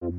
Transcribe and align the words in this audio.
Ihr 0.00 0.10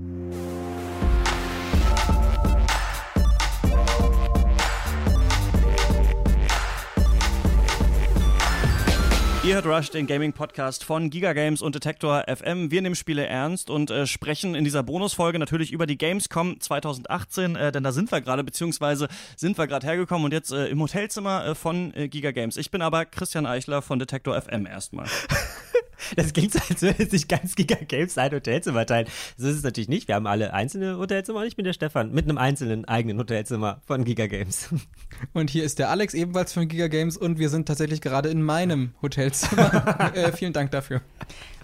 hört 9.55 9.65
Rush, 9.65 9.89
den 9.91 10.05
Gaming-Podcast 10.05 10.83
von 10.83 11.09
Giga 11.09 11.31
Games 11.31 11.61
und 11.61 11.75
Detektor 11.75 12.25
FM. 12.27 12.71
Wir 12.71 12.81
nehmen 12.81 12.95
Spiele 12.95 13.25
ernst 13.25 13.69
und 13.69 13.89
äh, 13.89 14.05
sprechen 14.05 14.53
in 14.53 14.65
dieser 14.65 14.83
Bonusfolge 14.83 15.39
natürlich 15.39 15.71
über 15.71 15.87
die 15.87 15.97
Gamescom 15.97 16.59
2018, 16.59 17.55
äh, 17.55 17.71
denn 17.71 17.83
da 17.83 17.93
sind 17.93 18.11
wir 18.11 18.19
gerade, 18.19 18.43
beziehungsweise 18.43 19.07
sind 19.37 19.57
wir 19.57 19.65
gerade 19.67 19.87
hergekommen 19.87 20.25
und 20.25 20.33
jetzt 20.33 20.51
äh, 20.51 20.67
im 20.67 20.81
Hotelzimmer 20.81 21.45
äh, 21.45 21.55
von 21.55 21.93
äh, 21.93 22.09
Giga 22.09 22.31
Games. 22.31 22.57
Ich 22.57 22.69
bin 22.69 22.81
aber 22.81 23.05
Christian 23.05 23.45
Eichler 23.45 23.81
von 23.81 23.97
Detektor 23.97 24.39
FM 24.41 24.65
erstmal. 24.65 25.07
Das 26.15 26.33
klingt 26.33 26.53
so, 26.53 26.59
als 26.69 26.81
würde 26.81 27.05
sich 27.05 27.27
ganz 27.27 27.55
Giga 27.55 27.75
Games 27.75 28.17
ein 28.17 28.31
Hotelzimmer 28.31 28.85
teilen. 28.85 29.07
So 29.37 29.47
ist 29.47 29.57
es 29.57 29.63
natürlich 29.63 29.89
nicht. 29.89 30.07
Wir 30.07 30.15
haben 30.15 30.27
alle 30.27 30.53
einzelne 30.53 30.97
Hotelzimmer 30.97 31.41
und 31.41 31.47
ich 31.47 31.55
bin 31.55 31.65
der 31.65 31.73
Stefan 31.73 32.11
mit 32.11 32.25
einem 32.25 32.37
einzelnen 32.37 32.85
eigenen 32.85 33.17
Hotelzimmer 33.17 33.81
von 33.85 34.05
Giga 34.05 34.27
Games. 34.27 34.69
Und 35.33 35.49
hier 35.49 35.63
ist 35.63 35.79
der 35.79 35.89
Alex 35.89 36.13
ebenfalls 36.13 36.53
von 36.53 36.67
Giga 36.67 36.87
Games 36.87 37.17
und 37.17 37.39
wir 37.39 37.49
sind 37.49 37.67
tatsächlich 37.67 38.01
gerade 38.01 38.29
in 38.29 38.41
meinem 38.41 38.93
Hotelzimmer. 39.01 40.11
äh, 40.15 40.31
vielen 40.31 40.53
Dank 40.53 40.71
dafür. 40.71 41.01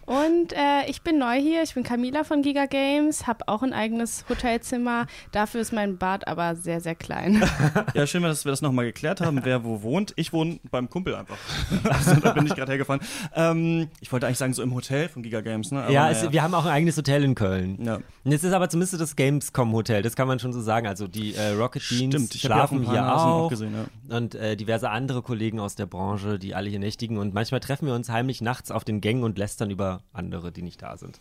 Und 0.06 0.54
äh, 0.54 0.86
ich 0.88 1.02
bin 1.02 1.18
neu 1.18 1.40
hier, 1.40 1.64
ich 1.64 1.74
bin 1.74 1.84
Camila 1.84 2.24
von 2.24 2.44
Giga 2.44 2.68
Games, 2.68 3.26
habe 3.26 3.48
auch 3.48 3.64
ein 3.64 3.74
eigenes 3.74 4.26
Hotelzimmer. 4.30 5.08
Dafür 5.32 5.62
ist 5.62 5.74
mein 5.74 5.98
Bad 5.98 6.28
aber 6.28 6.56
sehr, 6.56 6.80
sehr 6.82 6.96
klein. 6.96 7.44
Ja, 7.94 8.06
schön, 8.08 8.24
dass 8.24 8.46
wir 8.46 8.52
das 8.52 8.62
nochmal 8.62 8.86
geklärt 8.86 9.22
haben, 9.22 9.42
wer 9.44 9.64
wo 9.64 9.82
wohnt. 9.82 10.14
Ich 10.18 10.34
wohne 10.34 10.60
beim 10.70 10.90
Kumpel 10.90 11.16
einfach. 11.16 11.38
Also 11.90 12.20
da 12.20 12.34
bin 12.34 12.46
ich 12.46 12.56
gerade 12.56 12.72
hergefahren. 12.72 13.02
Ähm, 13.34 13.90
ich 14.02 14.12
wollte 14.12 14.28
eigentlich 14.28 14.38
sagen, 14.38 14.54
so 14.54 14.62
im 14.62 14.74
Hotel 14.74 15.08
von 15.08 15.24
Giga 15.24 15.42
Games, 15.42 15.72
ne? 15.72 15.84
Aber 15.84 15.92
ja, 15.92 16.10
es, 16.10 16.32
wir 16.32 16.44
haben 16.44 16.54
auch 16.54 16.66
ein 16.66 16.72
eigenes 16.72 16.98
Hotel 16.98 17.24
in 17.24 17.36
Köln. 17.36 17.80
Ja. 17.84 17.96
Und 17.96 18.32
jetzt 18.32 18.44
ist 18.44 18.54
aber 18.54 18.70
zumindest 18.70 19.00
das 19.00 19.16
Gamescom-Hotel, 19.16 20.02
das 20.02 20.16
kann 20.16 20.28
man 20.28 20.40
schon 20.40 20.52
so 20.52 20.62
sagen. 20.62 20.88
Also 20.88 21.08
die 21.08 21.36
äh, 21.36 21.52
Rocket 21.52 21.84
Beans 21.90 22.34
ja 22.34 22.40
schlafen 22.40 22.84
hier 22.84 23.02
Nasen 23.02 23.28
auch. 23.28 23.46
auch 23.46 23.50
gesehen, 23.50 23.74
ja. 23.74 24.18
Und 24.18 24.36
äh, 24.36 24.56
diverse 24.56 24.90
andere 24.90 25.22
Kollegen 25.22 25.60
aus 25.60 25.76
der 25.76 25.86
Branche, 25.86 26.38
die 26.40 26.54
alle 26.54 26.70
hier 26.70 26.80
nächtigen. 26.80 27.18
Und 27.18 27.34
manchmal 27.34 27.60
treffen 27.60 27.88
wir 27.88 27.96
uns 27.96 28.10
heimlich 28.10 28.42
nachts 28.42 28.72
auf 28.72 28.84
den 28.84 29.02
Gängen 29.02 29.24
und 29.24 29.38
lästern 29.38 29.70
über 29.70 29.95
andere, 30.14 30.52
die 30.52 30.62
nicht 30.62 30.82
da 30.82 30.98
sind. 30.98 31.20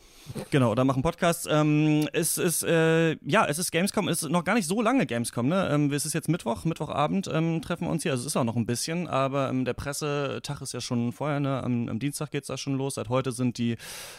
Genau, 0.50 0.70
oder 0.72 0.84
machen 0.84 1.02
Podcasts. 1.02 1.46
Ähm, 1.50 2.08
es 2.12 2.38
ist, 2.38 2.62
äh, 2.62 3.16
ja, 3.24 3.46
es 3.46 3.58
ist 3.58 3.70
Gamescom, 3.70 4.08
es 4.08 4.22
ist 4.22 4.30
noch 4.30 4.44
gar 4.44 4.54
nicht 4.54 4.66
so 4.66 4.82
lange 4.82 5.06
Gamescom, 5.06 5.48
ne? 5.48 5.68
Ähm, 5.70 5.92
es 5.92 6.06
ist 6.06 6.12
jetzt 6.12 6.28
Mittwoch, 6.28 6.64
Mittwochabend 6.64 7.28
ähm, 7.32 7.62
treffen 7.62 7.86
wir 7.86 7.90
uns 7.90 8.02
hier, 8.02 8.12
also 8.12 8.22
es 8.22 8.28
ist 8.28 8.36
auch 8.36 8.44
noch 8.44 8.56
ein 8.56 8.66
bisschen, 8.66 9.08
aber 9.08 9.48
ähm, 9.48 9.64
der 9.64 9.74
Pressetag 9.74 10.60
ist 10.60 10.72
ja 10.72 10.80
schon 10.80 11.12
vorher, 11.12 11.40
ne? 11.40 11.62
Am, 11.62 11.88
am 11.88 11.98
Dienstag 11.98 12.30
geht's 12.30 12.48
da 12.48 12.56
schon 12.56 12.76
los. 12.76 12.94
Seit 12.94 13.08
heute 13.08 13.32
sind 13.32 13.58
die 13.58 13.76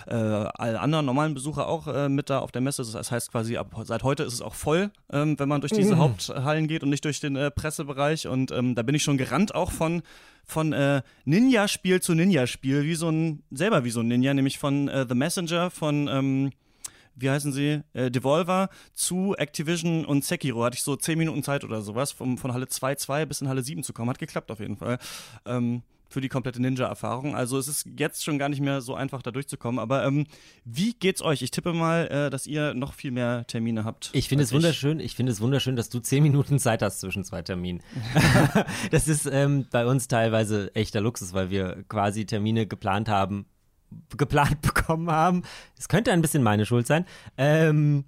äh, 0.07 0.13
alle 0.13 0.79
anderen 0.79 1.05
normalen 1.05 1.33
Besucher 1.33 1.67
auch 1.67 1.87
äh, 1.87 2.09
mit 2.09 2.29
da 2.29 2.39
auf 2.39 2.51
der 2.51 2.61
Messe. 2.61 2.83
Das 2.83 3.11
heißt 3.11 3.31
quasi, 3.31 3.57
ab 3.57 3.73
seit 3.83 4.03
heute 4.03 4.23
ist 4.23 4.33
es 4.33 4.41
auch 4.41 4.55
voll, 4.55 4.91
ähm, 5.11 5.37
wenn 5.39 5.49
man 5.49 5.61
durch 5.61 5.73
diese 5.73 5.97
Haupthallen 5.97 6.67
geht 6.67 6.83
und 6.83 6.89
nicht 6.89 7.05
durch 7.05 7.19
den 7.19 7.35
äh, 7.35 7.51
Pressebereich. 7.51 8.27
Und 8.27 8.51
ähm, 8.51 8.75
da 8.75 8.83
bin 8.83 8.95
ich 8.95 9.03
schon 9.03 9.17
gerannt 9.17 9.53
auch 9.53 9.71
von 9.71 10.01
von 10.45 10.73
äh, 10.73 11.01
Ninja-Spiel 11.25 12.01
zu 12.01 12.13
Ninja-Spiel, 12.13 12.83
wie 12.83 12.95
so 12.95 13.09
ein, 13.09 13.43
selber 13.51 13.83
wie 13.83 13.89
so 13.89 14.01
ein 14.01 14.07
Ninja, 14.07 14.33
nämlich 14.33 14.59
von 14.59 14.87
äh, 14.87 15.05
The 15.07 15.15
Messenger, 15.15 15.71
von, 15.71 16.07
ähm, 16.07 16.51
wie 17.15 17.29
heißen 17.29 17.51
sie, 17.51 17.81
äh, 17.93 18.11
Devolver 18.11 18.69
zu 18.93 19.35
Activision 19.37 20.05
und 20.05 20.23
Sekiro. 20.23 20.63
Hatte 20.63 20.75
ich 20.75 20.83
so 20.83 20.95
10 20.95 21.17
Minuten 21.17 21.43
Zeit 21.43 21.63
oder 21.63 21.81
sowas, 21.81 22.11
vom, 22.11 22.37
von 22.37 22.53
Halle 22.53 22.65
2-2 22.65 23.25
bis 23.25 23.41
in 23.41 23.47
Halle 23.47 23.63
7 23.63 23.83
zu 23.83 23.93
kommen. 23.93 24.09
Hat 24.09 24.19
geklappt 24.19 24.51
auf 24.51 24.59
jeden 24.59 24.77
Fall. 24.77 24.99
Ähm, 25.45 25.81
für 26.07 26.21
die 26.21 26.29
komplette 26.29 26.61
Ninja-Erfahrung. 26.61 27.35
Also 27.35 27.57
es 27.57 27.67
ist 27.67 27.87
jetzt 27.97 28.23
schon 28.23 28.37
gar 28.37 28.49
nicht 28.49 28.61
mehr 28.61 28.81
so 28.81 28.95
einfach, 28.95 29.21
da 29.21 29.31
durchzukommen. 29.31 29.79
Aber 29.79 30.05
ähm, 30.05 30.25
wie 30.63 30.93
geht's 30.93 31.21
euch? 31.21 31.41
Ich 31.41 31.51
tippe 31.51 31.73
mal, 31.73 32.07
äh, 32.07 32.29
dass 32.29 32.47
ihr 32.47 32.73
noch 32.73 32.93
viel 32.93 33.11
mehr 33.11 33.45
Termine 33.47 33.83
habt. 33.83 34.09
Ich 34.13 34.29
finde 34.29 34.43
es 34.43 34.53
wunderschön, 34.53 34.99
ich 34.99 35.15
finde 35.15 35.31
es 35.31 35.41
wunderschön, 35.41 35.75
dass 35.75 35.89
du 35.89 35.99
zehn 35.99 36.23
Minuten 36.23 36.59
Zeit 36.59 36.81
hast 36.81 36.99
zwischen 36.99 37.23
zwei 37.23 37.41
Terminen. 37.41 37.81
das 38.91 39.07
ist 39.07 39.25
ähm, 39.25 39.65
bei 39.71 39.85
uns 39.85 40.07
teilweise 40.07 40.73
echter 40.75 41.01
Luxus, 41.01 41.33
weil 41.33 41.49
wir 41.49 41.83
quasi 41.87 42.25
Termine 42.25 42.67
geplant 42.67 43.09
haben, 43.09 43.45
geplant 44.17 44.61
bekommen 44.61 45.09
haben. 45.09 45.43
Es 45.77 45.87
könnte 45.87 46.11
ein 46.11 46.21
bisschen 46.21 46.43
meine 46.43 46.65
Schuld 46.65 46.87
sein. 46.87 47.05
Ähm, 47.37 48.05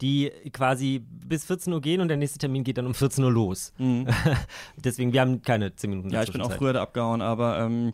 die 0.00 0.30
quasi 0.52 1.02
bis 1.26 1.44
14 1.44 1.72
Uhr 1.72 1.80
gehen 1.80 2.00
und 2.00 2.08
der 2.08 2.16
nächste 2.16 2.38
Termin 2.38 2.64
geht 2.64 2.78
dann 2.78 2.86
um 2.86 2.94
14 2.94 3.22
Uhr 3.24 3.32
los. 3.32 3.72
Deswegen, 4.76 5.12
wir 5.12 5.20
haben 5.20 5.42
keine 5.42 5.74
10 5.74 5.90
Minuten 5.90 6.08
Mhm. 6.08 6.14
Ja, 6.14 6.22
ich 6.22 6.32
bin 6.32 6.40
auch 6.42 6.52
früher 6.52 6.72
da 6.72 6.82
abgehauen, 6.82 7.22
aber 7.22 7.58
ähm, 7.60 7.92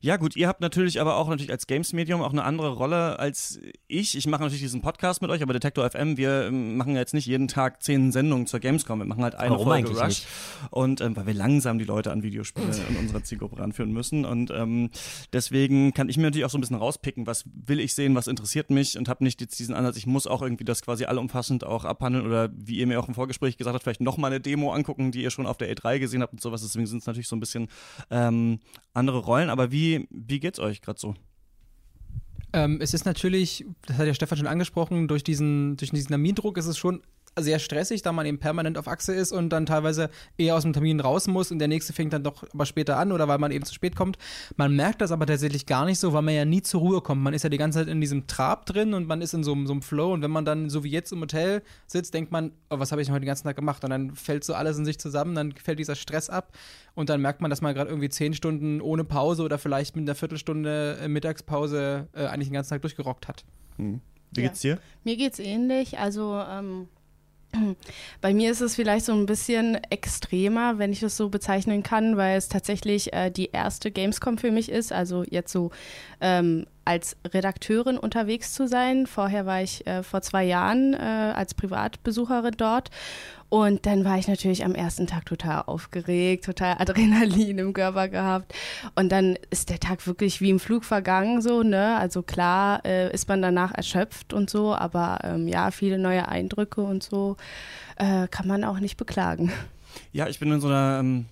ja 0.00 0.16
gut, 0.16 0.34
ihr 0.36 0.48
habt 0.48 0.60
natürlich 0.60 1.00
aber 1.00 1.16
auch 1.16 1.28
natürlich 1.28 1.52
als 1.52 1.66
Games-Medium 1.66 2.22
auch 2.22 2.32
eine 2.32 2.44
andere 2.44 2.70
Rolle 2.70 3.18
als 3.18 3.60
ich. 3.86 4.16
Ich 4.16 4.26
mache 4.26 4.42
natürlich 4.42 4.62
diesen 4.62 4.80
Podcast 4.82 5.22
mit 5.22 5.30
euch, 5.30 5.42
aber 5.42 5.52
Detektor 5.52 5.88
FM, 5.88 6.16
wir 6.16 6.46
ähm, 6.46 6.76
machen 6.76 6.96
jetzt 6.96 7.14
nicht 7.14 7.26
jeden 7.26 7.48
Tag 7.48 7.82
zehn 7.82 8.10
Sendungen 8.12 8.46
zur 8.46 8.60
Gamescom. 8.60 8.98
Wir 8.98 9.06
machen 9.06 9.22
halt 9.22 9.34
eine 9.34 9.50
Warum 9.50 9.66
Folge 9.66 9.88
eigentlich 9.88 10.00
Rush. 10.00 10.06
nicht? 10.08 10.26
Und 10.70 11.00
ähm, 11.00 11.16
weil 11.16 11.26
wir 11.26 11.34
langsam 11.34 11.78
die 11.78 11.84
Leute 11.84 12.10
an 12.10 12.22
Videospiele 12.22 12.66
in 12.88 12.96
unserer 12.96 13.22
Zielgruppe 13.22 13.58
ranführen 13.58 13.92
müssen. 13.92 14.24
Und 14.24 14.50
ähm, 14.50 14.90
deswegen 15.32 15.92
kann 15.94 16.08
ich 16.08 16.16
mir 16.16 16.24
natürlich 16.24 16.44
auch 16.44 16.50
so 16.50 16.58
ein 16.58 16.60
bisschen 16.60 16.76
rauspicken, 16.76 17.26
was 17.26 17.44
will 17.54 17.80
ich 17.80 17.94
sehen, 17.94 18.14
was 18.14 18.26
interessiert 18.26 18.70
mich 18.70 18.98
und 18.98 19.08
habe 19.08 19.22
nicht 19.22 19.40
jetzt 19.40 19.58
diesen 19.58 19.74
Ansatz, 19.74 19.96
ich 19.96 20.06
muss 20.06 20.26
auch 20.26 20.42
irgendwie 20.42 20.64
das 20.64 20.82
quasi 20.82 21.04
allumfassend 21.34 21.64
auch 21.64 21.84
abhandeln 21.84 22.26
oder 22.26 22.50
wie 22.54 22.78
ihr 22.78 22.86
mir 22.86 23.00
auch 23.00 23.08
im 23.08 23.14
Vorgespräch 23.14 23.56
gesagt 23.56 23.74
habt, 23.74 23.82
vielleicht 23.82 24.00
noch 24.00 24.16
mal 24.16 24.28
eine 24.28 24.40
Demo 24.40 24.72
angucken, 24.72 25.12
die 25.12 25.22
ihr 25.22 25.30
schon 25.30 25.46
auf 25.46 25.56
der 25.56 25.74
E3 25.74 25.98
gesehen 25.98 26.22
habt 26.22 26.32
und 26.32 26.40
sowas. 26.40 26.62
Deswegen 26.62 26.86
sind 26.86 26.98
es 26.98 27.06
natürlich 27.06 27.28
so 27.28 27.36
ein 27.36 27.40
bisschen 27.40 27.68
ähm, 28.10 28.60
andere 28.92 29.18
Rollen. 29.18 29.50
Aber 29.50 29.72
wie, 29.72 30.06
wie 30.10 30.40
geht's 30.40 30.58
euch 30.58 30.80
gerade 30.80 31.00
so? 31.00 31.14
Ähm, 32.52 32.78
es 32.80 32.94
ist 32.94 33.04
natürlich, 33.04 33.64
das 33.86 33.98
hat 33.98 34.06
ja 34.06 34.14
Stefan 34.14 34.38
schon 34.38 34.46
angesprochen, 34.46 35.08
durch 35.08 35.24
diesen, 35.24 35.76
durch 35.76 35.90
diesen 35.90 36.08
Termindruck 36.08 36.56
ist 36.56 36.66
es 36.66 36.78
schon 36.78 37.02
sehr 37.38 37.58
stressig, 37.58 38.02
da 38.02 38.12
man 38.12 38.26
eben 38.26 38.38
permanent 38.38 38.78
auf 38.78 38.86
Achse 38.88 39.12
ist 39.12 39.32
und 39.32 39.50
dann 39.50 39.66
teilweise 39.66 40.08
eher 40.38 40.54
aus 40.56 40.62
dem 40.62 40.72
Termin 40.72 41.00
raus 41.00 41.26
muss 41.26 41.50
und 41.50 41.58
der 41.58 41.68
nächste 41.68 41.92
fängt 41.92 42.12
dann 42.12 42.22
doch 42.22 42.44
aber 42.52 42.64
später 42.66 42.96
an 42.96 43.10
oder 43.12 43.26
weil 43.28 43.38
man 43.38 43.50
eben 43.50 43.64
zu 43.64 43.74
spät 43.74 43.96
kommt. 43.96 44.18
Man 44.56 44.76
merkt 44.76 45.00
das 45.00 45.10
aber 45.12 45.26
tatsächlich 45.26 45.66
gar 45.66 45.84
nicht 45.84 45.98
so, 45.98 46.12
weil 46.12 46.22
man 46.22 46.34
ja 46.34 46.44
nie 46.44 46.62
zur 46.62 46.80
Ruhe 46.80 47.00
kommt. 47.00 47.22
Man 47.22 47.34
ist 47.34 47.42
ja 47.42 47.48
die 47.50 47.58
ganze 47.58 47.80
Zeit 47.80 47.88
in 47.88 48.00
diesem 48.00 48.26
Trab 48.26 48.66
drin 48.66 48.94
und 48.94 49.06
man 49.08 49.20
ist 49.20 49.34
in 49.34 49.42
so, 49.42 49.52
einem- 49.52 49.66
so 49.66 49.72
einem 49.72 49.82
Flow 49.82 50.12
und 50.12 50.22
wenn 50.22 50.30
man 50.30 50.44
dann 50.44 50.70
so 50.70 50.84
wie 50.84 50.90
jetzt 50.90 51.12
im 51.12 51.20
Hotel 51.20 51.62
sitzt, 51.86 52.14
denkt 52.14 52.30
man, 52.30 52.52
oh, 52.70 52.78
was 52.78 52.92
habe 52.92 53.02
ich 53.02 53.06
denn 53.08 53.14
heute 53.14 53.22
den 53.24 53.28
ganzen 53.28 53.44
Tag 53.44 53.56
gemacht? 53.56 53.82
Und 53.84 53.90
dann 53.90 54.14
fällt 54.14 54.44
so 54.44 54.54
alles 54.54 54.78
in 54.78 54.84
sich 54.84 54.98
zusammen, 54.98 55.34
dann 55.34 55.52
fällt 55.52 55.78
dieser 55.78 55.96
Stress 55.96 56.30
ab 56.30 56.52
und 56.94 57.08
dann 57.08 57.20
merkt 57.20 57.40
man, 57.40 57.50
dass 57.50 57.60
man 57.60 57.74
gerade 57.74 57.90
irgendwie 57.90 58.08
zehn 58.10 58.34
Stunden 58.34 58.80
ohne 58.80 59.04
Pause 59.04 59.42
oder 59.42 59.58
vielleicht 59.58 59.96
mit 59.96 60.04
einer 60.08 60.14
Viertelstunde 60.14 60.98
äh, 61.02 61.08
Mittagspause 61.08 62.08
äh, 62.14 62.26
eigentlich 62.26 62.48
den 62.48 62.54
ganzen 62.54 62.70
Tag 62.70 62.82
durchgerockt 62.82 63.26
hat. 63.28 63.44
Wie 63.76 64.00
Ja. 64.36 64.48
geht's 64.48 64.60
dir? 64.60 64.78
Mir 65.04 65.16
geht's 65.16 65.38
ähnlich. 65.38 65.98
Also 65.98 66.40
ähm, 66.48 66.88
bei 68.20 68.34
mir 68.34 68.50
ist 68.50 68.60
es 68.60 68.74
vielleicht 68.74 69.04
so 69.04 69.12
ein 69.12 69.26
bisschen 69.26 69.76
extremer, 69.90 70.78
wenn 70.78 70.92
ich 70.92 71.00
das 71.00 71.16
so 71.16 71.28
bezeichnen 71.28 71.82
kann, 71.82 72.16
weil 72.16 72.36
es 72.36 72.48
tatsächlich 72.48 73.12
äh, 73.12 73.30
die 73.30 73.50
erste 73.50 73.90
Gamescom 73.90 74.38
für 74.38 74.50
mich 74.50 74.70
ist. 74.70 74.92
Also 74.92 75.24
jetzt 75.24 75.52
so 75.52 75.70
ähm, 76.20 76.66
als 76.84 77.16
Redakteurin 77.26 77.98
unterwegs 77.98 78.52
zu 78.52 78.68
sein. 78.68 79.06
Vorher 79.06 79.46
war 79.46 79.62
ich 79.62 79.86
äh, 79.86 80.02
vor 80.02 80.22
zwei 80.22 80.44
Jahren 80.44 80.94
äh, 80.94 80.96
als 80.96 81.54
Privatbesucherin 81.54 82.54
dort. 82.56 82.90
Und 83.54 83.86
dann 83.86 84.04
war 84.04 84.18
ich 84.18 84.26
natürlich 84.26 84.64
am 84.64 84.74
ersten 84.74 85.06
Tag 85.06 85.26
total 85.26 85.62
aufgeregt, 85.66 86.44
total 86.44 86.74
Adrenalin 86.80 87.58
im 87.58 87.72
Körper 87.72 88.08
gehabt. 88.08 88.52
Und 88.96 89.12
dann 89.12 89.38
ist 89.50 89.70
der 89.70 89.78
Tag 89.78 90.04
wirklich 90.08 90.40
wie 90.40 90.50
im 90.50 90.58
Flug 90.58 90.84
vergangen, 90.84 91.40
so, 91.40 91.62
ne? 91.62 91.96
Also 91.96 92.22
klar 92.24 92.84
äh, 92.84 93.14
ist 93.14 93.28
man 93.28 93.40
danach 93.42 93.70
erschöpft 93.72 94.32
und 94.32 94.50
so, 94.50 94.74
aber 94.74 95.18
ähm, 95.22 95.46
ja, 95.46 95.70
viele 95.70 95.98
neue 95.98 96.26
Eindrücke 96.26 96.80
und 96.80 97.04
so 97.04 97.36
äh, 97.94 98.26
kann 98.26 98.48
man 98.48 98.64
auch 98.64 98.80
nicht 98.80 98.96
beklagen. 98.96 99.52
Ja, 100.10 100.26
ich 100.26 100.40
bin 100.40 100.50
in 100.50 100.60
so 100.60 100.66
einer. 100.66 100.98
Ähm, 100.98 101.26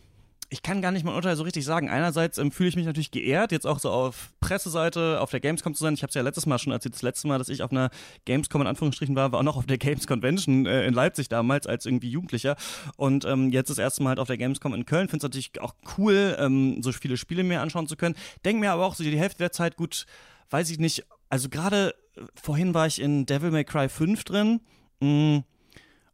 ich 0.53 0.63
kann 0.63 0.83
gar 0.83 0.93
nicht 0.93 1.03
mein 1.03 1.15
Urteil 1.15 1.35
so 1.35 1.45
richtig 1.45 1.65
sagen. 1.65 1.89
Einerseits 1.89 2.37
ähm, 2.37 2.53
fühle 2.53 2.69
ich 2.69 2.77
mich 2.77 2.85
natürlich 2.85 3.11
geehrt, 3.11 3.53
jetzt 3.53 3.67
auch 3.67 3.79
so 3.79 3.89
auf 3.89 4.35
Presseseite, 4.41 5.19
auf 5.19 5.31
der 5.31 5.41
Gamescom 5.41 5.73
zu 5.73 5.83
sein. 5.83 5.95
Ich 5.95 6.03
habe 6.03 6.11
es 6.11 6.15
ja 6.15 6.21
letztes 6.21 6.45
Mal 6.45 6.59
schon 6.59 6.75
erzählt, 6.75 6.95
das 6.95 7.01
letzte 7.01 7.27
Mal, 7.27 7.39
dass 7.39 7.49
ich 7.49 7.63
auf 7.63 7.71
einer 7.71 7.89
Gamescom 8.27 8.61
in 8.61 8.67
Anführungsstrichen 8.67 9.17
war, 9.17 9.33
war 9.33 9.39
auch 9.41 9.45
noch 9.45 9.57
auf 9.57 9.65
der 9.65 9.79
Games 9.79 10.07
Convention 10.07 10.67
äh, 10.67 10.87
in 10.87 10.93
Leipzig 10.93 11.31
damals 11.31 11.67
als 11.67 11.87
irgendwie 11.87 12.11
Jugendlicher. 12.11 12.57
Und 12.97 13.25
ähm, 13.25 13.51
jetzt 13.51 13.71
das 13.71 13.79
erste 13.79 14.03
Mal 14.03 14.11
halt 14.11 14.19
auf 14.19 14.27
der 14.27 14.37
Gamescom 14.37 14.75
in 14.75 14.85
Köln. 14.85 15.09
Finde 15.09 15.17
es 15.17 15.23
natürlich 15.23 15.59
auch 15.59 15.75
cool, 15.97 16.37
ähm, 16.39 16.83
so 16.83 16.93
viele 16.93 17.17
Spiele 17.17 17.45
mir 17.45 17.63
anschauen 17.63 17.87
zu 17.89 17.97
können. 17.97 18.15
Denk 18.45 18.61
mir 18.61 18.73
aber 18.73 18.85
auch 18.85 18.95
so 18.95 19.05
die 19.05 19.19
Hälfte 19.19 19.39
der 19.39 19.53
Zeit, 19.53 19.77
gut, 19.77 20.05
weiß 20.51 20.69
ich 20.69 20.79
nicht. 20.79 21.07
Also 21.31 21.49
gerade 21.49 21.95
äh, 22.15 22.21
vorhin 22.35 22.75
war 22.75 22.87
ich 22.87 23.01
in 23.01 23.25
Devil 23.25 23.53
May 23.53 23.65
Cry 23.65 23.89
5 23.89 24.23
drin. 24.25 24.61
Mh, 25.01 25.45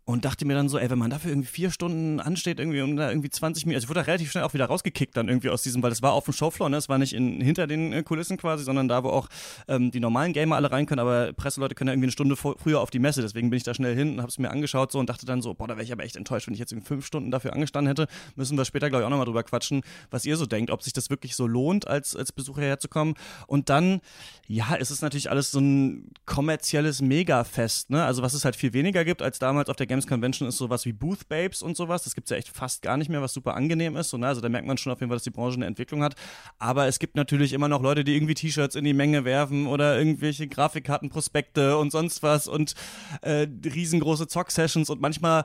und 0.09 0.25
dachte 0.25 0.47
mir 0.47 0.55
dann 0.55 0.71
so, 0.71 0.79
ey, 0.79 0.89
wenn 0.89 0.99
man 0.99 1.11
dafür 1.11 1.33
irgendwie 1.33 1.51
vier 1.51 1.71
Stunden 1.71 2.19
ansteht, 2.19 2.61
irgendwie 2.61 2.81
um 2.81 2.97
da 2.97 3.11
irgendwie 3.11 3.29
20 3.29 3.67
Minuten, 3.67 3.77
also 3.77 3.85
ich 3.85 3.89
wurde 3.91 4.01
da 4.01 4.07
relativ 4.07 4.31
schnell 4.31 4.43
auch 4.43 4.55
wieder 4.55 4.65
rausgekickt 4.65 5.15
dann 5.15 5.29
irgendwie 5.29 5.51
aus 5.51 5.63
diesem, 5.63 5.83
weil 5.83 5.91
das 5.91 6.01
war 6.01 6.15
auf 6.15 6.25
dem 6.25 6.33
Showfloor, 6.33 6.71
ne? 6.71 6.79
Es 6.79 6.89
war 6.89 6.97
nicht 6.97 7.13
in, 7.13 7.43
hinter 7.43 7.67
den 7.67 7.93
äh, 7.93 8.03
Kulissen 8.03 8.39
quasi, 8.39 8.65
sondern 8.65 8.89
da, 8.89 9.05
wo 9.05 9.11
auch 9.11 9.29
ähm, 9.69 9.91
die 9.91 10.01
normalen 10.01 10.33
Gamer 10.33 10.57
alle 10.57 10.73
rein 10.73 10.87
können, 10.87 11.01
aber 11.01 11.35
Presseleute 11.35 11.75
können 11.75 11.89
ja 11.89 11.93
irgendwie 11.93 12.07
eine 12.07 12.13
Stunde 12.13 12.37
vor, 12.37 12.57
früher 12.57 12.81
auf 12.81 12.89
die 12.89 13.01
Messe, 13.01 13.21
deswegen 13.21 13.51
bin 13.51 13.59
ich 13.59 13.65
da 13.65 13.75
schnell 13.75 13.95
hin 13.95 14.15
und 14.15 14.21
habe 14.21 14.31
es 14.31 14.39
mir 14.39 14.51
angeschaut 14.51 14.93
so 14.93 14.99
und 14.99 15.11
dachte 15.11 15.27
dann 15.27 15.43
so, 15.43 15.53
boah, 15.53 15.69
da 15.69 15.75
wäre 15.75 15.85
ich 15.85 15.93
aber 15.93 16.05
echt 16.05 16.17
enttäuscht, 16.17 16.47
wenn 16.47 16.55
ich 16.55 16.61
jetzt 16.61 16.73
irgendwie 16.73 16.89
fünf 16.89 17.05
Stunden 17.05 17.31
dafür 17.31 17.53
angestanden 17.53 17.89
hätte. 17.89 18.11
Müssen 18.35 18.57
wir 18.57 18.65
später, 18.65 18.89
glaube 18.89 19.03
ich, 19.03 19.07
auch 19.07 19.11
nochmal 19.11 19.27
drüber 19.27 19.43
quatschen, 19.43 19.83
was 20.11 20.25
ihr 20.25 20.39
so 20.39 20.47
denkt, 20.47 20.71
ob 20.71 20.83
sich 20.83 20.95
das 20.95 21.11
wirklich 21.11 21.37
so 21.37 21.47
lohnt, 21.47 21.87
als, 21.87 22.17
als 22.17 22.33
Besucher 22.33 22.63
herzukommen. 22.63 23.13
Und 23.47 23.69
dann, 23.69 24.01
ja, 24.47 24.75
es 24.81 24.91
ist 24.91 25.03
natürlich 25.03 25.31
alles 25.31 25.51
so 25.51 25.61
ein 25.61 26.13
kommerzielles 26.25 27.03
Megafest, 27.03 27.91
ne? 27.91 28.07
Also 28.07 28.23
was 28.23 28.33
es 28.33 28.47
halt 28.47 28.57
viel 28.57 28.73
weniger 28.73 29.05
gibt 29.05 29.21
als 29.21 29.39
damals 29.39 29.69
auf 29.69 29.77
der 29.77 29.87
Games 29.99 30.07
Convention 30.07 30.49
ist 30.49 30.59
sowas 30.59 30.85
wie 30.85 30.93
Booth 30.93 31.29
Babes 31.29 31.61
und 31.61 31.77
sowas. 31.77 32.05
Das 32.05 32.15
gibt 32.15 32.27
es 32.27 32.31
ja 32.31 32.37
echt 32.37 32.49
fast 32.49 32.83
gar 32.83 32.97
nicht 32.97 33.09
mehr, 33.09 33.21
was 33.21 33.33
super 33.33 33.55
angenehm 33.55 33.97
ist. 33.97 34.11
So, 34.11 34.17
ne? 34.17 34.29
Also 34.29 34.41
da 34.41 34.49
merkt 34.49 34.67
man 34.67 34.79
schon 34.79 34.93
auf 34.93 35.01
jeden 35.01 35.11
Fall, 35.11 35.17
dass 35.17 35.25
die 35.25 35.31
Branche 35.31 35.57
eine 35.57 35.67
Entwicklung 35.67 36.05
hat. 36.05 36.15
Aber 36.59 36.87
es 36.87 37.01
gibt 37.01 37.17
natürlich 37.17 37.53
immer 37.53 37.69
noch 37.69 37.83
Leute, 37.83 38.05
die 38.05 38.15
irgendwie 38.15 38.35
T-Shirts 38.35 38.77
in 38.77 38.85
die 38.85 38.95
Menge 38.95 39.25
werfen 39.25 39.67
oder 39.67 39.99
irgendwelche 39.99 40.47
Grafikkartenprospekte 40.47 41.77
und 41.79 41.91
sonst 41.91 42.23
was 42.23 42.47
und 42.47 42.75
äh, 43.23 43.49
riesengroße 43.65 44.29
Zock-Sessions 44.29 44.89
und 44.89 45.01
manchmal 45.01 45.45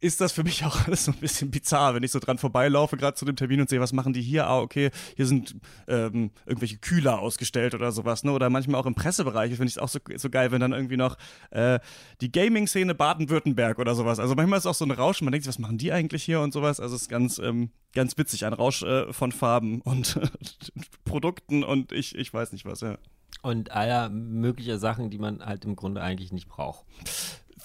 ist 0.00 0.20
das 0.20 0.32
für 0.32 0.44
mich 0.44 0.64
auch 0.64 0.86
alles 0.86 1.06
so 1.06 1.12
ein 1.12 1.18
bisschen 1.18 1.50
bizarr, 1.50 1.94
wenn 1.94 2.02
ich 2.02 2.12
so 2.12 2.18
dran 2.18 2.38
vorbeilaufe, 2.38 2.96
gerade 2.96 3.14
zu 3.14 3.24
dem 3.24 3.36
Termin 3.36 3.60
und 3.60 3.68
sehe, 3.68 3.80
was 3.80 3.92
machen 3.92 4.12
die 4.12 4.20
hier? 4.20 4.46
Ah, 4.46 4.60
okay, 4.60 4.90
hier 5.16 5.26
sind 5.26 5.56
ähm, 5.88 6.30
irgendwelche 6.44 6.78
Kühler 6.78 7.20
ausgestellt 7.20 7.74
oder 7.74 7.92
sowas, 7.92 8.22
ne? 8.22 8.32
Oder 8.32 8.50
manchmal 8.50 8.80
auch 8.80 8.86
im 8.86 8.94
Pressebereich 8.94 9.50
finde 9.50 9.66
ich 9.66 9.76
es 9.76 9.78
auch 9.78 9.88
so, 9.88 9.98
so 10.16 10.28
geil, 10.28 10.52
wenn 10.52 10.60
dann 10.60 10.72
irgendwie 10.72 10.96
noch 10.96 11.16
äh, 11.50 11.80
die 12.20 12.30
Gaming-Szene 12.30 12.94
Baden-Württemberg 12.94 13.78
oder 13.78 13.94
sowas. 13.94 14.18
Also 14.18 14.34
manchmal 14.34 14.58
ist 14.58 14.64
es 14.64 14.70
auch 14.70 14.74
so 14.74 14.84
ein 14.84 14.90
Rausch, 14.90 15.22
man 15.22 15.32
denkt 15.32 15.44
sich, 15.44 15.54
was 15.54 15.58
machen 15.58 15.78
die 15.78 15.92
eigentlich 15.92 16.22
hier 16.22 16.40
und 16.40 16.52
sowas. 16.52 16.78
Also 16.78 16.94
es 16.94 17.02
ist 17.02 17.08
ganz, 17.08 17.38
ähm, 17.38 17.70
ganz 17.94 18.18
witzig, 18.18 18.44
ein 18.44 18.52
Rausch 18.52 18.82
äh, 18.82 19.12
von 19.12 19.32
Farben 19.32 19.80
und 19.80 20.20
Produkten 21.04 21.64
und 21.64 21.92
ich, 21.92 22.14
ich 22.14 22.32
weiß 22.32 22.52
nicht 22.52 22.66
was, 22.66 22.80
ja. 22.80 22.98
Und 23.42 23.70
aller 23.70 24.08
möglicher 24.08 24.78
Sachen, 24.78 25.08
die 25.10 25.18
man 25.18 25.44
halt 25.44 25.64
im 25.64 25.76
Grunde 25.76 26.02
eigentlich 26.02 26.32
nicht 26.32 26.48
braucht 26.48 26.84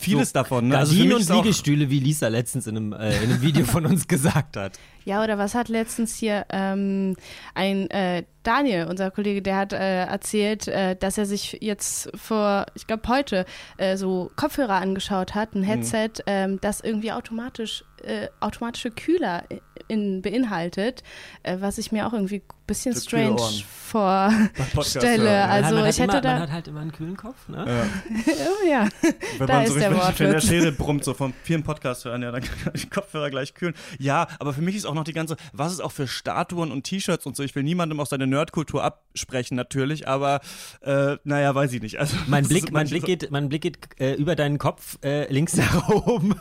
vieles 0.01 0.29
so 0.29 0.33
davon. 0.33 0.67
Ne? 0.67 0.77
Also 0.77 0.95
Gardinen 0.95 1.17
und 1.17 1.29
Liegestühle, 1.29 1.89
wie 1.89 1.99
Lisa 1.99 2.27
letztens 2.27 2.67
in 2.67 2.77
einem, 2.77 2.93
äh, 2.93 3.17
in 3.23 3.31
einem 3.31 3.41
Video 3.41 3.65
von 3.65 3.85
uns 3.85 4.07
gesagt 4.07 4.57
hat. 4.57 4.79
Ja, 5.05 5.23
oder 5.23 5.37
was 5.37 5.55
hat 5.55 5.69
letztens 5.69 6.15
hier 6.15 6.45
ähm, 6.49 7.15
ein 7.55 7.89
äh, 7.89 8.23
Daniel, 8.43 8.85
unser 8.87 9.11
Kollege, 9.11 9.41
der 9.41 9.55
hat 9.55 9.73
äh, 9.73 10.05
erzählt, 10.05 10.67
äh, 10.67 10.95
dass 10.95 11.17
er 11.17 11.25
sich 11.25 11.57
jetzt 11.61 12.11
vor, 12.15 12.65
ich 12.75 12.87
glaube 12.87 13.07
heute, 13.07 13.45
äh, 13.77 13.97
so 13.97 14.31
Kopfhörer 14.35 14.75
angeschaut 14.75 15.35
hat, 15.35 15.55
ein 15.55 15.61
mhm. 15.61 15.65
Headset, 15.65 16.07
mhm. 16.07 16.23
ähm, 16.27 16.59
das 16.61 16.81
irgendwie 16.81 17.11
automatisch 17.11 17.83
äh, 18.03 18.27
automatische 18.39 18.91
Kühler 18.91 19.43
in, 19.91 20.21
beinhaltet, 20.21 21.03
äh, 21.43 21.57
was 21.59 21.77
ich 21.77 21.91
mir 21.91 22.07
auch 22.07 22.13
irgendwie 22.13 22.37
ein 22.37 22.65
bisschen 22.65 22.93
Für 22.93 23.01
strange 23.01 23.63
vorstelle. 23.91 25.45
Also 25.45 25.75
man 25.75 25.89
ich 25.89 25.99
hätte 25.99 26.11
immer, 26.11 26.21
da. 26.21 26.33
Man 26.33 26.41
hat 26.43 26.51
halt 26.51 26.67
immer 26.67 26.79
einen 26.79 26.91
kühlen 26.91 27.17
Kopf, 27.17 27.47
ne? 27.49 27.65
Ja. 27.67 28.33
oh, 28.47 28.69
ja. 28.69 28.89
Wenn 29.37 29.47
da 29.47 29.53
man 29.55 29.63
ist 29.63 29.73
so 29.73 29.79
der 29.79 29.95
Wort. 29.95 30.19
Wenn 30.19 30.31
der 30.31 30.41
Schere 30.41 30.71
brummt, 30.71 31.03
so 31.03 31.13
vom 31.13 31.33
vielen 31.43 31.63
Podcast 31.63 32.05
hören, 32.05 32.21
ja, 32.21 32.31
dann 32.31 32.41
kann 32.63 32.73
ich 32.73 32.89
Kopfhörer 32.89 33.29
gleich 33.29 33.53
kühlen. 33.53 33.73
Ja, 33.99 34.27
aber 34.39 34.53
für 34.53 34.61
mich 34.61 34.75
ist 34.75 34.85
auch 34.85 34.93
noch 34.93 35.03
die 35.03 35.13
ganze, 35.13 35.35
was 35.53 35.73
ist 35.73 35.81
auch 35.81 35.91
für 35.91 36.07
Statuen 36.07 36.71
und 36.71 36.83
T-Shirts 36.83 37.25
und 37.25 37.35
so. 37.35 37.43
Ich 37.43 37.55
will 37.55 37.63
niemandem 37.63 37.99
auch 37.99 38.07
seine 38.07 38.27
Nerdkultur 38.27 38.83
absprechen, 38.83 39.55
natürlich, 39.57 40.07
aber 40.07 40.39
äh, 40.81 41.17
naja, 41.23 41.53
weiß 41.53 41.73
ich 41.73 41.81
nicht. 41.81 41.99
Also, 41.99 42.15
mein, 42.27 42.47
Blick, 42.47 42.71
mein, 42.71 42.87
Blick 42.87 43.03
geht, 43.03 43.31
mein 43.31 43.49
Blick 43.49 43.61
geht 43.61 43.77
äh, 43.99 44.13
über 44.13 44.35
deinen 44.35 44.57
Kopf 44.57 44.97
äh, 45.03 45.31
links 45.31 45.55
nach 45.57 45.89
oben. 45.89 46.35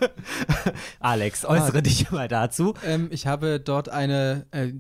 Alex, 1.00 1.44
äußere 1.44 1.78
ah, 1.78 1.80
dich 1.80 2.10
mal 2.10 2.28
dazu. 2.28 2.74
Ähm, 2.86 3.08
ich 3.10 3.26
habe 3.26 3.39
dort 3.40 3.88
eine 3.88 4.46
äh, 4.50 4.72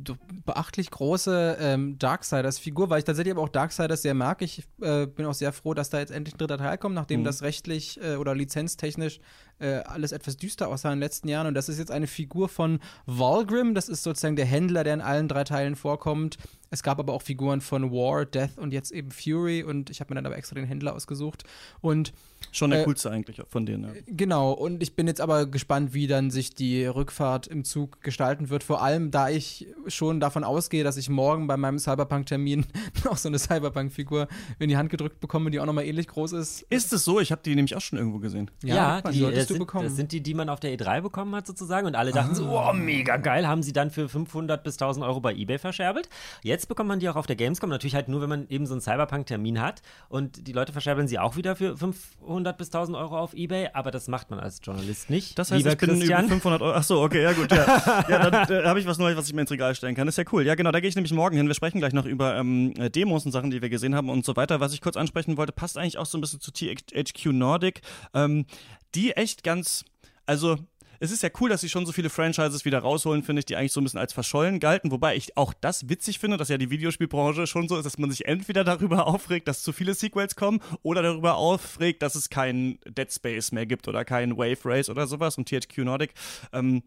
beachtlich 0.44 0.90
große 0.90 1.56
ähm, 1.60 1.98
Darksiders-Figur, 1.98 2.90
weil 2.90 2.98
ich 3.00 3.04
tatsächlich 3.04 3.32
aber 3.32 3.42
auch 3.42 3.48
Darksiders 3.48 4.02
sehr 4.02 4.14
mag. 4.14 4.42
Ich 4.42 4.64
äh, 4.80 5.06
bin 5.06 5.26
auch 5.26 5.34
sehr 5.34 5.52
froh, 5.52 5.74
dass 5.74 5.90
da 5.90 5.98
jetzt 5.98 6.10
endlich 6.10 6.34
ein 6.34 6.38
dritter 6.38 6.58
Teil 6.58 6.78
kommt, 6.78 6.94
nachdem 6.94 7.20
mhm. 7.20 7.24
das 7.24 7.42
rechtlich 7.42 8.00
äh, 8.02 8.16
oder 8.16 8.34
lizenztechnisch 8.34 9.20
äh, 9.60 9.82
alles 9.84 10.12
etwas 10.12 10.36
düster 10.36 10.68
aussah 10.68 10.92
in 10.92 10.96
den 10.96 11.02
letzten 11.02 11.28
Jahren. 11.28 11.46
Und 11.46 11.54
das 11.54 11.68
ist 11.68 11.78
jetzt 11.78 11.90
eine 11.90 12.06
Figur 12.06 12.48
von 12.48 12.80
Valgrim, 13.06 13.74
das 13.74 13.88
ist 13.88 14.02
sozusagen 14.02 14.36
der 14.36 14.46
Händler, 14.46 14.84
der 14.84 14.94
in 14.94 15.00
allen 15.00 15.28
drei 15.28 15.44
Teilen 15.44 15.76
vorkommt. 15.76 16.38
Es 16.70 16.82
gab 16.82 16.98
aber 17.00 17.12
auch 17.12 17.22
Figuren 17.22 17.60
von 17.60 17.90
War, 17.90 18.24
Death 18.24 18.56
und 18.56 18.72
jetzt 18.72 18.92
eben 18.92 19.10
Fury 19.10 19.64
und 19.64 19.90
ich 19.90 20.00
habe 20.00 20.12
mir 20.12 20.16
dann 20.16 20.26
aber 20.26 20.36
extra 20.36 20.54
den 20.54 20.66
Händler 20.66 20.94
ausgesucht. 20.94 21.44
Und 21.80 22.12
Schon 22.52 22.70
der 22.70 22.80
äh, 22.80 22.84
coolste 22.84 23.10
eigentlich 23.10 23.40
von 23.48 23.66
denen. 23.66 23.84
Ja. 23.84 24.00
Genau, 24.06 24.52
und 24.52 24.82
ich 24.82 24.94
bin 24.94 25.06
jetzt 25.06 25.20
aber 25.20 25.46
gespannt, 25.46 25.94
wie 25.94 26.06
dann 26.06 26.30
sich 26.30 26.54
die 26.54 26.84
Rückfahrt 26.84 27.46
im 27.46 27.64
Zug 27.64 28.00
gestalten 28.02 28.50
wird. 28.50 28.64
Vor 28.64 28.82
allem, 28.82 29.10
da 29.10 29.28
ich 29.28 29.68
schon 29.86 30.20
davon 30.20 30.42
ausgehe, 30.42 30.82
dass 30.82 30.96
ich 30.96 31.08
morgen 31.08 31.46
bei 31.46 31.56
meinem 31.56 31.78
Cyberpunk-Termin 31.78 32.66
noch 33.04 33.16
so 33.16 33.28
eine 33.28 33.38
Cyberpunk-Figur 33.38 34.26
in 34.58 34.68
die 34.68 34.76
Hand 34.76 34.90
gedrückt 34.90 35.20
bekomme, 35.20 35.50
die 35.50 35.60
auch 35.60 35.66
nochmal 35.66 35.84
ähnlich 35.84 36.08
groß 36.08 36.32
ist. 36.32 36.62
Ist 36.70 36.92
es 36.92 37.04
so? 37.04 37.20
Ich 37.20 37.30
habe 37.30 37.42
die 37.44 37.54
nämlich 37.54 37.76
auch 37.76 37.80
schon 37.80 37.98
irgendwo 37.98 38.18
gesehen. 38.18 38.50
Ja, 38.64 39.00
ja 39.00 39.10
die, 39.10 39.18
die 39.18 39.49
das, 39.50 39.58
sind, 39.58 39.84
das, 39.84 39.96
sind, 39.96 40.12
die, 40.12 40.22
die 40.22 40.34
man 40.34 40.48
auf 40.48 40.60
der 40.60 40.76
E3 40.76 41.00
bekommen 41.00 41.34
hat 41.34 41.46
sozusagen. 41.46 41.86
Und 41.86 41.94
alle 41.94 42.12
dachten 42.12 42.32
ah. 42.32 42.34
so, 42.34 42.58
oh, 42.58 42.72
mega 42.72 43.16
geil, 43.16 43.46
haben 43.46 43.62
sie 43.62 43.72
dann 43.72 43.90
für 43.90 44.08
500 44.08 44.62
bis 44.62 44.74
1000 44.74 45.06
Euro 45.06 45.20
bei 45.20 45.34
Ebay 45.34 45.58
verscherbelt. 45.58 46.08
Jetzt 46.42 46.68
bekommt 46.68 46.88
man 46.88 47.00
die 47.00 47.08
auch 47.08 47.16
auf 47.16 47.26
der 47.26 47.36
Gamescom. 47.36 47.70
Natürlich 47.70 47.94
halt 47.94 48.08
nur, 48.08 48.20
wenn 48.20 48.28
man 48.28 48.48
eben 48.48 48.66
so 48.66 48.74
einen 48.74 48.80
Cyberpunk-Termin 48.80 49.60
hat. 49.60 49.82
Und 50.08 50.46
die 50.46 50.52
Leute 50.52 50.72
verscherbeln 50.72 51.08
sie 51.08 51.18
auch 51.18 51.36
wieder 51.36 51.56
für 51.56 51.76
500 51.76 52.50
500 52.50 52.56
bis 52.58 52.68
1000 52.68 52.96
Euro 52.96 53.18
auf 53.18 53.34
Ebay, 53.34 53.68
aber 53.72 53.90
das 53.90 54.08
macht 54.08 54.30
man 54.30 54.40
als 54.40 54.60
Journalist 54.62 55.10
nicht. 55.10 55.38
Das 55.38 55.50
heißt, 55.50 55.58
Lieber 55.58 55.72
ich 55.72 55.78
bin 55.78 55.90
Christian. 55.90 56.24
über 56.24 56.34
500 56.34 56.62
Euro. 56.62 56.74
Achso, 56.74 57.02
okay, 57.02 57.22
ja 57.22 57.32
gut, 57.32 57.50
ja. 57.50 58.04
ja, 58.08 58.30
dann 58.30 58.50
äh, 58.50 58.64
habe 58.64 58.80
ich 58.80 58.86
was 58.86 58.98
Neues, 58.98 59.16
was 59.16 59.26
ich 59.26 59.34
mir 59.34 59.42
ins 59.42 59.50
Regal 59.50 59.74
stellen 59.74 59.94
kann. 59.94 60.06
Das 60.06 60.14
ist 60.14 60.24
ja 60.24 60.32
cool. 60.32 60.46
Ja, 60.46 60.54
genau, 60.54 60.70
da 60.70 60.80
gehe 60.80 60.88
ich 60.88 60.96
nämlich 60.96 61.12
morgen 61.12 61.36
hin. 61.36 61.46
Wir 61.46 61.54
sprechen 61.54 61.78
gleich 61.78 61.92
noch 61.92 62.06
über 62.06 62.36
ähm, 62.36 62.74
Demos 62.94 63.26
und 63.26 63.32
Sachen, 63.32 63.50
die 63.50 63.62
wir 63.62 63.68
gesehen 63.68 63.94
haben 63.94 64.08
und 64.10 64.24
so 64.24 64.36
weiter. 64.36 64.60
Was 64.60 64.72
ich 64.72 64.80
kurz 64.80 64.96
ansprechen 64.96 65.36
wollte, 65.36 65.52
passt 65.52 65.78
eigentlich 65.78 65.98
auch 65.98 66.06
so 66.06 66.18
ein 66.18 66.20
bisschen 66.20 66.40
zu 66.40 66.52
THQ 66.52 67.26
Nordic, 67.26 67.82
ähm, 68.14 68.46
die 68.94 69.12
echt 69.12 69.42
ganz, 69.44 69.84
also 70.26 70.58
es 71.02 71.10
ist 71.10 71.22
ja 71.22 71.30
cool, 71.40 71.48
dass 71.48 71.62
sie 71.62 71.70
schon 71.70 71.86
so 71.86 71.92
viele 71.92 72.10
Franchises 72.10 72.66
wieder 72.66 72.80
rausholen, 72.80 73.22
finde 73.22 73.40
ich, 73.40 73.46
die 73.46 73.56
eigentlich 73.56 73.72
so 73.72 73.80
ein 73.80 73.84
bisschen 73.84 73.98
als 73.98 74.12
verschollen 74.12 74.60
galten. 74.60 74.90
Wobei 74.90 75.16
ich 75.16 75.34
auch 75.34 75.54
das 75.58 75.88
witzig 75.88 76.18
finde, 76.18 76.36
dass 76.36 76.50
ja 76.50 76.58
die 76.58 76.68
Videospielbranche 76.68 77.46
schon 77.46 77.68
so 77.68 77.78
ist, 77.78 77.86
dass 77.86 77.96
man 77.96 78.10
sich 78.10 78.26
entweder 78.26 78.64
darüber 78.64 79.06
aufregt, 79.08 79.48
dass 79.48 79.62
zu 79.62 79.72
viele 79.72 79.94
Sequels 79.94 80.36
kommen 80.36 80.60
oder 80.82 81.02
darüber 81.02 81.36
aufregt, 81.36 82.02
dass 82.02 82.16
es 82.16 82.28
keinen 82.28 82.78
Dead 82.84 83.10
Space 83.10 83.50
mehr 83.50 83.64
gibt 83.64 83.88
oder 83.88 84.04
keinen 84.04 84.36
Wave 84.36 84.58
Race 84.66 84.90
oder 84.90 85.06
sowas. 85.06 85.38
Und 85.38 85.48
THQ 85.48 85.78
Nordic 85.78 86.12
ähm, 86.52 86.82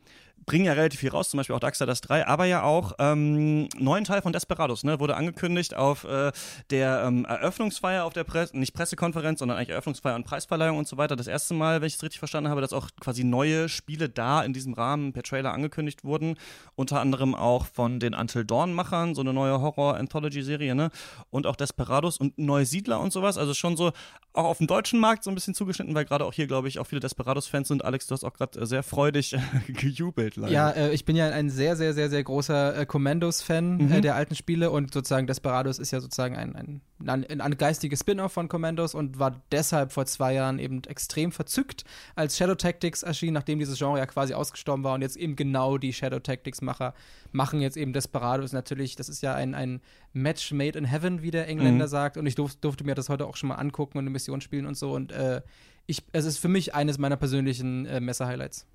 bringen 0.45 0.65
ja 0.65 0.73
relativ 0.73 0.99
viel 0.99 1.09
raus, 1.09 1.29
zum 1.29 1.37
Beispiel 1.37 1.55
auch 1.55 1.59
Darksiders 1.59 2.01
3, 2.01 2.27
aber 2.27 2.45
ja 2.45 2.63
auch 2.63 2.93
ähm, 2.99 3.67
neuen 3.77 4.03
Teil 4.03 4.21
von 4.21 4.33
Desperados, 4.33 4.83
ne, 4.83 4.99
wurde 4.99 5.15
angekündigt 5.15 5.75
auf 5.75 6.03
äh, 6.03 6.31
der 6.69 7.03
ähm, 7.05 7.25
Eröffnungsfeier 7.25 8.05
auf 8.05 8.13
der 8.13 8.23
Presse, 8.23 8.57
nicht 8.57 8.73
Pressekonferenz, 8.73 9.39
sondern 9.39 9.57
eigentlich 9.57 9.69
Eröffnungsfeier 9.69 10.15
und 10.15 10.25
Preisverleihung 10.25 10.77
und 10.77 10.87
so 10.87 10.97
weiter. 10.97 11.15
Das 11.15 11.27
erste 11.27 11.53
Mal, 11.53 11.81
wenn 11.81 11.87
ich 11.87 11.95
es 11.95 12.03
richtig 12.03 12.19
verstanden 12.19 12.49
habe, 12.49 12.61
dass 12.61 12.73
auch 12.73 12.89
quasi 12.99 13.23
neue 13.23 13.69
Spiele 13.69 14.09
da 14.09 14.43
in 14.43 14.53
diesem 14.53 14.73
Rahmen 14.73 15.13
per 15.13 15.23
Trailer 15.23 15.53
angekündigt 15.53 16.03
wurden, 16.03 16.35
unter 16.75 16.99
anderem 16.99 17.35
auch 17.35 17.65
von 17.65 17.99
den 17.99 18.13
Until 18.13 18.45
Dawn-Machern, 18.45 19.15
so 19.15 19.21
eine 19.21 19.33
neue 19.33 19.61
Horror-Anthology-Serie, 19.61 20.75
ne, 20.75 20.89
und 21.29 21.47
auch 21.47 21.55
Desperados 21.55 22.17
und 22.17 22.37
neue 22.37 22.65
Siedler 22.65 22.99
und 22.99 23.13
sowas, 23.13 23.37
also 23.37 23.53
schon 23.53 23.77
so 23.77 23.91
auch 24.33 24.45
auf 24.45 24.57
dem 24.57 24.67
deutschen 24.67 24.99
Markt 24.99 25.23
so 25.23 25.31
ein 25.31 25.35
bisschen 25.35 25.53
zugeschnitten, 25.53 25.93
weil 25.93 26.05
gerade 26.05 26.25
auch 26.25 26.33
hier, 26.33 26.47
glaube 26.47 26.67
ich, 26.67 26.79
auch 26.79 26.87
viele 26.87 26.99
Desperados-Fans 26.99 27.67
sind. 27.67 27.85
Alex, 27.85 28.07
du 28.07 28.13
hast 28.13 28.23
auch 28.23 28.33
gerade 28.33 28.65
sehr 28.65 28.83
freudig 28.83 29.35
gejubelt 29.67 30.32
leider. 30.35 30.53
Ja, 30.53 30.69
äh, 30.71 30.93
ich 30.93 31.05
bin 31.05 31.15
ja 31.15 31.29
ein 31.29 31.49
sehr, 31.49 31.75
sehr, 31.75 31.93
sehr, 31.93 32.09
sehr 32.09 32.23
großer 32.23 32.77
äh, 32.77 32.85
Commandos-Fan 32.85 33.79
äh, 33.79 33.83
mhm. 33.83 33.91
äh, 33.91 34.01
der 34.01 34.15
alten 34.15 34.35
Spiele 34.35 34.71
und 34.71 34.93
sozusagen 34.93 35.27
Desperados 35.27 35.79
ist 35.79 35.91
ja 35.91 35.99
sozusagen 35.99 36.35
ein, 36.35 36.55
ein, 36.55 36.81
ein, 37.05 37.41
ein 37.41 37.57
geistiges 37.57 37.99
Spin-off 38.01 38.31
von 38.31 38.49
Commandos 38.49 38.95
und 38.95 39.19
war 39.19 39.41
deshalb 39.51 39.91
vor 39.91 40.05
zwei 40.05 40.33
Jahren 40.33 40.59
eben 40.59 40.81
extrem 40.85 41.31
verzückt, 41.31 41.83
als 42.15 42.37
Shadow 42.37 42.55
Tactics 42.55 43.03
erschien, 43.03 43.33
nachdem 43.33 43.59
dieses 43.59 43.77
Genre 43.77 43.97
ja 43.97 44.05
quasi 44.05 44.33
ausgestorben 44.33 44.83
war 44.83 44.93
und 44.93 45.01
jetzt 45.01 45.17
eben 45.17 45.35
genau 45.35 45.77
die 45.77 45.93
Shadow 45.93 46.19
Tactics-Macher 46.19 46.93
machen 47.31 47.61
jetzt 47.61 47.77
eben 47.77 47.93
Desperados. 47.93 48.53
Natürlich, 48.53 48.95
das 48.95 49.09
ist 49.09 49.21
ja 49.21 49.35
ein, 49.35 49.55
ein 49.55 49.81
Match 50.13 50.51
made 50.51 50.77
in 50.77 50.85
heaven, 50.85 51.21
wie 51.21 51.31
der 51.31 51.47
Engländer 51.47 51.85
mhm. 51.85 51.89
sagt 51.89 52.17
und 52.17 52.25
ich 52.25 52.35
durf, 52.35 52.55
durfte 52.55 52.83
mir 52.83 52.95
das 52.95 53.09
heute 53.09 53.25
auch 53.25 53.35
schon 53.35 53.49
mal 53.49 53.55
angucken 53.55 53.97
und 53.97 54.03
eine 54.03 54.11
Mission 54.11 54.41
spielen 54.41 54.65
und 54.65 54.77
so 54.77 54.93
und 54.93 55.11
äh, 55.11 55.41
ich, 55.85 56.03
es 56.11 56.25
ist 56.25 56.37
für 56.37 56.47
mich 56.47 56.73
eines 56.73 56.97
meiner 56.97 57.17
persönlichen 57.17 57.85
äh, 57.85 57.99
Messer-Highlights. 57.99 58.65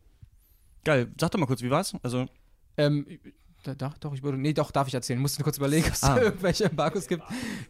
Geil. 0.88 1.12
Sag 1.20 1.32
doch 1.32 1.38
mal 1.38 1.44
kurz, 1.44 1.60
wie 1.60 1.68
war's? 1.68 1.94
Also. 2.02 2.24
Ähm, 2.78 3.06
da, 3.62 3.92
doch, 4.00 4.14
ich 4.14 4.22
würde. 4.22 4.38
Nee, 4.38 4.54
doch, 4.54 4.70
darf 4.70 4.88
ich 4.88 4.94
erzählen. 4.94 5.20
Musste 5.20 5.42
kurz 5.42 5.58
überlegen, 5.58 5.86
ob 5.86 5.92
es 5.92 6.02
ah. 6.02 6.16
irgendwelche 6.22 6.64
Embargos 6.64 7.08
gibt. 7.08 7.24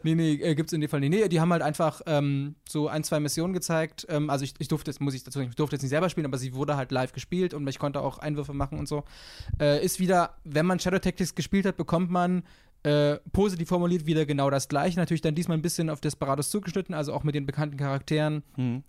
Nee, 0.05 0.15
nee, 0.15 0.35
äh, 0.35 0.55
gibt's 0.55 0.73
in 0.73 0.81
dem 0.81 0.89
Fall 0.89 1.01
nicht. 1.01 1.11
Nee, 1.11 1.29
die 1.29 1.41
haben 1.41 1.51
halt 1.51 1.63
einfach 1.63 2.01
ähm, 2.07 2.55
so 2.69 2.87
ein, 2.87 3.03
zwei 3.03 3.19
Missionen 3.19 3.55
gezeigt. 3.55 4.07
Ähm, 4.09 4.31
also 4.31 4.45
ich, 4.45 4.55
ich 4.61 4.69
durfte 4.69 4.93
jetzt, 4.93 5.01
muss 5.01 5.15
ich 5.15 5.25
dazu 5.25 5.41
sagen, 5.41 5.51
ich 5.51 5.57
durfte 5.57 5.75
jetzt 5.75 5.83
nicht 5.83 5.91
selber 5.91 6.09
spielen, 6.09 6.27
aber 6.27 6.39
sie 6.39 6.55
wurde 6.55 6.77
halt 6.77 6.93
live 6.93 7.13
gespielt 7.13 7.55
und 7.55 7.67
ich 7.67 7.81
konnte 7.81 8.03
auch 8.03 8.19
Einwürfe 8.19 8.53
machen 8.53 8.79
und 8.79 8.87
so. 8.87 9.03
Äh, 9.61 9.85
ist 9.85 9.99
wieder, 9.99 10.37
wenn 10.45 10.67
man 10.67 10.79
Shadow 10.79 11.01
Tactics 11.01 11.35
gespielt 11.35 11.67
hat, 11.67 11.77
bekommt 11.77 12.13
man 12.13 12.45
äh, 12.85 13.17
positiv 13.33 13.67
formuliert 13.67 14.07
wieder 14.07 14.27
genau 14.27 14.49
das 14.49 14.69
gleiche. 14.69 14.97
Natürlich 15.01 15.23
dann 15.23 15.35
diesmal 15.35 15.59
ein 15.59 15.63
bisschen 15.63 15.91
auf 15.91 16.01
Desperados 16.01 16.51
zugeschnitten, 16.51 16.95
also 16.95 17.13
auch 17.13 17.25
mit 17.25 17.35
den 17.35 17.47
bekannten 17.47 17.79
Charakteren. 17.79 18.45
Mhm 18.57 18.85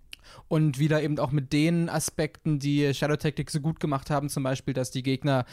Und 0.48 0.80
wieder 0.80 1.02
eben 1.02 1.18
auch 1.20 1.32
mit 1.32 1.54
den 1.54 1.90
Aspekten, 1.90 2.60
die 2.60 2.94
Shadow 2.94 3.16
Tactics 3.16 3.54
so 3.54 3.60
gut 3.60 3.80
gemacht 3.80 4.10
haben, 4.10 4.30
zum 4.30 4.44
Beispiel, 4.44 4.74
dass 4.74 4.92
die 4.92 5.04
Gegner 5.04 5.46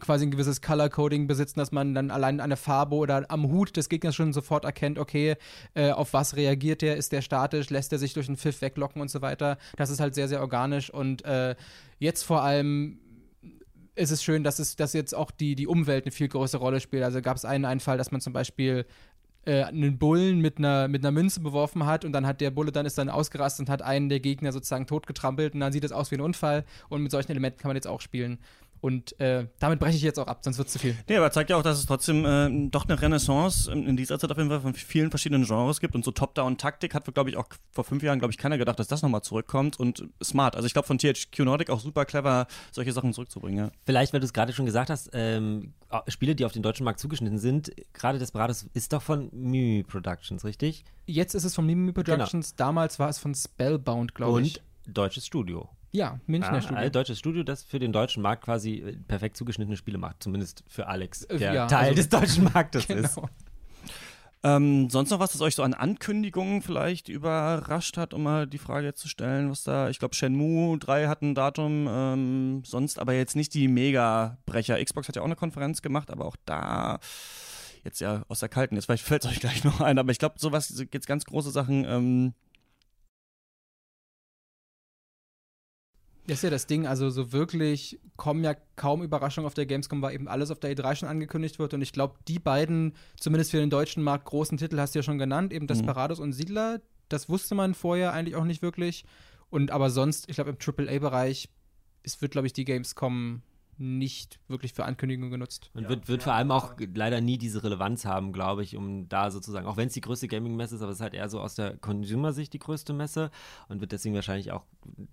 quasi 0.00 0.26
ein 0.26 0.30
gewisses 0.30 0.60
Color 0.60 0.88
Coding 0.88 1.26
besitzen, 1.26 1.60
dass 1.60 1.72
man 1.72 1.94
dann 1.94 2.10
allein 2.10 2.38
der 2.38 2.56
Farbe 2.56 2.96
oder 2.96 3.30
am 3.30 3.50
Hut 3.50 3.76
des 3.76 3.88
Gegners 3.88 4.14
schon 4.14 4.32
sofort 4.32 4.64
erkennt, 4.64 4.98
okay, 4.98 5.36
äh, 5.74 5.90
auf 5.90 6.12
was 6.12 6.36
reagiert 6.36 6.82
der, 6.82 6.96
ist 6.96 7.12
der 7.12 7.22
statisch, 7.22 7.70
lässt 7.70 7.92
er 7.92 7.98
sich 7.98 8.12
durch 8.12 8.26
den 8.26 8.36
Pfiff 8.36 8.60
weglocken 8.60 9.00
und 9.00 9.10
so 9.10 9.22
weiter. 9.22 9.58
Das 9.76 9.90
ist 9.90 10.00
halt 10.00 10.14
sehr, 10.14 10.28
sehr 10.28 10.40
organisch 10.40 10.90
und 10.90 11.24
äh, 11.24 11.54
jetzt 11.98 12.24
vor 12.24 12.42
allem 12.42 12.98
ist 13.96 14.10
es 14.10 14.24
schön, 14.24 14.42
dass 14.42 14.58
es, 14.58 14.74
dass 14.74 14.92
jetzt 14.92 15.14
auch 15.14 15.30
die, 15.30 15.54
die 15.54 15.68
Umwelt 15.68 16.04
eine 16.04 16.10
viel 16.10 16.28
größere 16.28 16.60
Rolle 16.60 16.80
spielt. 16.80 17.04
Also 17.04 17.22
gab 17.22 17.36
es 17.36 17.44
einen 17.44 17.64
Einfall, 17.64 17.96
dass 17.96 18.10
man 18.10 18.20
zum 18.20 18.32
Beispiel 18.32 18.86
äh, 19.46 19.64
einen 19.64 19.98
Bullen 19.98 20.40
mit 20.40 20.58
einer, 20.58 20.88
mit 20.88 21.02
einer 21.04 21.12
Münze 21.12 21.40
beworfen 21.40 21.86
hat 21.86 22.04
und 22.04 22.12
dann 22.12 22.26
hat 22.26 22.40
der 22.40 22.50
Bulle 22.50 22.72
dann 22.72 22.86
ist 22.86 22.98
dann 22.98 23.08
ausgerastet 23.08 23.66
und 23.66 23.70
hat 23.70 23.82
einen 23.82 24.08
der 24.08 24.20
Gegner 24.20 24.52
sozusagen 24.52 24.86
totgetrampelt 24.86 25.54
und 25.54 25.60
dann 25.60 25.72
sieht 25.72 25.84
es 25.84 25.92
aus 25.92 26.10
wie 26.10 26.16
ein 26.16 26.20
Unfall 26.20 26.64
und 26.88 27.02
mit 27.02 27.10
solchen 27.10 27.30
Elementen 27.30 27.58
kann 27.58 27.68
man 27.68 27.76
jetzt 27.76 27.86
auch 27.86 28.00
spielen. 28.00 28.38
Und 28.84 29.18
äh, 29.18 29.46
damit 29.60 29.80
breche 29.80 29.96
ich 29.96 30.02
jetzt 30.02 30.18
auch 30.18 30.26
ab, 30.26 30.40
sonst 30.42 30.58
wird 30.58 30.66
es 30.66 30.74
zu 30.74 30.78
viel. 30.78 30.94
Nee, 31.08 31.16
aber 31.16 31.30
zeigt 31.30 31.48
ja 31.48 31.56
auch, 31.56 31.62
dass 31.62 31.78
es 31.78 31.86
trotzdem 31.86 32.26
äh, 32.26 32.68
doch 32.68 32.86
eine 32.86 33.00
Renaissance 33.00 33.72
in 33.72 33.96
dieser 33.96 34.18
Zeit 34.18 34.30
auf 34.30 34.36
jeden 34.36 34.50
Fall 34.50 34.60
von 34.60 34.74
vielen 34.74 35.08
verschiedenen 35.08 35.46
Genres 35.46 35.80
gibt. 35.80 35.94
Und 35.94 36.04
so 36.04 36.10
Top-Down-Taktik 36.10 36.94
hat, 36.94 37.06
glaube 37.14 37.30
ich, 37.30 37.38
auch 37.38 37.46
vor 37.72 37.84
fünf 37.84 38.02
Jahren, 38.02 38.18
glaube 38.18 38.32
ich, 38.32 38.36
keiner 38.36 38.58
gedacht, 38.58 38.78
dass 38.78 38.86
das 38.86 39.00
nochmal 39.00 39.22
zurückkommt. 39.22 39.80
Und 39.80 40.06
smart. 40.22 40.54
Also 40.54 40.66
ich 40.66 40.74
glaube 40.74 40.86
von 40.86 40.98
THQ 40.98 41.38
Nordic 41.38 41.70
auch 41.70 41.80
super 41.80 42.04
clever, 42.04 42.46
solche 42.72 42.92
Sachen 42.92 43.14
zurückzubringen. 43.14 43.68
Ja. 43.68 43.72
Vielleicht, 43.86 44.12
weil 44.12 44.20
du 44.20 44.26
es 44.26 44.34
gerade 44.34 44.52
schon 44.52 44.66
gesagt 44.66 44.90
hast, 44.90 45.08
ähm, 45.14 45.72
Spiele, 46.08 46.34
die 46.34 46.44
auf 46.44 46.52
den 46.52 46.62
deutschen 46.62 46.84
Markt 46.84 47.00
zugeschnitten 47.00 47.38
sind, 47.38 47.72
gerade 47.94 48.18
Desperados 48.18 48.66
ist 48.74 48.92
doch 48.92 49.00
von 49.00 49.30
Mimi 49.32 49.82
Productions, 49.82 50.44
richtig? 50.44 50.84
Jetzt 51.06 51.34
ist 51.34 51.44
es 51.44 51.54
von 51.54 51.64
Mimi 51.64 51.92
Productions, 51.92 52.50
genau. 52.50 52.66
damals 52.66 52.98
war 52.98 53.08
es 53.08 53.16
von 53.16 53.34
Spellbound, 53.34 54.14
glaube 54.14 54.42
ich. 54.42 54.60
Und 54.86 54.94
deutsches 54.98 55.24
Studio. 55.24 55.70
Ja, 55.94 56.18
Münchner 56.26 56.54
ah, 56.54 56.60
Studio. 56.60 56.78
Ein 56.78 56.90
deutsches 56.90 57.20
Studio, 57.20 57.44
das 57.44 57.62
für 57.62 57.78
den 57.78 57.92
deutschen 57.92 58.20
Markt 58.20 58.42
quasi 58.42 58.78
äh, 58.78 58.96
perfekt 58.96 59.36
zugeschnittene 59.36 59.76
Spiele 59.76 59.96
macht. 59.96 60.24
Zumindest 60.24 60.64
für 60.66 60.88
Alex, 60.88 61.22
äh, 61.24 61.38
der 61.38 61.52
ja, 61.52 61.66
Teil 61.68 61.90
also, 61.90 61.94
des 61.94 62.08
deutschen 62.08 62.44
Marktes 62.52 62.88
genau. 62.88 63.04
ist. 63.04 63.20
Ähm, 64.42 64.90
sonst 64.90 65.10
noch 65.10 65.20
was, 65.20 65.32
das 65.32 65.40
euch 65.40 65.54
so 65.54 65.62
an 65.62 65.72
Ankündigungen 65.72 66.62
vielleicht 66.62 67.08
überrascht 67.08 67.96
hat, 67.96 68.12
um 68.12 68.24
mal 68.24 68.48
die 68.48 68.58
Frage 68.58 68.86
jetzt 68.86 69.00
zu 69.00 69.08
stellen, 69.08 69.50
was 69.50 69.62
da, 69.62 69.88
ich 69.88 70.00
glaube 70.00 70.16
Shenmue 70.16 70.78
3 70.78 71.06
hat 71.06 71.22
ein 71.22 71.36
Datum, 71.36 71.86
ähm, 71.88 72.62
sonst 72.66 72.98
aber 72.98 73.14
jetzt 73.14 73.36
nicht 73.36 73.54
die 73.54 73.68
Mega-Brecher. 73.68 74.84
Xbox 74.84 75.06
hat 75.06 75.16
ja 75.16 75.22
auch 75.22 75.26
eine 75.26 75.36
Konferenz 75.36 75.80
gemacht, 75.80 76.10
aber 76.10 76.26
auch 76.26 76.36
da 76.44 76.98
jetzt 77.84 78.00
ja 78.00 78.24
aus 78.28 78.40
der 78.40 78.48
kalten, 78.48 78.74
jetzt 78.74 78.86
vielleicht 78.86 79.04
fällt 79.04 79.24
es 79.24 79.30
euch 79.30 79.40
gleich 79.40 79.62
noch 79.62 79.80
ein, 79.80 79.98
aber 79.98 80.10
ich 80.10 80.18
glaube, 80.18 80.34
sowas, 80.38 80.84
jetzt 80.92 81.06
ganz 81.06 81.24
große 81.24 81.50
Sachen, 81.50 81.84
ähm, 81.84 82.34
Das 86.26 86.38
ist 86.38 86.42
ja 86.42 86.50
das 86.50 86.66
Ding, 86.66 86.86
also 86.86 87.10
so 87.10 87.32
wirklich 87.32 88.00
kommen 88.16 88.42
ja 88.44 88.54
kaum 88.76 89.02
Überraschungen 89.02 89.46
auf 89.46 89.54
der 89.54 89.66
Gamescom, 89.66 90.00
weil 90.00 90.14
eben 90.14 90.26
alles 90.26 90.50
auf 90.50 90.58
der 90.58 90.74
E3 90.74 90.96
schon 90.96 91.08
angekündigt 91.08 91.58
wird. 91.58 91.74
Und 91.74 91.82
ich 91.82 91.92
glaube, 91.92 92.14
die 92.28 92.38
beiden, 92.38 92.94
zumindest 93.18 93.50
für 93.50 93.58
den 93.58 93.68
deutschen 93.68 94.02
Markt, 94.02 94.24
großen 94.24 94.56
Titel 94.56 94.78
hast 94.78 94.94
du 94.94 95.00
ja 95.00 95.02
schon 95.02 95.18
genannt, 95.18 95.52
eben 95.52 95.66
Desperados 95.66 96.18
mhm. 96.18 96.24
und 96.24 96.32
Siedler. 96.32 96.80
Das 97.10 97.28
wusste 97.28 97.54
man 97.54 97.74
vorher 97.74 98.14
eigentlich 98.14 98.36
auch 98.36 98.44
nicht 98.44 98.62
wirklich. 98.62 99.04
Und 99.50 99.70
aber 99.70 99.90
sonst, 99.90 100.28
ich 100.28 100.36
glaube, 100.36 100.50
im 100.50 100.56
AAA-Bereich, 100.58 101.50
es 102.02 102.22
wird, 102.22 102.32
glaube 102.32 102.46
ich, 102.46 102.52
die 102.52 102.64
Gamescom 102.64 103.42
nicht 103.78 104.40
wirklich 104.48 104.72
für 104.72 104.84
Ankündigungen 104.84 105.30
genutzt. 105.30 105.70
Und 105.74 105.88
wird, 105.88 106.08
wird 106.08 106.20
ja. 106.20 106.24
vor 106.24 106.34
allem 106.34 106.50
auch 106.50 106.74
leider 106.94 107.20
nie 107.20 107.38
diese 107.38 107.62
Relevanz 107.62 108.04
haben, 108.04 108.32
glaube 108.32 108.62
ich, 108.62 108.76
um 108.76 109.08
da 109.08 109.30
sozusagen, 109.30 109.66
auch 109.66 109.76
wenn 109.76 109.88
es 109.88 109.94
die 109.94 110.00
größte 110.00 110.28
Gaming-Messe 110.28 110.76
ist, 110.76 110.82
aber 110.82 110.90
es 110.90 110.98
ist 110.98 111.02
halt 111.02 111.14
eher 111.14 111.28
so 111.28 111.40
aus 111.40 111.54
der 111.54 111.76
Consumer-Sicht 111.76 112.52
die 112.52 112.58
größte 112.58 112.92
Messe 112.92 113.30
und 113.68 113.80
wird 113.80 113.92
deswegen 113.92 114.14
wahrscheinlich 114.14 114.52
auch 114.52 114.64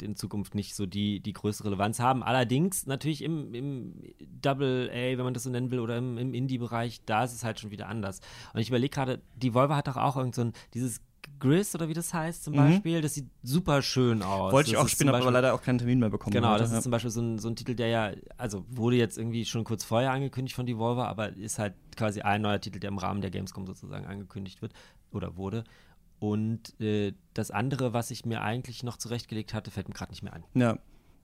in 0.02 0.16
Zukunft 0.16 0.56
nicht 0.56 0.76
so 0.76 0.86
die, 0.86 1.20
die 1.20 1.34
größte 1.34 1.66
Relevanz 1.66 2.00
haben. 2.00 2.24
Allerdings 2.24 2.86
natürlich 2.86 3.24
im, 3.24 3.54
im 3.54 4.02
Double 4.42 4.90
A, 4.92 5.18
wenn 5.18 5.24
man 5.24 5.34
das 5.34 5.44
so 5.44 5.50
nennen 5.50 5.72
will, 5.72 5.80
oder 5.80 5.98
im, 5.98 6.18
im 6.18 6.34
Indie-Bereich, 6.34 7.02
da 7.06 7.24
ist 7.24 7.34
es 7.34 7.44
halt 7.44 7.60
schon 7.60 7.72
wieder 7.72 7.88
anders. 7.88 8.22
Und 8.54 8.60
ich 8.60 8.70
überlege 8.70 8.94
gerade, 8.94 9.22
die 9.36 9.54
Volvo 9.54 9.76
hat 9.76 9.88
doch 9.88 9.98
auch 9.98 10.18
irgend 10.18 10.36
so 10.36 10.42
ein, 10.42 10.54
dieses 10.74 11.02
Gris 11.42 11.76
oder 11.76 11.90
wie 11.90 11.94
das 11.94 12.14
heißt 12.14 12.46
zum 12.46 12.54
mhm. 12.54 12.58
Beispiel, 12.58 13.02
das 13.02 13.16
sieht 13.16 13.28
super 13.44 13.82
schön 13.82 14.22
aus. 14.22 14.54
Wollte 14.54 14.70
ich 14.70 14.76
das 14.76 14.86
auch 14.86 14.88
spielen, 14.88 15.10
habe 15.10 15.22
aber 15.22 15.32
leider 15.32 15.54
auch 15.54 15.62
keinen 15.62 15.80
Termin 15.80 16.00
mehr 16.00 16.10
bekommen. 16.10 16.34
Genau, 16.34 16.52
heute. 16.52 16.64
das 16.64 16.72
ist 16.72 16.84
zum 16.84 16.92
Beispiel 16.92 17.12
so 17.12 17.22
ein, 17.22 17.40
so 17.40 17.50
ein 17.50 17.56
Titel, 17.58 17.76
der 17.76 17.88
ja, 17.88 18.12
also 18.38 18.64
wurde 18.70 18.96
jetzt 18.96 19.18
irgendwie 19.18 19.44
schon 19.44 19.66
kurz 19.66 19.84
vorher 19.84 20.12
angekündigt 20.12 20.56
von 20.56 20.66
Devolver, 20.66 21.10
aber 21.10 21.36
ist 21.36 21.60
halt 21.60 21.74
quasi 21.98 22.22
ein 22.22 22.42
neuer 22.42 22.62
Titel, 22.62 22.80
der 22.80 22.88
im 22.88 22.98
Rahmen 22.98 23.20
der 23.20 23.32
Gamescom 23.32 23.68
sozusagen 23.68 24.06
angekündigt 24.06 24.62
wird 24.62 24.72
oder 25.12 25.36
wurde. 25.36 25.66
Und 26.20 26.80
äh, 26.80 27.14
das 27.34 27.50
andere, 27.50 27.94
was 27.94 28.12
ich 28.12 28.26
mir 28.26 28.42
eigentlich 28.42 28.84
noch 28.84 28.98
zurechtgelegt 28.98 29.56
hatte, 29.56 29.72
fällt 29.72 29.90
mir 29.90 29.96
gerade 29.96 30.12
nicht 30.12 30.22
mehr 30.22 30.34
ein. 30.34 30.44
Ja, 30.54 30.78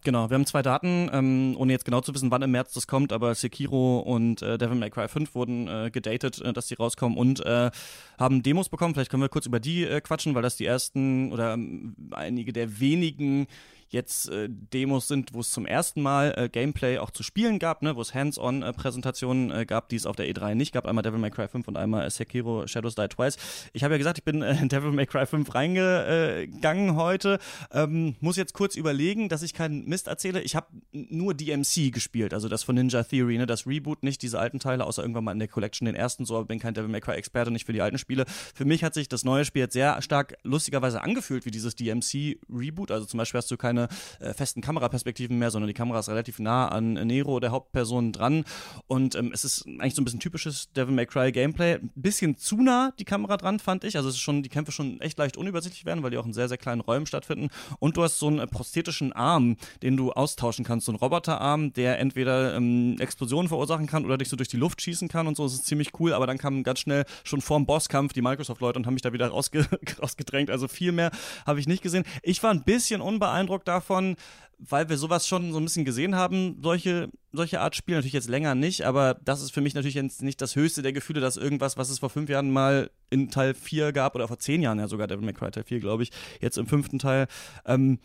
Genau, 0.03 0.29
wir 0.29 0.35
haben 0.35 0.45
zwei 0.45 0.61
Daten, 0.61 1.09
ähm, 1.11 1.55
ohne 1.57 1.73
jetzt 1.73 1.83
genau 1.83 2.01
zu 2.01 2.13
wissen, 2.13 2.31
wann 2.31 2.41
im 2.41 2.51
März 2.51 2.73
das 2.73 2.87
kommt, 2.87 3.11
aber 3.11 3.35
Sekiro 3.35 3.99
und 3.99 4.41
äh, 4.41 4.57
Devil 4.57 4.77
May 4.77 4.89
Cry 4.89 5.07
5 5.07 5.35
wurden 5.35 5.67
äh, 5.67 5.89
gedatet, 5.91 6.39
äh, 6.41 6.53
dass 6.53 6.67
die 6.67 6.75
rauskommen 6.75 7.17
und 7.17 7.45
äh, 7.45 7.71
haben 8.17 8.43
Demos 8.43 8.69
bekommen. 8.69 8.93
Vielleicht 8.93 9.11
können 9.11 9.23
wir 9.23 9.29
kurz 9.29 9.47
über 9.47 9.59
die 9.59 9.83
äh, 9.83 9.99
quatschen, 9.99 10.35
weil 10.35 10.43
das 10.43 10.55
die 10.55 10.65
ersten 10.65 11.33
oder 11.33 11.53
ähm, 11.53 11.95
einige 12.11 12.53
der 12.53 12.79
wenigen 12.79 13.47
jetzt 13.89 14.29
äh, 14.29 14.47
Demos 14.49 15.07
sind, 15.07 15.33
wo 15.33 15.39
es 15.39 15.51
zum 15.51 15.65
ersten 15.65 16.01
Mal 16.01 16.33
äh, 16.37 16.49
Gameplay 16.49 16.97
auch 16.97 17.11
zu 17.11 17.23
spielen 17.23 17.59
gab, 17.59 17.81
ne, 17.81 17.95
wo 17.95 18.01
es 18.01 18.13
Hands-on-Präsentationen 18.13 19.51
äh, 19.51 19.65
gab, 19.65 19.89
die 19.89 19.95
es 19.95 20.05
auf 20.05 20.15
der 20.15 20.27
E3 20.27 20.55
nicht 20.55 20.73
gab. 20.73 20.85
Einmal 20.85 21.03
Devil 21.03 21.19
May 21.19 21.31
Cry 21.31 21.47
5 21.47 21.67
und 21.67 21.77
einmal 21.77 22.09
Sekiro 22.09 22.67
Shadows 22.67 22.95
Die 22.95 23.07
Twice. 23.07 23.37
Ich 23.73 23.83
habe 23.83 23.93
ja 23.93 23.97
gesagt, 23.97 24.17
ich 24.17 24.23
bin 24.23 24.41
äh, 24.41 24.59
in 24.59 24.69
Devil 24.69 24.91
May 24.91 25.05
Cry 25.05 25.25
5 25.25 25.53
reingegangen 25.53 26.95
heute. 26.95 27.39
Ähm, 27.71 28.15
muss 28.19 28.35
jetzt 28.35 28.53
kurz 28.53 28.75
überlegen, 28.75 29.29
dass 29.29 29.41
ich 29.41 29.53
keinen 29.53 29.85
Mist 29.85 30.07
erzähle. 30.07 30.41
Ich 30.41 30.55
habe 30.55 30.67
nur 30.91 31.33
DMC 31.33 31.91
gespielt, 31.91 32.33
also 32.33 32.49
das 32.49 32.63
von 32.63 32.75
Ninja 32.75 33.03
Theory, 33.03 33.37
ne, 33.37 33.45
das 33.45 33.65
Reboot, 33.65 34.03
nicht 34.03 34.21
diese 34.21 34.39
alten 34.39 34.59
Teile, 34.59 34.85
außer 34.85 35.01
irgendwann 35.01 35.23
mal 35.23 35.31
in 35.31 35.39
der 35.39 35.47
Collection 35.47 35.85
den 35.85 35.95
ersten 35.95 36.25
so, 36.25 36.35
aber 36.35 36.45
bin 36.45 36.59
kein 36.59 36.73
Devil 36.73 36.89
May 36.89 37.01
Cry 37.01 37.13
Experte, 37.13 37.51
nicht 37.51 37.65
für 37.65 37.73
die 37.73 37.81
alten 37.81 37.97
Spiele. 37.97 38.25
Für 38.53 38.65
mich 38.65 38.83
hat 38.83 38.93
sich 38.93 39.07
das 39.07 39.23
neue 39.23 39.45
Spiel 39.45 39.61
jetzt 39.61 39.73
sehr 39.73 40.01
stark 40.01 40.35
lustigerweise 40.43 41.01
angefühlt 41.01 41.45
wie 41.45 41.51
dieses 41.51 41.75
DMC 41.75 42.39
Reboot. 42.49 42.91
Also 42.91 43.05
zum 43.05 43.17
Beispiel 43.17 43.37
hast 43.37 43.49
du 43.51 43.57
keine 43.57 43.76
keine 43.77 43.87
äh, 44.19 44.33
festen 44.33 44.61
Kameraperspektiven 44.61 45.37
mehr, 45.37 45.51
sondern 45.51 45.67
die 45.67 45.73
Kamera 45.73 45.99
ist 45.99 46.09
relativ 46.09 46.39
nah 46.39 46.67
an 46.67 46.93
Nero, 46.93 47.39
der 47.39 47.51
Hauptperson, 47.51 48.11
dran. 48.11 48.43
Und 48.87 49.15
ähm, 49.15 49.31
es 49.33 49.43
ist 49.43 49.65
eigentlich 49.67 49.95
so 49.95 50.01
ein 50.01 50.05
bisschen 50.05 50.19
typisches 50.19 50.71
Devil 50.73 50.93
May 50.93 51.05
Cry 51.05 51.31
Gameplay. 51.31 51.75
Ein 51.75 51.91
bisschen 51.95 52.37
zu 52.37 52.57
nah 52.57 52.91
die 52.99 53.05
Kamera 53.05 53.37
dran, 53.37 53.59
fand 53.59 53.83
ich. 53.83 53.97
Also 53.97 54.09
es 54.09 54.15
ist 54.15 54.21
schon, 54.21 54.43
die 54.43 54.49
Kämpfe 54.49 54.71
schon 54.71 54.99
echt 55.01 55.17
leicht 55.17 55.37
unübersichtlich 55.37 55.85
werden, 55.85 56.03
weil 56.03 56.11
die 56.11 56.17
auch 56.17 56.25
in 56.25 56.33
sehr, 56.33 56.47
sehr 56.47 56.57
kleinen 56.57 56.81
Räumen 56.81 57.05
stattfinden. 57.05 57.49
Und 57.79 57.97
du 57.97 58.03
hast 58.03 58.19
so 58.19 58.27
einen 58.27 58.39
äh, 58.39 58.47
prosthetischen 58.47 59.13
Arm, 59.13 59.57
den 59.83 59.97
du 59.97 60.11
austauschen 60.11 60.65
kannst. 60.65 60.85
So 60.85 60.91
einen 60.91 60.99
Roboterarm, 60.99 61.73
der 61.73 61.99
entweder 61.99 62.55
ähm, 62.55 62.95
Explosionen 62.99 63.47
verursachen 63.47 63.87
kann 63.87 64.05
oder 64.05 64.17
dich 64.17 64.29
so 64.29 64.35
durch 64.35 64.49
die 64.49 64.57
Luft 64.57 64.81
schießen 64.81 65.07
kann 65.07 65.27
und 65.27 65.37
so. 65.37 65.43
Das 65.43 65.53
ist 65.53 65.65
ziemlich 65.65 65.91
cool, 65.99 66.13
aber 66.13 66.27
dann 66.27 66.37
kam 66.37 66.63
ganz 66.63 66.79
schnell 66.79 67.05
schon 67.23 67.41
vorm 67.41 67.65
Bosskampf 67.65 68.13
die 68.13 68.21
Microsoft-Leute 68.21 68.79
und 68.79 68.85
haben 68.85 68.93
mich 68.93 69.03
da 69.03 69.13
wieder 69.13 69.27
rausge 69.27 69.67
rausgedrängt. 70.01 70.49
Also 70.49 70.67
viel 70.67 70.91
mehr 70.91 71.11
habe 71.45 71.59
ich 71.59 71.67
nicht 71.67 71.83
gesehen. 71.83 72.03
Ich 72.23 72.41
war 72.43 72.51
ein 72.51 72.63
bisschen 72.63 73.01
unbeeindruckt 73.01 73.66
davon, 73.67 74.15
weil 74.59 74.89
wir 74.89 74.97
sowas 74.97 75.27
schon 75.27 75.51
so 75.51 75.59
ein 75.59 75.63
bisschen 75.63 75.85
gesehen 75.85 76.15
haben, 76.15 76.57
solche, 76.61 77.09
solche 77.31 77.61
Art 77.61 77.75
Spiele, 77.75 77.97
natürlich 77.97 78.13
jetzt 78.13 78.29
länger 78.29 78.55
nicht, 78.55 78.83
aber 78.83 79.15
das 79.23 79.41
ist 79.41 79.51
für 79.51 79.61
mich 79.61 79.75
natürlich 79.75 79.95
jetzt 79.95 80.23
nicht 80.23 80.41
das 80.41 80.55
höchste 80.55 80.81
der 80.81 80.93
Gefühle, 80.93 81.21
dass 81.21 81.37
irgendwas, 81.37 81.77
was 81.77 81.89
es 81.89 81.99
vor 81.99 82.09
fünf 82.09 82.29
Jahren 82.29 82.51
mal 82.51 82.89
in 83.09 83.29
Teil 83.29 83.53
4 83.53 83.91
gab, 83.91 84.15
oder 84.15 84.27
vor 84.27 84.39
zehn 84.39 84.61
Jahren 84.61 84.79
ja 84.79 84.87
sogar, 84.87 85.07
Devil 85.07 85.25
May 85.25 85.33
Cry 85.33 85.51
Teil 85.51 85.63
4, 85.63 85.79
glaube 85.79 86.03
ich, 86.03 86.11
jetzt 86.41 86.57
im 86.57 86.65
fünften 86.65 86.97
Teil, 86.97 87.27
ähm, 87.65 87.99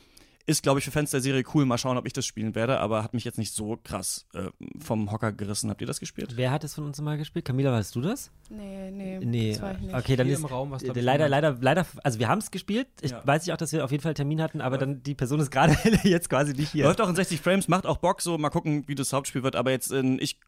ist, 0.46 0.62
glaube 0.62 0.78
ich, 0.78 0.84
für 0.84 0.90
Fans 0.90 1.10
der 1.10 1.20
Serie 1.20 1.44
cool. 1.54 1.64
Mal 1.64 1.78
schauen, 1.78 1.96
ob 1.96 2.06
ich 2.06 2.12
das 2.12 2.26
spielen 2.26 2.54
werde, 2.54 2.78
aber 2.80 3.02
hat 3.02 3.14
mich 3.14 3.24
jetzt 3.24 3.38
nicht 3.38 3.54
so 3.54 3.78
krass 3.82 4.26
äh, 4.34 4.48
vom 4.80 5.10
Hocker 5.12 5.32
gerissen. 5.32 5.70
Habt 5.70 5.80
ihr 5.80 5.86
das 5.86 6.00
gespielt? 6.00 6.32
Wer 6.36 6.50
hat 6.50 6.64
es 6.64 6.74
von 6.74 6.84
uns 6.84 7.00
mal 7.00 7.16
gespielt? 7.18 7.44
Camila, 7.44 7.72
weißt 7.72 7.94
du 7.94 8.00
das? 8.00 8.30
Nee, 8.50 8.90
nee. 8.90 9.18
Nee, 9.22 9.52
das 9.52 9.62
war 9.62 9.72
ich 9.72 9.80
nicht. 9.80 9.94
okay, 9.94 10.16
dann 10.16 10.26
Hier 10.26 10.34
ist 10.34 10.40
im 10.40 10.46
Raum, 10.46 10.70
was, 10.70 10.82
ich, 10.82 10.92
leider, 10.94 11.28
leider, 11.28 11.56
leider, 11.60 11.86
also 12.02 12.18
wir 12.18 12.28
haben 12.28 12.38
es 12.40 12.50
gespielt. 12.50 12.88
Ich 13.00 13.12
Ja. 13.12 13.26
weiß 13.26 13.44
ich 13.46 13.52
auch, 13.52 13.56
dass 13.56 13.72
wir 13.72 13.84
auf 13.84 13.90
jeden 13.90 14.02
Fall 14.02 14.10
einen 14.10 14.16
Termin 14.16 14.42
hatten, 14.42 14.60
aber 14.60 14.78
dann 14.78 15.02
die 15.02 15.14
Person 15.14 15.40
ist 15.40 15.50
gerade 15.50 15.76
jetzt 16.02 16.28
quasi 16.28 16.52
nicht 16.54 16.72
hier. 16.72 16.84
Läuft 16.84 17.00
auch 17.00 17.08
in 17.08 17.16
60 17.16 17.40
Frames, 17.40 17.68
macht 17.68 17.86
auch 17.86 17.98
Bock, 17.98 18.20
so 18.20 18.36
mal 18.38 18.50
gucken, 18.50 18.84
wie 18.88 18.94
das 18.94 19.12
Hauptspiel 19.12 19.42
wird. 19.42 19.56
Aber 19.56 19.70
jetzt, 19.70 19.92
äh, 19.92 20.02
ich 20.18 20.38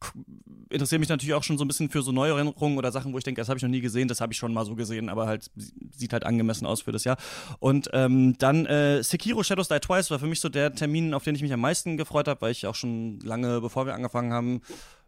interessiere 0.75 0.99
mich 0.99 1.09
natürlich 1.09 1.35
auch 1.35 1.43
schon 1.43 1.57
so 1.57 1.65
ein 1.65 1.69
bisschen 1.69 1.89
für 1.89 2.03
so 2.03 2.13
Neuerungen 2.13 2.77
oder 2.77 2.93
Sachen, 2.93 3.13
wo 3.13 3.19
ich 3.19 3.25
denke, 3.25 3.41
das 3.41 3.49
habe 3.49 3.57
ich 3.57 3.63
noch 3.63 3.71
nie 3.71 3.81
gesehen, 3.81 4.09
das 4.09 4.21
habe 4.21 4.33
ich 4.33 4.39
schon 4.39 4.53
mal 4.53 4.65
so 4.65 4.75
gesehen, 4.75 5.09
aber 5.09 5.27
halt 5.27 5.51
sieht 5.97 6.13
halt 6.13 6.25
angemessen 6.25 6.67
aus 6.67 6.83
für 6.83 6.93
das 6.93 7.05
Jahr. 7.05 7.17
Und 7.61 7.89
ähm, 7.93 8.37
dann 8.39 8.67
äh, 8.67 9.03
Sekiro 9.03 9.43
Shadows 9.43 9.69
Die 9.69 9.79
Twice 9.79 10.11
war 10.11 10.19
für 10.19 10.27
mich 10.27 10.41
so 10.41 10.49
der 10.49 10.75
Termin, 10.75 11.15
auf 11.15 11.25
den 11.25 11.35
ich 11.35 11.43
mich 11.43 11.53
am 11.53 11.61
meisten 11.61 11.97
gefreut 11.97 12.29
habe, 12.29 12.41
weil 12.43 12.53
ich 12.53 12.67
auch 12.67 12.75
schon 12.75 13.21
lange, 13.21 13.61
bevor 13.61 13.87
wir 13.87 13.95
angefangen 13.95 14.33
haben, 14.33 14.61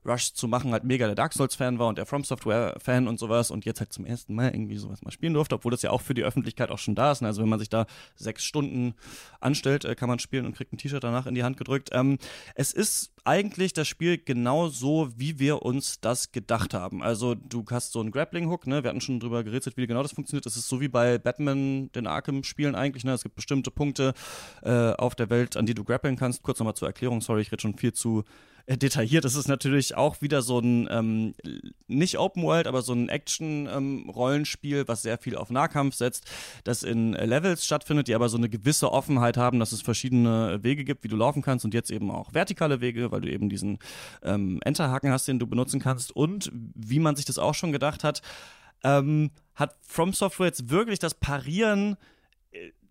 Rush 0.06 0.32
zu 0.32 0.48
machen 0.48 0.72
halt 0.72 0.84
mega 0.84 1.06
der 1.06 1.14
Dark 1.14 1.32
Souls-Fan 1.32 1.78
war 1.78 1.88
und 1.88 1.98
der 1.98 2.06
From 2.06 2.24
Software-Fan 2.24 3.08
und 3.08 3.18
sowas 3.18 3.50
und 3.50 3.64
jetzt 3.64 3.80
halt 3.80 3.92
zum 3.92 4.06
ersten 4.06 4.34
Mal 4.34 4.50
irgendwie 4.50 4.76
sowas 4.76 5.02
mal 5.02 5.10
spielen 5.10 5.34
durfte, 5.34 5.54
obwohl 5.54 5.70
das 5.70 5.82
ja 5.82 5.90
auch 5.90 6.00
für 6.00 6.14
die 6.14 6.22
Öffentlichkeit 6.22 6.70
auch 6.70 6.78
schon 6.78 6.94
da 6.94 7.12
ist. 7.12 7.22
Ne? 7.22 7.28
Also 7.28 7.42
wenn 7.42 7.48
man 7.48 7.58
sich 7.58 7.68
da 7.68 7.86
sechs 8.14 8.44
Stunden 8.44 8.94
anstellt, 9.40 9.84
äh, 9.84 9.94
kann 9.94 10.08
man 10.08 10.18
spielen 10.18 10.46
und 10.46 10.56
kriegt 10.56 10.72
ein 10.72 10.78
T-Shirt 10.78 11.02
danach 11.02 11.26
in 11.26 11.34
die 11.34 11.42
Hand 11.42 11.56
gedrückt. 11.56 11.90
Ähm, 11.92 12.18
es 12.54 12.72
ist 12.72 13.12
eigentlich 13.26 13.72
das 13.72 13.88
Spiel 13.88 14.18
genau 14.18 14.68
so, 14.68 15.10
wie 15.16 15.38
wir 15.38 15.62
uns 15.62 16.00
das 16.00 16.30
gedacht 16.30 16.74
haben. 16.74 17.02
Also 17.02 17.34
du 17.34 17.64
hast 17.70 17.92
so 17.92 18.00
einen 18.00 18.12
Grappling-Hook, 18.12 18.66
ne? 18.66 18.84
Wir 18.84 18.90
hatten 18.90 19.00
schon 19.00 19.18
drüber 19.18 19.42
gerätselt, 19.42 19.76
wie 19.76 19.86
genau 19.86 20.02
das 20.02 20.12
funktioniert. 20.12 20.46
Es 20.46 20.56
ist 20.56 20.68
so 20.68 20.80
wie 20.80 20.88
bei 20.88 21.18
Batman, 21.18 21.90
den 21.92 22.06
Arkham-Spielen 22.06 22.76
eigentlich, 22.76 23.04
ne? 23.04 23.12
Es 23.12 23.24
gibt 23.24 23.34
bestimmte 23.34 23.72
Punkte 23.72 24.14
äh, 24.62 24.92
auf 24.92 25.16
der 25.16 25.28
Welt, 25.28 25.56
an 25.56 25.66
die 25.66 25.74
du 25.74 25.82
grappeln 25.82 26.16
kannst. 26.16 26.42
Kurz 26.42 26.60
nochmal 26.60 26.74
zur 26.74 26.88
Erklärung, 26.88 27.20
sorry, 27.20 27.42
ich 27.42 27.50
rede 27.50 27.62
schon 27.62 27.76
viel 27.76 27.92
zu 27.92 28.24
detailliert. 28.68 29.24
Das 29.24 29.36
ist 29.36 29.46
natürlich 29.46 29.96
auch 29.96 30.20
wieder 30.20 30.42
so 30.42 30.58
ein, 30.58 30.88
ähm, 30.90 31.34
nicht 31.86 32.18
Open 32.18 32.42
World, 32.42 32.66
aber 32.66 32.82
so 32.82 32.92
ein 32.92 33.08
Action-Rollenspiel, 33.08 34.78
ähm, 34.78 34.88
was 34.88 35.02
sehr 35.02 35.18
viel 35.18 35.36
auf 35.36 35.50
Nahkampf 35.50 35.94
setzt, 35.94 36.24
das 36.64 36.82
in 36.82 37.14
äh, 37.14 37.26
Levels 37.26 37.64
stattfindet, 37.64 38.08
die 38.08 38.14
aber 38.14 38.28
so 38.28 38.36
eine 38.36 38.48
gewisse 38.48 38.92
Offenheit 38.92 39.36
haben, 39.36 39.60
dass 39.60 39.70
es 39.70 39.82
verschiedene 39.82 40.58
Wege 40.62 40.84
gibt, 40.84 41.04
wie 41.04 41.08
du 41.08 41.16
laufen 41.16 41.42
kannst 41.42 41.64
und 41.64 41.74
jetzt 41.74 41.90
eben 41.90 42.10
auch 42.10 42.34
vertikale 42.34 42.80
Wege, 42.80 43.12
weil 43.12 43.20
du 43.20 43.30
eben 43.30 43.48
diesen 43.48 43.78
ähm, 44.22 44.58
Enterhaken 44.64 45.12
hast, 45.12 45.28
den 45.28 45.38
du 45.38 45.46
benutzen 45.46 45.80
kannst 45.80 46.14
und 46.14 46.50
wie 46.52 46.98
man 46.98 47.14
sich 47.14 47.24
das 47.24 47.38
auch 47.38 47.54
schon 47.54 47.70
gedacht 47.70 48.02
hat, 48.02 48.20
ähm, 48.82 49.30
hat 49.54 49.76
From 49.86 50.12
Software 50.12 50.46
jetzt 50.46 50.70
wirklich 50.70 50.98
das 50.98 51.14
Parieren 51.14 51.92
äh, 51.92 51.96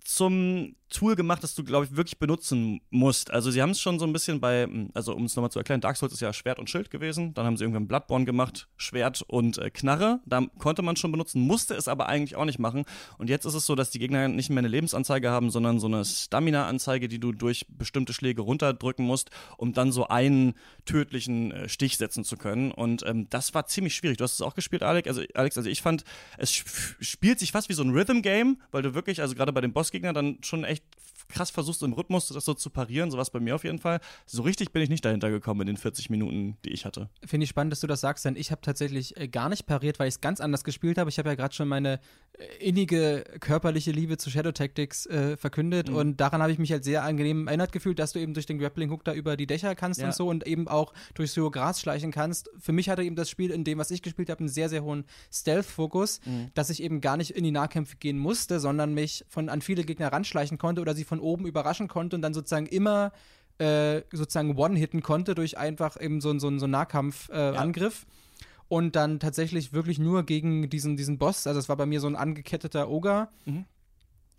zum 0.06 0.76
Tool 0.90 1.16
gemacht, 1.16 1.44
das 1.44 1.56
du, 1.56 1.64
glaube 1.64 1.86
ich, 1.86 1.96
wirklich 1.98 2.20
benutzen 2.20 2.80
musst. 2.90 3.32
Also 3.32 3.50
sie 3.50 3.62
haben 3.62 3.72
es 3.72 3.82
schon 3.82 4.00
so 4.00 4.06
ein 4.06 4.14
bisschen 4.14 4.40
bei, 4.40 4.68
also 4.94 5.16
um 5.16 5.26
es 5.26 5.36
nochmal 5.36 5.52
zu 5.52 5.60
erklären, 5.60 5.82
Dark 5.82 5.98
Souls 5.98 6.14
ist 6.14 6.22
ja 6.22 6.32
Schwert 6.32 6.60
und 6.60 6.70
Schild 6.70 6.92
gewesen. 6.92 7.34
Dann 7.34 7.46
haben 7.46 7.58
sie 7.58 7.64
irgendwann 7.64 7.88
Bloodborne 7.88 8.24
gemacht, 8.24 8.68
Schwert 8.78 9.24
und 9.28 9.58
äh, 9.58 9.72
Knarre. 9.72 10.22
Da 10.26 10.46
konnte 10.60 10.84
man 10.84 10.96
schon 10.96 11.12
benutzen, 11.12 11.42
musste 11.42 11.74
es 11.74 11.88
aber 11.88 12.08
eigentlich 12.08 12.36
auch 12.36 12.46
nicht 12.46 12.60
machen. 12.60 12.86
Und 13.18 13.30
jetzt 13.30 13.46
ist 13.46 13.56
es 13.56 13.66
so, 13.66 13.74
dass 13.76 13.90
die 13.90 14.00
Gegner 14.00 14.28
nicht 14.28 14.50
mehr 14.50 14.60
eine 14.60 14.68
Lebensanzeige 14.68 15.32
haben, 15.32 15.50
sondern 15.50 15.80
so 15.80 15.88
eine 15.88 16.06
Stamina-Anzeige, 16.06 17.08
die 17.08 17.20
du 17.20 17.32
durch 17.32 17.66
bestimmte 17.68 18.14
Schläge 18.14 18.44
runterdrücken 18.44 19.06
musst, 19.06 19.32
um 19.58 19.74
dann 19.74 19.92
so 19.92 20.08
einen 20.08 20.54
tödlichen 20.86 21.52
äh, 21.52 21.68
Stich 21.68 21.98
setzen 21.98 22.24
zu 22.24 22.38
können. 22.38 22.72
Und 22.72 23.04
ähm, 23.08 23.28
das 23.32 23.56
war 23.56 23.66
ziemlich 23.66 23.96
schwierig. 23.96 24.18
Du 24.18 24.24
hast 24.24 24.36
es 24.36 24.42
auch 24.42 24.54
gespielt, 24.54 24.84
Alex. 24.84 25.08
Also, 25.08 25.24
Alex, 25.34 25.58
also 25.58 25.70
ich 25.70 25.82
fand, 25.82 26.04
es 26.38 26.54
spielt 26.54 27.40
sich 27.40 27.52
fast 27.52 27.70
wie 27.70 27.74
so 27.74 27.84
ein 27.84 27.90
Rhythm-Game, 27.90 28.62
weil 28.72 28.84
du 28.84 28.94
wirklich, 28.94 29.22
also 29.22 29.34
gerade 29.34 29.52
bei 29.52 29.62
den 29.62 29.74
Bossgegnern 29.96 30.14
dann 30.14 30.38
schon 30.44 30.64
echt 30.64 30.84
krass 31.28 31.50
versuchst 31.50 31.84
im 31.84 31.94
Rhythmus 31.94 32.28
das 32.28 32.46
so 32.46 32.54
zu 32.54 32.70
parieren, 32.70 33.12
sowas 33.12 33.30
bei 33.30 33.40
mir 33.40 33.56
auf 33.56 33.64
jeden 33.64 33.80
Fall. 33.80 34.00
So 34.26 34.44
richtig 34.44 34.72
bin 34.72 34.82
ich 34.82 34.90
nicht 34.90 35.06
dahinter 35.06 35.30
gekommen 35.30 35.62
in 35.62 35.68
den 35.68 35.78
40 35.78 36.10
Minuten, 36.10 36.58
die 36.66 36.70
ich 36.70 36.86
hatte. 36.86 37.10
Finde 37.26 37.46
ich 37.46 37.50
spannend, 37.50 37.72
dass 37.72 37.80
du 37.80 37.88
das 37.88 38.02
sagst, 38.02 38.26
denn 38.26 38.36
ich 38.36 38.52
habe 38.52 38.62
tatsächlich 38.62 39.18
äh, 39.18 39.28
gar 39.28 39.50
nicht 39.50 39.66
pariert, 39.66 40.00
weil 40.00 40.08
ich 40.08 40.16
es 40.16 40.22
ganz 40.22 40.42
anders 40.42 40.64
gespielt 40.64 40.98
habe. 40.98 41.10
Ich 41.10 41.18
habe 41.18 41.30
ja 41.30 41.36
gerade 41.36 41.54
schon 41.54 41.68
meine 41.68 42.00
äh, 42.34 42.68
innige 42.68 43.24
körperliche 43.40 43.92
Liebe 43.92 44.18
zu 44.18 44.30
Shadow 44.30 44.52
Tactics 44.52 45.06
äh, 45.06 45.38
verkündet 45.38 45.90
mhm. 45.90 45.96
und 45.96 46.18
daran 46.18 46.42
habe 46.42 46.52
ich 46.52 46.60
mich 46.60 46.72
halt 46.72 46.84
sehr 46.84 47.04
angenehm 47.04 47.48
erinnert 47.48 47.72
gefühlt, 47.72 48.00
dass 48.00 48.14
du 48.14 48.20
eben 48.20 48.34
durch 48.34 48.46
den 48.46 48.60
Grappling 48.60 48.90
Hook 48.90 49.04
da 49.04 49.14
über 49.14 49.38
die 49.38 49.48
Dächer 49.48 49.76
kannst 49.76 50.02
ja. 50.02 50.08
und 50.08 50.14
so 50.14 50.28
und 50.28 50.46
eben 50.48 50.68
auch 50.68 50.94
durch 51.14 51.32
so 51.32 51.50
Gras 51.52 51.80
schleichen 51.80 52.12
kannst. 52.12 52.50
Für 52.60 52.72
mich 52.72 52.90
hatte 52.90 53.04
eben 53.04 53.16
das 53.16 53.30
Spiel 53.30 53.52
in 53.52 53.64
dem, 53.64 53.78
was 53.78 53.92
ich 53.92 54.02
gespielt 54.02 54.30
habe, 54.30 54.40
einen 54.40 54.50
sehr, 54.50 54.70
sehr 54.70 54.84
hohen 54.84 55.06
Stealth-Fokus, 55.32 56.22
mhm. 56.26 56.52
dass 56.54 56.70
ich 56.70 56.82
eben 56.82 57.02
gar 57.02 57.18
nicht 57.18 57.32
in 57.32 57.44
die 57.44 57.52
Nahkämpfe 57.52 57.98
gehen 57.98 58.18
musste, 58.18 58.60
sondern 58.60 58.94
mich 58.94 59.26
von 59.30 59.50
an 59.50 59.62
viele 59.62 59.84
Gegner 59.84 60.12
ranschleichen 60.12 60.58
konnte 60.58 60.82
oder 60.82 60.94
sie 60.94 61.04
von 61.04 61.15
oben 61.20 61.46
überraschen 61.46 61.88
konnte 61.88 62.16
und 62.16 62.22
dann 62.22 62.34
sozusagen 62.34 62.68
immer 62.68 63.12
äh, 63.58 64.02
sozusagen 64.12 64.58
one-hitten 64.58 65.02
konnte 65.02 65.36
durch 65.36 65.58
einfach 65.58 66.00
eben 66.00 66.22
so, 66.22 66.38
so, 66.40 66.58
so 66.58 66.66
einen 66.66 66.72
Nahkampfangriff. 66.72 68.04
Äh, 68.04 68.06
ja. 68.06 68.48
Und 68.68 68.96
dann 68.96 69.20
tatsächlich 69.20 69.74
wirklich 69.74 70.00
nur 70.00 70.24
gegen 70.24 70.70
diesen, 70.70 70.98
diesen 70.98 71.20
Boss, 71.20 71.46
also 71.46 71.60
es 71.60 71.70
war 71.70 71.78
bei 71.78 71.86
mir 71.86 72.00
so 72.00 72.08
ein 72.08 72.16
angeketteter 72.16 72.90
Ogre, 72.90 73.30
mhm 73.46 73.66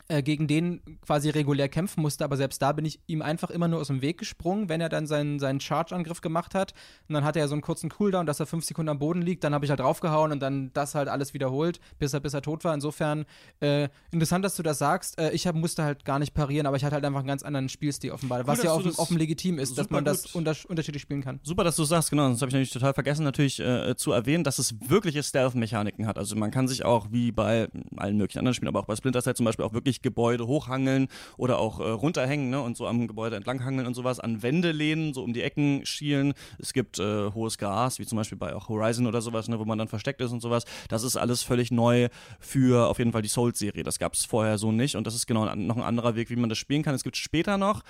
äh, 0.08 0.22
gegen 0.22 0.46
den 0.46 0.80
quasi 1.04 1.30
regulär 1.30 1.68
kämpfen 1.68 2.00
musste, 2.02 2.24
aber 2.24 2.36
selbst 2.36 2.62
da 2.62 2.72
bin 2.72 2.84
ich 2.84 3.00
ihm 3.06 3.22
einfach 3.22 3.50
immer 3.50 3.68
nur 3.68 3.80
aus 3.80 3.88
dem 3.88 4.02
Weg 4.02 4.18
gesprungen, 4.18 4.68
wenn 4.68 4.80
er 4.80 4.88
dann 4.88 5.06
seinen, 5.06 5.38
seinen 5.38 5.60
Charge-Angriff 5.60 6.20
gemacht 6.20 6.54
hat. 6.54 6.74
Und 7.08 7.14
dann 7.14 7.24
hatte 7.24 7.40
er 7.40 7.48
so 7.48 7.54
einen 7.54 7.62
kurzen 7.62 7.90
Cooldown, 7.90 8.26
dass 8.26 8.40
er 8.40 8.46
fünf 8.46 8.64
Sekunden 8.64 8.88
am 8.88 8.98
Boden 8.98 9.22
liegt. 9.22 9.44
Dann 9.44 9.54
habe 9.54 9.64
ich 9.64 9.70
halt 9.70 9.80
draufgehauen 9.80 10.32
und 10.32 10.40
dann 10.40 10.70
das 10.74 10.94
halt 10.94 11.08
alles 11.08 11.34
wiederholt, 11.34 11.80
bis 11.98 12.12
er, 12.12 12.20
bis 12.20 12.34
er 12.34 12.42
tot 12.42 12.64
war. 12.64 12.74
Insofern 12.74 13.24
äh, 13.60 13.88
interessant, 14.10 14.44
dass 14.44 14.56
du 14.56 14.62
das 14.62 14.78
sagst. 14.78 15.18
Äh, 15.18 15.32
ich 15.32 15.46
hab, 15.46 15.56
musste 15.56 15.82
halt 15.82 16.04
gar 16.04 16.18
nicht 16.18 16.34
parieren, 16.34 16.66
aber 16.66 16.76
ich 16.76 16.84
hatte 16.84 16.94
halt 16.94 17.04
einfach 17.04 17.20
einen 17.20 17.28
ganz 17.28 17.42
anderen 17.42 17.68
Spielstil 17.68 18.12
offenbar, 18.12 18.46
was 18.46 18.60
cool, 18.60 18.64
ja 18.66 18.72
offen, 18.74 18.92
offen 18.96 19.18
legitim 19.18 19.58
ist, 19.58 19.76
dass 19.76 19.90
man 19.90 20.04
das 20.04 20.34
unter, 20.34 20.54
unterschiedlich 20.68 21.02
spielen 21.02 21.22
kann. 21.22 21.40
Super, 21.42 21.64
dass 21.64 21.76
du 21.76 21.84
sagst, 21.84 22.10
genau. 22.10 22.28
Das 22.28 22.40
habe 22.42 22.48
ich 22.48 22.54
natürlich 22.54 22.70
total 22.70 22.94
vergessen, 22.94 23.24
natürlich 23.24 23.58
äh, 23.60 23.96
zu 23.96 24.12
erwähnen, 24.12 24.44
dass 24.44 24.58
es 24.58 24.74
wirkliche 24.88 25.22
Stealth-Mechaniken 25.22 26.06
hat. 26.06 26.18
Also 26.18 26.36
man 26.36 26.50
kann 26.50 26.68
sich 26.68 26.84
auch 26.84 27.08
wie 27.10 27.32
bei 27.32 27.68
allen 27.96 28.16
möglichen 28.16 28.38
anderen 28.38 28.54
Spielen, 28.54 28.68
aber 28.68 28.80
auch 28.80 28.86
bei 28.86 28.96
Splinter 28.96 29.22
Cell 29.22 29.34
zum 29.34 29.46
Beispiel 29.46 29.64
auch 29.64 29.72
wirklich 29.72 29.95
Gebäude 30.02 30.46
hochhalten 30.46 30.56
hochhangeln 30.66 31.08
oder 31.36 31.58
auch 31.58 31.80
äh, 31.80 31.88
runterhängen 31.88 32.50
ne, 32.50 32.60
und 32.60 32.76
so 32.76 32.86
am 32.86 33.06
Gebäude 33.06 33.36
entlanghangeln 33.36 33.86
und 33.86 33.94
sowas, 33.94 34.20
an 34.20 34.42
Wände 34.42 34.72
lehnen, 34.72 35.14
so 35.14 35.22
um 35.22 35.32
die 35.32 35.42
Ecken 35.42 35.84
schielen. 35.84 36.34
Es 36.58 36.72
gibt 36.72 36.98
äh, 36.98 37.30
hohes 37.32 37.58
Gras, 37.58 37.98
wie 37.98 38.06
zum 38.06 38.16
Beispiel 38.16 38.38
bei 38.38 38.54
auch 38.54 38.68
Horizon 38.68 39.06
oder 39.06 39.20
sowas, 39.20 39.48
ne, 39.48 39.58
wo 39.58 39.64
man 39.64 39.78
dann 39.78 39.88
versteckt 39.88 40.20
ist 40.20 40.32
und 40.32 40.40
sowas. 40.40 40.64
Das 40.88 41.02
ist 41.02 41.16
alles 41.16 41.42
völlig 41.42 41.70
neu 41.70 42.08
für 42.40 42.88
auf 42.88 42.98
jeden 42.98 43.12
Fall 43.12 43.22
die 43.22 43.28
Souls-Serie. 43.28 43.82
Das 43.82 43.98
gab 43.98 44.14
es 44.14 44.24
vorher 44.24 44.58
so 44.58 44.72
nicht 44.72 44.96
und 44.96 45.06
das 45.06 45.14
ist 45.14 45.26
genau 45.26 45.44
noch 45.54 45.76
ein 45.76 45.82
anderer 45.82 46.16
Weg, 46.16 46.30
wie 46.30 46.36
man 46.36 46.48
das 46.48 46.58
spielen 46.58 46.82
kann. 46.82 46.94
Es 46.94 47.04
gibt 47.04 47.16
später 47.16 47.58
noch 47.58 47.82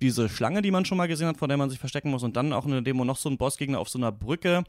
diese 0.00 0.28
Schlange, 0.28 0.62
die 0.62 0.70
man 0.70 0.84
schon 0.84 0.98
mal 0.98 1.08
gesehen 1.08 1.26
hat, 1.26 1.38
vor 1.38 1.48
der 1.48 1.56
man 1.56 1.70
sich 1.70 1.78
verstecken 1.78 2.10
muss 2.10 2.22
und 2.22 2.36
dann 2.36 2.52
auch 2.52 2.64
in 2.64 2.70
der 2.70 2.82
Demo 2.82 3.04
noch 3.04 3.16
so 3.16 3.28
ein 3.28 3.36
Bossgegner 3.36 3.80
auf 3.80 3.88
so 3.88 3.98
einer 3.98 4.12
Brücke 4.12 4.64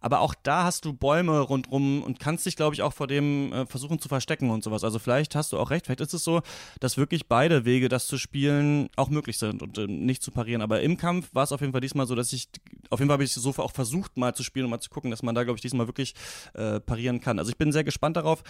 aber 0.00 0.20
auch 0.20 0.34
da 0.42 0.64
hast 0.64 0.84
du 0.84 0.92
Bäume 0.92 1.40
rundrum 1.40 2.02
und 2.02 2.20
kannst 2.20 2.46
dich, 2.46 2.56
glaube 2.56 2.74
ich, 2.74 2.82
auch 2.82 2.92
vor 2.92 3.06
dem 3.06 3.52
äh, 3.52 3.66
versuchen 3.66 3.98
zu 3.98 4.08
verstecken 4.08 4.50
und 4.50 4.62
sowas. 4.64 4.84
Also 4.84 4.98
vielleicht 4.98 5.34
hast 5.34 5.52
du 5.52 5.58
auch 5.58 5.70
recht, 5.70 5.86
vielleicht 5.86 6.00
ist 6.00 6.14
es 6.14 6.24
so, 6.24 6.42
dass 6.80 6.96
wirklich 6.96 7.28
beide 7.28 7.64
Wege, 7.64 7.88
das 7.88 8.06
zu 8.06 8.18
spielen, 8.18 8.88
auch 8.96 9.08
möglich 9.08 9.38
sind 9.38 9.62
und 9.62 9.78
äh, 9.78 9.86
nicht 9.86 10.22
zu 10.22 10.30
parieren. 10.30 10.62
Aber 10.62 10.80
im 10.82 10.96
Kampf 10.96 11.34
war 11.34 11.44
es 11.44 11.52
auf 11.52 11.60
jeden 11.60 11.72
Fall 11.72 11.80
diesmal 11.80 12.06
so, 12.06 12.14
dass 12.14 12.32
ich, 12.32 12.48
auf 12.90 13.00
jeden 13.00 13.08
Fall 13.08 13.14
habe 13.14 13.24
ich 13.24 13.32
so 13.32 13.50
auch 13.56 13.72
versucht 13.72 14.16
mal 14.16 14.34
zu 14.34 14.42
spielen 14.42 14.66
und 14.66 14.70
mal 14.70 14.80
zu 14.80 14.90
gucken, 14.90 15.10
dass 15.10 15.22
man 15.22 15.34
da, 15.34 15.44
glaube 15.44 15.56
ich, 15.56 15.62
diesmal 15.62 15.86
wirklich 15.86 16.14
äh, 16.54 16.80
parieren 16.80 17.20
kann. 17.20 17.38
Also 17.38 17.50
ich 17.50 17.58
bin 17.58 17.72
sehr 17.72 17.84
gespannt 17.84 18.16
darauf. 18.16 18.42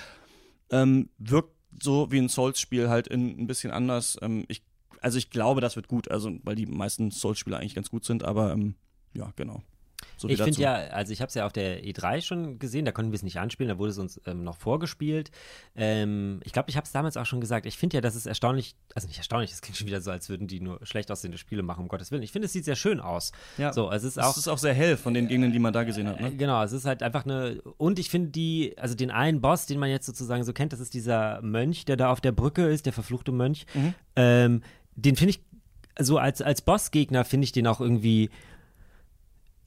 Ähm, 0.71 1.11
wirkt 1.19 1.55
so 1.83 2.11
wie 2.11 2.19
ein 2.19 2.29
Souls-Spiel 2.29 2.89
halt 2.89 3.09
in, 3.09 3.39
ein 3.39 3.47
bisschen 3.47 3.71
anders. 3.71 4.19
Ähm, 4.23 4.45
ich, 4.49 4.63
also 5.01 5.19
ich 5.19 5.31
glaube, 5.31 5.61
das 5.61 5.77
wird 5.77 5.89
gut, 5.89 6.11
also 6.11 6.33
weil 6.43 6.55
die 6.55 6.67
meisten 6.67 7.11
Souls-Spiele 7.11 7.57
eigentlich 7.57 7.75
ganz 7.75 7.91
gut 7.91 8.05
sind, 8.05 8.25
aber 8.25 8.53
ähm, 8.53 8.75
ja, 9.13 9.33
genau. 9.37 9.63
So 10.17 10.29
ich 10.29 10.41
finde 10.41 10.61
ja, 10.61 10.75
also 10.75 11.13
ich 11.13 11.21
habe 11.21 11.29
es 11.29 11.35
ja 11.35 11.47
auf 11.47 11.53
der 11.53 11.83
E3 11.85 12.21
schon 12.21 12.59
gesehen, 12.59 12.85
da 12.85 12.93
konnten 12.93 13.13
wir 13.13 13.17
es 13.17 13.23
nicht 13.23 13.39
anspielen, 13.39 13.69
da 13.69 13.79
wurde 13.79 13.91
es 13.91 13.99
uns 13.99 14.21
ähm, 14.27 14.45
noch 14.45 14.57
vorgespielt. 14.57 15.31
Ähm, 15.75 16.41
ich 16.45 16.53
glaube, 16.53 16.71
ich 16.71 16.77
habe 16.77 16.85
es 16.85 16.93
damals 16.93 17.17
auch 17.17 17.27
schon 17.27 17.41
gesagt, 17.41 17.67
ich 17.67 17.77
finde 17.77 17.97
ja, 17.97 18.01
das 18.01 18.15
ist 18.15 18.27
erstaunlich, 18.27 18.75
also 18.95 19.09
nicht 19.09 19.19
erstaunlich, 19.19 19.53
es 19.53 19.61
klingt 19.61 19.77
schon 19.77 19.87
wieder 19.87 20.01
so, 20.01 20.11
als 20.11 20.29
würden 20.29 20.47
die 20.47 20.61
nur 20.61 20.79
schlecht 20.85 21.11
aussehende 21.11 21.39
Spiele 21.39 21.63
machen, 21.63 21.83
um 21.83 21.89
Gottes 21.89 22.11
Willen. 22.11 22.23
Ich 22.23 22.33
finde, 22.33 22.47
es 22.47 22.53
sieht 22.53 22.65
sehr 22.65 22.77
schön 22.77 23.01
aus. 23.01 23.33
Ja, 23.59 23.73
so, 23.73 23.91
es 23.91 24.05
ist 24.05 24.21
auch, 24.21 24.31
es 24.31 24.39
ist 24.39 24.49
auch 24.49 24.59
sehr 24.59 24.75
hell 24.75 24.97
von 24.97 25.15
den 25.15 25.29
Gegnern, 25.29 25.53
die 25.53 25.59
man 25.59 25.73
da 25.73 25.85
gesehen 25.85 26.09
hat. 26.09 26.21
Ne? 26.21 26.29
Äh, 26.29 26.37
genau, 26.37 26.63
es 26.63 26.73
ist 26.73 26.85
halt 26.85 27.03
einfach 27.03 27.25
eine, 27.25 27.61
und 27.77 27.99
ich 27.99 28.11
finde 28.11 28.31
die, 28.31 28.75
also 28.79 28.95
den 28.95 29.11
einen 29.11 29.41
Boss, 29.41 29.67
den 29.67 29.79
man 29.79 29.91
jetzt 29.91 30.07
sozusagen 30.07 30.45
so 30.45 30.53
kennt, 30.53 30.73
das 30.73 30.81
ist 30.81 30.95
dieser 30.95 31.43
Mönch, 31.43 31.85
der 31.85 31.97
da 31.97 32.11
auf 32.11 32.21
der 32.21 32.33
Brücke 32.33 32.67
ist, 32.67 32.87
der 32.87 32.93
verfluchte 32.93 33.33
Mönch. 33.33 33.67
Mhm. 33.75 33.95
Ähm, 34.17 34.63
den 34.97 35.17
finde 35.17 35.31
ich, 35.31 35.41
so 35.99 36.19
als, 36.19 36.43
als 36.43 36.63
Bossgegner 36.63 37.25
finde 37.25 37.45
ich 37.45 37.53
den 37.53 37.67
auch 37.67 37.81
irgendwie 37.81 38.31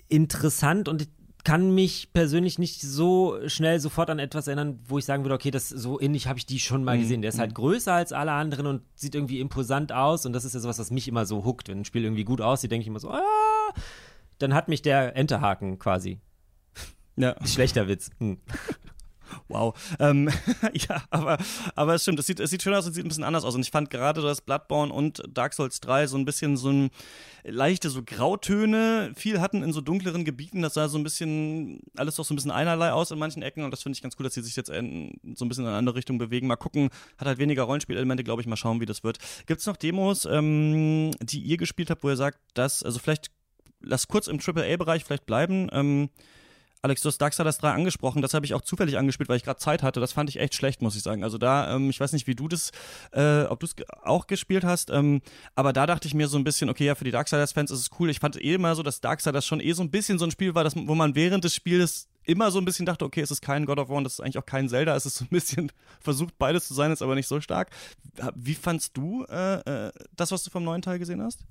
interessant 0.10 0.88
und 0.88 1.02
ich 1.02 1.10
kann 1.44 1.74
mich 1.74 2.12
persönlich 2.12 2.60
nicht 2.60 2.82
so 2.82 3.38
schnell 3.48 3.80
sofort 3.80 4.10
an 4.10 4.20
etwas 4.20 4.48
erinnern, 4.48 4.80
wo 4.86 4.98
ich 4.98 5.06
sagen 5.06 5.24
würde, 5.24 5.36
okay, 5.36 5.50
das 5.50 5.70
so 5.70 5.98
ähnlich 5.98 6.28
habe 6.28 6.38
ich 6.38 6.46
die 6.46 6.60
schon 6.60 6.84
mal 6.84 6.98
mhm. 6.98 7.02
gesehen. 7.02 7.22
Der 7.22 7.30
ist 7.30 7.40
halt 7.40 7.52
mhm. 7.52 7.56
größer 7.56 7.94
als 7.94 8.12
alle 8.12 8.34
anderen 8.34 8.68
und 8.68 8.82
sieht 8.96 9.16
irgendwie 9.16 9.40
imposant 9.40 9.94
aus 9.94 10.26
und 10.26 10.34
das 10.34 10.44
ist 10.44 10.56
ja 10.56 10.60
sowas, 10.60 10.78
was 10.78 10.92
mich 10.92 11.08
immer 11.08 11.26
so 11.26 11.46
huckt. 11.46 11.70
Wenn 11.70 11.80
ein 11.80 11.86
Spiel 11.86 12.04
irgendwie 12.04 12.26
gut 12.26 12.42
aussieht, 12.42 12.72
denke 12.72 12.82
ich 12.82 12.88
immer 12.88 13.00
so, 13.00 13.12
ah, 13.12 13.22
dann 14.40 14.54
hat 14.54 14.68
mich 14.68 14.82
der 14.82 15.16
Enterhaken 15.16 15.80
quasi. 15.80 16.20
Ja. 17.16 17.36
Schlechter 17.46 17.88
Witz. 17.88 18.12
Hm. 18.20 18.40
Wow. 19.48 19.76
Ähm, 20.00 20.30
ja, 20.74 21.04
aber, 21.10 21.38
aber 21.76 21.96
es 21.96 22.04
stimmt, 22.04 22.20
es 22.20 22.26
sieht, 22.26 22.40
es 22.40 22.50
sieht 22.50 22.62
schön 22.62 22.74
aus 22.74 22.86
und 22.86 22.94
sieht 22.94 23.06
ein 23.06 23.08
bisschen 23.08 23.24
anders 23.24 23.44
aus. 23.44 23.56
Und 23.56 23.62
ich 23.62 23.72
fand 23.72 23.90
gerade, 23.90 24.22
dass 24.22 24.42
Bloodborne 24.42 24.94
und 24.94 25.24
Dark 25.30 25.54
Souls 25.54 25.80
3 25.80 26.08
so 26.08 26.18
ein 26.18 26.26
bisschen 26.26 26.58
so 26.58 26.70
ein 26.70 26.90
leichte 27.44 27.90
so 27.90 28.04
Grautöne 28.04 29.14
viel 29.16 29.40
hatten 29.40 29.64
in 29.64 29.72
so 29.72 29.82
dunkleren 29.82 30.26
Gebieten. 30.26 30.62
Das 30.62 30.74
sah 30.74 30.88
so 30.90 30.98
ein 30.98 31.04
bisschen, 31.04 31.80
alles 31.96 32.16
doch 32.16 32.26
so 32.26 32.34
ein 32.34 32.36
bisschen 32.36 32.52
einerlei 32.52 32.92
aus 32.92 33.12
in 33.12 33.20
manchen 33.20 33.42
Ecken. 33.42 33.64
Und 33.64 33.72
das 33.72 33.84
finde 33.84 33.96
ich 33.96 34.02
ganz 34.02 34.16
cool, 34.20 34.26
dass 34.26 34.34
sie 34.34 34.42
sich 34.42 34.56
jetzt 34.56 34.70
in, 34.70 35.20
so 35.36 35.46
ein 35.46 35.50
bisschen 35.50 35.64
in 35.64 35.70
eine 35.70 35.78
andere 35.78 35.96
Richtung 35.96 36.18
bewegen. 36.18 36.48
Mal 36.48 36.58
gucken, 36.58 36.90
hat 37.18 37.28
halt 37.28 37.40
weniger 37.40 37.64
Rollenspielelemente, 37.64 38.24
glaube 38.24 38.42
ich. 38.42 38.48
Mal 38.48 38.58
schauen, 38.58 38.82
wie 38.82 38.86
das 38.86 39.04
wird. 39.04 39.18
Gibt 39.46 39.62
es 39.62 39.68
noch 39.68 39.78
Demos, 39.78 40.26
ähm, 40.26 41.12
die 41.22 41.40
ihr 41.40 41.58
gespielt 41.58 41.90
habt, 41.90 42.04
wo 42.04 42.10
ihr 42.10 42.18
sagt, 42.18 42.40
dass, 42.54 42.84
also 42.84 43.00
vielleicht, 43.00 43.32
lass 43.80 44.08
kurz 44.08 44.28
im 44.28 44.40
AAA-Bereich 44.40 45.06
vielleicht 45.06 45.26
bleiben. 45.26 45.70
Ähm, 45.72 46.10
Alex, 46.82 47.02
du 47.02 47.10
hast 47.10 47.18
Darksiders 47.18 47.58
3 47.58 47.72
angesprochen, 47.72 48.22
das 48.22 48.34
habe 48.34 48.46
ich 48.46 48.54
auch 48.54 48.62
zufällig 48.62 48.98
angespielt, 48.98 49.30
weil 49.30 49.38
ich 49.38 49.44
gerade 49.44 49.60
Zeit 49.60 49.84
hatte. 49.84 50.00
Das 50.00 50.14
fand 50.14 50.30
ich 50.30 50.40
echt 50.40 50.54
schlecht, 50.54 50.82
muss 50.82 50.96
ich 50.96 51.02
sagen. 51.02 51.24
Also 51.24 51.38
da, 51.38 51.76
ähm, 51.76 51.90
ich 51.90 52.00
weiß 52.00 52.14
nicht, 52.14 52.28
wie 52.28 52.36
du 52.36 52.48
das, 52.48 52.72
äh, 53.12 53.44
ob 53.44 53.60
du 53.60 53.66
es 53.66 53.76
auch 54.04 54.28
gespielt 54.28 54.64
hast, 54.64 54.90
ähm, 54.92 55.22
aber 55.56 55.74
da 55.74 55.86
dachte 55.88 56.08
ich 56.08 56.14
mir 56.14 56.28
so 56.28 56.38
ein 56.38 56.44
bisschen, 56.44 56.70
okay, 56.70 56.86
ja, 56.86 56.96
für 56.96 57.04
die 57.04 57.12
Darksiders-Fans 57.12 57.72
ist 57.72 57.80
es 57.80 57.90
cool. 58.00 58.10
Ich 58.10 58.20
fand 58.20 58.42
eh 58.42 58.54
immer 58.54 58.76
so, 58.76 58.84
dass 58.84 59.02
Darksiders 59.02 59.46
schon 59.46 59.60
eh 59.60 59.74
so 59.74 59.84
ein 59.84 59.92
bisschen 59.92 60.20
so 60.20 60.26
ein 60.26 60.32
Spiel 60.32 60.54
war, 60.56 60.64
das, 60.64 60.76
wo 60.76 60.96
man 60.96 61.16
während 61.16 61.44
des 61.44 61.56
Spiels 61.56 62.08
immer 62.28 62.52
so 62.52 62.60
ein 62.60 62.66
bisschen 62.66 62.86
dachte, 62.86 63.06
okay, 63.06 63.22
es 63.22 63.32
ist 63.32 63.42
kein 63.42 63.66
God 63.66 63.80
of 63.80 63.90
War 63.90 63.98
und 63.98 64.04
das 64.04 64.14
ist 64.14 64.20
eigentlich 64.20 64.38
auch 64.38 64.46
kein 64.46 64.70
Zelda. 64.70 64.96
Es 64.96 65.06
ist 65.06 65.16
so 65.16 65.26
ein 65.26 65.30
bisschen 65.30 65.72
versucht, 66.00 66.38
beides 66.38 66.68
zu 66.68 66.74
sein, 66.74 66.92
ist 66.92 67.02
aber 67.02 67.16
nicht 67.16 67.28
so 67.28 67.42
stark. 67.42 67.72
Wie 68.36 68.54
fandst 68.54 68.96
du 68.96 69.24
äh, 69.26 69.88
äh, 69.88 69.92
das, 70.16 70.32
was 70.32 70.44
du 70.44 70.52
vom 70.52 70.64
neuen 70.64 70.82
Teil 70.82 71.00
gesehen 71.00 71.22
hast? 71.22 71.46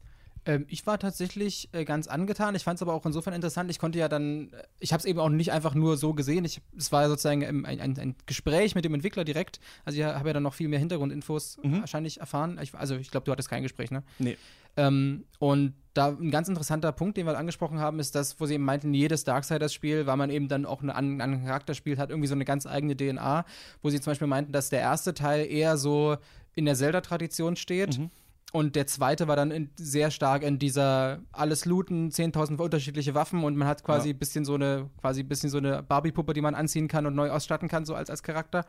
Ähm, 0.47 0.65
ich 0.69 0.87
war 0.87 0.99
tatsächlich 0.99 1.69
äh, 1.73 1.85
ganz 1.85 2.07
angetan. 2.07 2.55
Ich 2.55 2.63
fand 2.63 2.77
es 2.77 2.83
aber 2.83 2.95
auch 2.95 3.05
insofern 3.05 3.35
interessant. 3.35 3.71
Ich 3.71 3.79
konnte 3.79 3.99
ja 3.99 4.09
dann, 4.09 4.53
äh, 4.53 4.63
ich 4.79 4.93
habe 4.93 5.01
es 5.01 5.05
eben 5.05 5.19
auch 5.19 5.29
nicht 5.29 5.53
einfach 5.53 5.75
nur 5.75 5.97
so 5.97 6.15
gesehen. 6.15 6.45
Ich, 6.45 6.63
es 6.77 6.93
war 6.93 7.09
sozusagen 7.09 7.45
ein, 7.45 7.67
ein, 7.67 7.99
ein 7.99 8.15
Gespräch 8.27 8.75
mit 8.75 8.85
dem 8.85 8.95
Entwickler 8.95 9.25
direkt. 9.25 9.61
Also 9.85 9.99
ich 9.99 10.05
habe 10.05 10.29
ja 10.29 10.33
dann 10.33 10.45
noch 10.45 10.55
viel 10.55 10.69
mehr 10.69 10.79
Hintergrundinfos 10.79 11.59
mhm. 11.63 11.81
wahrscheinlich 11.81 12.21
erfahren. 12.21 12.59
Ich, 12.63 12.75
also 12.75 12.95
ich 12.95 13.11
glaube, 13.11 13.25
du 13.25 13.33
hattest 13.33 13.51
kein 13.51 13.65
Gespräch, 13.65 13.91
ne? 13.91 14.05
Nee. 14.19 14.37
Ähm, 14.77 15.25
und 15.39 15.75
da 15.95 16.09
ein 16.09 16.31
ganz 16.31 16.49
interessanter 16.49 16.93
Punkt, 16.93 17.17
den 17.17 17.27
wir 17.27 17.37
angesprochen 17.37 17.81
haben, 17.81 17.99
ist 17.99 18.15
das, 18.15 18.39
wo 18.39 18.47
sie 18.47 18.55
eben 18.55 18.65
meinten, 18.65 18.93
jedes 18.93 19.25
Darksiders-Spiel, 19.25 20.07
weil 20.07 20.17
man 20.17 20.31
eben 20.31 20.49
dann 20.49 20.67
auch 20.67 20.83
einen 20.83 20.91
anderen 20.91 21.45
Charakter 21.45 21.75
spielt, 21.75 21.99
hat 21.99 22.11
irgendwie 22.11 22.29
so 22.29 22.35
eine 22.35 22.45
ganz 22.45 22.67
eigene 22.67 22.95
DNA, 22.95 23.47
wo 23.83 23.89
sie 23.89 24.01
zum 24.01 24.11
Beispiel 24.11 24.29
meinten, 24.29 24.53
dass 24.53 24.69
der 24.69 24.81
erste 24.81 25.15
Teil 25.15 25.47
eher 25.47 25.79
so 25.79 26.19
in 26.55 26.67
der 26.67 26.75
Zelda-Tradition 26.75 27.57
steht. 27.57 27.99
Mhm 27.99 28.11
und 28.57 28.75
der 28.75 28.87
zweite 28.87 29.29
war 29.29 29.37
dann 29.37 29.51
in, 29.51 29.69
sehr 29.77 30.11
stark 30.11 30.43
in 30.43 30.59
dieser 30.59 31.21
alles 31.31 31.67
looten, 31.67 32.09
10.000 32.09 32.57
unterschiedliche 32.57 33.15
Waffen 33.15 33.45
und 33.45 33.55
man 33.55 33.69
hat 33.69 33.85
quasi 33.85 34.09
ein 34.09 34.19
bisschen 34.19 34.47
so 34.47 34.55
eine, 34.55 34.89
quasi 34.99 35.23
bisschen 35.25 35.51
so 35.51 35.59
eine 35.59 35.83
Barbie-Puppe, 35.83 36.33
die 36.33 36.41
man 36.41 36.55
anziehen 36.55 36.89
kann 36.89 37.05
und 37.05 37.15
neu 37.15 37.29
ausstatten 37.29 37.69
kann, 37.69 37.85
so 37.85 37.95
als, 37.95 38.09
als 38.09 38.23
Charakter. 38.23 38.65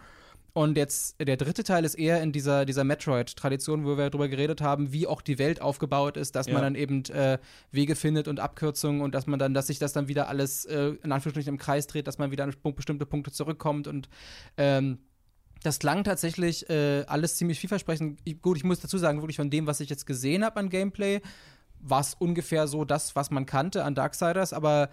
Und 0.52 0.76
jetzt 0.76 1.15
der 1.26 1.38
dritte 1.38 1.63
Teil 1.63 1.86
ist 1.86 1.95
eher 1.95 2.21
in 2.21 2.34
dieser, 2.34 2.65
dieser 2.65 2.84
Metroid-Tradition, 2.84 3.86
wo 3.86 3.97
wir 3.97 4.10
darüber 4.10 4.28
geredet 4.28 4.60
haben, 4.60 4.91
wie 4.91 5.08
auch 5.08 5.21
die 5.21 5.39
Welt 5.39 5.62
aufgebaut 5.62 6.17
ist, 6.17 6.36
dass 6.36 6.47
ja. 6.47 6.54
man 6.54 6.63
dann 6.63 6.76
eben 6.76 7.06
äh, 7.06 7.38
Wege 7.71 7.95
findet 7.95 8.28
und 8.28 8.41
Abkürzungen 8.41 9.00
und 9.00 9.15
dass 9.15 9.26
man 9.26 9.39
dann, 9.39 9.54
dass 9.54 9.67
sich 9.67 9.80
das 9.80 9.93
dann 9.93 10.10
wieder 10.10 10.28
alles 10.28 10.65
äh, 10.65 10.95
in 11.02 11.13
Anführungsstrichen 11.13 11.54
im 11.54 11.58
Kreis 11.58 11.88
dreht, 11.88 12.08
dass 12.08 12.17
man 12.17 12.32
wieder 12.32 12.43
an 12.43 12.54
bestimmte 12.76 13.06
Punkte 13.06 13.32
zurückkommt 13.32 13.88
und 13.88 14.10
ähm, 14.58 14.97
das 15.63 15.79
klang 15.79 16.03
tatsächlich 16.03 16.69
äh, 16.69 17.03
alles 17.07 17.35
ziemlich 17.35 17.59
vielversprechend. 17.59 18.19
Ich, 18.23 18.41
gut, 18.41 18.57
ich 18.57 18.63
muss 18.63 18.79
dazu 18.79 18.97
sagen, 18.97 19.21
wirklich 19.21 19.37
von 19.37 19.49
dem, 19.49 19.67
was 19.67 19.79
ich 19.79 19.89
jetzt 19.89 20.05
gesehen 20.05 20.43
habe 20.43 20.59
an 20.59 20.69
Gameplay, 20.69 21.21
war 21.79 22.01
es 22.01 22.13
ungefähr 22.15 22.67
so 22.67 22.85
das, 22.85 23.15
was 23.15 23.31
man 23.31 23.45
kannte 23.45 23.83
an 23.83 23.95
Darksiders, 23.95 24.53
aber 24.53 24.89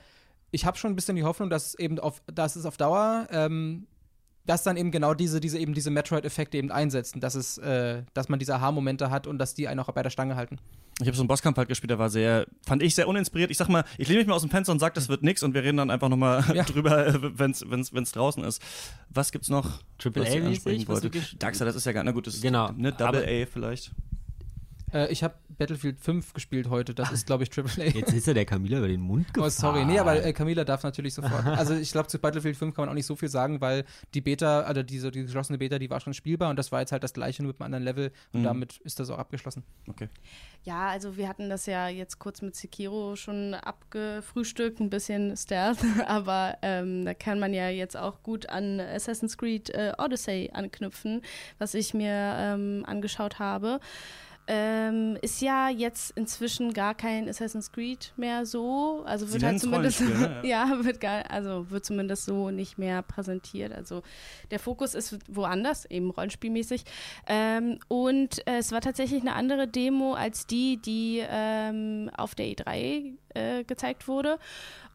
ich 0.50 0.64
habe 0.64 0.76
schon 0.76 0.92
ein 0.92 0.96
bisschen 0.96 1.16
die 1.16 1.24
Hoffnung, 1.24 1.50
dass 1.50 1.74
eben 1.74 1.98
auf, 1.98 2.22
dass 2.26 2.56
es 2.56 2.64
auf 2.64 2.76
Dauer, 2.76 3.26
ähm, 3.30 3.86
dass 4.46 4.62
dann 4.62 4.76
eben 4.76 4.90
genau 4.90 5.14
diese, 5.14 5.40
diese 5.40 5.58
eben 5.58 5.74
diese 5.74 5.90
Metroid-Effekte 5.90 6.58
eben 6.58 6.70
einsetzen, 6.70 7.20
dass 7.20 7.34
es, 7.34 7.58
äh, 7.58 8.02
dass 8.12 8.28
man 8.28 8.38
diese 8.38 8.54
Aha-Momente 8.54 9.10
hat 9.10 9.26
und 9.26 9.38
dass 9.38 9.54
die 9.54 9.68
einen 9.68 9.80
auch 9.80 9.90
bei 9.92 10.02
der 10.02 10.10
Stange 10.10 10.36
halten. 10.36 10.58
Ich 11.00 11.08
habe 11.08 11.16
so 11.16 11.22
einen 11.22 11.28
Bosskampf 11.28 11.56
halt 11.56 11.68
gespielt, 11.68 11.90
der 11.90 11.98
war 11.98 12.08
sehr, 12.08 12.46
fand 12.64 12.80
ich 12.82 12.94
sehr 12.94 13.08
uninspiriert. 13.08 13.50
Ich 13.50 13.58
sag 13.58 13.68
mal, 13.68 13.84
ich 13.98 14.06
lehne 14.08 14.20
mich 14.20 14.28
mal 14.28 14.34
aus 14.34 14.42
dem 14.42 14.50
Fenster 14.50 14.72
und 14.72 14.78
sag, 14.78 14.94
das 14.94 15.08
wird 15.08 15.24
nix 15.24 15.42
und 15.42 15.52
wir 15.52 15.64
reden 15.64 15.78
dann 15.78 15.90
einfach 15.90 16.08
nochmal 16.08 16.44
ja. 16.54 16.62
drüber, 16.64 17.06
äh, 17.06 17.38
wenn's, 17.38 17.64
wenn's, 17.68 17.92
wenn's 17.92 18.12
draußen 18.12 18.44
ist. 18.44 18.62
Was 19.10 19.32
gibt's 19.32 19.48
noch? 19.48 19.82
Triple 19.98 20.22
A-mäßig? 20.22 20.86
Darkseid, 21.38 21.66
das 21.66 21.74
ist 21.74 21.84
ja 21.84 21.92
gar, 21.92 22.04
na 22.04 22.12
gut, 22.12 22.26
das 22.26 22.34
ist 22.34 22.42
genau. 22.42 22.70
ne, 22.72 22.92
Double 22.92 23.24
A 23.24 23.46
vielleicht. 23.46 23.92
Äh, 24.94 25.12
ich 25.12 25.22
habe 25.24 25.34
Battlefield 25.58 26.00
5 26.00 26.32
gespielt 26.32 26.70
heute. 26.70 26.94
Das 26.94 27.10
ist, 27.12 27.26
glaube 27.26 27.42
ich, 27.42 27.50
Triple 27.50 27.84
A. 27.84 27.86
Jetzt 27.86 28.12
ist 28.12 28.26
ja 28.26 28.34
der 28.34 28.44
Camilla 28.44 28.78
über 28.78 28.88
den 28.88 29.00
Mund 29.00 29.34
gefahren. 29.34 29.46
Oh, 29.46 29.50
sorry. 29.50 29.84
Nee, 29.84 29.98
aber 29.98 30.24
äh, 30.24 30.32
Camilla 30.32 30.64
darf 30.64 30.82
natürlich 30.84 31.14
sofort. 31.14 31.44
Also 31.44 31.74
ich 31.74 31.92
glaube, 31.92 32.08
zu 32.08 32.18
Battlefield 32.18 32.56
5 32.56 32.74
kann 32.74 32.84
man 32.84 32.90
auch 32.90 32.94
nicht 32.94 33.06
so 33.06 33.16
viel 33.16 33.28
sagen, 33.28 33.60
weil 33.60 33.84
die 34.14 34.20
Beta, 34.20 34.60
also 34.60 34.82
diese 34.82 35.10
die 35.10 35.22
geschlossene 35.22 35.58
Beta, 35.58 35.78
die 35.78 35.90
war 35.90 36.00
schon 36.00 36.14
spielbar 36.14 36.50
und 36.50 36.56
das 36.56 36.72
war 36.72 36.80
jetzt 36.80 36.92
halt 36.92 37.02
das 37.02 37.12
gleiche 37.12 37.42
nur 37.42 37.52
mit 37.52 37.60
einem 37.60 37.66
anderen 37.66 37.84
Level 37.84 38.12
und 38.32 38.40
mhm. 38.40 38.44
damit 38.44 38.78
ist 38.78 39.00
das 39.00 39.10
auch 39.10 39.18
abgeschlossen. 39.18 39.64
Okay. 39.88 40.08
Ja, 40.62 40.88
also 40.88 41.16
wir 41.16 41.28
hatten 41.28 41.50
das 41.50 41.66
ja 41.66 41.88
jetzt 41.88 42.18
kurz 42.18 42.42
mit 42.42 42.54
Sekiro 42.54 43.16
schon 43.16 43.54
abgefrühstückt, 43.54 44.80
ein 44.80 44.90
bisschen 44.90 45.36
Stealth, 45.36 45.78
aber 46.06 46.58
ähm, 46.62 47.04
da 47.04 47.14
kann 47.14 47.40
man 47.40 47.52
ja 47.52 47.68
jetzt 47.68 47.96
auch 47.96 48.22
gut 48.22 48.48
an 48.48 48.80
Assassin's 48.80 49.36
Creed 49.36 49.70
äh, 49.70 49.92
Odyssey 49.98 50.50
anknüpfen, 50.52 51.22
was 51.58 51.74
ich 51.74 51.94
mir 51.94 52.36
ähm, 52.38 52.84
angeschaut 52.86 53.38
habe. 53.38 53.80
Ähm, 54.46 55.16
ist 55.22 55.40
ja 55.40 55.70
jetzt 55.70 56.10
inzwischen 56.16 56.74
gar 56.74 56.94
kein 56.94 57.28
Assassin's 57.28 57.72
Creed 57.72 58.12
mehr 58.16 58.44
so. 58.44 59.02
Also 59.06 59.32
wird 59.32 59.42
halt 59.42 59.58
zumindest 59.58 60.02
ne? 60.02 60.40
ja, 60.44 60.84
wird 60.84 61.00
gar, 61.00 61.30
also 61.30 61.70
wird 61.70 61.84
zumindest 61.84 62.26
so 62.26 62.50
nicht 62.50 62.76
mehr 62.76 63.00
präsentiert. 63.02 63.72
Also 63.72 64.02
der 64.50 64.58
Fokus 64.58 64.94
ist 64.94 65.18
woanders, 65.28 65.86
eben 65.86 66.10
rollenspielmäßig. 66.10 66.84
Ähm, 67.26 67.78
und 67.88 68.46
äh, 68.46 68.58
es 68.58 68.70
war 68.70 68.82
tatsächlich 68.82 69.22
eine 69.22 69.34
andere 69.34 69.66
Demo 69.66 70.12
als 70.12 70.46
die, 70.46 70.76
die 70.76 71.22
ähm, 71.26 72.10
auf 72.14 72.34
der 72.34 72.46
E3 72.46 73.14
äh, 73.34 73.64
gezeigt 73.64 74.08
wurde. 74.08 74.38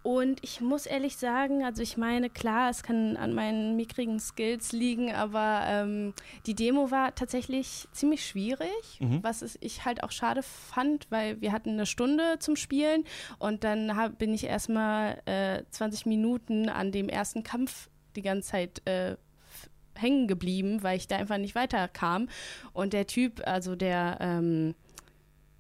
Und 0.02 0.40
ich 0.44 0.62
muss 0.62 0.86
ehrlich 0.86 1.18
sagen, 1.18 1.64
also 1.64 1.82
ich 1.84 1.98
meine, 1.98 2.30
klar, 2.30 2.70
es 2.70 2.84
kann 2.84 3.18
an 3.18 3.34
meinen 3.34 3.76
mickrigen 3.76 4.20
Skills 4.20 4.72
liegen, 4.72 5.14
aber 5.14 5.64
ähm, 5.66 6.14
die 6.46 6.56
Demo 6.56 6.90
war 6.90 7.14
tatsächlich 7.16 7.88
ziemlich 7.92 8.26
schwierig, 8.26 8.70
mhm. 9.00 9.22
was 9.24 9.58
ich 9.60 9.84
halt 9.84 10.04
auch 10.04 10.12
schade 10.12 10.42
fand, 10.42 11.08
weil 11.10 11.42
wir 11.42 11.52
hatten 11.52 11.72
eine 11.72 11.86
Stunde 11.86 12.38
zum 12.40 12.56
Spielen 12.56 13.04
und 13.40 13.66
dann 13.66 13.98
hab, 13.98 14.18
bin 14.18 14.34
ich 14.34 14.46
erstmal 14.46 15.22
äh, 15.26 15.64
20 15.72 16.06
Minuten 16.06 16.70
an 16.70 16.94
dem 16.94 17.10
ersten 17.10 17.44
Kampf 17.44 17.90
die 18.16 18.22
ganze 18.22 18.52
Zeit 18.52 18.88
äh, 18.88 19.18
hängen 19.96 20.28
geblieben, 20.28 20.82
weil 20.82 20.98
ich 20.98 21.08
da 21.08 21.18
einfach 21.18 21.38
nicht 21.38 21.56
weiterkam. 21.56 22.30
Und 22.74 22.94
der 22.94 23.06
Typ, 23.06 23.42
also 23.46 23.76
der, 23.76 24.18
ähm, 24.22 24.76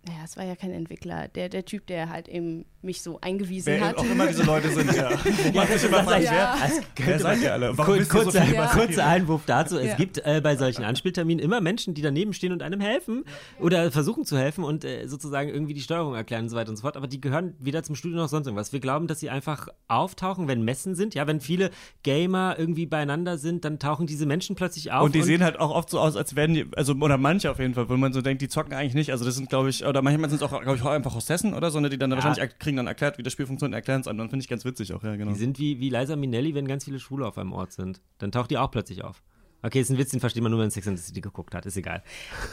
naja, 0.05 0.19
es 0.23 0.38
war 0.38 0.45
ja 0.45 0.55
kein 0.55 0.71
Entwickler, 0.71 1.27
der, 1.27 1.49
der 1.49 1.65
Typ, 1.65 1.85
der 1.88 2.09
halt 2.09 2.29
eben 2.29 2.65
mich 2.81 3.01
so 3.01 3.19
eingewiesen 3.19 3.73
wer 3.73 3.89
hat. 3.89 3.97
auch 3.97 4.05
immer 4.05 4.27
diese 4.27 4.43
Leute 4.43 4.69
sind, 4.69 4.95
ja. 4.95 5.09
Man 5.53 5.67
sich 5.67 5.83
immer 5.83 6.03
fragt, 6.03 6.23
ja. 6.23 6.55
wer, 6.95 7.05
wer 7.05 7.19
seid 7.19 7.41
ihr 7.41 7.51
alle? 7.51 7.77
Warum 7.77 7.97
Kur 8.07 8.23
kurzer, 8.23 8.45
so 8.45 8.53
ja. 8.53 8.67
kurzer 8.67 9.05
Einwurf 9.05 9.41
dazu. 9.45 9.77
Es 9.77 9.88
ja. 9.88 9.95
gibt 9.95 10.19
äh, 10.19 10.39
bei 10.41 10.55
solchen 10.55 10.85
Anspielterminen 10.85 11.43
immer 11.43 11.59
Menschen, 11.59 11.93
die 11.93 12.01
daneben 12.01 12.31
stehen 12.31 12.53
und 12.53 12.63
einem 12.63 12.79
helfen 12.79 13.25
oder 13.59 13.91
versuchen 13.91 14.23
zu 14.23 14.38
helfen 14.38 14.63
und 14.63 14.85
äh, 14.85 15.07
sozusagen 15.07 15.49
irgendwie 15.49 15.73
die 15.73 15.81
Steuerung 15.81 16.15
erklären 16.15 16.43
und 16.43 16.49
so 16.49 16.55
weiter 16.55 16.69
und 16.69 16.77
so 16.77 16.81
fort. 16.83 16.95
Aber 16.95 17.07
die 17.07 17.19
gehören 17.19 17.55
weder 17.59 17.83
zum 17.83 17.95
Studio 17.95 18.17
noch 18.17 18.29
sonst 18.29 18.47
irgendwas. 18.47 18.71
Wir 18.71 18.79
glauben, 18.79 19.07
dass 19.07 19.19
sie 19.19 19.29
einfach 19.29 19.67
auftauchen, 19.89 20.47
wenn 20.47 20.63
Messen 20.63 20.95
sind. 20.95 21.15
Ja, 21.15 21.27
wenn 21.27 21.41
viele 21.41 21.71
Gamer 22.03 22.55
irgendwie 22.57 22.85
beieinander 22.85 23.38
sind, 23.38 23.65
dann 23.65 23.79
tauchen 23.79 24.07
diese 24.07 24.25
Menschen 24.25 24.55
plötzlich 24.55 24.93
auf. 24.93 25.03
Und 25.03 25.15
die 25.15 25.19
und 25.19 25.25
sehen 25.25 25.43
halt 25.43 25.59
auch 25.59 25.71
oft 25.71 25.89
so 25.89 25.99
aus, 25.99 26.15
als 26.15 26.38
wären 26.38 26.53
die, 26.53 26.65
also 26.77 26.93
oder 26.93 27.17
manche 27.17 27.51
auf 27.51 27.59
jeden 27.59 27.73
Fall, 27.73 27.89
wo 27.89 27.97
man 27.97 28.13
so 28.13 28.21
denkt, 28.21 28.41
die 28.41 28.47
zocken 28.47 28.73
eigentlich 28.73 28.93
nicht. 28.93 29.12
Also 29.12 29.25
das 29.25 29.35
sind, 29.35 29.49
glaube 29.49 29.69
ich, 29.69 29.83
oder 29.89 30.02
manchmal 30.02 30.30
sind 30.30 30.41
es 30.41 30.43
auch, 30.43 30.62
glaube 30.62 30.78
ich, 30.78 30.82
auch 30.84 30.91
einfach 30.91 31.13
Hostessen 31.13 31.54
oder 31.54 31.71
so, 31.71 31.80
ne, 31.80 31.89
die 31.89 31.97
dann 31.97 32.12
ja. 32.12 32.17
wahrscheinlich 32.17 32.58
kriegen 32.60 32.78
dann 32.78 32.88
erklärt, 32.88 33.17
wie 33.17 33.23
das 33.23 33.34
Spiel 33.34 33.45
funktioniert, 33.45 33.75
erklären 33.75 34.02
es 34.02 34.08
einem. 34.08 34.19
Dann 34.19 34.30
finde 34.30 34.43
ich 34.43 34.49
ganz 34.49 34.65
witzig 34.65 34.93
auch, 34.93 35.04
ja, 35.04 35.15
genau. 35.15 35.32
Die 35.32 35.38
sind 35.38 35.60
wie, 35.60 35.80
wie 35.80 35.89
Liza 35.89 36.15
Minnelli, 36.15 36.56
wenn 36.56 36.67
ganz 36.67 36.86
viele 36.86 36.99
Schwule 36.99 37.25
auf 37.28 37.38
einem 37.38 37.52
Ort 37.52 37.73
sind. 37.73 38.02
Dann 38.19 38.32
taucht 38.32 38.52
die 38.52 38.58
auch 38.58 38.71
plötzlich 38.71 39.04
auf. 39.04 39.21
Okay, 39.62 39.82
ist 39.82 39.89
ein 39.89 39.97
Witz, 39.97 40.12
den 40.12 40.21
versteht 40.21 40.41
man 40.41 40.52
nur, 40.52 40.60
wenn 40.60 40.67
man 40.67 40.71
Sex 40.71 40.88
and 40.88 40.97
the 40.97 41.04
City 41.04 41.19
geguckt 41.19 41.54
hat. 41.54 41.65
Ist 41.65 41.75
egal. 41.75 42.02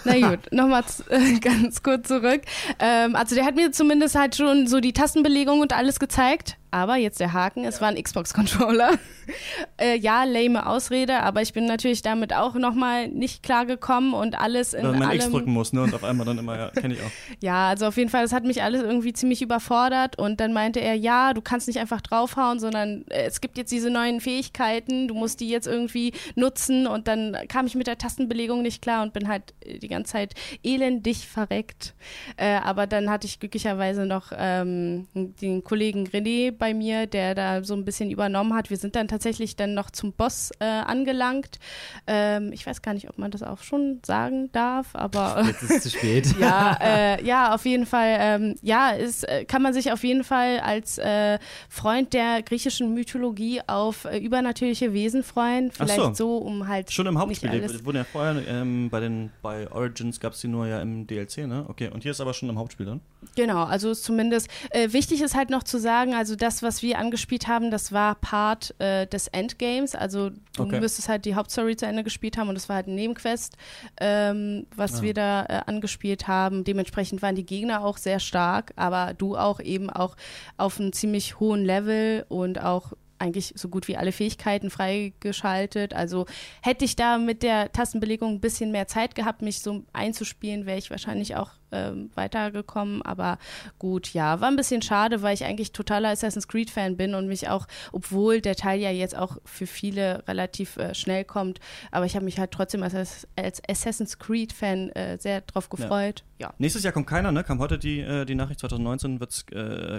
Na 0.04 0.14
gut, 0.30 0.52
nochmal 0.52 0.82
äh, 1.08 1.38
ganz 1.40 1.82
kurz 1.82 2.08
zurück. 2.08 2.42
Ähm, 2.80 3.14
also 3.14 3.36
der 3.36 3.44
hat 3.44 3.54
mir 3.54 3.70
zumindest 3.70 4.16
halt 4.16 4.34
schon 4.34 4.66
so 4.66 4.80
die 4.80 4.92
Tastenbelegung 4.92 5.60
und 5.60 5.72
alles 5.72 6.00
gezeigt. 6.00 6.56
Aber 6.70 6.96
jetzt 6.96 7.20
der 7.20 7.32
Haken, 7.32 7.64
es 7.64 7.80
war 7.80 7.88
ein 7.88 8.02
Xbox-Controller. 8.02 8.98
äh, 9.80 9.96
ja, 9.96 10.24
lame 10.24 10.66
Ausrede, 10.66 11.22
aber 11.22 11.42
ich 11.42 11.52
bin 11.52 11.66
natürlich 11.66 12.02
damit 12.02 12.34
auch 12.34 12.54
nochmal 12.54 13.08
nicht 13.08 13.42
klargekommen 13.42 14.14
und 14.14 14.38
alles 14.38 14.74
in 14.74 14.84
Wenn 14.84 14.98
man 14.98 15.08
allem... 15.08 15.16
X 15.16 15.30
drücken 15.30 15.52
muss, 15.52 15.72
ne? 15.72 15.82
Und 15.82 15.94
auf 15.94 16.04
einmal 16.04 16.26
dann 16.26 16.38
immer, 16.38 16.58
ja, 16.58 16.70
kenne 16.70 16.94
ich 16.94 17.00
auch. 17.00 17.10
ja, 17.42 17.68
also 17.68 17.86
auf 17.86 17.96
jeden 17.96 18.10
Fall, 18.10 18.22
das 18.22 18.32
hat 18.32 18.44
mich 18.44 18.62
alles 18.62 18.82
irgendwie 18.82 19.12
ziemlich 19.12 19.42
überfordert 19.42 20.18
und 20.18 20.40
dann 20.40 20.52
meinte 20.52 20.80
er, 20.80 20.94
ja, 20.94 21.34
du 21.34 21.42
kannst 21.42 21.66
nicht 21.66 21.78
einfach 21.78 22.00
draufhauen, 22.00 22.58
sondern 22.58 23.04
äh, 23.08 23.26
es 23.26 23.40
gibt 23.40 23.58
jetzt 23.58 23.72
diese 23.72 23.90
neuen 23.90 24.20
Fähigkeiten, 24.20 25.08
du 25.08 25.14
musst 25.14 25.40
die 25.40 25.48
jetzt 25.48 25.66
irgendwie 25.66 26.12
nutzen 26.34 26.86
und 26.86 27.08
dann 27.08 27.36
kam 27.48 27.66
ich 27.66 27.74
mit 27.74 27.86
der 27.86 27.98
Tastenbelegung 27.98 28.62
nicht 28.62 28.82
klar 28.82 29.02
und 29.02 29.12
bin 29.12 29.28
halt 29.28 29.54
äh, 29.60 29.78
die 29.78 29.88
ganze 29.88 30.12
Zeit 30.12 30.34
elendig 30.62 31.26
verreckt. 31.26 31.94
Äh, 32.36 32.56
aber 32.56 32.86
dann 32.86 33.10
hatte 33.10 33.26
ich 33.26 33.40
glücklicherweise 33.40 34.06
noch 34.06 34.32
ähm, 34.36 35.06
den 35.14 35.64
Kollegen 35.64 36.06
René 36.06 36.52
bei 36.52 36.65
mir, 36.74 37.06
der 37.06 37.34
da 37.34 37.64
so 37.64 37.74
ein 37.74 37.84
bisschen 37.84 38.10
übernommen 38.10 38.54
hat. 38.54 38.70
Wir 38.70 38.76
sind 38.76 38.96
dann 38.96 39.08
tatsächlich 39.08 39.56
dann 39.56 39.74
noch 39.74 39.90
zum 39.90 40.12
Boss 40.12 40.50
äh, 40.58 40.64
angelangt. 40.64 41.58
Ähm, 42.06 42.52
ich 42.52 42.66
weiß 42.66 42.82
gar 42.82 42.94
nicht, 42.94 43.08
ob 43.08 43.18
man 43.18 43.30
das 43.30 43.42
auch 43.42 43.62
schon 43.62 44.00
sagen 44.04 44.50
darf, 44.52 44.94
aber. 44.94 45.42
Jetzt 45.46 45.62
ist 45.62 45.70
es 45.70 45.82
zu 45.84 45.90
spät. 45.90 46.34
ja, 46.40 46.78
äh, 46.80 47.24
ja, 47.24 47.54
auf 47.54 47.64
jeden 47.64 47.86
Fall. 47.86 48.16
Ähm, 48.18 48.54
ja, 48.62 48.90
ist, 48.90 49.24
äh, 49.28 49.44
kann 49.44 49.62
man 49.62 49.72
sich 49.72 49.92
auf 49.92 50.04
jeden 50.04 50.24
Fall 50.24 50.60
als 50.60 50.98
äh, 50.98 51.38
Freund 51.68 52.12
der 52.12 52.42
griechischen 52.42 52.94
Mythologie 52.94 53.60
auf 53.66 54.04
äh, 54.04 54.18
übernatürliche 54.18 54.92
Wesen 54.92 55.22
freuen. 55.22 55.70
Vielleicht 55.70 55.96
so. 55.96 56.14
so. 56.14 56.36
um 56.38 56.68
halt. 56.68 56.92
Schon 56.92 57.06
im 57.06 57.18
Hauptspiel. 57.18 57.50
Die 57.50 57.84
wurden 57.84 57.98
ja 57.98 58.04
vorher 58.04 58.36
ähm, 58.48 58.90
bei 58.90 59.00
den 59.00 59.30
bei 59.42 59.70
Origins 59.70 60.20
gab 60.20 60.32
es 60.32 60.40
die 60.40 60.48
nur 60.48 60.66
ja 60.66 60.80
im 60.80 61.06
DLC, 61.06 61.46
ne? 61.46 61.64
Okay, 61.68 61.88
und 61.88 62.02
hier 62.02 62.12
ist 62.12 62.20
aber 62.20 62.34
schon 62.34 62.48
im 62.48 62.58
Hauptspiel 62.58 62.86
dann? 62.86 63.00
Genau, 63.34 63.64
also 63.64 63.94
zumindest 63.94 64.48
äh, 64.70 64.92
wichtig 64.92 65.20
ist 65.20 65.34
halt 65.34 65.50
noch 65.50 65.62
zu 65.62 65.78
sagen, 65.78 66.14
also 66.14 66.36
das, 66.36 66.62
was 66.62 66.82
wir 66.82 66.98
angespielt 66.98 67.48
haben, 67.48 67.70
das 67.70 67.92
war 67.92 68.14
Part 68.16 68.74
äh, 68.80 69.06
des 69.06 69.28
Endgames. 69.28 69.94
Also 69.94 70.30
du 70.30 70.62
Okay. 70.62 70.80
müsstest 70.80 71.08
halt 71.08 71.24
die 71.24 71.34
Hauptstory 71.34 71.76
zu 71.76 71.86
Ende 71.86 72.02
gespielt 72.04 72.36
haben 72.38 72.48
und 72.48 72.54
das 72.54 72.68
war 72.68 72.76
halt 72.76 72.86
ein 72.86 72.94
Nebenquest, 72.94 73.56
ähm, 74.00 74.66
was 74.74 75.00
Ah. 75.00 75.02
wir 75.02 75.14
da 75.14 75.44
äh, 75.44 75.60
angespielt 75.66 76.28
haben. 76.28 76.64
Dementsprechend 76.64 77.20
waren 77.22 77.34
die 77.34 77.44
Gegner 77.46 77.84
auch 77.84 77.98
sehr 77.98 78.20
stark, 78.20 78.72
aber 78.76 79.12
du 79.14 79.36
auch 79.36 79.60
eben 79.60 79.90
auch 79.90 80.16
auf 80.56 80.80
einem 80.80 80.92
ziemlich 80.92 81.40
hohen 81.40 81.64
Level 81.64 82.24
und 82.28 82.60
auch 82.62 82.92
eigentlich 83.18 83.54
so 83.56 83.70
gut 83.70 83.88
wie 83.88 83.96
alle 83.96 84.12
Fähigkeiten 84.12 84.68
freigeschaltet. 84.68 85.94
Also 85.94 86.26
hätte 86.62 86.84
ich 86.84 86.96
da 86.96 87.16
mit 87.18 87.42
der 87.42 87.72
Tastenbelegung 87.72 88.34
ein 88.34 88.40
bisschen 88.40 88.72
mehr 88.72 88.86
Zeit 88.88 89.14
gehabt, 89.14 89.40
mich 89.42 89.60
so 89.60 89.84
einzuspielen, 89.92 90.66
wäre 90.66 90.78
ich 90.78 90.90
wahrscheinlich 90.90 91.34
auch 91.36 91.50
ähm, 91.72 92.10
weitergekommen. 92.14 93.02
Aber 93.02 93.38
gut, 93.78 94.12
ja, 94.12 94.40
war 94.40 94.48
ein 94.48 94.56
bisschen 94.56 94.82
schade, 94.82 95.22
weil 95.22 95.34
ich 95.34 95.44
eigentlich 95.44 95.72
totaler 95.72 96.10
Assassin's 96.10 96.48
Creed-Fan 96.48 96.96
bin 96.96 97.14
und 97.14 97.28
mich 97.28 97.48
auch, 97.48 97.66
obwohl 97.92 98.40
der 98.40 98.56
Teil 98.56 98.80
ja 98.80 98.90
jetzt 98.90 99.16
auch 99.16 99.38
für 99.44 99.66
viele 99.66 100.22
relativ 100.28 100.76
äh, 100.76 100.94
schnell 100.94 101.24
kommt, 101.24 101.60
aber 101.90 102.06
ich 102.06 102.14
habe 102.14 102.24
mich 102.24 102.38
halt 102.38 102.50
trotzdem 102.50 102.82
als, 102.82 103.26
als 103.36 103.62
Assassin's 103.68 104.18
Creed-Fan 104.18 104.90
äh, 104.90 105.18
sehr 105.18 105.40
drauf 105.42 105.68
gefreut. 105.68 106.24
Ja. 106.38 106.52
Nächstes 106.58 106.82
Jahr 106.82 106.92
kommt 106.92 107.06
keiner, 107.06 107.32
ne? 107.32 107.44
Kam 107.44 107.58
heute 107.58 107.78
die, 107.78 108.00
äh, 108.00 108.24
die 108.24 108.34
Nachricht, 108.34 108.60
2019 108.60 109.20
wird 109.20 109.30
es 109.30 109.46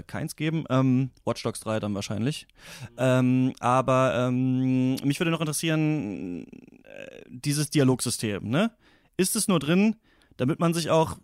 keins 0.08 0.36
geben. 0.36 0.66
Ähm, 0.70 1.12
Watch 1.26 1.44
Dogs 1.44 1.60
3 1.62 1.80
dann 1.80 1.96
wahrscheinlich. 1.96 2.48
Ähm, 2.98 3.54
aber 3.60 4.28
ähm, 4.28 4.96
mich 5.04 5.20
würde 5.20 5.32
noch 5.32 5.40
interessieren, 5.40 6.46
äh, 6.84 7.22
dieses 7.28 7.70
Dialogsystem, 7.70 8.48
ne? 8.48 8.72
Ist 9.18 9.36
es 9.36 9.48
nur 9.48 9.60
drin, 9.60 9.96
damit 10.38 10.60
man 10.60 10.74
sich 10.74 10.90
auch 10.90 11.18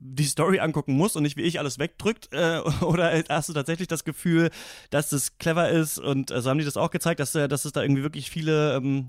die 0.00 0.24
Story 0.24 0.60
angucken 0.60 0.92
muss 0.94 1.16
und 1.16 1.22
nicht 1.22 1.36
wie 1.36 1.42
ich 1.42 1.58
alles 1.58 1.78
wegdrückt? 1.78 2.28
Äh, 2.32 2.60
oder 2.84 3.22
hast 3.28 3.48
du 3.48 3.52
tatsächlich 3.52 3.88
das 3.88 4.04
Gefühl, 4.04 4.50
dass 4.90 5.12
es 5.12 5.38
clever 5.38 5.68
ist 5.68 5.98
und 5.98 6.30
äh, 6.30 6.40
so 6.40 6.50
haben 6.50 6.58
die 6.58 6.64
das 6.64 6.76
auch 6.76 6.90
gezeigt, 6.90 7.20
dass, 7.20 7.34
äh, 7.34 7.48
dass 7.48 7.64
es 7.64 7.72
da 7.72 7.82
irgendwie 7.82 8.02
wirklich 8.02 8.30
viele 8.30 8.76
ähm, 8.76 9.08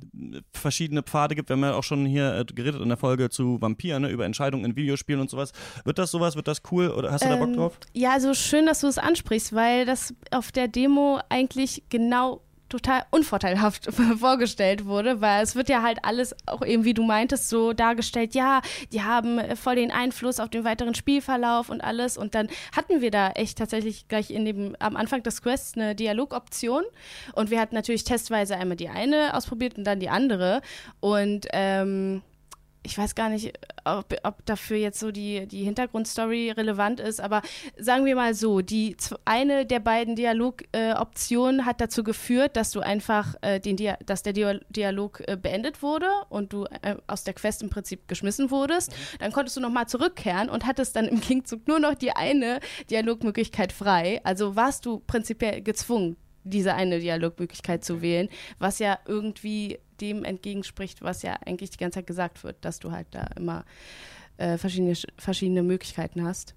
verschiedene 0.54 1.04
Pfade 1.04 1.36
gibt? 1.36 1.50
Wir 1.50 1.56
haben 1.56 1.64
ja 1.64 1.74
auch 1.74 1.84
schon 1.84 2.06
hier 2.06 2.34
äh, 2.36 2.46
geredet 2.46 2.82
in 2.82 2.90
der 2.90 2.98
Folge 2.98 3.30
zu 3.30 3.62
Vampir, 3.62 4.00
ne, 4.00 4.10
über 4.10 4.26
Entscheidungen 4.26 4.66
in 4.66 4.76
Videospielen 4.76 5.22
und 5.22 5.30
sowas. 5.30 5.52
Wird 5.84 5.98
das 5.98 6.12
sowas? 6.12 6.36
Wird 6.36 6.48
das 6.48 6.62
cool? 6.72 6.90
Oder 6.90 7.12
hast 7.12 7.24
du 7.24 7.30
da 7.30 7.36
Bock 7.36 7.50
Ähm, 7.50 7.56
drauf? 7.56 7.80
Ja, 7.94 8.12
also 8.14 8.34
schön, 8.34 8.66
dass 8.66 8.82
du 8.82 8.88
es 8.88 8.98
ansprichst, 8.98 9.54
weil 9.54 9.86
das 9.86 10.14
auf 10.32 10.52
der 10.52 10.68
Demo 10.68 11.20
eigentlich 11.30 11.84
genau 11.90 12.42
total 12.70 13.04
unvorteilhaft 13.12 13.92
vorgestellt 14.20 14.86
wurde, 14.86 15.22
weil 15.22 15.44
es 15.44 15.56
wird 15.56 15.70
ja 15.70 15.82
halt 15.82 16.00
alles 16.04 16.36
auch 16.46 16.66
eben, 16.66 16.86
wie 16.86 16.94
du 16.94 17.04
meintest, 17.04 17.50
so 17.50 17.74
dargestellt, 17.74 18.36
ja, 18.36 18.62
die 18.94 19.04
haben 19.04 19.40
äh, 19.40 19.56
voll 19.56 19.76
den 19.76 19.92
Einfluss 19.92 20.40
auf 20.40 20.50
den 20.50 20.64
weiteren 20.64 20.96
Spielverlauf 20.96 21.70
und 21.70 21.82
alles. 21.82 22.18
Und 22.18 22.36
dann 22.36 22.48
hatten 22.76 23.02
wir 23.02 23.12
da 23.12 23.32
echt 23.32 23.58
tatsächlich 23.58 24.08
gleich 24.08 24.32
in 24.32 24.46
dem, 24.46 24.76
am 24.80 24.96
Anfang 24.96 25.24
des 25.24 25.42
Quests 25.42 25.76
eine 25.76 25.96
Dialogoption. 25.96 26.84
Und 27.34 27.50
wir 27.50 27.60
hatten 27.60 27.76
natürlich 27.76 28.04
testweise 28.04 28.56
einmal 28.56 28.78
die 28.78 28.90
eine 28.90 29.34
ausprobiert 29.34 29.78
und 29.78 29.84
dann 29.84 30.00
die 30.00 30.10
andere. 30.10 30.62
Und 31.00 31.48
ähm, 31.52 32.22
ich 32.84 32.98
weiß 32.98 33.16
gar 33.16 33.30
nicht, 33.30 33.54
ob, 33.84 34.16
ob 34.24 34.46
dafür 34.46 34.78
jetzt 34.78 35.00
so 35.00 35.12
die, 35.12 35.48
die 35.48 35.64
Hintergrundstory 35.64 36.52
relevant 36.52 37.00
ist, 37.00 37.20
aber 37.20 37.42
sagen 37.78 38.06
wir 38.06 38.16
mal 38.16 38.34
so, 38.34 38.62
die 38.62 38.96
eine 39.26 39.66
der 39.66 39.80
beiden 39.80 40.16
Dialogoptionen 40.16 41.60
äh, 41.60 41.64
hat 41.64 41.82
dazu 41.82 42.04
geführt, 42.04 42.56
dass 42.56 42.72
du 42.72 42.80
einfach 42.80 43.36
äh, 43.42 43.60
den 43.60 43.76
Dia 43.76 43.98
dass 44.06 44.24
der 44.24 44.34
Dia 44.34 44.60
Dialog 44.70 45.22
äh, 45.28 45.36
beendet 45.36 45.82
wurde 45.82 46.08
und 46.30 46.54
du 46.54 46.66
äh, 46.82 46.96
aus 47.08 47.24
der 47.24 47.34
Quest 47.34 47.62
im 47.62 47.70
Prinzip 47.70 48.08
geschmissen 48.08 48.50
wurdest. 48.50 48.96
Dann 49.20 49.32
konntest 49.32 49.58
du 49.58 49.62
nochmal 49.62 49.88
zurückkehren 49.88 50.50
und 50.50 50.66
hattest 50.66 50.96
dann 50.96 51.08
im 51.08 51.20
Gegenzug 51.20 51.68
nur 51.68 51.80
noch 51.80 51.96
die 51.96 52.12
eine 52.12 52.60
Dialogmöglichkeit 52.90 53.74
frei. 53.74 54.22
Also 54.24 54.56
warst 54.56 54.86
du 54.86 55.00
prinzipiell 55.00 55.62
gezwungen, 55.62 56.16
diese 56.44 56.74
eine 56.74 57.00
Dialogmöglichkeit 57.00 57.84
zu 57.84 58.02
wählen, 58.02 58.30
was 58.58 58.80
ja 58.80 59.00
irgendwie 59.06 59.80
dem 60.02 60.24
entgegenspricht, 60.24 61.02
was 61.02 61.22
ja 61.22 61.36
eigentlich 61.46 61.72
die 61.72 61.78
ganze 61.78 62.00
Zeit 62.00 62.08
gesagt 62.08 62.44
wird, 62.44 62.64
dass 62.64 62.80
du 62.80 62.92
halt 62.92 63.08
da 63.12 63.28
immer 63.36 63.66
äh, 64.38 64.58
verschiedene, 64.58 64.96
verschiedene 65.18 65.64
Möglichkeiten 65.64 66.24
hast. 66.24 66.56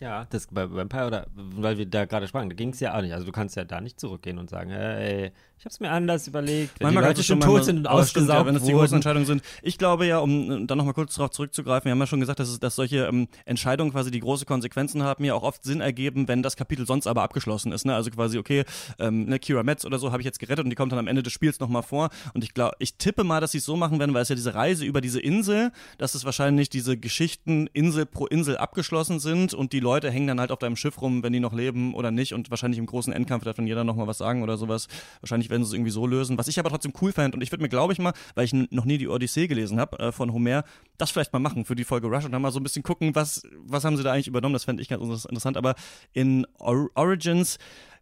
Ja, 0.00 0.24
das 0.30 0.46
bei 0.46 0.70
Vampire 0.70 1.06
oder 1.06 1.26
weil 1.34 1.76
wir 1.76 1.84
da 1.84 2.06
gerade 2.06 2.26
sprachen, 2.26 2.48
da 2.48 2.56
ging 2.56 2.70
es 2.70 2.80
ja 2.80 2.96
auch 2.96 3.02
nicht. 3.02 3.12
Also 3.12 3.26
du 3.26 3.32
kannst 3.32 3.56
ja 3.56 3.64
da 3.64 3.82
nicht 3.82 4.00
zurückgehen 4.00 4.38
und 4.38 4.48
sagen, 4.48 4.70
hey, 4.70 5.30
ich 5.60 5.66
habe 5.66 5.74
es 5.74 5.80
mir 5.80 5.90
anders 5.90 6.26
überlegt, 6.26 6.80
wenn 6.80 6.86
Manchmal 6.86 7.02
die 7.02 7.08
Leute 7.08 7.22
schon 7.22 7.38
tot 7.38 7.66
sind 7.66 7.76
und 7.76 7.82
stimmt, 7.82 7.84
ja, 7.84 7.90
ausgesaugt 7.90 8.46
wenn 8.46 8.56
es 8.56 8.62
die 8.62 8.72
großen. 8.72 8.94
Entscheidungen 8.94 9.26
sind. 9.26 9.42
Ich 9.60 9.76
glaube 9.76 10.06
ja, 10.06 10.20
um 10.20 10.50
äh, 10.50 10.64
dann 10.64 10.78
nochmal 10.78 10.94
kurz 10.94 11.16
darauf 11.16 11.32
zurückzugreifen, 11.32 11.84
wir 11.84 11.92
haben 11.92 11.98
ja 11.98 12.06
schon 12.06 12.20
gesagt, 12.20 12.40
dass, 12.40 12.48
es, 12.48 12.60
dass 12.60 12.76
solche 12.76 13.04
ähm, 13.04 13.28
Entscheidungen 13.44 13.92
quasi 13.92 14.10
die 14.10 14.20
große 14.20 14.46
Konsequenzen 14.46 15.02
haben, 15.02 15.22
mir 15.22 15.36
auch 15.36 15.42
oft 15.42 15.62
Sinn 15.62 15.82
ergeben, 15.82 16.28
wenn 16.28 16.42
das 16.42 16.56
Kapitel 16.56 16.86
sonst 16.86 17.06
aber 17.06 17.22
abgeschlossen 17.22 17.72
ist. 17.72 17.84
Ne? 17.84 17.94
Also 17.94 18.10
quasi, 18.10 18.38
okay, 18.38 18.64
ähm, 18.98 19.26
ne, 19.26 19.38
Kira 19.38 19.62
Metz 19.62 19.84
oder 19.84 19.98
so 19.98 20.12
habe 20.12 20.22
ich 20.22 20.24
jetzt 20.24 20.38
gerettet 20.38 20.64
und 20.64 20.70
die 20.70 20.76
kommt 20.76 20.92
dann 20.92 20.98
am 20.98 21.06
Ende 21.06 21.22
des 21.22 21.34
Spiels 21.34 21.60
nochmal 21.60 21.82
vor. 21.82 22.08
Und 22.32 22.42
ich 22.42 22.54
glaube, 22.54 22.76
ich 22.78 22.94
tippe 22.94 23.22
mal, 23.22 23.42
dass 23.42 23.52
sie 23.52 23.58
es 23.58 23.66
so 23.66 23.76
machen 23.76 23.98
werden, 23.98 24.14
weil 24.14 24.22
es 24.22 24.30
ja 24.30 24.36
diese 24.36 24.54
Reise 24.54 24.86
über 24.86 25.02
diese 25.02 25.20
Insel, 25.20 25.72
dass 25.98 26.14
es 26.14 26.24
wahrscheinlich 26.24 26.70
diese 26.70 26.96
Geschichten 26.96 27.66
Insel 27.74 28.06
pro 28.06 28.24
Insel 28.24 28.56
abgeschlossen 28.56 29.20
sind 29.20 29.52
und 29.52 29.74
die 29.74 29.80
Leute 29.80 30.10
hängen 30.10 30.28
dann 30.28 30.40
halt 30.40 30.52
auf 30.52 30.58
deinem 30.58 30.76
Schiff 30.76 31.02
rum, 31.02 31.22
wenn 31.22 31.34
die 31.34 31.40
noch 31.40 31.52
leben 31.52 31.92
oder 31.92 32.10
nicht. 32.10 32.32
Und 32.32 32.48
wahrscheinlich 32.48 32.78
im 32.78 32.86
großen 32.86 33.12
Endkampf 33.12 33.44
darf 33.44 33.56
dann 33.56 33.66
jeder 33.66 33.84
nochmal 33.84 34.06
was 34.06 34.16
sagen 34.16 34.42
oder 34.42 34.56
sowas. 34.56 34.88
Wahrscheinlich 35.20 35.49
werden 35.50 35.64
sie 35.64 35.68
es 35.70 35.74
irgendwie 35.74 35.90
so 35.90 36.06
lösen. 36.06 36.38
Was 36.38 36.48
ich 36.48 36.58
aber 36.58 36.70
trotzdem 36.70 36.92
cool 37.00 37.12
fand 37.12 37.34
und 37.34 37.42
ich 37.42 37.50
würde 37.52 37.62
mir, 37.62 37.68
glaube 37.68 37.92
ich 37.92 37.98
mal, 37.98 38.12
weil 38.34 38.44
ich 38.44 38.52
noch 38.52 38.84
nie 38.84 38.98
die 38.98 39.08
Odyssee 39.08 39.46
gelesen 39.46 39.78
habe 39.78 39.98
äh, 39.98 40.12
von 40.12 40.32
Homer, 40.32 40.64
das 40.98 41.10
vielleicht 41.10 41.32
mal 41.32 41.38
machen 41.38 41.64
für 41.64 41.74
die 41.74 41.84
Folge 41.84 42.06
Rush 42.06 42.24
und 42.24 42.32
dann 42.32 42.42
mal 42.42 42.52
so 42.52 42.60
ein 42.60 42.62
bisschen 42.62 42.82
gucken, 42.82 43.14
was, 43.14 43.42
was 43.64 43.84
haben 43.84 43.96
sie 43.96 44.02
da 44.02 44.12
eigentlich 44.12 44.28
übernommen. 44.28 44.52
Das 44.54 44.64
fände 44.64 44.82
ich 44.82 44.88
ganz 44.88 45.02
inter- 45.02 45.28
interessant. 45.28 45.56
Aber 45.56 45.74
in 46.12 46.46
Or 46.58 46.88
Origins 46.94 47.58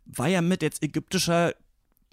war 0.06 0.28
ja 0.28 0.40
mit 0.40 0.62
jetzt 0.62 0.82
ägyptischer 0.82 1.52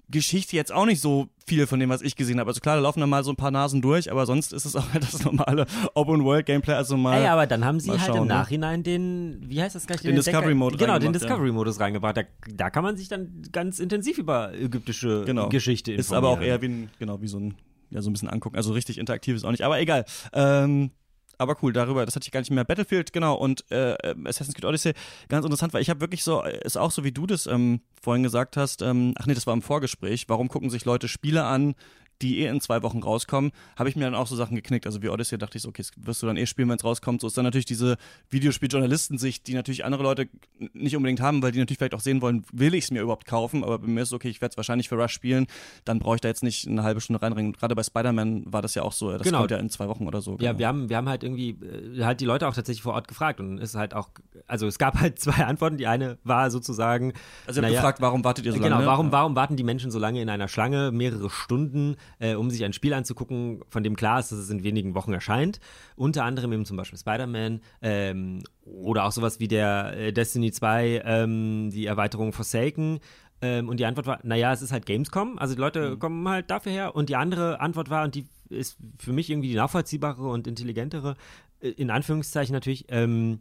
Geschichte 0.08 0.54
jetzt 0.56 0.72
auch 0.72 0.86
nicht 0.86 1.00
so 1.00 1.28
viel 1.46 1.66
von 1.66 1.80
dem, 1.80 1.88
was 1.90 2.00
ich 2.00 2.14
gesehen 2.16 2.38
habe. 2.38 2.48
Also 2.48 2.60
klar, 2.60 2.76
da 2.76 2.82
laufen 2.82 3.00
da 3.00 3.06
mal 3.06 3.24
so 3.24 3.30
ein 3.32 3.36
paar 3.36 3.50
Nasen 3.50 3.82
durch, 3.82 4.10
aber 4.10 4.24
sonst 4.26 4.52
ist 4.52 4.64
es 4.64 4.76
auch 4.76 4.92
halt 4.92 5.02
das 5.02 5.24
normale 5.24 5.66
Open-World-Gameplay. 5.94 6.74
Also 6.74 6.96
mal. 6.96 7.18
Ey, 7.20 7.26
aber 7.26 7.46
dann 7.46 7.64
haben 7.64 7.80
sie 7.80 7.90
halt 7.90 8.02
schauen, 8.02 8.18
im 8.18 8.22
ne? 8.28 8.34
Nachhinein 8.34 8.82
den, 8.82 9.44
wie 9.48 9.60
heißt 9.60 9.74
das 9.74 9.86
gleich? 9.86 10.00
Den 10.02 10.14
Discovery-Mode 10.16 10.76
Genau, 10.76 10.94
den 10.94 11.06
reingebracht, 11.06 11.22
ja. 11.22 11.28
Discovery-Modus 11.28 11.80
reingebracht. 11.80 12.16
Da, 12.16 12.22
da 12.54 12.70
kann 12.70 12.84
man 12.84 12.96
sich 12.96 13.08
dann 13.08 13.42
ganz 13.52 13.78
intensiv 13.78 14.18
über 14.18 14.54
ägyptische 14.54 15.24
Genau. 15.24 15.48
Geschichte 15.48 15.92
Ist 15.92 16.10
informieren. 16.10 16.24
aber 16.32 16.40
auch 16.40 16.46
eher 16.46 16.62
wie 16.62 16.68
ein, 16.68 16.90
genau, 16.98 17.20
wie 17.20 17.28
so 17.28 17.38
ein, 17.38 17.54
ja, 17.90 18.00
so 18.02 18.10
ein 18.10 18.12
bisschen 18.12 18.28
angucken. 18.28 18.56
Also 18.56 18.72
richtig 18.72 18.98
interaktiv 18.98 19.34
ist 19.36 19.44
auch 19.44 19.50
nicht. 19.50 19.62
Aber 19.62 19.80
egal. 19.80 20.04
Ähm, 20.32 20.90
aber 21.38 21.56
cool, 21.62 21.72
darüber, 21.72 22.04
das 22.04 22.16
hatte 22.16 22.26
ich 22.26 22.32
gar 22.32 22.40
nicht 22.40 22.50
mehr. 22.50 22.64
Battlefield, 22.64 23.12
genau, 23.12 23.34
und 23.34 23.64
äh, 23.70 23.94
äh, 23.94 24.14
Assassin's 24.24 24.54
Creed 24.54 24.64
Odyssey, 24.64 24.94
ganz 25.28 25.44
interessant, 25.44 25.74
weil 25.74 25.82
ich 25.82 25.90
habe 25.90 26.00
wirklich 26.00 26.22
so, 26.22 26.42
äh, 26.42 26.60
ist 26.64 26.76
auch 26.76 26.90
so, 26.90 27.04
wie 27.04 27.12
du 27.12 27.26
das 27.26 27.46
ähm, 27.46 27.80
vorhin 28.00 28.22
gesagt 28.22 28.56
hast, 28.56 28.82
ähm, 28.82 29.14
ach 29.18 29.26
nee, 29.26 29.34
das 29.34 29.46
war 29.46 29.54
im 29.54 29.62
Vorgespräch, 29.62 30.28
warum 30.28 30.48
gucken 30.48 30.70
sich 30.70 30.84
Leute 30.84 31.08
Spiele 31.08 31.44
an, 31.44 31.74
die 32.22 32.40
eh 32.40 32.46
in 32.46 32.60
zwei 32.60 32.82
Wochen 32.82 33.02
rauskommen, 33.02 33.52
habe 33.76 33.88
ich 33.88 33.96
mir 33.96 34.04
dann 34.04 34.14
auch 34.14 34.26
so 34.26 34.36
Sachen 34.36 34.54
geknickt. 34.56 34.86
Also 34.86 35.02
wie 35.02 35.08
Odyssey 35.08 35.38
dachte 35.38 35.56
ich 35.58 35.62
so, 35.62 35.68
okay, 35.68 35.82
das 35.82 35.90
wirst 35.96 36.22
du 36.22 36.26
dann 36.26 36.36
eh 36.36 36.46
spielen, 36.46 36.68
wenn 36.68 36.76
es 36.76 36.84
rauskommt. 36.84 37.20
So 37.20 37.26
ist 37.26 37.36
dann 37.36 37.44
natürlich 37.44 37.66
diese 37.66 37.96
Videospieljournalistensicht, 38.30 39.46
die 39.46 39.54
natürlich 39.54 39.84
andere 39.84 40.02
Leute 40.02 40.28
nicht 40.72 40.96
unbedingt 40.96 41.20
haben, 41.20 41.42
weil 41.42 41.52
die 41.52 41.58
natürlich 41.58 41.78
vielleicht 41.78 41.94
auch 41.94 42.00
sehen 42.00 42.22
wollen, 42.22 42.44
will 42.52 42.74
ich 42.74 42.84
es 42.84 42.90
mir 42.90 43.02
überhaupt 43.02 43.26
kaufen, 43.26 43.62
aber 43.62 43.78
bei 43.78 43.86
mir 43.86 44.02
ist 44.02 44.08
es 44.08 44.12
okay, 44.14 44.28
ich 44.28 44.40
werde 44.40 44.52
es 44.52 44.56
wahrscheinlich 44.56 44.88
für 44.88 44.96
Rush 44.96 45.12
spielen, 45.12 45.46
dann 45.84 45.98
brauche 45.98 46.16
ich 46.16 46.20
da 46.20 46.28
jetzt 46.28 46.42
nicht 46.42 46.66
eine 46.66 46.82
halbe 46.82 47.00
Stunde 47.00 47.20
reinringen. 47.22 47.52
Gerade 47.52 47.74
bei 47.74 47.82
Spider-Man 47.82 48.44
war 48.52 48.62
das 48.62 48.74
ja 48.74 48.82
auch 48.82 48.92
so, 48.92 49.12
das 49.12 49.22
Genau. 49.22 49.38
kommt 49.38 49.50
ja 49.50 49.58
in 49.58 49.70
zwei 49.70 49.88
Wochen 49.88 50.06
oder 50.06 50.20
so. 50.20 50.32
Ja, 50.40 50.52
genau. 50.52 50.58
wir 50.58 50.68
haben, 50.68 50.88
wir 50.88 50.96
haben 50.96 51.08
halt 51.08 51.22
irgendwie 51.22 51.50
äh, 51.50 52.04
halt 52.04 52.20
die 52.20 52.24
Leute 52.24 52.48
auch 52.48 52.54
tatsächlich 52.54 52.82
vor 52.82 52.94
Ort 52.94 53.08
gefragt 53.08 53.40
und 53.40 53.58
es 53.58 53.70
ist 53.70 53.76
halt 53.76 53.94
auch, 53.94 54.08
also 54.46 54.66
es 54.66 54.78
gab 54.78 54.98
halt 55.00 55.18
zwei 55.18 55.44
Antworten. 55.44 55.76
Die 55.76 55.86
eine 55.86 56.18
war 56.24 56.50
sozusagen, 56.50 57.12
also 57.46 57.60
ihr 57.60 57.62
habt 57.64 57.70
naja, 57.72 57.80
gefragt, 57.80 58.00
warum 58.00 58.24
wartet 58.24 58.46
ihr 58.46 58.52
so 58.52 58.58
genau, 58.58 58.76
lange? 58.76 58.86
warum, 58.86 59.06
Ja. 59.06 59.12
warum 59.12 59.36
warten 59.36 59.56
die 59.56 59.64
Menschen 59.64 59.90
so 59.90 59.98
lange 59.98 60.20
in 60.22 60.28
einer 60.28 60.48
Schlange, 60.48 60.90
mehrere 60.92 61.30
Stunden, 61.30 61.96
äh, 62.18 62.34
um 62.34 62.50
sich 62.50 62.64
ein 62.64 62.72
Spiel 62.72 62.94
anzugucken, 62.94 63.60
von 63.68 63.82
dem 63.82 63.96
klar 63.96 64.20
ist, 64.20 64.32
dass 64.32 64.38
es 64.38 64.50
in 64.50 64.62
wenigen 64.62 64.94
Wochen 64.94 65.12
erscheint. 65.12 65.60
Unter 65.96 66.24
anderem 66.24 66.52
eben 66.52 66.64
zum 66.64 66.76
Beispiel 66.76 66.98
Spider-Man 66.98 67.60
ähm, 67.82 68.42
oder 68.64 69.04
auch 69.04 69.12
sowas 69.12 69.40
wie 69.40 69.48
der 69.48 69.94
äh, 69.96 70.12
Destiny 70.12 70.52
2, 70.52 71.02
ähm, 71.04 71.70
die 71.70 71.86
Erweiterung 71.86 72.32
Forsaken. 72.32 73.00
Ähm, 73.42 73.68
und 73.68 73.78
die 73.78 73.84
Antwort 73.86 74.06
war, 74.06 74.20
naja, 74.22 74.52
es 74.52 74.62
ist 74.62 74.72
halt 74.72 74.86
Gamescom, 74.86 75.38
also 75.38 75.54
die 75.54 75.60
Leute 75.60 75.90
Mhm. 75.90 75.98
kommen 75.98 76.28
halt 76.28 76.50
dafür 76.50 76.72
her. 76.72 76.96
Und 76.96 77.08
die 77.08 77.16
andere 77.16 77.60
Antwort 77.60 77.90
war, 77.90 78.04
und 78.04 78.14
die 78.14 78.26
ist 78.48 78.78
für 78.98 79.12
mich 79.12 79.28
irgendwie 79.28 79.48
die 79.48 79.56
nachvollziehbare 79.56 80.28
und 80.28 80.46
intelligentere, 80.46 81.16
äh, 81.60 81.68
in 81.68 81.90
Anführungszeichen 81.90 82.52
natürlich, 82.52 82.86
ähm, 82.88 83.40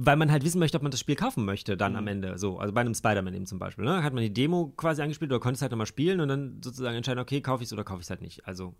weil 0.00 0.14
man 0.14 0.30
halt 0.30 0.44
wissen 0.44 0.60
möchte, 0.60 0.76
ob 0.76 0.82
man 0.84 0.92
das 0.92 1.00
Spiel 1.00 1.16
kaufen 1.16 1.44
möchte 1.44 1.76
dann 1.76 1.96
am 1.96 2.06
Ende. 2.06 2.38
So, 2.38 2.58
also 2.58 2.72
bei 2.72 2.82
einem 2.82 2.94
Spider-Man 2.94 3.34
eben 3.34 3.46
zum 3.46 3.58
Beispiel. 3.58 3.84
Ne? 3.84 4.04
Hat 4.04 4.14
man 4.14 4.22
die 4.22 4.32
Demo 4.32 4.72
quasi 4.76 5.02
angespielt 5.02 5.32
oder 5.32 5.40
konnte 5.40 5.56
es 5.56 5.62
halt 5.62 5.72
nochmal 5.72 5.88
spielen 5.88 6.20
und 6.20 6.28
dann 6.28 6.60
sozusagen 6.62 6.96
entscheiden, 6.96 7.18
okay, 7.18 7.40
kaufe 7.40 7.64
ich 7.64 7.68
es 7.68 7.72
oder 7.72 7.82
kaufe 7.82 7.98
ich 7.98 8.06
es 8.06 8.10
halt 8.10 8.22
nicht. 8.22 8.46
Also, 8.46 8.74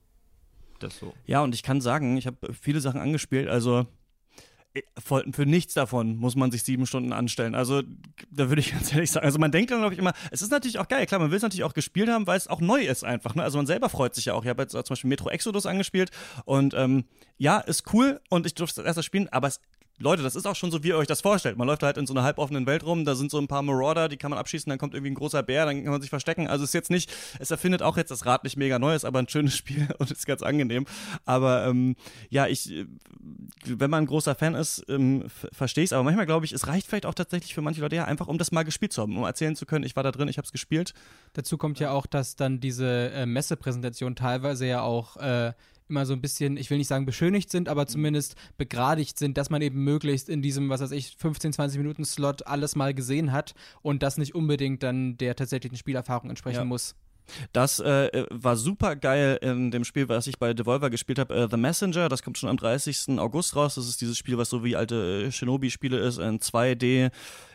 das 0.79 0.97
so. 0.97 1.13
Ja, 1.27 1.43
und 1.43 1.57
ich 1.57 1.65
kann 1.65 1.81
sagen, 1.81 2.17
ich 2.17 2.29
habe 2.29 2.55
viele 2.55 2.81
Sachen 2.81 3.01
angespielt, 3.01 3.49
also 3.49 3.89
äh, 4.75 4.83
für 5.03 5.45
nichts 5.45 5.75
davon 5.75 6.19
muss 6.19 6.37
man 6.37 6.53
sich 6.53 6.63
sieben 6.63 6.87
Stunden 6.87 7.13
anstellen. 7.13 7.57
Also, 7.57 7.83
da 8.31 8.49
würde 8.49 8.61
ich 8.61 8.71
ganz 8.73 8.93
ehrlich 8.93 9.11
sagen. 9.11 9.27
Also, 9.27 9.41
man 9.41 9.51
denkt 9.51 9.73
dann, 9.73 9.81
glaube 9.81 9.95
ich, 9.95 9.99
immer, 9.99 10.13
es 10.31 10.41
ist 10.41 10.53
natürlich 10.53 10.79
auch 10.79 10.87
geil. 10.87 11.05
Klar, 11.07 11.21
man 11.21 11.31
will 11.31 11.37
es 11.39 11.43
natürlich 11.43 11.65
auch 11.65 11.75
gespielt 11.75 12.11
haben, 12.11 12.29
weil 12.29 12.37
es 12.37 12.47
auch 12.47 12.61
neu 12.61 12.83
ist 12.83 13.03
einfach. 13.03 13.35
Ne? 13.35 13.43
Also, 13.43 13.59
man 13.59 13.67
selber 13.67 13.89
freut 13.89 14.15
sich 14.15 14.27
ja 14.27 14.35
auch. 14.35 14.45
Ich 14.45 14.49
habe 14.49 14.63
jetzt 14.63 14.71
zum 14.71 14.85
Beispiel 14.89 15.09
Metro 15.09 15.31
Exodus 15.31 15.67
angespielt 15.67 16.13
und 16.45 16.75
ähm, 16.75 17.07
ja, 17.39 17.59
ist 17.59 17.93
cool 17.93 18.21
und 18.31 18.47
ich 18.47 18.55
durfte 18.55 18.83
es 18.83 18.87
erst 18.87 19.05
spielen, 19.05 19.29
aber 19.31 19.49
es 19.49 19.61
Leute, 20.01 20.23
das 20.23 20.37
ist 20.37 20.47
auch 20.47 20.55
schon 20.55 20.71
so, 20.71 20.85
wie 20.85 20.89
ihr 20.89 20.97
euch 20.97 21.07
das 21.09 21.21
vorstellt. 21.21 21.59
Man 21.59 21.67
läuft 21.67 21.83
halt 21.83 21.97
in 21.97 22.07
so 22.07 22.15
einer 22.15 22.23
halboffenen 22.23 22.67
Welt 22.67 22.85
rum, 22.85 23.05
da 23.05 23.15
sind 23.15 23.31
so 23.31 23.39
ein 23.39 23.49
paar 23.49 23.63
Marauder, 23.63 24.09
die 24.09 24.17
kann 24.17 24.31
man 24.31 24.39
abschießen, 24.39 24.71
dann 24.71 24.79
kommt 24.79 24.95
irgendwie 24.95 25.11
ein 25.11 25.17
großer 25.17 25.43
Bär, 25.43 25.67
dann 25.67 25.83
kann 25.83 25.93
man 25.93 26.01
sich 26.01 26.11
verstecken. 26.11 26.47
Also 26.47 26.65
ist 26.65 26.75
jetzt 26.75 26.91
nicht, 26.91 27.13
es 27.41 27.51
erfindet 27.51 27.83
auch 27.83 27.97
jetzt 27.97 28.11
das 28.11 28.25
Rad 28.25 28.45
nicht 28.45 28.57
mega 28.57 28.79
neu, 28.79 28.95
ist 28.95 29.05
aber 29.05 29.19
ein 29.19 29.29
schönes 29.29 29.57
Spiel 29.57 29.89
und 29.99 30.11
ist 30.11 30.27
ganz 30.27 30.43
angenehm. 30.43 30.87
Aber 31.25 31.67
ähm, 31.67 31.97
ja, 32.31 32.47
ich, 32.47 32.71
äh, 32.71 32.87
wenn 33.65 33.91
man 33.91 34.05
ein 34.05 34.07
großer 34.07 34.35
Fan 34.35 34.55
ist, 34.55 34.85
ähm, 34.89 35.25
verstehe 35.53 35.85
ich 35.85 35.89
es. 35.89 35.93
Aber 35.93 36.05
manchmal 36.05 36.27
glaube 36.27 36.47
ich, 36.47 36.53
es 36.53 36.69
reicht 36.69 36.87
vielleicht 36.87 37.07
auch 37.07 37.15
tatsächlich 37.15 37.55
für 37.55 37.63
manche 37.63 37.81
Leute 37.81 37.97
ja 37.97 38.05
einfach, 38.05 38.29
um 38.29 38.39
das 38.39 38.53
mal 38.53 38.63
gespielt 38.63 38.93
zu 38.93 39.03
haben, 39.03 39.17
um 39.17 39.25
erzählen 39.25 39.57
zu 39.57 39.67
können, 39.67 39.85
ich 39.85 39.97
war 39.97 40.03
da 40.05 40.13
drin, 40.13 40.29
ich 40.29 40.39
habe 40.39 40.47
es 40.47 40.53
gespielt. 40.53 40.95
Dazu 41.33 41.59
kommt 41.59 41.81
ja 41.81 41.91
auch, 41.91 42.07
dass 42.07 42.37
dann 42.37 42.61
diese 42.61 43.11
äh, 43.11 43.27
Messepräsentation 43.27 44.15
teilweise 44.15 44.67
ja 44.67 44.83
auch 44.83 45.17
äh, 45.17 45.53
immer 45.89 46.07
so 46.07 46.13
ein 46.13 46.21
bisschen, 46.21 46.57
ich 46.57 46.71
will 46.71 46.79
nicht 46.79 46.89
sagen 46.89 47.07
beschönigt 47.07 47.51
sind, 47.51 47.69
aber 47.69 47.83
mhm. 47.83 47.89
zumindest 47.89 48.37
begradigt 48.57 49.19
sind, 49.19 49.39
dass 49.39 49.51
man 49.51 49.63
eben 49.63 49.85
möglichst 49.85 50.29
in 50.29 50.43
diesem, 50.43 50.69
was 50.69 50.81
weiß 50.81 50.93
ich, 50.93 51.17
15, 51.19 51.53
20 51.53 51.79
Minuten 51.79 52.05
Slot 52.05 52.47
alles 52.47 52.77
mal 52.77 52.95
gesehen 52.95 53.33
hat 53.33 53.55
und 53.83 54.03
das 54.03 54.19
nicht 54.19 54.35
unbedingt 54.35 54.83
dann 54.83 55.17
der 55.19 55.37
tatsächlichen 55.37 55.77
Spielerfahrung 55.77 56.31
entsprechen 56.31 56.59
ja. 56.59 56.65
muss. 56.65 56.95
Das 57.53 57.81
äh, 57.81 58.27
war 58.31 58.57
super 58.57 58.97
geil 58.97 59.39
in 59.43 59.71
dem 59.71 59.85
Spiel, 59.85 60.09
was 60.09 60.27
ich 60.27 60.39
bei 60.39 60.55
Devolver 60.55 60.91
gespielt 60.91 61.19
habe, 61.19 61.35
äh, 61.35 61.49
The 61.51 61.57
Messenger. 61.57 62.09
Das 62.09 62.23
kommt 62.23 62.39
schon 62.39 62.49
am 62.49 62.57
30. 62.57 63.19
August 63.19 63.57
raus. 63.57 63.75
Das 63.75 63.87
ist 63.87 64.01
dieses 64.01 64.17
Spiel, 64.17 64.39
was 64.39 64.51
so 64.51 64.65
wie 64.65 64.77
alte 64.77 65.27
äh, 65.27 65.33
Shinobi-Spiele 65.33 65.99
ist, 65.99 66.19
in 66.19 66.39
2D 66.39 67.11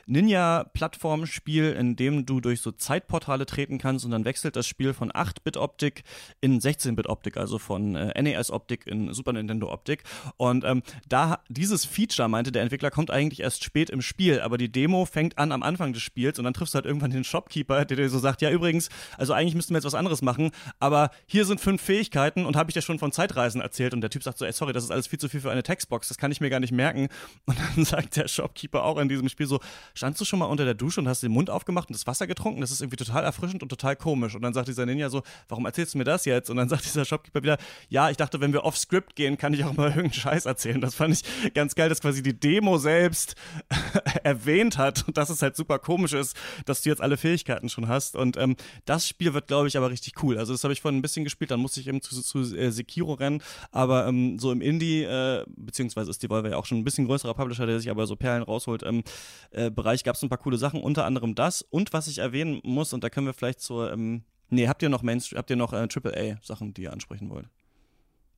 Ninja-Plattformspiel, 0.05 1.71
in 1.73 1.95
dem 1.95 2.25
du 2.25 2.41
durch 2.41 2.61
so 2.61 2.71
Zeitportale 2.71 3.45
treten 3.45 3.77
kannst 3.77 4.05
und 4.05 4.11
dann 4.11 4.25
wechselt 4.25 4.55
das 4.55 4.67
Spiel 4.67 4.93
von 4.93 5.11
8-Bit-Optik 5.11 6.03
in 6.41 6.59
16-Bit-Optik, 6.59 7.37
also 7.37 7.59
von 7.59 7.95
äh, 7.95 8.21
NES-Optik 8.21 8.87
in 8.87 9.13
Super 9.13 9.33
Nintendo-Optik. 9.33 10.03
Und 10.37 10.63
ähm, 10.63 10.83
da 11.07 11.39
dieses 11.49 11.85
Feature, 11.85 12.29
meinte 12.29 12.51
der 12.51 12.63
Entwickler, 12.63 12.91
kommt 12.91 13.11
eigentlich 13.11 13.41
erst 13.41 13.63
spät 13.63 13.89
im 13.89 14.01
Spiel, 14.01 14.41
aber 14.41 14.57
die 14.57 14.71
Demo 14.71 15.05
fängt 15.05 15.37
an 15.37 15.51
am 15.51 15.63
Anfang 15.63 15.93
des 15.93 16.01
Spiels 16.01 16.39
und 16.39 16.45
dann 16.45 16.53
triffst 16.53 16.73
du 16.73 16.77
halt 16.77 16.85
irgendwann 16.85 17.11
den 17.11 17.23
Shopkeeper, 17.23 17.85
der 17.85 17.97
dir 17.97 18.09
so 18.09 18.19
sagt, 18.19 18.41
ja 18.41 18.49
übrigens, 18.49 18.89
also 19.17 19.33
eigentlich 19.33 19.55
müssten 19.55 19.73
wir 19.73 19.77
jetzt 19.77 19.85
was 19.85 19.95
anderes 19.95 20.21
machen, 20.21 20.51
aber 20.79 21.11
hier 21.25 21.45
sind 21.45 21.59
fünf 21.59 21.81
Fähigkeiten 21.81 22.45
und 22.45 22.55
habe 22.55 22.69
ich 22.69 22.73
dir 22.73 22.81
schon 22.81 22.99
von 22.99 23.11
Zeitreisen 23.11 23.61
erzählt 23.61 23.93
und 23.93 24.01
der 24.01 24.09
Typ 24.09 24.23
sagt 24.23 24.37
so, 24.37 24.45
ey, 24.45 24.51
sorry, 24.51 24.73
das 24.73 24.83
ist 24.83 24.91
alles 24.91 25.07
viel 25.07 25.19
zu 25.19 25.29
viel 25.29 25.41
für 25.41 25.51
eine 25.51 25.63
Textbox, 25.63 26.07
das 26.07 26.17
kann 26.17 26.31
ich 26.31 26.41
mir 26.41 26.49
gar 26.49 26.59
nicht 26.59 26.71
merken. 26.71 27.07
Und 27.45 27.57
dann 27.59 27.85
sagt 27.85 28.15
der 28.15 28.27
Shopkeeper 28.27 28.83
auch 28.83 28.97
in 28.97 29.09
diesem 29.09 29.29
Spiel 29.29 29.47
so, 29.47 29.59
standst 29.93 30.19
du 30.21 30.25
schon 30.25 30.39
mal 30.39 30.45
unter 30.45 30.65
der 30.65 30.73
Dusche 30.73 30.99
und 31.01 31.07
hast 31.07 31.23
den 31.23 31.31
Mund 31.31 31.49
aufgemacht 31.49 31.89
und 31.89 31.95
das 31.95 32.07
Wasser 32.07 32.27
getrunken? 32.27 32.61
Das 32.61 32.71
ist 32.71 32.81
irgendwie 32.81 32.97
total 32.97 33.23
erfrischend 33.23 33.63
und 33.63 33.69
total 33.69 33.95
komisch. 33.95 34.35
Und 34.35 34.41
dann 34.41 34.53
sagt 34.53 34.67
dieser 34.67 34.85
Ninja 34.85 35.09
so, 35.09 35.23
warum 35.47 35.65
erzählst 35.65 35.93
du 35.93 35.97
mir 35.97 36.03
das 36.03 36.25
jetzt? 36.25 36.49
Und 36.49 36.57
dann 36.57 36.69
sagt 36.69 36.85
dieser 36.85 37.05
Shopkeeper 37.05 37.43
wieder, 37.43 37.57
ja, 37.89 38.09
ich 38.09 38.17
dachte, 38.17 38.41
wenn 38.41 38.53
wir 38.53 38.63
off-Script 38.63 39.15
gehen, 39.15 39.37
kann 39.37 39.53
ich 39.53 39.63
auch 39.63 39.73
mal 39.73 39.87
irgendeinen 39.89 40.13
Scheiß 40.13 40.45
erzählen. 40.45 40.81
Das 40.81 40.95
fand 40.95 41.13
ich 41.13 41.53
ganz 41.53 41.75
geil, 41.75 41.89
dass 41.89 42.01
quasi 42.01 42.23
die 42.23 42.39
Demo 42.39 42.77
selbst 42.77 43.35
erwähnt 44.23 44.77
hat 44.77 45.07
und 45.07 45.17
dass 45.17 45.29
es 45.29 45.41
halt 45.41 45.55
super 45.55 45.79
komisch 45.79 46.13
ist, 46.13 46.35
dass 46.65 46.81
du 46.81 46.89
jetzt 46.89 47.01
alle 47.01 47.17
Fähigkeiten 47.17 47.69
schon 47.69 47.87
hast. 47.87 48.15
Und 48.15 48.37
ähm, 48.37 48.55
das 48.85 49.07
Spiel 49.07 49.33
wird, 49.33 49.47
glaube 49.47 49.67
ich, 49.67 49.77
aber 49.77 49.89
richtig 49.89 50.21
cool. 50.23 50.37
Also 50.37 50.53
das 50.53 50.63
habe 50.63 50.73
ich 50.73 50.81
vorhin 50.81 50.99
ein 50.99 51.01
bisschen 51.01 51.23
gespielt, 51.23 51.51
dann 51.51 51.59
musste 51.59 51.79
ich 51.79 51.87
eben 51.87 52.01
zu, 52.01 52.21
zu 52.21 52.39
äh, 52.55 52.71
Sekiro 52.71 53.13
rennen, 53.13 53.41
aber 53.71 54.07
ähm, 54.07 54.39
so 54.39 54.51
im 54.51 54.61
Indie, 54.61 55.03
äh, 55.03 55.45
beziehungsweise 55.47 56.09
ist 56.09 56.23
die 56.23 56.29
Volvo 56.29 56.47
ja 56.47 56.57
auch 56.57 56.65
schon 56.65 56.79
ein 56.79 56.83
bisschen 56.83 57.05
größerer 57.05 57.33
Publisher, 57.33 57.65
der 57.65 57.79
sich 57.79 57.89
aber 57.89 58.07
so 58.07 58.15
Perlen 58.15 58.43
rausholt, 58.43 58.83
ähm, 58.83 59.03
äh, 59.51 59.69
Bereich 59.83 60.05
gab 60.05 60.15
es 60.15 60.23
ein 60.23 60.29
paar 60.29 60.37
coole 60.37 60.57
Sachen, 60.57 60.81
unter 60.81 61.03
anderem 61.03 61.35
das. 61.35 61.61
Und 61.61 61.91
was 61.91 62.07
ich 62.07 62.19
erwähnen 62.19 62.61
muss, 62.63 62.93
und 62.93 63.03
da 63.03 63.09
können 63.09 63.27
wir 63.27 63.33
vielleicht 63.33 63.59
zur, 63.59 63.91
ähm, 63.91 64.23
nee, 64.49 64.69
habt 64.69 64.81
ihr 64.81 64.87
noch 64.87 65.03
Mainstream, 65.03 65.37
habt 65.37 65.49
ihr 65.49 65.57
noch 65.57 65.73
äh, 65.73 65.87
AAA-Sachen, 65.93 66.73
die 66.73 66.83
ihr 66.83 66.93
ansprechen 66.93 67.29
wollt? 67.29 67.49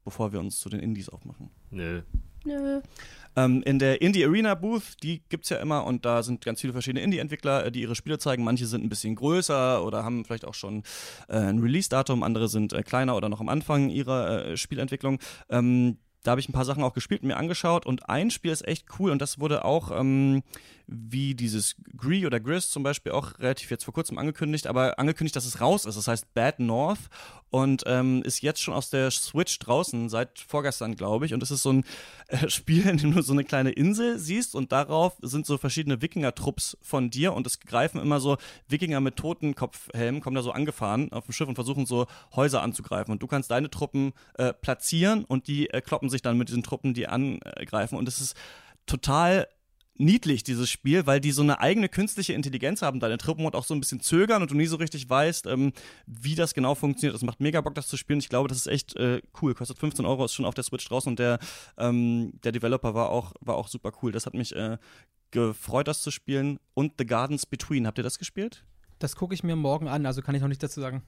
Bevor 0.03 0.33
wir 0.33 0.39
uns 0.39 0.59
zu 0.59 0.69
den 0.69 0.79
Indies 0.79 1.07
aufmachen. 1.07 1.51
Nö. 1.69 2.01
Nö. 2.45 2.81
Ähm, 3.35 3.61
in 3.63 3.77
der 3.77 4.01
Indie 4.01 4.25
Arena 4.25 4.55
Booth, 4.55 5.03
die 5.03 5.21
gibt 5.29 5.43
es 5.43 5.51
ja 5.51 5.57
immer 5.57 5.85
und 5.85 6.03
da 6.03 6.23
sind 6.23 6.43
ganz 6.43 6.61
viele 6.61 6.73
verschiedene 6.73 7.01
Indie-Entwickler, 7.01 7.65
äh, 7.65 7.71
die 7.71 7.81
ihre 7.81 7.95
Spiele 7.95 8.17
zeigen. 8.17 8.43
Manche 8.43 8.65
sind 8.65 8.83
ein 8.83 8.89
bisschen 8.89 9.13
größer 9.13 9.85
oder 9.85 10.03
haben 10.03 10.25
vielleicht 10.25 10.45
auch 10.45 10.55
schon 10.55 10.81
äh, 11.27 11.37
ein 11.37 11.59
Release-Datum, 11.59 12.23
andere 12.23 12.47
sind 12.47 12.73
äh, 12.73 12.81
kleiner 12.81 13.15
oder 13.15 13.29
noch 13.29 13.39
am 13.39 13.49
Anfang 13.49 13.89
ihrer 13.89 14.47
äh, 14.47 14.57
Spielentwicklung. 14.57 15.19
Ähm, 15.49 15.99
da 16.25 16.31
habe 16.31 16.41
ich 16.41 16.49
ein 16.49 16.53
paar 16.53 16.65
Sachen 16.65 16.83
auch 16.83 16.93
gespielt 16.93 17.21
und 17.21 17.27
mir 17.27 17.37
angeschaut 17.37 17.85
und 17.85 18.09
ein 18.09 18.31
Spiel 18.31 18.51
ist 18.51 18.67
echt 18.67 18.87
cool 18.99 19.11
und 19.11 19.21
das 19.21 19.39
wurde 19.39 19.63
auch 19.63 19.91
ähm, 19.91 20.41
wie 20.87 21.35
dieses 21.35 21.75
Gree 21.97 22.25
oder 22.25 22.39
Gris 22.39 22.69
zum 22.69 22.83
Beispiel 22.83 23.11
auch 23.11 23.39
relativ 23.39 23.71
jetzt 23.71 23.85
vor 23.85 23.93
kurzem 23.93 24.17
angekündigt, 24.17 24.67
aber 24.67 24.99
angekündigt, 24.99 25.35
dass 25.35 25.45
es 25.45 25.61
raus 25.61 25.85
ist. 25.85 25.95
Das 25.95 26.07
heißt 26.07 26.33
Bad 26.33 26.59
North 26.59 26.99
und 27.49 27.83
ähm, 27.85 28.21
ist 28.23 28.41
jetzt 28.41 28.61
schon 28.61 28.73
aus 28.73 28.89
der 28.89 29.11
Switch 29.11 29.57
draußen 29.59 30.09
seit 30.09 30.39
vorgestern, 30.39 30.95
glaube 30.95 31.25
ich. 31.25 31.33
Und 31.33 31.41
es 31.41 31.51
ist 31.51 31.63
so 31.63 31.71
ein 31.71 31.85
äh, 32.27 32.49
Spiel, 32.49 32.87
in 32.87 32.97
dem 32.97 33.13
du 33.13 33.21
so 33.21 33.33
eine 33.33 33.43
kleine 33.43 33.71
Insel 33.71 34.19
siehst 34.19 34.55
und 34.55 34.71
darauf 34.71 35.13
sind 35.21 35.45
so 35.45 35.57
verschiedene 35.57 36.01
Wikinger-Trupps 36.01 36.77
von 36.81 37.09
dir 37.09 37.33
und 37.33 37.47
es 37.47 37.59
greifen 37.59 37.99
immer 38.01 38.19
so 38.19 38.37
Wikinger 38.67 38.99
mit 38.99 39.15
Totenkopfhelmen, 39.15 40.21
kommen 40.21 40.35
da 40.35 40.41
so 40.41 40.51
angefahren 40.51 41.11
auf 41.11 41.25
dem 41.25 41.33
Schiff 41.33 41.47
und 41.47 41.55
versuchen 41.55 41.85
so 41.85 42.07
Häuser 42.35 42.61
anzugreifen. 42.61 43.11
Und 43.11 43.23
du 43.23 43.27
kannst 43.27 43.51
deine 43.51 43.69
Truppen 43.69 44.13
äh, 44.35 44.53
platzieren 44.53 45.25
und 45.25 45.47
die 45.47 45.69
äh, 45.69 45.81
kloppen 45.81 46.09
sich 46.09 46.21
dann 46.21 46.37
mit 46.37 46.49
diesen 46.49 46.63
Truppen, 46.63 46.93
die 46.93 47.07
angreifen. 47.07 47.97
Und 47.97 48.07
es 48.07 48.19
ist 48.19 48.35
total 48.85 49.47
niedlich, 49.97 50.43
dieses 50.43 50.69
Spiel, 50.69 51.05
weil 51.05 51.19
die 51.19 51.31
so 51.31 51.41
eine 51.41 51.59
eigene 51.59 51.89
künstliche 51.89 52.33
Intelligenz 52.33 52.81
haben, 52.81 52.99
deine 52.99 53.17
Truppen 53.17 53.45
und 53.45 53.55
auch 53.55 53.63
so 53.63 53.73
ein 53.73 53.79
bisschen 53.79 54.01
zögern 54.01 54.41
und 54.41 54.51
du 54.51 54.55
nie 54.55 54.65
so 54.65 54.75
richtig 54.75 55.09
weißt, 55.09 55.47
ähm, 55.47 55.73
wie 56.05 56.35
das 56.35 56.53
genau 56.53 56.75
funktioniert. 56.75 57.15
Das 57.15 57.23
macht 57.23 57.39
mega 57.39 57.61
Bock, 57.61 57.75
das 57.75 57.87
zu 57.87 57.97
spielen. 57.97 58.19
Ich 58.19 58.29
glaube, 58.29 58.49
das 58.49 58.57
ist 58.57 58.67
echt 58.67 58.95
äh, 58.95 59.21
cool. 59.41 59.53
Kostet 59.53 59.77
15 59.77 60.05
Euro, 60.05 60.25
ist 60.25 60.33
schon 60.33 60.45
auf 60.45 60.53
der 60.53 60.63
Switch 60.63 60.87
draußen 60.87 61.11
und 61.11 61.19
der, 61.19 61.39
ähm, 61.77 62.33
der 62.43 62.51
Developer 62.51 62.93
war 62.93 63.09
auch, 63.09 63.33
war 63.39 63.55
auch 63.55 63.67
super 63.67 63.91
cool. 64.01 64.11
Das 64.11 64.25
hat 64.25 64.33
mich 64.33 64.55
äh, 64.55 64.77
gefreut, 65.31 65.87
das 65.87 66.01
zu 66.01 66.11
spielen. 66.11 66.59
Und 66.73 66.93
The 66.97 67.05
Gardens 67.05 67.45
Between, 67.45 67.87
habt 67.87 67.97
ihr 67.97 68.03
das 68.03 68.19
gespielt? 68.19 68.65
Das 68.99 69.15
gucke 69.15 69.33
ich 69.33 69.43
mir 69.43 69.55
morgen 69.55 69.87
an, 69.87 70.05
also 70.05 70.21
kann 70.21 70.35
ich 70.35 70.41
noch 70.41 70.47
nicht 70.47 70.63
dazu 70.63 70.81
sagen. 70.81 71.03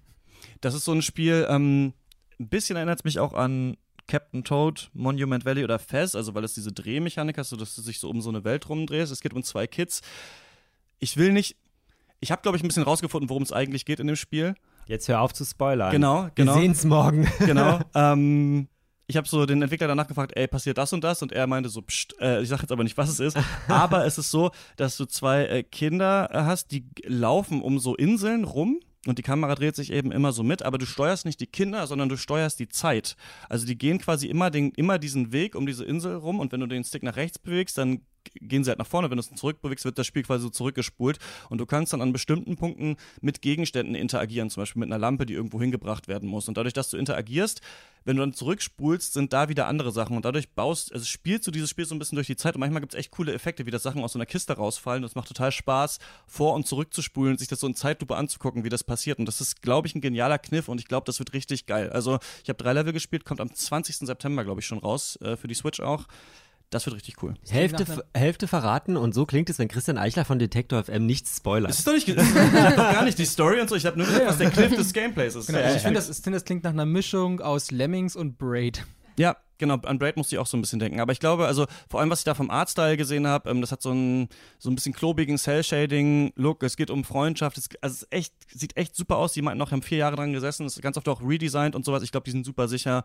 Das 0.61 0.73
ist 0.73 0.85
so 0.85 0.91
ein 0.91 1.01
Spiel, 1.01 1.45
ähm, 1.49 1.93
ein 2.39 2.49
bisschen 2.49 2.75
erinnert 2.75 2.99
es 2.99 3.03
mich 3.03 3.19
auch 3.19 3.33
an 3.33 3.77
Captain 4.07 4.43
Toad, 4.43 4.89
Monument 4.93 5.45
Valley 5.45 5.63
oder 5.63 5.79
Fez, 5.79 6.15
also 6.15 6.33
weil 6.33 6.43
es 6.43 6.53
diese 6.53 6.71
Drehmechanik 6.71 7.37
hast, 7.37 7.51
dass 7.51 7.75
du 7.75 7.81
sich 7.81 7.99
so 7.99 8.09
um 8.09 8.21
so 8.21 8.29
eine 8.29 8.43
Welt 8.43 8.67
rumdrehst. 8.69 9.11
Es 9.11 9.21
geht 9.21 9.33
um 9.33 9.43
zwei 9.43 9.67
Kids. 9.67 10.01
Ich 10.99 11.17
will 11.17 11.31
nicht. 11.31 11.57
Ich 12.19 12.31
habe, 12.31 12.41
glaube 12.41 12.57
ich, 12.57 12.63
ein 12.63 12.67
bisschen 12.67 12.83
rausgefunden, 12.83 13.29
worum 13.29 13.43
es 13.43 13.51
eigentlich 13.51 13.85
geht 13.85 13.99
in 13.99 14.07
dem 14.07 14.15
Spiel. 14.15 14.55
Jetzt 14.87 15.07
hör 15.07 15.21
auf 15.21 15.33
zu 15.33 15.45
spoilern. 15.45 15.91
Genau, 15.91 16.29
genau. 16.33 16.55
Wir 16.55 16.61
sehen 16.61 16.71
es 16.71 16.85
morgen. 16.85 17.27
Genau. 17.39 17.79
ähm, 17.93 18.67
ich 19.05 19.15
habe 19.15 19.27
so 19.27 19.45
den 19.45 19.61
Entwickler 19.61 19.87
danach 19.87 20.07
gefragt, 20.07 20.33
ey, 20.35 20.47
passiert 20.47 20.77
das 20.77 20.91
und 20.93 21.03
das? 21.03 21.21
Und 21.21 21.31
er 21.31 21.47
meinte 21.47 21.69
so, 21.69 21.81
pst, 21.81 22.15
äh, 22.19 22.41
ich 22.41 22.49
sage 22.49 22.63
jetzt 22.63 22.71
aber 22.71 22.83
nicht, 22.83 22.97
was 22.97 23.09
es 23.09 23.19
ist. 23.19 23.37
aber 23.67 24.05
es 24.05 24.17
ist 24.17 24.31
so, 24.31 24.51
dass 24.75 24.97
du 24.97 25.05
zwei 25.05 25.45
äh, 25.45 25.63
Kinder 25.63 26.29
hast, 26.33 26.71
die 26.71 26.85
laufen 27.05 27.61
um 27.61 27.79
so 27.79 27.95
Inseln 27.95 28.43
rum 28.43 28.79
und 29.07 29.17
die 29.17 29.23
Kamera 29.23 29.55
dreht 29.55 29.75
sich 29.75 29.91
eben 29.91 30.11
immer 30.11 30.31
so 30.31 30.43
mit, 30.43 30.63
aber 30.63 30.77
du 30.77 30.85
steuerst 30.85 31.25
nicht 31.25 31.39
die 31.39 31.47
Kinder, 31.47 31.87
sondern 31.87 32.09
du 32.09 32.17
steuerst 32.17 32.59
die 32.59 32.67
Zeit. 32.67 33.15
Also 33.49 33.65
die 33.65 33.77
gehen 33.77 33.99
quasi 33.99 34.27
immer, 34.27 34.51
den, 34.51 34.71
immer 34.71 34.99
diesen 34.99 35.31
Weg 35.31 35.55
um 35.55 35.65
diese 35.65 35.85
Insel 35.85 36.15
rum 36.15 36.39
und 36.39 36.51
wenn 36.51 36.59
du 36.59 36.67
den 36.67 36.83
Stick 36.83 37.03
nach 37.03 37.15
rechts 37.15 37.39
bewegst, 37.39 37.77
dann 37.77 38.01
gehen 38.35 38.63
sie 38.63 38.69
halt 38.69 38.79
nach 38.79 38.87
vorne. 38.87 39.09
Wenn 39.09 39.17
du 39.17 39.21
es 39.21 39.33
zurückbewegst, 39.33 39.85
wird 39.85 39.97
das 39.97 40.07
Spiel 40.07 40.23
quasi 40.23 40.43
so 40.43 40.49
zurückgespult. 40.49 41.19
Und 41.49 41.59
du 41.59 41.65
kannst 41.65 41.93
dann 41.93 42.01
an 42.01 42.13
bestimmten 42.13 42.55
Punkten 42.55 42.97
mit 43.21 43.41
Gegenständen 43.41 43.95
interagieren, 43.95 44.49
zum 44.49 44.61
Beispiel 44.61 44.79
mit 44.81 44.89
einer 44.89 44.99
Lampe, 44.99 45.25
die 45.25 45.33
irgendwo 45.33 45.59
hingebracht 45.59 46.07
werden 46.07 46.29
muss. 46.29 46.47
Und 46.47 46.57
dadurch, 46.57 46.73
dass 46.73 46.89
du 46.89 46.97
interagierst, 46.97 47.61
wenn 48.07 48.15
du 48.15 48.21
dann 48.21 48.33
zurückspulst, 48.33 49.11
sind 49.11 49.33
da 49.33 49.49
wieder 49.49 49.67
andere 49.67 49.91
Sachen. 49.91 50.15
Und 50.15 50.23
dadurch 50.23 50.49
baust, 50.51 50.93
also 50.93 51.03
spielst 51.03 51.45
du 51.45 51.51
dieses 51.51 51.69
Spiel 51.69 51.85
so 51.85 51.93
ein 51.93 51.99
bisschen 51.99 52.15
durch 52.15 52.27
die 52.27 52.37
Zeit. 52.37 52.55
Und 52.55 52.61
manchmal 52.61 52.79
gibt 52.79 52.93
es 52.93 52.99
echt 52.99 53.11
coole 53.11 53.33
Effekte, 53.33 53.65
wie 53.65 53.71
das 53.71 53.83
Sachen 53.83 54.01
aus 54.01 54.13
so 54.13 54.19
einer 54.19 54.25
Kiste 54.25 54.53
rausfallen. 54.53 55.03
Und 55.03 55.09
es 55.09 55.15
macht 55.15 55.27
total 55.27 55.51
Spaß, 55.51 55.99
vor- 56.25 56.53
und 56.53 56.65
zurückzuspulen 56.65 57.37
sich 57.37 57.49
das 57.49 57.59
so 57.59 57.67
in 57.67 57.75
Zeitlupe 57.75 58.15
anzugucken, 58.15 58.63
wie 58.63 58.69
das 58.69 58.85
passiert. 58.85 59.19
Und 59.19 59.25
das 59.25 59.41
ist, 59.41 59.61
glaube 59.61 59.87
ich, 59.87 59.95
ein 59.95 60.01
genialer 60.01 60.39
Kniff. 60.39 60.69
Und 60.69 60.79
ich 60.79 60.87
glaube, 60.87 61.05
das 61.05 61.19
wird 61.19 61.33
richtig 61.33 61.65
geil. 61.65 61.89
Also, 61.89 62.19
ich 62.43 62.49
habe 62.49 62.57
drei 62.57 62.71
Level 62.71 62.93
gespielt, 62.93 63.25
kommt 63.25 63.41
am 63.41 63.53
20. 63.53 63.97
September, 64.07 64.45
glaube 64.45 64.61
ich, 64.61 64.65
schon 64.65 64.79
raus, 64.79 65.17
äh, 65.21 65.35
für 65.35 65.47
die 65.47 65.55
Switch 65.55 65.81
auch. 65.81 66.05
Das 66.69 66.85
wird 66.85 66.97
richtig 66.97 67.23
cool. 67.23 67.33
Hälfte, 67.47 68.03
Hälfte 68.13 68.47
verraten 68.47 68.97
und 68.97 69.13
so 69.13 69.25
klingt 69.25 69.49
es, 69.49 69.57
wenn 69.57 69.69
Christian 69.69 69.97
Eichler 69.97 70.25
von 70.25 70.37
Detektor 70.37 70.83
FM 70.83 71.05
nichts 71.05 71.37
spoilert. 71.37 71.69
Das 71.69 71.79
ist 71.79 71.87
doch 71.87 71.93
nicht, 71.93 72.09
ich 72.09 72.17
habe 72.17 72.75
doch 72.75 72.91
gar 72.91 73.05
nicht 73.05 73.17
die 73.17 73.25
Story 73.25 73.61
und 73.61 73.69
so, 73.69 73.75
ich 73.75 73.85
habe 73.85 73.97
nur 73.97 74.05
gesagt, 74.05 74.25
was 74.27 74.37
der 74.37 74.51
Cliff 74.51 74.75
des 74.75 74.91
Gameplays 74.91 75.35
ist. 75.35 75.47
Genau, 75.47 75.59
ich 75.59 75.81
finde, 75.81 75.95
das, 75.95 76.21
das 76.21 76.43
klingt 76.43 76.65
nach 76.65 76.71
einer 76.71 76.85
Mischung 76.85 77.39
aus 77.39 77.71
Lemmings 77.71 78.17
und 78.17 78.37
Braid. 78.37 78.85
Ja, 79.17 79.37
genau, 79.57 79.75
an 79.77 79.97
Braid 79.97 80.17
musste 80.17 80.35
ich 80.35 80.39
auch 80.39 80.45
so 80.45 80.57
ein 80.57 80.61
bisschen 80.61 80.79
denken. 80.79 80.99
Aber 80.99 81.11
ich 81.11 81.19
glaube, 81.19 81.47
also 81.47 81.65
vor 81.89 82.01
allem, 82.01 82.09
was 82.09 82.19
ich 82.19 82.25
da 82.25 82.35
vom 82.35 82.51
Artstyle 82.51 82.97
gesehen 82.97 83.27
habe, 83.27 83.49
ähm, 83.49 83.61
das 83.61 83.71
hat 83.71 83.81
so 83.81 83.91
ein, 83.91 84.29
so 84.59 84.69
ein 84.69 84.75
bisschen 84.75 84.93
klobigen 84.93 85.37
Cell-Shading-Look. 85.37 86.61
Es 86.63 86.77
geht 86.77 86.91
um 86.91 87.03
Freundschaft. 87.03 87.57
Es, 87.57 87.69
also 87.81 87.95
es 87.95 88.07
echt, 88.11 88.33
sieht 88.53 88.77
echt 88.77 88.95
super 88.95 89.17
aus. 89.17 89.33
Die 89.33 89.41
meinten 89.41 89.57
noch, 89.57 89.71
haben 89.71 89.81
vier 89.81 89.99
Jahre 89.99 90.17
dran 90.17 90.33
gesessen. 90.33 90.67
Es 90.67 90.75
ist 90.75 90.83
ganz 90.83 90.97
oft 90.97 91.07
auch 91.07 91.21
redesigned 91.21 91.75
und 91.75 91.83
sowas. 91.83 92.03
Ich 92.03 92.11
glaube, 92.11 92.25
die 92.25 92.31
sind 92.31 92.45
super 92.45 92.67
sicher 92.67 93.03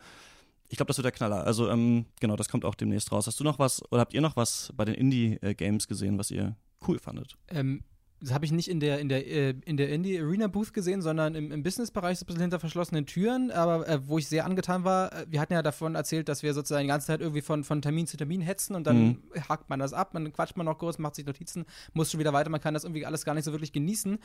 ich 0.73 0.79
glaube, 0.79 0.89
das 0.89 0.97
wird 0.97 1.05
der 1.05 1.13
Knaller. 1.13 1.45
Also, 1.45 1.69
ähm, 1.69 2.07
genau, 2.19 2.35
das 2.35 2.49
kommt 2.49 2.65
auch 2.65 2.75
demnächst 2.75 3.13
raus. 3.13 3.27
Hast 3.27 3.39
du 3.39 3.45
noch 3.45 3.59
was 3.59 3.83
oder 3.93 4.01
habt 4.01 4.15
ihr 4.15 4.23
noch 4.23 4.37
was 4.37 4.73
bei 4.75 4.87
den 4.87 4.95
Indie-Games 4.95 5.87
gesehen, 5.87 6.19
was 6.19 6.31
ihr 6.31 6.57
cool 6.89 6.99
fandet? 6.99 7.37
Ähm, 7.49 7.85
das 8.23 8.33
habe 8.33 8.47
ich 8.47 8.53
nicht 8.53 8.69
in 8.69 8.81
der, 8.81 8.99
in 8.99 9.11
der, 9.11 9.27
äh, 9.27 9.55
in 9.67 9.77
der 9.77 9.91
Indie-Arena-Booth 9.91 10.73
gesehen, 10.73 11.03
sondern 11.03 11.35
im, 11.35 11.53
im 11.53 11.63
Business-Bereich 11.63 12.19
so 12.19 12.25
ein 12.25 12.27
bisschen 12.27 12.41
hinter 12.41 12.59
verschlossenen 12.59 13.05
Türen, 13.05 13.51
aber 13.51 13.87
äh, 13.87 14.09
wo 14.09 14.17
ich 14.17 14.29
sehr 14.29 14.47
angetan 14.47 14.83
war, 14.85 15.13
äh, 15.13 15.27
wir 15.29 15.43
hatten 15.43 15.53
ja 15.53 15.61
davon 15.61 15.95
erzählt, 15.95 16.31
dass 16.31 16.43
wir 16.43 16.55
sozusagen 16.55 16.85
die 16.85 16.89
ganze 16.89 17.09
Zeit 17.09 17.21
irgendwie 17.21 17.43
von, 17.43 17.65
von 17.65 17.83
Termin 17.83 18.07
zu 18.07 18.17
Termin 18.17 18.41
hetzen 18.41 18.75
und 18.75 18.87
dann 18.87 18.97
mhm. 18.97 19.23
hakt 19.51 19.69
man 19.69 19.79
das 19.79 19.93
ab, 19.93 20.15
man 20.15 20.33
quatscht 20.33 20.57
man 20.57 20.65
noch 20.65 20.79
kurz, 20.79 20.97
macht 20.97 21.17
sich 21.17 21.27
Notizen, 21.27 21.67
muss 21.93 22.11
schon 22.11 22.19
wieder 22.19 22.33
weiter, 22.33 22.49
man 22.49 22.63
kann 22.63 22.73
das 22.73 22.85
irgendwie 22.85 23.05
alles 23.05 23.27
gar 23.27 23.35
nicht 23.35 23.45
so 23.45 23.53
wirklich 23.53 23.75
genießen. 23.75 24.19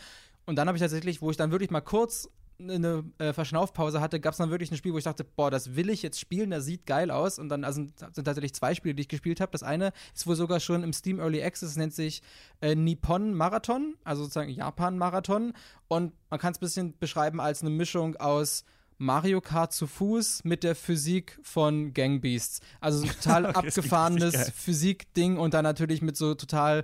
Und 0.46 0.56
dann 0.56 0.70
habe 0.70 0.78
ich 0.78 0.82
tatsächlich, 0.82 1.22
wo 1.22 1.30
ich 1.30 1.36
dann 1.36 1.52
wirklich 1.52 1.72
mal 1.72 1.82
kurz 1.82 2.30
eine 2.60 3.04
äh, 3.20 3.34
Verschnaufpause 3.34 4.02
hatte, 4.02 4.20
gab 4.20 4.32
es 4.32 4.38
dann 4.38 4.50
wirklich 4.50 4.72
ein 4.72 4.78
Spiel, 4.78 4.94
wo 4.94 4.98
ich 4.98 5.04
dachte, 5.04 5.24
boah, 5.24 5.52
das 5.52 5.76
will 5.76 5.90
ich 5.90 6.02
jetzt 6.02 6.20
spielen, 6.20 6.50
das 6.50 6.66
sieht 6.66 6.86
geil 6.86 7.12
aus. 7.12 7.40
Und 7.40 7.50
dann 7.50 7.64
also, 7.64 7.82
sind 7.82 7.98
tatsächlich 7.98 8.54
zwei 8.54 8.74
Spiele, 8.74 8.96
die 8.96 9.02
ich 9.02 9.08
gespielt 9.08 9.40
habe. 9.40 9.52
Das 9.52 9.64
eine 9.64 9.92
ist 10.16 10.28
wohl 10.28 10.36
sogar 10.36 10.60
schon 10.60 10.84
im 10.84 10.94
Steam 10.94 11.20
Early 11.20 11.44
Access, 11.44 11.76
nennt 11.76 11.94
sich 11.94 12.22
äh, 12.62 12.76
Nippon 12.76 13.34
Marathon, 13.34 13.96
also 14.04 14.24
sozusagen 14.24 14.50
Japan 14.50 14.98
Marathon. 14.98 15.54
Und 15.88 16.14
man 16.30 16.40
kann 16.40 16.52
es 16.52 16.58
ein 16.58 16.62
bisschen 16.62 16.98
beschreiben 16.98 17.40
als 17.40 17.62
eine 17.62 17.70
Mischung 17.70 18.16
aus 18.16 18.64
Mario 18.98 19.42
Kart 19.42 19.74
zu 19.74 19.86
Fuß 19.86 20.44
mit 20.44 20.64
der 20.64 20.76
Physik 20.76 21.40
von 21.44 21.94
Gang 21.94 22.22
Beasts. 22.22 22.62
Also 22.82 23.00
so 23.00 23.06
ein 23.06 23.12
total 23.12 23.46
okay, 23.50 23.68
abgefahrenes 23.68 24.52
Physikding 24.56 25.38
und 25.38 25.54
dann 25.54 25.64
natürlich 25.64 26.02
mit 26.02 26.18
so 26.18 26.34
total 26.34 26.84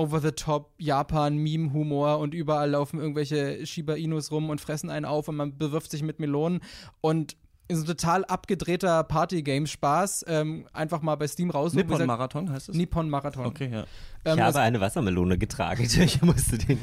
over-the-top 0.00 0.72
Japan-Meme-Humor 0.78 2.18
und 2.18 2.32
überall 2.32 2.70
laufen 2.70 2.98
irgendwelche 2.98 3.66
Shiba 3.66 3.94
Inus 3.94 4.30
rum 4.30 4.48
und 4.48 4.60
fressen 4.60 4.88
einen 4.88 5.04
auf 5.04 5.28
und 5.28 5.36
man 5.36 5.58
bewirft 5.58 5.90
sich 5.90 6.02
mit 6.02 6.20
Melonen 6.20 6.60
und 7.02 7.36
ist 7.68 7.82
ein 7.82 7.86
total 7.86 8.24
abgedrehter 8.24 9.04
Party-Game-Spaß. 9.04 10.24
Ähm, 10.26 10.66
einfach 10.72 11.02
mal 11.02 11.14
bei 11.16 11.28
Steam 11.28 11.50
raus. 11.50 11.72
Nippon-Marathon 11.74 12.50
heißt 12.50 12.70
es? 12.70 12.76
Nippon-Marathon. 12.76 13.46
Okay, 13.46 13.70
ja. 13.70 13.84
Ähm, 14.24 14.38
ich 14.38 14.40
habe 14.40 14.60
eine 14.60 14.80
Wassermelone 14.80 15.38
getragen. 15.38 15.86
Ich 16.00 16.22
musste 16.22 16.58
den. 16.58 16.78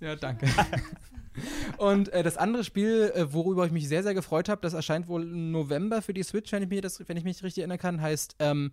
ja, 0.00 0.16
danke. 0.16 0.46
Und 1.76 2.08
äh, 2.08 2.24
das 2.24 2.36
andere 2.36 2.64
Spiel, 2.64 3.12
äh, 3.14 3.32
worüber 3.32 3.64
ich 3.66 3.70
mich 3.70 3.86
sehr, 3.86 4.02
sehr 4.02 4.14
gefreut 4.14 4.48
habe, 4.48 4.60
das 4.60 4.74
erscheint 4.74 5.06
wohl 5.06 5.22
im 5.22 5.52
November 5.52 6.02
für 6.02 6.14
die 6.14 6.24
Switch, 6.24 6.50
wenn 6.50 6.64
ich, 6.64 6.68
mir 6.68 6.80
das, 6.80 7.06
wenn 7.06 7.16
ich 7.16 7.22
mich 7.22 7.42
richtig 7.44 7.60
erinnern 7.60 7.78
kann, 7.78 8.00
heißt 8.00 8.36
ähm, 8.40 8.72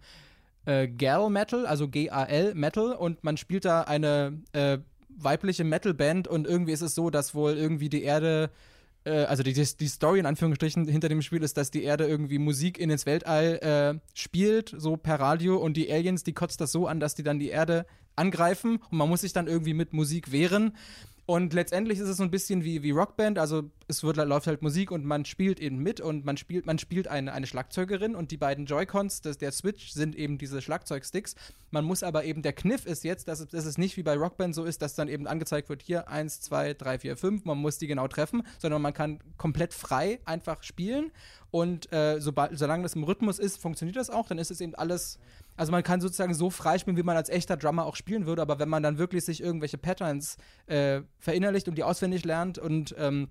äh, 0.65 0.87
Gal 0.87 1.29
Metal, 1.29 1.65
also 1.65 1.87
G-A-L 1.87 2.55
Metal, 2.55 2.93
und 2.93 3.23
man 3.23 3.37
spielt 3.37 3.65
da 3.65 3.81
eine 3.81 4.41
äh, 4.53 4.79
weibliche 5.09 5.63
Metal-Band 5.63 6.27
und 6.27 6.47
irgendwie 6.47 6.73
ist 6.73 6.81
es 6.81 6.95
so, 6.95 7.09
dass 7.09 7.35
wohl 7.35 7.53
irgendwie 7.53 7.89
die 7.89 8.03
Erde 8.03 8.49
äh, 9.05 9.23
also 9.25 9.43
die, 9.43 9.53
die 9.53 9.87
Story 9.87 10.19
in 10.19 10.25
Anführungsstrichen 10.25 10.87
hinter 10.87 11.09
dem 11.09 11.21
Spiel 11.21 11.43
ist, 11.43 11.57
dass 11.57 11.71
die 11.71 11.83
Erde 11.83 12.05
irgendwie 12.05 12.39
Musik 12.39 12.77
in 12.77 12.89
ins 12.89 13.05
Weltall 13.05 13.59
äh, 13.61 13.99
spielt, 14.13 14.73
so 14.77 14.97
per 14.97 15.19
Radio 15.19 15.57
und 15.57 15.77
die 15.77 15.91
Aliens, 15.91 16.23
die 16.23 16.33
kotzt 16.33 16.59
das 16.59 16.71
so 16.71 16.87
an, 16.87 16.99
dass 16.99 17.15
die 17.15 17.23
dann 17.23 17.39
die 17.39 17.49
Erde 17.49 17.85
angreifen 18.15 18.79
und 18.89 18.97
man 18.97 19.09
muss 19.09 19.21
sich 19.21 19.33
dann 19.33 19.47
irgendwie 19.47 19.73
mit 19.73 19.93
Musik 19.93 20.31
wehren. 20.31 20.73
Und 21.27 21.53
letztendlich 21.53 21.97
ist 21.97 22.07
es 22.07 22.17
so 22.17 22.23
ein 22.23 22.29
bisschen 22.29 22.63
wie, 22.63 22.83
wie 22.83 22.91
Rockband, 22.91 23.39
also 23.39 23.63
es 23.87 24.03
wird, 24.03 24.17
läuft 24.17 24.45
halt 24.45 24.61
Musik 24.61 24.91
und 24.91 25.05
man 25.05 25.25
spielt 25.25 25.59
eben 25.59 25.77
mit 25.77 25.99
und 25.99 26.23
man 26.23 26.37
spielt, 26.37 26.67
man 26.67 26.77
spielt 26.77 27.07
eine, 27.07 27.33
eine 27.33 27.47
Schlagzeugerin 27.47 28.15
und 28.15 28.29
die 28.29 28.37
beiden 28.37 28.67
Joy-Cons 28.67 29.21
des, 29.21 29.39
der 29.39 29.51
Switch 29.51 29.91
sind 29.91 30.15
eben 30.15 30.37
diese 30.37 30.61
Schlagzeugsticks. 30.61 31.33
Man 31.71 31.83
muss 31.83 32.03
aber 32.03 32.25
eben, 32.25 32.43
der 32.43 32.53
Kniff 32.53 32.85
ist 32.85 33.03
jetzt, 33.03 33.27
dass, 33.27 33.47
dass 33.47 33.65
es 33.65 33.79
nicht 33.79 33.97
wie 33.97 34.03
bei 34.03 34.15
Rockband 34.15 34.53
so 34.53 34.65
ist, 34.65 34.83
dass 34.83 34.93
dann 34.93 35.07
eben 35.07 35.25
angezeigt 35.25 35.67
wird, 35.67 35.81
hier 35.81 36.07
1, 36.09 36.41
2, 36.41 36.75
3, 36.75 36.99
4, 36.99 37.17
5, 37.17 37.45
man 37.45 37.57
muss 37.57 37.79
die 37.79 37.87
genau 37.87 38.07
treffen, 38.07 38.43
sondern 38.59 38.83
man 38.83 38.93
kann 38.93 39.19
komplett 39.37 39.73
frei 39.73 40.19
einfach 40.25 40.61
spielen. 40.61 41.11
Und 41.49 41.91
äh, 41.91 42.19
sobald, 42.19 42.57
solange 42.57 42.83
das 42.83 42.93
im 42.93 43.03
Rhythmus 43.03 43.39
ist, 43.39 43.57
funktioniert 43.57 43.97
das 43.97 44.11
auch, 44.11 44.27
dann 44.27 44.37
ist 44.37 44.51
es 44.51 44.61
eben 44.61 44.75
alles 44.75 45.17
also 45.55 45.71
man 45.71 45.83
kann 45.83 46.01
sozusagen 46.01 46.33
so 46.33 46.49
freispielen, 46.49 46.97
wie 46.97 47.03
man 47.03 47.17
als 47.17 47.29
echter 47.29 47.57
Drummer 47.57 47.85
auch 47.85 47.95
spielen 47.95 48.25
würde, 48.25 48.41
aber 48.41 48.59
wenn 48.59 48.69
man 48.69 48.83
dann 48.83 48.97
wirklich 48.97 49.23
sich 49.23 49.41
irgendwelche 49.41 49.77
Patterns 49.77 50.37
äh, 50.67 51.01
verinnerlicht 51.17 51.67
und 51.67 51.75
die 51.75 51.83
auswendig 51.83 52.25
lernt 52.25 52.57
und 52.57 52.95
ähm, 52.97 53.29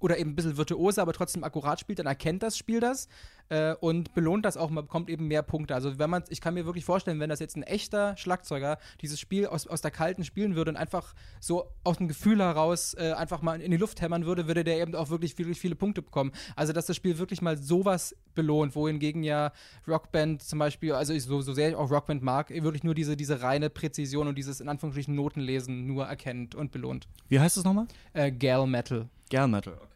oder 0.00 0.18
eben 0.18 0.30
ein 0.30 0.34
bisschen 0.36 0.56
virtuoser, 0.56 1.02
aber 1.02 1.12
trotzdem 1.12 1.44
akkurat 1.44 1.78
spielt, 1.78 1.98
dann 1.98 2.06
erkennt 2.06 2.42
das 2.42 2.56
Spiel 2.56 2.80
das 2.80 3.06
äh, 3.50 3.74
und 3.74 4.14
belohnt 4.14 4.44
das 4.44 4.56
auch, 4.56 4.70
man 4.70 4.84
bekommt 4.84 5.10
eben 5.10 5.28
mehr 5.28 5.42
Punkte. 5.42 5.74
Also 5.74 5.98
wenn 5.98 6.08
man, 6.08 6.24
ich 6.28 6.40
kann 6.40 6.54
mir 6.54 6.64
wirklich 6.64 6.84
vorstellen, 6.84 7.20
wenn 7.20 7.28
das 7.28 7.40
jetzt 7.40 7.56
ein 7.56 7.62
echter 7.62 8.16
Schlagzeuger 8.16 8.78
dieses 9.02 9.20
Spiel 9.20 9.46
aus, 9.46 9.66
aus 9.66 9.82
der 9.82 9.90
Kalten 9.90 10.24
spielen 10.24 10.56
würde 10.56 10.70
und 10.70 10.76
einfach 10.76 11.14
so 11.40 11.66
aus 11.84 11.98
dem 11.98 12.08
Gefühl 12.08 12.38
heraus 12.38 12.94
äh, 12.94 13.12
einfach 13.12 13.42
mal 13.42 13.60
in 13.60 13.70
die 13.70 13.76
Luft 13.76 14.00
hämmern 14.00 14.24
würde, 14.24 14.46
würde 14.46 14.64
der 14.64 14.80
eben 14.80 14.94
auch 14.94 15.10
wirklich, 15.10 15.36
wirklich 15.36 15.60
viele 15.60 15.74
Punkte 15.74 16.00
bekommen. 16.00 16.32
Also 16.56 16.72
dass 16.72 16.86
das 16.86 16.96
Spiel 16.96 17.18
wirklich 17.18 17.42
mal 17.42 17.58
sowas 17.58 18.16
belohnt, 18.34 18.74
wohingegen 18.74 19.24
ja 19.24 19.52
Rockband 19.86 20.42
zum 20.42 20.58
Beispiel, 20.58 20.92
also 20.92 21.12
ich, 21.12 21.24
so, 21.24 21.40
so 21.40 21.52
sehr 21.52 21.70
ich 21.70 21.74
auch 21.74 21.90
Rockband 21.90 22.22
mag, 22.22 22.50
wirklich 22.50 22.84
nur 22.84 22.94
diese, 22.94 23.16
diese 23.16 23.42
reine 23.42 23.68
Präzision 23.68 24.28
und 24.28 24.38
dieses 24.38 24.60
in 24.60 24.68
Anführungsstrichen 24.68 25.14
Notenlesen 25.14 25.86
nur 25.86 26.06
erkennt 26.06 26.54
und 26.54 26.70
belohnt. 26.72 27.08
Wie 27.28 27.40
heißt 27.40 27.56
es 27.56 27.64
nochmal? 27.64 27.86
Äh, 28.12 28.30
Gal 28.30 28.66
Metal. 28.66 29.08
Gal 29.30 29.48
Metal, 29.48 29.74
okay. 29.74 29.89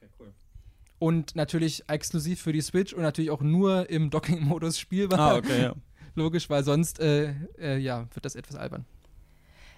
Und 0.99 1.37
natürlich 1.37 1.89
exklusiv 1.89 2.41
für 2.41 2.53
die 2.53 2.61
Switch 2.61 2.93
und 2.93 3.03
natürlich 3.03 3.31
auch 3.31 3.43
nur 3.43 3.91
im 3.91 4.11
Docking-Modus 4.11 4.79
spielbar. 4.79 5.19
Ah, 5.19 5.37
okay, 5.37 5.63
ja. 5.63 5.75
Logisch, 6.15 6.49
weil 6.49 6.63
sonst 6.63 7.01
äh, 7.01 7.35
äh, 7.59 7.79
ja, 7.79 8.07
wird 8.15 8.25
das 8.25 8.37
etwas 8.37 8.57
albern. 8.57 8.87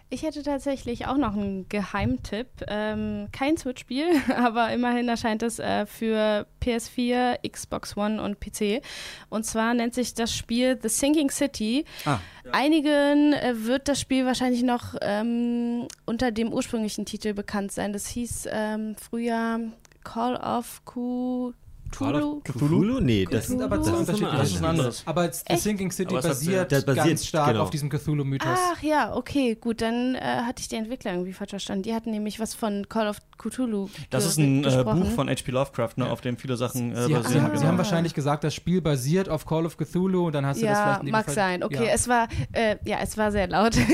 Ich 0.09 0.23
hätte 0.23 0.45
tatsächlich 0.45 1.09
auch 1.09 1.17
noch 1.17 1.35
einen 1.35 1.69
Geheimtipp. 1.69 2.47
Ähm, 2.69 3.27
kein 3.33 3.57
Switch-Spiel, 3.57 4.07
aber 4.37 4.73
immerhin 4.73 5.09
erscheint 5.09 5.43
es 5.43 5.59
äh, 5.59 5.85
für 5.85 6.47
PS4, 6.63 7.39
Xbox 7.49 7.97
One 7.97 8.23
und 8.23 8.39
PC. 8.39 8.83
Und 9.31 9.45
zwar 9.45 9.75
nennt 9.75 9.95
sich 9.95 10.15
das 10.15 10.33
Spiel 10.33 10.79
The 10.81 10.89
Sinking 10.89 11.31
City. 11.31 11.85
Ah, 12.05 12.21
ja. 12.45 12.51
Einigen 12.53 13.33
äh, 13.33 13.55
wird 13.65 13.89
das 13.89 14.01
Spiel 14.01 14.25
wahrscheinlich 14.27 14.63
noch 14.63 14.95
ähm, 15.01 15.89
unter 16.05 16.31
dem 16.31 16.53
ursprünglichen 16.53 17.05
Titel 17.05 17.35
bekannt 17.35 17.73
sein. 17.73 17.93
Das 17.93 18.07
hieß 18.07 18.47
ähm, 18.53 18.95
früher 18.97 19.73
Call 20.07 20.37
of 20.37 20.83
Cthulhu. 20.85 21.53
Cthulhu? 21.91 22.41
Cthulhu? 22.45 23.01
Nee, 23.01 23.27
das 23.31 23.47
sind 23.49 23.63
aber 23.63 23.83
zwei 23.83 23.93
unterschiedliche. 23.93 24.37
Das 24.37 24.51
ist 24.51 24.59
ein 24.59 24.65
anderes. 24.65 25.03
Aber 25.05 25.33
The? 25.33 25.57
Sinking 25.57 25.91
City 25.91 26.15
basiert, 26.15 26.69
basiert, 26.69 26.97
ganz 26.97 27.27
stark 27.27 27.49
genau. 27.49 27.63
auf 27.63 27.71
diesem 27.71 27.89
Cthulhu-Mythos. 27.89 28.49
Ach 28.49 28.83
ja, 28.83 29.15
okay, 29.15 29.57
gut, 29.57 29.83
dann 29.83 30.15
äh, 30.15 30.21
hatte 30.21 30.61
ich 30.61 30.69
die 30.69 30.77
Entwickler 30.77 31.13
irgendwie 31.13 31.33
falsch 31.33 31.51
verstanden. 31.51 31.83
Die 31.83 31.95
hatten 31.95 32.11
nämlich 32.11 32.39
was 32.39 32.55
von 32.55 32.89
Call 32.89 33.09
of 33.09 33.19
Cthulhu 33.39 33.89
Das 34.11 34.25
ist 34.25 34.39
ein 34.39 34.65
äh, 34.65 34.85
Buch 34.85 35.11
von 35.11 35.29
H.P. 35.29 35.51
Lovecraft, 35.51 35.97
ne, 35.97 36.07
ja. 36.07 36.11
auf 36.11 36.21
dem 36.21 36.37
viele 36.37 36.57
Sachen 36.57 36.93
äh, 36.93 37.07
Sie, 37.07 37.13
basieren. 37.13 37.23
Sie, 37.25 37.39
genau. 37.39 37.57
Sie, 37.57 37.67
haben 37.67 37.79
wahrscheinlich 37.79 38.15
gesagt, 38.15 38.45
das 38.45 38.55
Spiel 38.55 38.81
basiert 38.81 39.29
auf 39.29 39.45
Call 39.47 39.67
of 39.67 39.77
Cthulhu 39.77 40.27
und 40.27 40.35
dann 40.35 40.47
hast 40.47 40.61
du 40.61 40.67
ja, 40.67 40.73
das 40.73 40.83
vielleicht 40.83 41.05
Ja, 41.05 41.11
mag 41.11 41.31
sein. 41.31 41.63
Okay, 41.63 41.87
ja. 41.87 41.93
es 41.93 42.09
war 42.09 42.29
äh, 42.53 42.77
ja, 42.85 42.99
es 43.03 43.17
war 43.17 43.33
sehr 43.33 43.49
laut 43.49 43.77
im, 43.77 43.85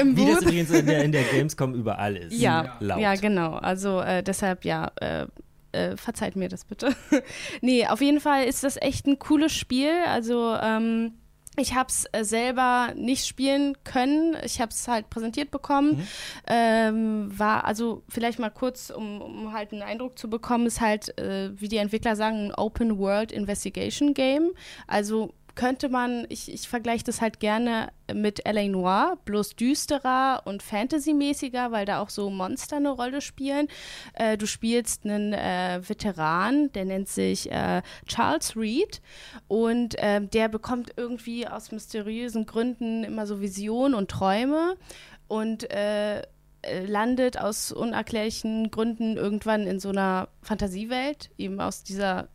im 0.00 0.16
Wie 0.16 0.26
das 0.26 0.42
übrigens 0.42 0.70
in 0.70 0.86
der, 0.86 1.04
in 1.04 1.12
der 1.12 1.24
Gamescom 1.24 1.74
überall 1.74 2.16
ist. 2.16 2.32
Ja, 2.38 2.76
laut. 2.80 3.00
ja 3.00 3.14
genau. 3.14 3.54
Also 3.54 4.00
äh, 4.00 4.22
deshalb 4.22 4.64
ja 4.64 4.90
äh, 5.72 5.96
verzeiht 5.96 6.36
mir 6.36 6.48
das 6.48 6.64
bitte. 6.64 6.94
nee, 7.60 7.86
auf 7.86 8.00
jeden 8.00 8.20
Fall 8.20 8.44
ist 8.44 8.64
das 8.64 8.76
echt 8.80 9.06
ein 9.06 9.18
cooles 9.18 9.52
Spiel. 9.52 9.92
Also, 10.06 10.54
ähm, 10.60 11.14
ich 11.58 11.74
habe 11.74 11.88
es 11.90 12.06
äh, 12.12 12.24
selber 12.24 12.94
nicht 12.96 13.26
spielen 13.26 13.76
können. 13.84 14.36
Ich 14.42 14.60
habe 14.60 14.70
es 14.70 14.88
halt 14.88 15.10
präsentiert 15.10 15.50
bekommen. 15.50 15.98
Mhm. 15.98 16.06
Ähm, 16.46 17.38
war 17.38 17.64
also 17.66 18.04
vielleicht 18.08 18.38
mal 18.38 18.50
kurz, 18.50 18.88
um, 18.88 19.20
um, 19.20 19.52
halt 19.52 19.72
einen 19.72 19.82
Eindruck 19.82 20.18
zu 20.18 20.30
bekommen, 20.30 20.66
ist 20.66 20.80
halt, 20.80 21.18
äh, 21.18 21.50
wie 21.60 21.68
die 21.68 21.76
Entwickler 21.76 22.16
sagen, 22.16 22.46
ein 22.46 22.54
Open 22.54 22.98
World 22.98 23.32
Investigation 23.32 24.14
Game. 24.14 24.52
Also 24.86 25.34
könnte 25.54 25.88
man, 25.88 26.26
ich, 26.28 26.52
ich 26.52 26.68
vergleiche 26.68 27.04
das 27.04 27.20
halt 27.20 27.40
gerne 27.40 27.92
mit 28.12 28.44
L.A. 28.46 28.68
Noir, 28.68 29.18
bloß 29.24 29.56
düsterer 29.56 30.42
und 30.44 30.62
fantasymäßiger, 30.62 31.72
weil 31.72 31.86
da 31.86 32.00
auch 32.00 32.10
so 32.10 32.30
Monster 32.30 32.76
eine 32.76 32.90
Rolle 32.90 33.20
spielen. 33.20 33.68
Äh, 34.14 34.36
du 34.36 34.46
spielst 34.46 35.04
einen 35.04 35.32
äh, 35.32 35.80
Veteran, 35.86 36.72
der 36.72 36.84
nennt 36.84 37.08
sich 37.08 37.50
äh, 37.50 37.82
Charles 38.06 38.56
Reed 38.56 39.00
und 39.48 39.94
ähm, 39.98 40.30
der 40.30 40.48
bekommt 40.48 40.92
irgendwie 40.96 41.46
aus 41.46 41.72
mysteriösen 41.72 42.46
Gründen 42.46 43.04
immer 43.04 43.26
so 43.26 43.40
Visionen 43.40 43.94
und 43.94 44.10
Träume 44.10 44.76
und 45.28 45.70
äh, 45.70 46.22
äh, 46.62 46.86
landet 46.86 47.40
aus 47.40 47.72
unerklärlichen 47.72 48.70
Gründen 48.70 49.16
irgendwann 49.16 49.66
in 49.66 49.80
so 49.80 49.88
einer 49.88 50.28
Fantasiewelt, 50.42 51.30
eben 51.38 51.60
aus 51.60 51.84
dieser 51.84 52.28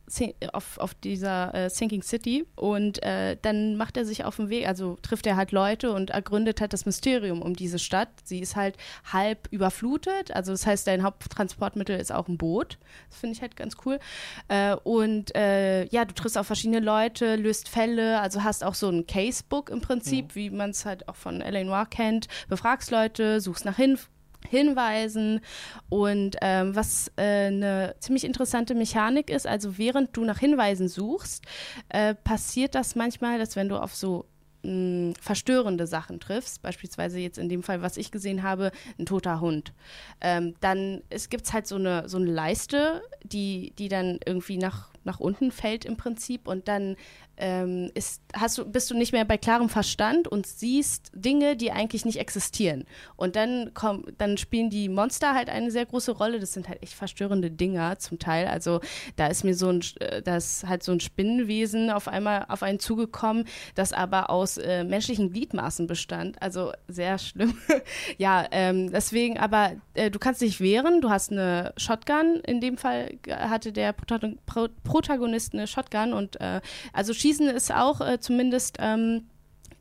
auf, 0.53 0.77
auf 0.77 0.93
dieser 0.93 1.53
äh, 1.53 1.69
Sinking 1.69 2.01
City 2.01 2.45
und 2.55 3.03
äh, 3.03 3.35
dann 3.41 3.75
macht 3.75 3.97
er 3.97 4.05
sich 4.05 4.23
auf 4.23 4.37
den 4.37 4.49
Weg, 4.49 4.65
also 4.65 4.97
trifft 5.01 5.27
er 5.27 5.35
halt 5.35 5.51
Leute 5.51 5.91
und 5.91 6.11
ergründet 6.11 6.61
halt 6.61 6.71
das 6.71 6.85
Mysterium 6.85 7.41
um 7.41 7.53
diese 7.53 7.77
Stadt. 7.77 8.07
Sie 8.23 8.39
ist 8.39 8.55
halt 8.55 8.77
halb 9.11 9.49
überflutet, 9.51 10.31
also 10.31 10.53
das 10.53 10.65
heißt, 10.65 10.87
dein 10.87 11.03
Haupttransportmittel 11.03 11.99
ist 11.99 12.13
auch 12.13 12.29
ein 12.29 12.37
Boot. 12.37 12.77
Das 13.09 13.19
finde 13.19 13.35
ich 13.35 13.41
halt 13.41 13.57
ganz 13.57 13.75
cool. 13.85 13.99
Äh, 14.47 14.75
und 14.75 15.35
äh, 15.35 15.85
ja, 15.87 16.05
du 16.05 16.13
triffst 16.13 16.37
auf 16.37 16.47
verschiedene 16.47 16.79
Leute, 16.79 17.35
löst 17.35 17.67
Fälle, 17.67 18.21
also 18.21 18.43
hast 18.43 18.63
auch 18.63 18.75
so 18.75 18.87
ein 18.87 19.05
Casebook 19.05 19.69
im 19.69 19.81
Prinzip, 19.81 20.27
mhm. 20.27 20.35
wie 20.35 20.49
man 20.49 20.69
es 20.69 20.85
halt 20.85 21.09
auch 21.09 21.15
von 21.15 21.41
L.A. 21.41 21.63
Noir 21.65 21.85
kennt, 21.89 22.29
befragst 22.47 22.91
Leute, 22.91 23.41
suchst 23.41 23.65
nach 23.65 23.75
Hinweisen 23.75 24.07
Hinweisen. 24.47 25.41
Und 25.89 26.37
ähm, 26.41 26.75
was 26.75 27.11
äh, 27.17 27.47
eine 27.47 27.95
ziemlich 27.99 28.23
interessante 28.23 28.75
Mechanik 28.75 29.29
ist, 29.29 29.47
also 29.47 29.77
während 29.77 30.15
du 30.15 30.23
nach 30.25 30.39
Hinweisen 30.39 30.87
suchst, 30.87 31.45
äh, 31.89 32.15
passiert 32.15 32.75
das 32.75 32.95
manchmal, 32.95 33.39
dass 33.39 33.55
wenn 33.55 33.69
du 33.69 33.77
auf 33.77 33.95
so 33.95 34.25
mh, 34.63 35.13
verstörende 35.21 35.87
Sachen 35.87 36.19
triffst, 36.19 36.61
beispielsweise 36.61 37.19
jetzt 37.19 37.37
in 37.37 37.49
dem 37.49 37.63
Fall, 37.63 37.81
was 37.81 37.97
ich 37.97 38.11
gesehen 38.11 38.43
habe, 38.43 38.71
ein 38.99 39.05
toter 39.05 39.39
Hund, 39.39 39.73
ähm, 40.21 40.55
dann 40.59 41.01
gibt 41.29 41.45
es 41.45 41.53
halt 41.53 41.67
so 41.67 41.75
eine, 41.75 42.07
so 42.09 42.17
eine 42.17 42.31
Leiste, 42.31 43.01
die, 43.23 43.73
die 43.77 43.89
dann 43.89 44.19
irgendwie 44.25 44.57
nach, 44.57 44.89
nach 45.03 45.19
unten 45.19 45.51
fällt 45.51 45.85
im 45.85 45.97
Prinzip 45.97 46.47
und 46.47 46.67
dann 46.67 46.95
ähm, 47.37 47.91
ist, 47.93 48.21
hast 48.33 48.57
du, 48.57 48.65
bist 48.65 48.89
du 48.89 48.95
nicht 48.95 49.11
mehr 49.11 49.25
bei 49.25 49.37
klarem 49.37 49.69
Verstand 49.69 50.27
und 50.27 50.47
siehst 50.47 51.11
Dinge, 51.13 51.55
die 51.55 51.71
eigentlich 51.71 52.05
nicht 52.05 52.19
existieren. 52.19 52.85
Und 53.15 53.35
dann, 53.35 53.71
komm, 53.73 54.05
dann 54.17 54.37
spielen 54.37 54.69
die 54.69 54.89
Monster 54.89 55.33
halt 55.33 55.49
eine 55.49 55.71
sehr 55.71 55.85
große 55.85 56.11
Rolle. 56.11 56.39
Das 56.39 56.53
sind 56.53 56.67
halt 56.67 56.81
echt 56.81 56.93
verstörende 56.93 57.51
Dinger 57.51 57.99
zum 57.99 58.19
Teil. 58.19 58.47
Also 58.47 58.81
da 59.15 59.27
ist 59.27 59.43
mir 59.43 59.53
so 59.53 59.69
ein, 59.69 59.81
äh, 59.99 60.21
das 60.21 60.63
halt 60.67 60.83
so 60.83 60.91
ein 60.91 60.99
Spinnenwesen 60.99 61.91
auf 61.91 62.07
einmal 62.07 62.45
auf 62.49 62.63
einen 62.63 62.79
zugekommen, 62.79 63.45
das 63.75 63.93
aber 63.93 64.29
aus 64.29 64.57
äh, 64.57 64.83
menschlichen 64.83 65.31
Gliedmaßen 65.31 65.87
bestand. 65.87 66.41
Also 66.41 66.71
sehr 66.87 67.19
schlimm. 67.19 67.57
ja, 68.17 68.45
ähm, 68.51 68.91
deswegen, 68.91 69.37
aber 69.37 69.73
äh, 69.93 70.09
du 70.09 70.19
kannst 70.19 70.41
dich 70.41 70.59
wehren. 70.59 71.01
Du 71.01 71.09
hast 71.09 71.31
eine 71.31 71.73
Shotgun. 71.77 72.41
In 72.45 72.61
dem 72.61 72.77
Fall 72.77 73.17
hatte 73.29 73.71
der 73.71 73.93
Protagonist 73.93 75.53
eine 75.53 75.67
Shotgun 75.67 76.13
und 76.13 76.39
äh, 76.41 76.61
also 76.93 77.13
Schießen 77.27 77.49
ist 77.49 77.73
auch 77.73 77.99
äh, 77.99 78.19
zumindest 78.19 78.77
ähm, 78.79 79.27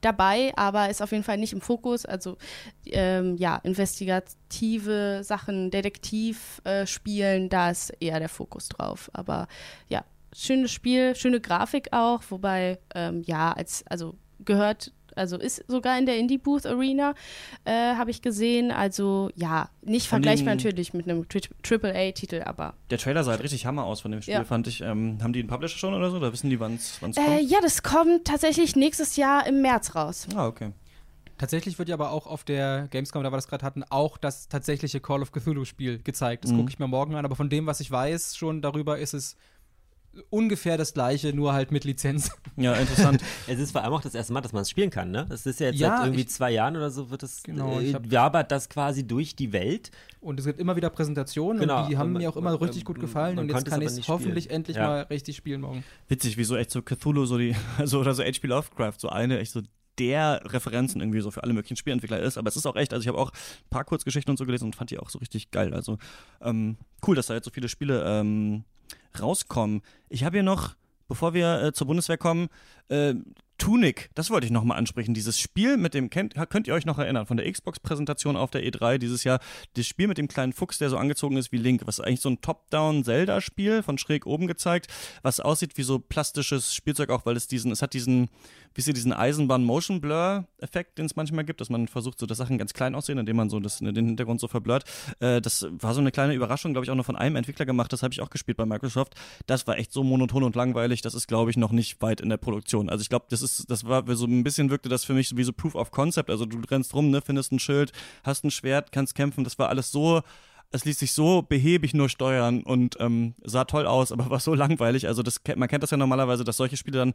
dabei, 0.01 0.53
aber 0.57 0.91
ist 0.91 1.01
auf 1.01 1.13
jeden 1.13 1.23
Fall 1.23 1.39
nicht 1.39 1.53
im 1.53 1.61
Fokus. 1.61 2.05
Also 2.05 2.37
ähm, 2.87 3.37
ja, 3.37 3.57
investigative 3.63 5.21
Sachen, 5.23 5.71
Detektiv 5.71 6.61
äh, 6.65 6.87
spielen, 6.87 7.49
da 7.49 7.71
ist 7.71 7.91
eher 8.01 8.19
der 8.19 8.29
Fokus 8.29 8.69
drauf. 8.69 9.11
Aber 9.13 9.47
ja, 9.89 10.05
schönes 10.35 10.73
Spiel, 10.73 11.15
schöne 11.15 11.41
Grafik 11.41 11.93
auch, 11.93 12.23
wobei 12.31 12.79
ähm, 12.95 13.23
ja, 13.25 13.53
als 13.53 13.85
also 13.87 14.17
gehört 14.45 14.93
also 15.17 15.39
ist 15.39 15.65
sogar 15.69 15.99
in 15.99 16.07
der 16.07 16.19
Indie 16.19 16.39
Booth 16.39 16.67
Arena, 16.67 17.15
äh, 17.65 17.73
habe 17.73 18.11
ich 18.11 18.23
gesehen. 18.23 18.71
Also 18.71 19.31
ja, 19.35 19.69
nicht 19.83 20.09
von 20.09 20.23
vergleichbar 20.23 20.55
den, 20.55 20.59
natürlich 20.59 20.95
mit 20.95 21.09
einem 21.09 21.27
AAA-Titel, 21.29 22.43
aber. 22.45 22.75
Der 22.91 22.99
Trailer 22.99 23.25
sah 23.25 23.33
halt 23.33 23.43
richtig 23.43 23.67
Hammer 23.67 23.85
aus 23.85 24.01
von 24.01 24.11
dem 24.11 24.23
Spiel, 24.23 24.35
ja. 24.35 24.45
fand 24.45 24.67
ich. 24.67 24.81
Ähm, 24.81 25.19
haben 25.23 25.33
die 25.33 25.41
einen 25.41 25.49
Publisher 25.49 25.79
schon 25.79 25.95
oder 25.95 26.11
so? 26.11 26.21
Da 26.21 26.33
wissen 26.33 26.51
die, 26.51 26.61
wann 26.61 26.75
es 26.75 27.01
kommt? 27.01 27.19
Äh, 27.19 27.41
ja, 27.41 27.59
das 27.63 27.83
kommt 27.83 28.25
tatsächlich 28.27 28.77
nächstes 28.77 29.17
Jahr 29.17 29.47
im 29.47 29.63
März 29.63 29.95
raus. 29.95 30.27
Ah, 30.35 30.47
okay. 30.47 30.73
Tatsächlich 31.39 31.79
wird 31.79 31.91
ja 31.91 31.95
aber 31.95 32.13
auch 32.13 32.27
auf 32.27 32.45
der 32.45 32.89
Gamescom, 32.91 33.23
da 33.23 33.31
wir 33.31 33.37
das 33.37 33.49
gerade 33.49 33.65
hatten, 33.65 33.85
auch 33.91 34.17
das 34.17 34.49
tatsächliche 34.49 35.01
Call 35.01 35.21
of 35.21 35.33
Cthulhu-Spiel 35.33 36.03
gezeigt. 36.03 36.45
Das 36.45 36.53
mhm. 36.53 36.59
gucke 36.59 36.71
ich 36.71 36.79
mir 36.79 36.89
morgen 36.89 37.15
an, 37.15 37.27
aber 37.27 37.37
von 37.37 37.51
dem, 37.51 37.67
was 37.67 37.81
ich 37.81 37.91
weiß, 37.91 38.37
schon 38.37 38.63
darüber 38.63 38.99
ist 38.99 39.13
es 39.13 39.37
ungefähr 40.31 40.77
das 40.77 40.95
gleiche, 40.95 41.33
nur 41.33 41.53
halt 41.53 41.73
mit 41.73 41.85
Lizenz. 41.85 42.31
Ja, 42.59 42.73
interessant. 42.73 43.23
es 43.47 43.59
ist 43.59 43.73
vor 43.73 43.85
allem 43.85 43.93
auch 43.93 44.01
das 44.01 44.15
erste 44.15 44.33
Mal, 44.33 44.41
dass 44.41 44.55
man 44.55 44.63
es 44.63 44.71
spielen 44.71 44.89
kann, 44.89 45.11
ne? 45.11 45.27
Es 45.29 45.45
ist 45.45 45.61
ja 45.61 45.67
jetzt 45.67 45.79
ja, 45.79 45.99
seit 45.99 46.07
irgendwie 46.07 46.23
ich, 46.23 46.31
zwei 46.31 46.51
Jahren 46.51 46.75
oder 46.75 46.91
so 46.91 47.11
wird 47.11 47.23
es 47.23 47.43
genau, 47.43 47.79
äh, 47.79 47.95
wabert 48.11 48.51
das 48.51 48.71
quasi 48.71 49.07
durch 49.07 49.37
die 49.37 49.53
Welt. 49.53 49.91
Und 50.21 50.41
es 50.41 50.47
gibt 50.47 50.59
immer 50.59 50.75
wieder 50.75 50.89
Präsentationen 50.89 51.61
genau, 51.61 51.83
und 51.83 51.91
die 51.91 51.99
haben 51.99 52.13
man, 52.13 52.23
mir 52.23 52.31
auch 52.31 52.37
immer 52.37 52.59
richtig 52.59 52.87
gut 52.87 52.99
gefallen 52.99 53.39
und 53.39 53.51
jetzt 53.51 53.67
kann 53.67 53.83
ich 53.83 53.89
es 53.89 54.09
hoffentlich 54.09 54.45
spielen. 54.45 54.57
endlich 54.57 54.79
ja. 54.79 54.87
mal 54.87 55.03
richtig 55.03 55.37
spielen 55.37 55.61
morgen. 55.61 55.85
Witzig, 56.09 56.39
wie 56.39 56.45
so 56.45 56.57
echt 56.57 56.71
so 56.71 56.81
Cthulhu 56.81 57.27
so 57.27 57.37
die, 57.37 57.55
also 57.79 58.01
oder 58.01 58.15
so 58.15 58.23
HP 58.23 58.47
Lovecraft, 58.47 58.95
so 58.99 59.11
eine 59.11 59.39
echt 59.39 59.53
so 59.53 59.61
der 59.99 60.43
Referenzen 60.45 61.01
irgendwie 61.01 61.21
so 61.21 61.31
für 61.31 61.43
alle 61.43 61.53
möglichen 61.53 61.77
Spielentwickler 61.77 62.21
ist. 62.21 62.39
Aber 62.39 62.49
es 62.49 62.57
ist 62.57 62.67
auch 62.67 62.77
echt, 62.77 62.93
also 62.93 63.03
ich 63.03 63.09
habe 63.09 63.19
auch 63.19 63.31
ein 63.31 63.71
paar 63.71 63.85
Kurzgeschichten 63.85 64.31
und 64.31 64.37
so 64.37 64.47
gelesen 64.47 64.65
und 64.67 64.77
fand 64.77 64.91
die 64.91 64.99
auch 64.99 65.11
so 65.11 65.19
richtig 65.19 65.51
geil. 65.51 65.75
Also 65.75 65.99
ähm, 66.41 66.77
cool, 67.07 67.17
dass 67.17 67.27
da 67.27 67.35
jetzt 67.35 67.45
so 67.45 67.51
viele 67.51 67.69
Spiele 67.69 68.05
ähm, 68.07 68.65
rauskommen. 69.23 69.83
Ich 70.09 70.25
habe 70.25 70.37
hier 70.37 70.43
noch, 70.43 70.75
bevor 71.09 71.35
wir 71.35 71.63
äh, 71.63 71.73
zur 71.73 71.87
Bundeswehr 71.87 72.19
kommen, 72.19 72.49
äh, 72.89 73.15
Tunic, 73.59 74.11
das 74.15 74.31
wollte 74.31 74.45
ich 74.45 74.53
nochmal 74.53 74.77
ansprechen. 74.77 75.15
Dieses 75.15 75.41
Spiel 75.41 75.79
mit 75.79 75.95
dem, 75.95 76.11
kennt, 76.11 76.35
könnt 76.51 76.69
ihr 76.69 76.75
euch 76.75 76.85
noch 76.85 76.99
erinnern, 76.99 77.27
von 77.27 77.39
der 77.39 77.51
Xbox-Präsentation 77.51 78.37
auf 78.37 78.51
der 78.51 78.63
E3 78.63 78.99
dieses 78.99 79.25
Jahr, 79.25 79.41
das 79.75 79.87
Spiel 79.87 80.09
mit 80.09 80.19
dem 80.19 80.29
kleinen 80.29 80.53
Fuchs, 80.53 80.79
der 80.79 80.91
so 80.91 80.99
angezogen 80.99 81.37
ist 81.39 81.53
wie 81.53 81.57
Link, 81.57 81.83
was 81.87 82.01
eigentlich 82.01 82.21
so 82.21 82.29
ein 82.29 82.43
Top-Down-Zelda-Spiel 82.43 83.83
von 83.83 83.97
schräg 83.97 84.27
oben 84.27 84.47
gezeigt, 84.47 84.89
was 85.23 85.41
aussieht 85.41 85.79
wie 85.79 85.85
so 85.85 85.99
plastisches 85.99 86.75
Spielzeug 86.75 87.09
auch, 87.09 87.25
weil 87.25 87.37
es 87.37 87.47
diesen, 87.47 87.73
es 87.73 87.81
hat 87.81 87.95
diesen, 87.95 88.29
wie 88.77 88.83
sie 88.83 88.93
diesen 88.93 89.13
Eisenbahn-Motion-Blur-Effekt, 89.13 90.99
den 90.99 91.07
es 91.07 91.17
manchmal 91.17 91.45
gibt, 91.45 91.61
dass 91.61 91.71
man 91.71 91.89
versucht, 91.89 92.19
so 92.19 92.27
dass 92.27 92.39
Sachen 92.39 92.59
ganz 92.59 92.75
klein 92.75 92.95
aussehen, 92.95 93.19
indem 93.19 93.37
man 93.37 93.51
so 93.51 93.59
das, 93.59 93.79
den 93.79 93.95
Hintergrund 93.95 94.41
so 94.41 94.49
verblurrt. 94.49 94.85
Äh, 95.19 95.41
das 95.41 95.67
war 95.71 95.95
so 95.95 96.01
eine 96.01 96.13
kleine 96.13 96.35
Überraschung, 96.35 96.73
glaube 96.73 96.85
ich, 96.85 96.91
auch 96.91 96.95
noch 96.95 97.07
von 97.07 97.17
einem 97.17 97.37
Entwickler 97.37 97.67
gemacht, 97.67 97.93
das 97.93 98.03
habe 98.03 98.13
ich 98.13 98.21
auch 98.21 98.31
gespielt 98.31 98.57
bei 98.59 98.67
Microsoft. 98.67 99.15
Das 99.47 99.67
war 99.67 99.79
echt 99.79 99.93
so 99.93 100.05
monoton 100.05 100.43
und 100.43 100.55
langweilig, 100.55 101.01
das 101.03 101.15
ist, 101.15 101.27
glaube 101.27 101.51
ich, 101.51 101.57
noch 101.57 101.73
nicht 101.73 102.01
weit 102.03 102.21
in 102.21 102.29
der 102.29 102.37
Produktion. 102.37 102.89
Also 102.91 103.03
ich 103.03 103.09
glaube, 103.09 103.27
das 103.31 103.43
ist, 103.43 103.71
das 103.71 103.87
war 103.87 104.05
so 104.15 104.27
ein 104.27 104.45
bisschen 104.45 104.71
wirkte 104.71 104.89
das 104.89 105.05
für 105.05 105.15
mich 105.15 105.37
wie 105.37 105.45
so 105.45 105.53
Proof 105.53 105.75
of 105.75 105.91
Concept. 105.91 106.31
Also 106.31 106.45
du 106.45 106.59
rennst 106.71 106.95
rum, 106.95 107.11
ne, 107.11 107.23
findest 107.23 107.53
ein 107.53 107.59
Schild, 107.59 107.93
hast 108.25 108.45
ein 108.45 108.51
Schwert, 108.51 108.93
kannst 108.93 109.15
kämpfen. 109.15 109.45
Das 109.45 109.59
war 109.59 109.69
alles 109.69 109.91
so 109.91 110.23
es 110.71 110.85
ließ 110.85 110.99
sich 110.99 111.13
so 111.13 111.43
behäbig 111.43 111.95
nur 111.95 112.09
steuern 112.09 112.63
und 112.63 112.97
ähm, 113.01 113.35
sah 113.43 113.65
toll 113.65 113.87
aus, 113.87 114.13
aber 114.13 114.31
war 114.31 114.41
so 114.41 114.55
langweilig. 114.55 115.07
Also 115.07 115.23
das, 115.23 115.41
man 115.57 115.69
kennt 115.69 115.83
das 115.83 115.91
ja 115.91 115.97
normalerweise, 115.97 116.45
dass 116.45 116.57
solche 116.57 116.77
Spiele 116.77 116.99
dann 116.99 117.13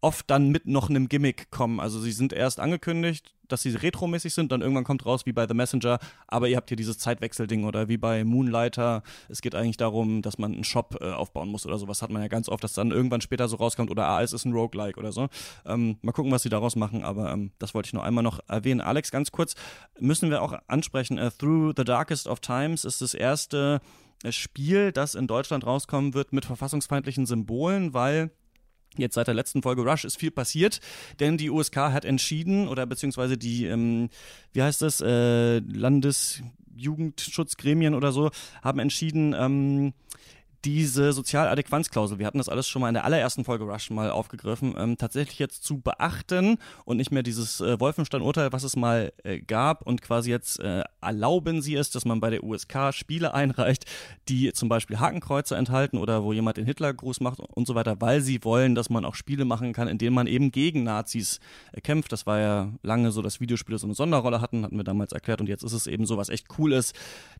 oft 0.00 0.30
dann 0.30 0.50
mit 0.50 0.66
noch 0.66 0.90
einem 0.90 1.08
Gimmick 1.08 1.50
kommen. 1.50 1.80
Also 1.80 2.00
sie 2.00 2.12
sind 2.12 2.32
erst 2.32 2.60
angekündigt, 2.60 3.34
dass 3.48 3.62
sie 3.62 3.70
retromäßig 3.70 4.34
sind, 4.34 4.52
dann 4.52 4.60
irgendwann 4.60 4.84
kommt 4.84 5.04
raus 5.06 5.26
wie 5.26 5.32
bei 5.32 5.46
The 5.46 5.54
Messenger, 5.54 5.98
aber 6.26 6.48
ihr 6.48 6.56
habt 6.56 6.68
hier 6.70 6.76
dieses 6.76 6.98
Zeitwechselding 6.98 7.64
oder 7.64 7.88
wie 7.88 7.96
bei 7.96 8.24
Moonlighter. 8.24 9.02
Es 9.28 9.40
geht 9.40 9.54
eigentlich 9.54 9.76
darum, 9.76 10.22
dass 10.22 10.38
man 10.38 10.52
einen 10.52 10.64
Shop 10.64 10.98
äh, 11.00 11.10
aufbauen 11.10 11.48
muss 11.48 11.66
oder 11.66 11.78
sowas 11.78 12.02
hat 12.02 12.10
man 12.10 12.22
ja 12.22 12.28
ganz 12.28 12.48
oft, 12.48 12.62
dass 12.62 12.72
dann 12.72 12.90
irgendwann 12.90 13.20
später 13.20 13.48
so 13.48 13.56
rauskommt 13.56 13.90
oder 13.90 14.06
ah, 14.06 14.22
es 14.22 14.32
ist 14.32 14.44
ein 14.44 14.52
Roguelike 14.52 14.98
oder 14.98 15.12
so. 15.12 15.28
Ähm, 15.66 15.98
mal 16.02 16.12
gucken, 16.12 16.32
was 16.32 16.42
sie 16.42 16.48
daraus 16.48 16.76
machen, 16.76 17.02
aber 17.02 17.32
ähm, 17.32 17.52
das 17.58 17.74
wollte 17.74 17.88
ich 17.88 17.92
noch 17.92 18.02
einmal 18.02 18.24
noch 18.24 18.40
erwähnen. 18.48 18.80
Alex, 18.80 19.10
ganz 19.10 19.32
kurz, 19.32 19.54
müssen 19.98 20.30
wir 20.30 20.42
auch 20.42 20.54
ansprechen, 20.66 21.18
uh, 21.18 21.30
Through 21.30 21.74
the 21.76 21.84
Darkest 21.84 22.26
of 22.26 22.40
Times 22.40 22.84
ist 22.84 23.00
das 23.00 23.14
erste 23.14 23.80
äh, 24.22 24.32
Spiel, 24.32 24.92
das 24.92 25.14
in 25.14 25.26
Deutschland 25.26 25.66
rauskommen 25.66 26.14
wird 26.14 26.32
mit 26.32 26.44
verfassungsfeindlichen 26.44 27.26
Symbolen, 27.26 27.94
weil 27.94 28.30
Jetzt 28.96 29.14
seit 29.14 29.28
der 29.28 29.34
letzten 29.34 29.62
Folge 29.62 29.82
Rush 29.82 30.04
ist 30.04 30.18
viel 30.18 30.30
passiert, 30.30 30.80
denn 31.20 31.36
die 31.36 31.50
USK 31.50 31.76
hat 31.76 32.04
entschieden, 32.04 32.68
oder 32.68 32.86
beziehungsweise 32.86 33.36
die, 33.38 33.66
ähm, 33.66 34.08
wie 34.52 34.62
heißt 34.62 34.82
das, 34.82 35.00
äh, 35.00 35.58
Landesjugendschutzgremien 35.58 37.94
oder 37.94 38.10
so, 38.12 38.30
haben 38.62 38.80
entschieden, 38.80 39.34
ähm, 39.38 39.92
diese 40.68 41.14
Sozialadäquanzklausel, 41.14 42.18
wir 42.18 42.26
hatten 42.26 42.36
das 42.36 42.50
alles 42.50 42.68
schon 42.68 42.82
mal 42.82 42.88
in 42.88 42.94
der 42.94 43.06
allerersten 43.06 43.42
Folge 43.42 43.64
Rush 43.64 43.88
mal 43.88 44.10
aufgegriffen, 44.10 44.74
ähm, 44.76 44.98
tatsächlich 44.98 45.38
jetzt 45.38 45.64
zu 45.64 45.80
beachten 45.80 46.58
und 46.84 46.98
nicht 46.98 47.10
mehr 47.10 47.22
dieses 47.22 47.62
äh, 47.62 47.80
Wolfenstein-Urteil, 47.80 48.52
was 48.52 48.64
es 48.64 48.76
mal 48.76 49.10
äh, 49.24 49.40
gab 49.40 49.80
und 49.86 50.02
quasi 50.02 50.30
jetzt 50.30 50.60
äh, 50.60 50.84
erlauben 51.00 51.62
sie 51.62 51.74
es, 51.74 51.88
dass 51.88 52.04
man 52.04 52.20
bei 52.20 52.28
der 52.28 52.44
USK 52.44 52.92
Spiele 52.92 53.32
einreicht, 53.32 53.86
die 54.28 54.52
zum 54.52 54.68
Beispiel 54.68 55.00
Hakenkreuze 55.00 55.56
enthalten 55.56 55.96
oder 55.96 56.22
wo 56.22 56.34
jemand 56.34 56.58
den 56.58 56.66
Hitlergruß 56.66 57.20
macht 57.20 57.40
und 57.40 57.66
so 57.66 57.74
weiter, 57.74 57.98
weil 58.00 58.20
sie 58.20 58.44
wollen, 58.44 58.74
dass 58.74 58.90
man 58.90 59.06
auch 59.06 59.14
Spiele 59.14 59.46
machen 59.46 59.72
kann, 59.72 59.88
in 59.88 59.96
denen 59.96 60.14
man 60.14 60.26
eben 60.26 60.52
gegen 60.52 60.82
Nazis 60.82 61.40
äh, 61.72 61.80
kämpft. 61.80 62.12
Das 62.12 62.26
war 62.26 62.40
ja 62.40 62.72
lange 62.82 63.10
so, 63.10 63.22
dass 63.22 63.40
Videospiele 63.40 63.78
so 63.78 63.86
eine 63.86 63.94
Sonderrolle 63.94 64.42
hatten, 64.42 64.64
hatten 64.64 64.76
wir 64.76 64.84
damals 64.84 65.12
erklärt 65.12 65.40
und 65.40 65.48
jetzt 65.48 65.62
ist 65.62 65.72
es 65.72 65.86
eben 65.86 66.04
so, 66.04 66.18
was 66.18 66.28
echt 66.28 66.58
cool 66.58 66.74
ist, 66.74 66.94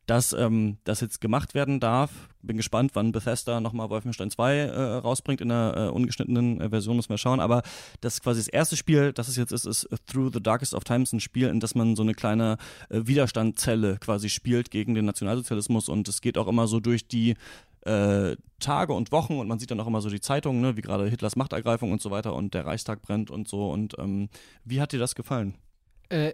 dass 0.07 0.33
ähm, 0.33 0.79
das 0.83 1.01
jetzt 1.01 1.21
gemacht 1.21 1.53
werden 1.53 1.79
darf. 1.79 2.09
Bin 2.41 2.57
gespannt, 2.57 2.91
wann 2.93 3.11
Bethesda 3.11 3.59
nochmal 3.59 3.89
Wolfenstein 3.89 4.31
2 4.31 4.55
äh, 4.55 4.81
rausbringt 4.97 5.41
in 5.41 5.49
der 5.49 5.73
äh, 5.75 5.89
ungeschnittenen 5.89 6.61
äh, 6.61 6.69
Version, 6.69 6.95
müssen 6.95 7.09
wir 7.09 7.17
schauen. 7.17 7.39
Aber 7.39 7.63
das 8.01 8.15
ist 8.15 8.23
quasi 8.23 8.39
das 8.39 8.47
erste 8.47 8.77
Spiel, 8.77 9.11
das 9.11 9.27
es 9.27 9.35
jetzt 9.35 9.51
ist, 9.51 9.65
ist 9.65 9.87
Through 10.07 10.31
the 10.33 10.41
Darkest 10.41 10.73
of 10.73 10.83
Times, 10.83 11.11
ein 11.11 11.19
Spiel, 11.19 11.47
in 11.47 11.59
das 11.59 11.75
man 11.75 11.95
so 11.95 12.03
eine 12.03 12.13
kleine 12.13 12.57
äh, 12.89 13.01
Widerstandzelle 13.03 13.97
quasi 13.97 14.29
spielt 14.29 14.71
gegen 14.71 14.95
den 14.95 15.05
Nationalsozialismus 15.05 15.89
und 15.89 16.07
es 16.07 16.21
geht 16.21 16.37
auch 16.37 16.47
immer 16.47 16.67
so 16.67 16.79
durch 16.79 17.07
die 17.07 17.35
äh, 17.81 18.35
Tage 18.59 18.93
und 18.93 19.11
Wochen 19.11 19.39
und 19.39 19.47
man 19.47 19.59
sieht 19.59 19.71
dann 19.71 19.79
auch 19.79 19.87
immer 19.87 20.01
so 20.01 20.09
die 20.09 20.21
Zeitungen, 20.21 20.61
ne, 20.61 20.77
wie 20.77 20.81
gerade 20.81 21.09
Hitlers 21.09 21.35
Machtergreifung 21.35 21.91
und 21.91 22.01
so 22.01 22.11
weiter 22.11 22.35
und 22.35 22.53
der 22.53 22.65
Reichstag 22.65 23.01
brennt 23.01 23.31
und 23.31 23.47
so. 23.47 23.69
Und 23.69 23.97
ähm, 23.97 24.29
wie 24.65 24.81
hat 24.81 24.91
dir 24.91 24.99
das 24.99 25.15
gefallen? 25.15 25.55
Äh, 26.09 26.33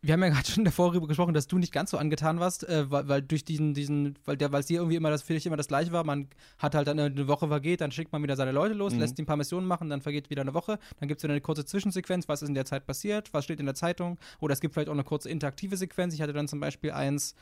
wir 0.00 0.12
haben 0.12 0.22
ja 0.22 0.28
gerade 0.28 0.48
schon 0.48 0.64
davor 0.64 0.90
darüber 0.90 1.08
gesprochen, 1.08 1.34
dass 1.34 1.48
du 1.48 1.58
nicht 1.58 1.72
ganz 1.72 1.90
so 1.90 1.98
angetan 1.98 2.38
warst, 2.38 2.68
äh, 2.68 2.90
weil, 2.90 3.08
weil, 3.08 3.22
durch 3.22 3.44
diesen, 3.44 3.74
diesen, 3.74 4.16
weil 4.24 4.36
der, 4.36 4.52
weil 4.52 4.60
es 4.60 4.66
dir 4.66 4.78
irgendwie 4.78 4.96
immer 4.96 5.10
das, 5.10 5.22
finde 5.22 5.38
ich, 5.38 5.46
immer 5.46 5.56
das 5.56 5.68
gleiche 5.68 5.90
war. 5.92 6.04
Man 6.04 6.28
hat 6.58 6.74
halt 6.74 6.86
dann 6.86 7.00
eine 7.00 7.28
Woche 7.28 7.48
vergeht, 7.48 7.80
dann 7.80 7.90
schickt 7.90 8.12
man 8.12 8.22
wieder 8.22 8.36
seine 8.36 8.52
Leute 8.52 8.74
los, 8.74 8.92
mhm. 8.92 9.00
lässt 9.00 9.18
die 9.18 9.22
ein 9.22 9.26
paar 9.26 9.36
Missionen 9.36 9.66
machen, 9.66 9.88
dann 9.90 10.00
vergeht 10.00 10.30
wieder 10.30 10.42
eine 10.42 10.54
Woche, 10.54 10.78
dann 11.00 11.08
gibt 11.08 11.18
es 11.18 11.24
wieder 11.24 11.32
eine 11.32 11.40
kurze 11.40 11.64
Zwischensequenz, 11.64 12.28
was 12.28 12.42
ist 12.42 12.48
in 12.48 12.54
der 12.54 12.64
Zeit 12.64 12.86
passiert, 12.86 13.32
was 13.32 13.44
steht 13.44 13.58
in 13.58 13.66
der 13.66 13.74
Zeitung, 13.74 14.18
oder 14.40 14.52
es 14.52 14.60
gibt 14.60 14.74
vielleicht 14.74 14.88
auch 14.88 14.94
eine 14.94 15.04
kurze 15.04 15.30
interaktive 15.30 15.76
Sequenz. 15.76 16.14
Ich 16.14 16.22
hatte 16.22 16.32
dann 16.32 16.46
zum 16.46 16.60
Beispiel 16.60 16.92
eins, 16.92 17.34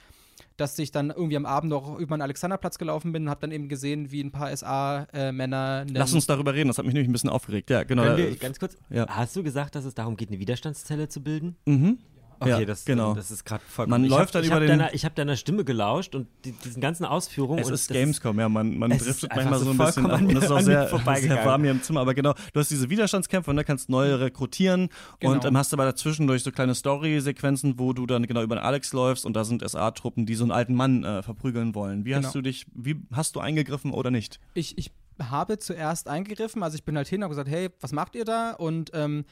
dass 0.57 0.78
ich 0.78 0.90
dann 0.90 1.11
irgendwie 1.11 1.36
am 1.36 1.46
Abend 1.46 1.70
noch 1.70 1.98
über 1.98 2.16
den 2.16 2.22
Alexanderplatz 2.22 2.78
gelaufen 2.78 3.12
bin 3.12 3.24
und 3.24 3.30
habe 3.30 3.40
dann 3.40 3.52
eben 3.52 3.68
gesehen, 3.68 4.11
wie 4.11 4.22
ein 4.22 4.32
paar 4.32 4.54
SA-Männer. 4.54 5.86
Äh, 5.88 5.92
Lass 5.92 6.12
uns 6.12 6.26
darüber 6.26 6.54
reden, 6.54 6.68
das 6.68 6.78
hat 6.78 6.84
mich 6.84 6.94
nämlich 6.94 7.09
ein 7.09 7.12
bisschen 7.12 7.30
aufgeregt. 7.30 7.70
Ja, 7.70 7.84
genau. 7.84 8.16
Wir, 8.16 8.34
ganz 8.36 8.59
kurz, 8.59 8.76
ja. 8.90 9.07
hast 9.09 9.36
du 9.36 9.42
gesagt, 9.42 9.74
dass 9.74 9.84
es 9.84 9.94
darum 9.94 10.16
geht, 10.16 10.28
eine 10.28 10.38
Widerstandszelle 10.38 11.09
zu 11.09 11.22
bilden? 11.22 11.57
Mhm. 11.66 11.98
Okay, 12.39 12.51
Ja, 12.51 12.64
das, 12.64 12.84
genau. 12.84 13.14
das 13.14 13.30
ist 13.30 13.45
gerade 13.45 13.62
vollkommen. 13.66 13.91
Man 13.91 14.05
ich 14.05 14.11
läuft 14.11 14.34
hab, 14.34 14.43
dann 14.43 14.45
über 14.45 14.61
den- 14.61 14.68
Deiner, 14.78 14.95
ich 14.95 15.05
habe 15.05 15.14
deiner 15.14 15.37
Stimme 15.37 15.64
gelauscht 15.64 16.14
und 16.14 16.28
die, 16.45 16.53
diesen 16.53 16.80
ganzen 16.82 17.05
Ausführungen. 17.05 17.61
Es 17.61 17.68
und 17.68 17.74
ist 17.74 17.89
das 17.91 17.95
Gamescom, 17.97 18.39
ja, 18.39 18.49
man, 18.49 18.76
man 18.78 18.91
driftet 18.91 19.30
manchmal 19.34 19.59
so 19.59 19.70
ein 19.70 19.78
bisschen 19.78 20.07
ab 20.07 20.12
an 20.12 20.20
und 20.26 20.32
mir- 20.32 20.39
es 20.39 20.45
ist 20.45 20.51
auch 20.51 20.61
sehr, 20.61 20.89
sehr 20.89 21.45
warm 21.45 21.62
hier 21.62 21.70
im 21.70 21.82
Zimmer, 21.82 22.01
aber 22.01 22.14
genau, 22.14 22.34
du 22.53 22.61
hast 22.61 22.70
diese 22.70 22.91
Widerstandskämpfe 22.91 23.51
und 23.51 23.57
da 23.57 23.64
kannst 23.64 23.89
neue 23.89 24.20
rekrutieren 24.20 24.89
Genau. 25.20 25.32
und 25.32 25.45
ähm, 25.45 25.57
hast 25.57 25.72
aber 25.72 25.84
dazwischen 25.84 26.26
durch 26.26 26.43
so 26.43 26.53
kleine 26.53 26.74
Story-Sequenzen, 26.74 27.78
wo 27.78 27.93
du 27.93 28.07
dann 28.07 28.26
genau 28.26 28.43
über 28.43 28.57
den 28.57 28.64
Alex 28.64 28.93
läufst 28.93 29.24
und 29.26 29.34
da 29.34 29.45
sind 29.45 29.62
SA-Truppen, 29.68 30.26
die 30.26 30.34
so 30.34 30.45
einen 30.45 30.53
alten 30.53 30.74
Mann 30.74 31.05
äh, 31.05 31.22
verprügeln 31.22 31.74
wollen. 31.74 32.05
Wie 32.05 32.11
Genau. 32.11 32.26
hast 32.26 32.34
du 32.34 32.43
dich, 32.43 32.66
wie 32.74 32.97
hast 33.12 33.37
du 33.37 33.41
eingegriffen 33.41 33.93
oder 33.93 34.11
nicht? 34.11 34.41
Ich, 34.55 34.76
ich 34.78 34.91
habe 35.22 35.59
zuerst 35.59 36.09
eingegriffen, 36.09 36.62
also 36.62 36.74
ich 36.76 36.84
bin 36.84 36.97
halt 36.97 37.09
hin 37.09 37.20
und 37.20 37.24
habe 37.24 37.32
gesagt, 37.32 37.49
hey, 37.49 37.70
was 37.80 37.93
macht 37.93 38.14
ihr 38.14 38.24
da? 38.24 38.53
Und 38.53 38.91
ähm, 38.95 39.24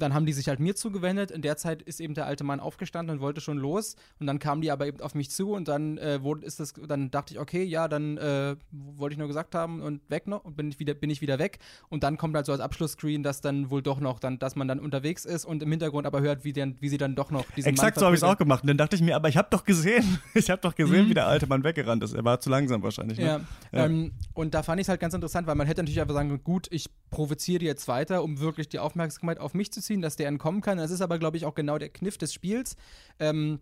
dann 0.00 0.14
haben 0.14 0.26
die 0.26 0.32
sich 0.32 0.48
halt 0.48 0.60
mir 0.60 0.74
zugewendet. 0.74 1.30
In 1.30 1.42
der 1.42 1.56
Zeit 1.56 1.82
ist 1.82 2.00
eben 2.00 2.14
der 2.14 2.26
alte 2.26 2.44
Mann 2.44 2.60
aufgestanden 2.60 3.16
und 3.16 3.22
wollte 3.22 3.40
schon 3.40 3.58
los. 3.58 3.96
Und 4.18 4.26
dann 4.26 4.38
kamen 4.38 4.62
die 4.62 4.70
aber 4.70 4.86
eben 4.86 5.00
auf 5.00 5.14
mich 5.14 5.30
zu 5.30 5.52
und 5.52 5.68
dann 5.68 5.98
äh, 5.98 6.22
wurde, 6.22 6.44
ist 6.44 6.60
das, 6.60 6.72
dann 6.72 7.10
dachte 7.10 7.34
ich, 7.34 7.40
okay, 7.40 7.62
ja, 7.62 7.88
dann 7.88 8.16
äh, 8.18 8.56
wollte 8.70 9.14
ich 9.14 9.18
nur 9.18 9.28
gesagt 9.28 9.54
haben 9.54 9.80
und 9.82 10.00
weg 10.10 10.26
noch 10.26 10.44
und 10.44 10.56
bin 10.56 10.68
ich 10.70 10.78
wieder, 10.78 10.94
bin 10.94 11.10
ich 11.10 11.20
wieder 11.20 11.38
weg. 11.38 11.58
Und 11.88 12.02
dann 12.02 12.16
kommt 12.16 12.34
halt 12.36 12.46
so 12.46 12.52
als 12.52 12.60
Abschlussscreen, 12.60 13.22
dass 13.22 13.40
dann 13.40 13.70
wohl 13.70 13.82
doch 13.82 14.00
noch, 14.00 14.18
dann, 14.20 14.38
dass 14.38 14.56
man 14.56 14.68
dann 14.68 14.78
unterwegs 14.80 15.24
ist 15.24 15.44
und 15.44 15.62
im 15.62 15.70
Hintergrund 15.70 16.06
aber 16.06 16.20
hört, 16.20 16.44
wie, 16.44 16.52
denn, 16.52 16.76
wie 16.80 16.88
sie 16.88 16.98
dann 16.98 17.14
doch 17.14 17.30
noch 17.30 17.44
diesen 17.56 17.68
Exakt 17.70 17.96
Mann 17.96 18.00
so 18.00 18.06
habe 18.06 18.14
ich 18.16 18.20
es 18.22 18.24
auch 18.24 18.36
gemacht. 18.36 18.62
Und 18.62 18.68
dann 18.68 18.78
dachte 18.78 18.96
ich 18.96 19.02
mir, 19.02 19.16
aber 19.16 19.28
ich 19.28 19.36
habe 19.36 19.48
doch 19.50 19.64
gesehen, 19.64 20.18
ich 20.34 20.50
habe 20.50 20.60
doch 20.60 20.74
gesehen, 20.74 21.06
Mhm. 21.06 21.10
wie 21.10 21.14
der 21.14 21.26
alte 21.26 21.46
Mann 21.46 21.64
weggerannt 21.64 22.02
ist. 22.04 22.14
Er 22.14 22.24
war 22.24 22.40
zu 22.40 22.50
langsam 22.50 22.82
wahrscheinlich. 22.82 23.18
Ne? 23.18 23.24
Ja, 23.24 23.40
Ja. 23.72 23.86
Ähm, 23.86 24.12
und 24.34 24.54
da 24.54 24.62
fand 24.62 24.80
ich 24.80 24.84
es 24.84 24.88
halt 24.88 25.00
ganz 25.00 25.14
interessant, 25.14 25.46
weil 25.46 25.54
man 25.54 25.66
hätte 25.66 25.82
natürlich 25.82 26.00
einfach 26.00 26.14
sagen 26.14 26.40
gut, 26.44 26.66
ich 26.70 26.88
provoziere 27.10 27.64
jetzt 27.64 27.88
weiter, 27.88 28.22
um 28.22 28.38
wirklich 28.38 28.68
die 28.68 28.78
Aufmerksamkeit 28.78 29.40
auf 29.40 29.54
mich 29.54 29.72
zu 29.72 29.80
ziehen, 29.80 29.89
dass 30.00 30.16
der 30.16 30.28
entkommen 30.28 30.60
kann. 30.60 30.78
Das 30.78 30.90
ist 30.90 31.00
aber, 31.00 31.18
glaube 31.18 31.36
ich, 31.36 31.44
auch 31.44 31.54
genau 31.54 31.76
der 31.78 31.88
Kniff 31.88 32.16
des 32.18 32.32
Spiels. 32.32 32.76
Ähm, 33.18 33.58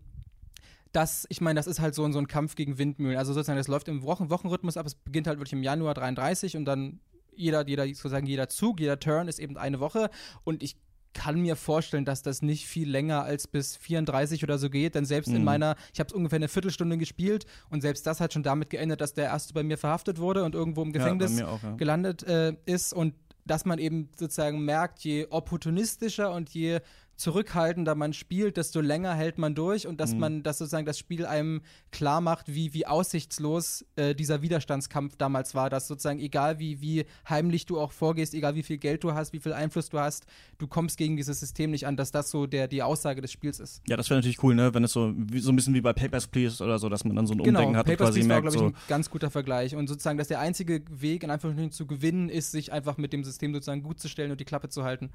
das, 0.91 1.25
ich 1.29 1.41
meine, 1.41 1.57
das 1.59 1.67
ist 1.67 1.79
halt 1.79 1.93
so, 1.93 2.09
so 2.11 2.19
ein 2.19 2.27
Kampf 2.27 2.55
gegen 2.55 2.77
Windmühlen. 2.77 3.17
Also 3.17 3.33
sozusagen, 3.33 3.57
das 3.57 3.67
läuft 3.67 3.87
im 3.87 4.01
Wochen 4.03 4.29
Wochenrhythmus 4.29 4.77
ab. 4.77 4.85
Es 4.85 4.95
beginnt 4.95 5.27
halt 5.27 5.39
wirklich 5.39 5.53
im 5.53 5.63
Januar 5.63 5.93
33 5.93 6.57
und 6.57 6.65
dann 6.65 6.99
jeder, 7.35 7.67
jeder, 7.67 7.85
sozusagen 7.87 8.25
jeder 8.27 8.49
Zug, 8.49 8.79
jeder 8.79 8.99
Turn 8.99 9.27
ist 9.27 9.39
eben 9.39 9.57
eine 9.57 9.79
Woche. 9.79 10.09
Und 10.43 10.61
ich 10.63 10.75
kann 11.13 11.41
mir 11.41 11.55
vorstellen, 11.55 12.05
dass 12.05 12.21
das 12.21 12.41
nicht 12.43 12.67
viel 12.67 12.89
länger 12.89 13.23
als 13.23 13.47
bis 13.47 13.75
34 13.77 14.43
oder 14.43 14.57
so 14.59 14.69
geht, 14.69 14.93
denn 14.95 15.05
selbst 15.05 15.29
in 15.29 15.39
Mhm. 15.39 15.43
meiner, 15.43 15.75
ich 15.93 15.99
habe 15.99 16.07
es 16.07 16.13
ungefähr 16.13 16.35
eine 16.37 16.47
Viertelstunde 16.47 16.97
gespielt 16.97 17.45
und 17.69 17.81
selbst 17.81 18.05
das 18.05 18.19
hat 18.19 18.31
schon 18.33 18.43
damit 18.43 18.69
geendet, 18.69 19.01
dass 19.01 19.13
der 19.13 19.25
erste 19.25 19.53
bei 19.53 19.63
mir 19.63 19.77
verhaftet 19.79 20.19
wurde 20.19 20.43
und 20.43 20.53
irgendwo 20.53 20.83
im 20.83 20.91
Gefängnis 20.93 21.39
Ja, 21.39 21.47
auch, 21.47 21.63
ja. 21.63 21.71
gelandet 21.75 22.23
äh, 22.23 22.53
ist 22.65 22.93
und 22.93 23.15
dass 23.45 23.65
man 23.65 23.79
eben 23.79 24.09
sozusagen 24.17 24.63
merkt, 24.63 24.99
je 24.99 25.27
opportunistischer 25.29 26.31
und 26.31 26.49
je 26.49 26.79
zurückhaltender 27.19 27.95
man 27.95 28.13
spielt, 28.13 28.55
desto 28.55 28.79
länger 28.79 29.13
hält 29.13 29.37
man 29.37 29.53
durch 29.53 29.87
und 29.87 29.99
dass 29.99 30.13
Mhm. 30.13 30.19
man, 30.19 30.43
dass 30.43 30.57
sozusagen 30.57 30.85
das 30.85 30.97
Spiel 30.97 31.25
einem 31.25 31.61
klar 31.91 32.21
macht, 32.21 32.53
wie, 32.55 32.73
wie 32.73 32.85
aussichtslos 32.87 33.85
äh, 33.97 34.15
dieser 34.15 34.41
Widerstandskampf 34.41 35.17
damals 35.17 35.53
war, 35.53 35.69
dass 35.69 35.87
sozusagen 35.87 36.19
egal 36.19 36.59
wie, 36.59 36.79
wie 36.79 37.05
heimlich 37.27 37.65
du 37.65 37.77
auch 37.77 37.91
vorgehst, 37.91 38.33
egal 38.33 38.55
wie 38.55 38.63
viel 38.63 38.77
Geld 38.77 39.03
du 39.03 39.13
hast, 39.13 39.33
wie 39.33 39.39
viel 39.39 39.51
Einfluss 39.51 39.89
du 39.89 39.99
hast, 39.99 40.27
du 40.59 40.67
kommst 40.67 40.97
gegen 40.97 41.17
dieses 41.17 41.41
System 41.41 41.71
nicht 41.71 41.85
an, 41.85 41.97
dass 41.97 42.11
das 42.11 42.31
so 42.31 42.47
der, 42.47 42.69
die 42.69 42.81
Aussage 42.81 43.19
des 43.19 43.33
Spiels 43.33 43.59
ist. 43.59 43.81
Ja, 43.87 43.97
das 43.97 44.09
wäre 44.09 44.19
natürlich 44.19 44.41
cool, 44.41 44.55
ne? 44.55 44.73
wenn 44.73 44.85
es 44.85 44.93
so, 44.93 45.13
wie, 45.13 45.39
so 45.39 45.51
ein 45.51 45.57
bisschen 45.57 45.73
wie 45.73 45.81
bei 45.81 45.91
Papers, 45.91 46.25
Please 46.27 46.63
oder 46.63 46.79
so, 46.79 46.87
dass 46.87 47.03
man 47.03 47.17
dann 47.17 47.27
so 47.27 47.33
ein 47.33 47.39
Genau, 47.39 47.59
Umdenken 47.59 47.77
hat 47.77 47.85
und 47.85 47.91
Papers, 47.91 48.07
quasi 48.07 48.19
Please 48.19 48.29
war, 48.29 48.41
merkt, 48.41 48.53
glaube 48.53 48.69
ich, 48.69 48.75
so, 48.75 48.79
ein 48.79 48.87
ganz 48.87 49.09
guter 49.09 49.29
Vergleich. 49.29 49.75
Und 49.75 49.87
sozusagen, 49.87 50.17
dass 50.17 50.29
der 50.29 50.39
einzige 50.39 50.83
Weg, 50.89 51.23
in 51.23 51.31
Anführungsstrichen 51.31 51.73
zu 51.73 51.85
gewinnen, 51.85 52.29
ist, 52.29 52.51
sich 52.51 52.71
einfach 52.71 52.95
mit 52.97 53.11
dem 53.11 53.25
System 53.25 53.53
sozusagen 53.53 53.83
gut 53.83 53.99
zu 53.99 54.07
stellen 54.07 54.31
und 54.31 54.39
die 54.39 54.45
Klappe 54.45 54.69
zu 54.69 54.85
halten. 54.85 55.09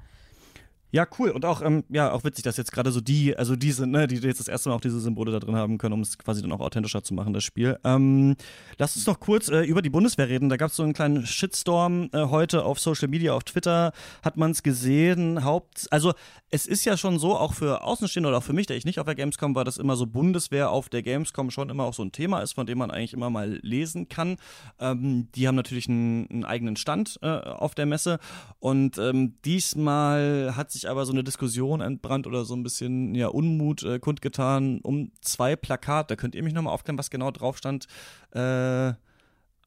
Ja, 0.95 1.05
cool. 1.19 1.31
Und 1.31 1.43
auch, 1.43 1.61
ähm, 1.61 1.83
ja, 1.89 2.13
auch 2.13 2.23
witzig, 2.23 2.45
dass 2.45 2.55
jetzt 2.55 2.71
gerade 2.71 2.89
so 2.89 3.01
die, 3.01 3.35
also 3.35 3.57
diese, 3.57 3.85
ne, 3.85 4.07
die 4.07 4.15
jetzt 4.15 4.39
das 4.39 4.47
erste 4.47 4.69
Mal 4.69 4.75
auch 4.75 4.81
diese 4.81 5.01
Symbole 5.01 5.29
da 5.29 5.39
drin 5.39 5.57
haben 5.57 5.77
können, 5.77 5.91
um 5.91 5.99
es 5.99 6.17
quasi 6.17 6.41
dann 6.41 6.53
auch 6.53 6.61
authentischer 6.61 7.03
zu 7.03 7.13
machen, 7.13 7.33
das 7.33 7.43
Spiel. 7.43 7.77
Ähm, 7.83 8.37
lass 8.77 8.95
uns 8.95 9.05
noch 9.05 9.19
kurz 9.19 9.49
äh, 9.49 9.63
über 9.63 9.81
die 9.81 9.89
Bundeswehr 9.89 10.29
reden. 10.29 10.47
Da 10.47 10.55
gab 10.55 10.69
es 10.69 10.77
so 10.77 10.83
einen 10.83 10.93
kleinen 10.93 11.25
Shitstorm 11.25 12.09
äh, 12.13 12.27
heute 12.27 12.63
auf 12.63 12.79
Social 12.79 13.09
Media, 13.09 13.33
auf 13.33 13.43
Twitter 13.43 13.91
hat 14.23 14.37
man 14.37 14.51
es 14.51 14.63
gesehen. 14.63 15.43
Haupt, 15.43 15.85
also 15.91 16.13
es 16.49 16.65
ist 16.65 16.85
ja 16.85 16.95
schon 16.95 17.19
so, 17.19 17.35
auch 17.35 17.53
für 17.53 17.83
Außenstehende 17.83 18.29
oder 18.29 18.37
auch 18.37 18.43
für 18.43 18.53
mich, 18.53 18.67
der 18.67 18.77
ich 18.77 18.85
nicht 18.85 18.97
auf 19.01 19.05
der 19.05 19.15
Gamescom 19.15 19.53
war, 19.53 19.65
dass 19.65 19.75
immer 19.75 19.97
so 19.97 20.07
Bundeswehr 20.07 20.69
auf 20.69 20.87
der 20.87 21.03
Gamescom 21.03 21.51
schon 21.51 21.69
immer 21.69 21.83
auch 21.83 21.93
so 21.93 22.03
ein 22.03 22.13
Thema 22.13 22.39
ist, 22.39 22.53
von 22.53 22.67
dem 22.67 22.77
man 22.77 22.89
eigentlich 22.89 23.11
immer 23.11 23.29
mal 23.29 23.59
lesen 23.63 24.07
kann. 24.07 24.37
Ähm, 24.79 25.27
die 25.35 25.45
haben 25.49 25.55
natürlich 25.55 25.89
einen, 25.89 26.29
einen 26.29 26.45
eigenen 26.45 26.77
Stand 26.77 27.19
äh, 27.21 27.27
auf 27.27 27.75
der 27.75 27.85
Messe 27.85 28.19
und 28.59 28.97
ähm, 28.97 29.33
diesmal 29.43 30.53
hat 30.55 30.71
sich 30.71 30.84
aber 30.87 31.05
so 31.05 31.11
eine 31.13 31.23
Diskussion 31.23 31.81
entbrannt 31.81 32.27
oder 32.27 32.45
so 32.45 32.55
ein 32.55 32.63
bisschen 32.63 33.15
ja, 33.15 33.27
Unmut 33.27 33.83
äh, 33.83 33.99
kundgetan 33.99 34.79
um 34.81 35.11
zwei 35.21 35.55
Plakate. 35.55 36.15
Könnt 36.17 36.35
ihr 36.35 36.43
mich 36.43 36.53
nochmal 36.53 36.73
aufklären, 36.73 36.97
was 36.97 37.09
genau 37.09 37.31
drauf 37.31 37.57
stand? 37.57 37.87
Äh, 38.31 38.93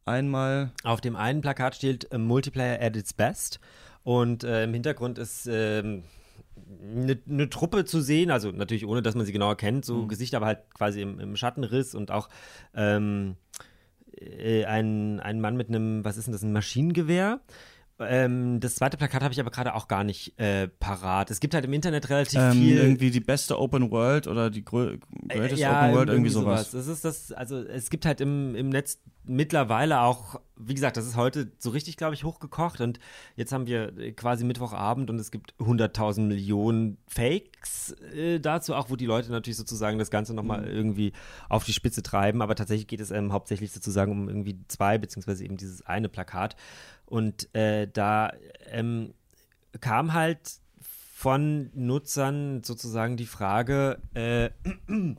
einmal. 0.05 0.73
Auf 0.85 1.01
dem 1.01 1.17
einen 1.17 1.41
Plakat 1.41 1.75
steht 1.75 2.13
äh, 2.13 2.19
Multiplayer 2.19 2.81
at 2.81 2.97
its 2.97 3.13
best 3.13 3.61
und 4.03 4.45
äh, 4.45 4.65
im 4.65 4.73
Hintergrund 4.73 5.19
ist 5.19 5.47
ähm, 5.51 6.03
eine 6.97 7.19
ne 7.27 7.51
Truppe 7.51 7.85
zu 7.85 8.01
sehen, 8.01 8.31
also 8.31 8.51
natürlich 8.51 8.87
ohne, 8.87 9.03
dass 9.03 9.15
man 9.15 9.27
sie 9.27 9.33
genauer 9.33 9.57
kennt, 9.57 9.85
so 9.85 9.97
Mhm. 9.97 10.09
Gesicht, 10.09 10.35
aber 10.35 10.47
halt 10.47 10.61
quasi 10.75 11.03
im, 11.03 11.21
im 11.21 11.37
Schattenriss 11.37 11.95
und 11.95 12.11
auch 12.11 12.29
ähm, 12.75 13.37
äh, 14.21 14.65
ein, 14.65 15.21
ein 15.21 15.41
Mann 15.41 15.57
mit 15.57 15.69
einem, 15.69 16.05
was 16.05 16.17
ist 16.17 16.27
denn 16.27 16.33
das, 16.33 16.43
ein 16.43 16.53
Maschinengewehr. 16.53 17.41
Ähm, 18.01 18.61
das 18.61 18.77
zweite 18.77 18.97
Plakat 18.97 19.23
habe 19.23 19.33
ich 19.33 19.41
aber 19.41 19.51
gerade 19.51 19.75
auch 19.75 19.89
gar 19.89 20.05
nicht 20.05 20.39
äh, 20.39 20.69
parat. 20.69 21.31
Es 21.31 21.41
gibt 21.41 21.55
halt 21.55 21.65
im 21.65 21.73
Internet 21.73 22.09
relativ 22.11 22.39
Ähm, 22.41 22.53
viel. 22.53 22.77
irgendwie 22.79 23.11
die 23.11 23.21
beste 23.21 23.59
Open 23.59 23.91
World 23.91 24.27
oder 24.29 24.51
die 24.51 24.65
grö 24.65 24.99
greatest 25.29 25.63
Open 25.65 25.93
World, 25.95 26.09
irgendwie 26.09 26.31
sowas. 26.31 26.71
Das 26.71 26.87
ist 26.87 27.05
das, 27.05 27.33
also 27.33 27.59
es 27.59 27.91
gibt 27.91 28.07
halt 28.07 28.21
im, 28.21 28.55
im 28.55 28.69
Netz 28.69 29.01
mittlerweile 29.25 30.01
auch, 30.01 30.41
wie 30.57 30.75
gesagt, 30.75 30.97
das 30.97 31.07
ist 31.07 31.17
heute 31.17 31.53
so 31.59 31.69
richtig, 31.71 31.97
glaube 31.99 32.15
ich, 32.15 32.25
hochgekocht 32.25 32.81
und 32.81 32.99
jetzt 33.37 33.53
haben 33.53 33.67
wir 33.67 33.97
äh, 33.99 34.13
quasi 34.13 34.45
Mittwochabend 34.45 35.11
und 35.11 35.19
es 35.19 35.31
gibt 35.31 35.55
100.000 35.59 36.23
Millionen 36.23 36.97
Fakes 37.09 37.93
äh, 38.15 38.39
dazu, 38.41 38.75
auch 38.75 38.89
wo 38.91 38.97
die 38.97 39.05
Leute 39.07 39.31
natürlich 39.31 39.57
sozusagen 39.59 39.99
das 39.99 40.11
Ganze 40.11 40.35
nochmal 40.35 40.63
Mhm. 40.63 40.69
irgendwie 40.69 41.13
auf 41.49 41.65
die 41.65 41.73
Spitze 41.75 42.03
treiben, 42.03 42.41
aber 42.43 42.55
tatsächlich 42.55 42.87
geht 42.87 43.01
es 43.01 43.11
ähm, 43.11 43.33
hauptsächlich 43.33 43.71
sozusagen 43.73 44.13
um 44.13 44.29
irgendwie 44.29 44.59
zwei, 44.69 44.97
beziehungsweise 44.99 45.45
eben 45.45 45.57
dieses 45.59 45.85
eine 45.85 46.09
Plakat 46.09 46.57
und 47.09 47.55
äh, 47.55 47.89
da 47.91 48.33
ähm, 48.71 49.15
kam 49.81 50.13
halt 50.13 50.61
von 50.81 51.71
Nutzern 51.75 52.63
sozusagen 52.63 53.17
die 53.17 53.27
Frage, 53.27 53.99
äh, 54.15 54.51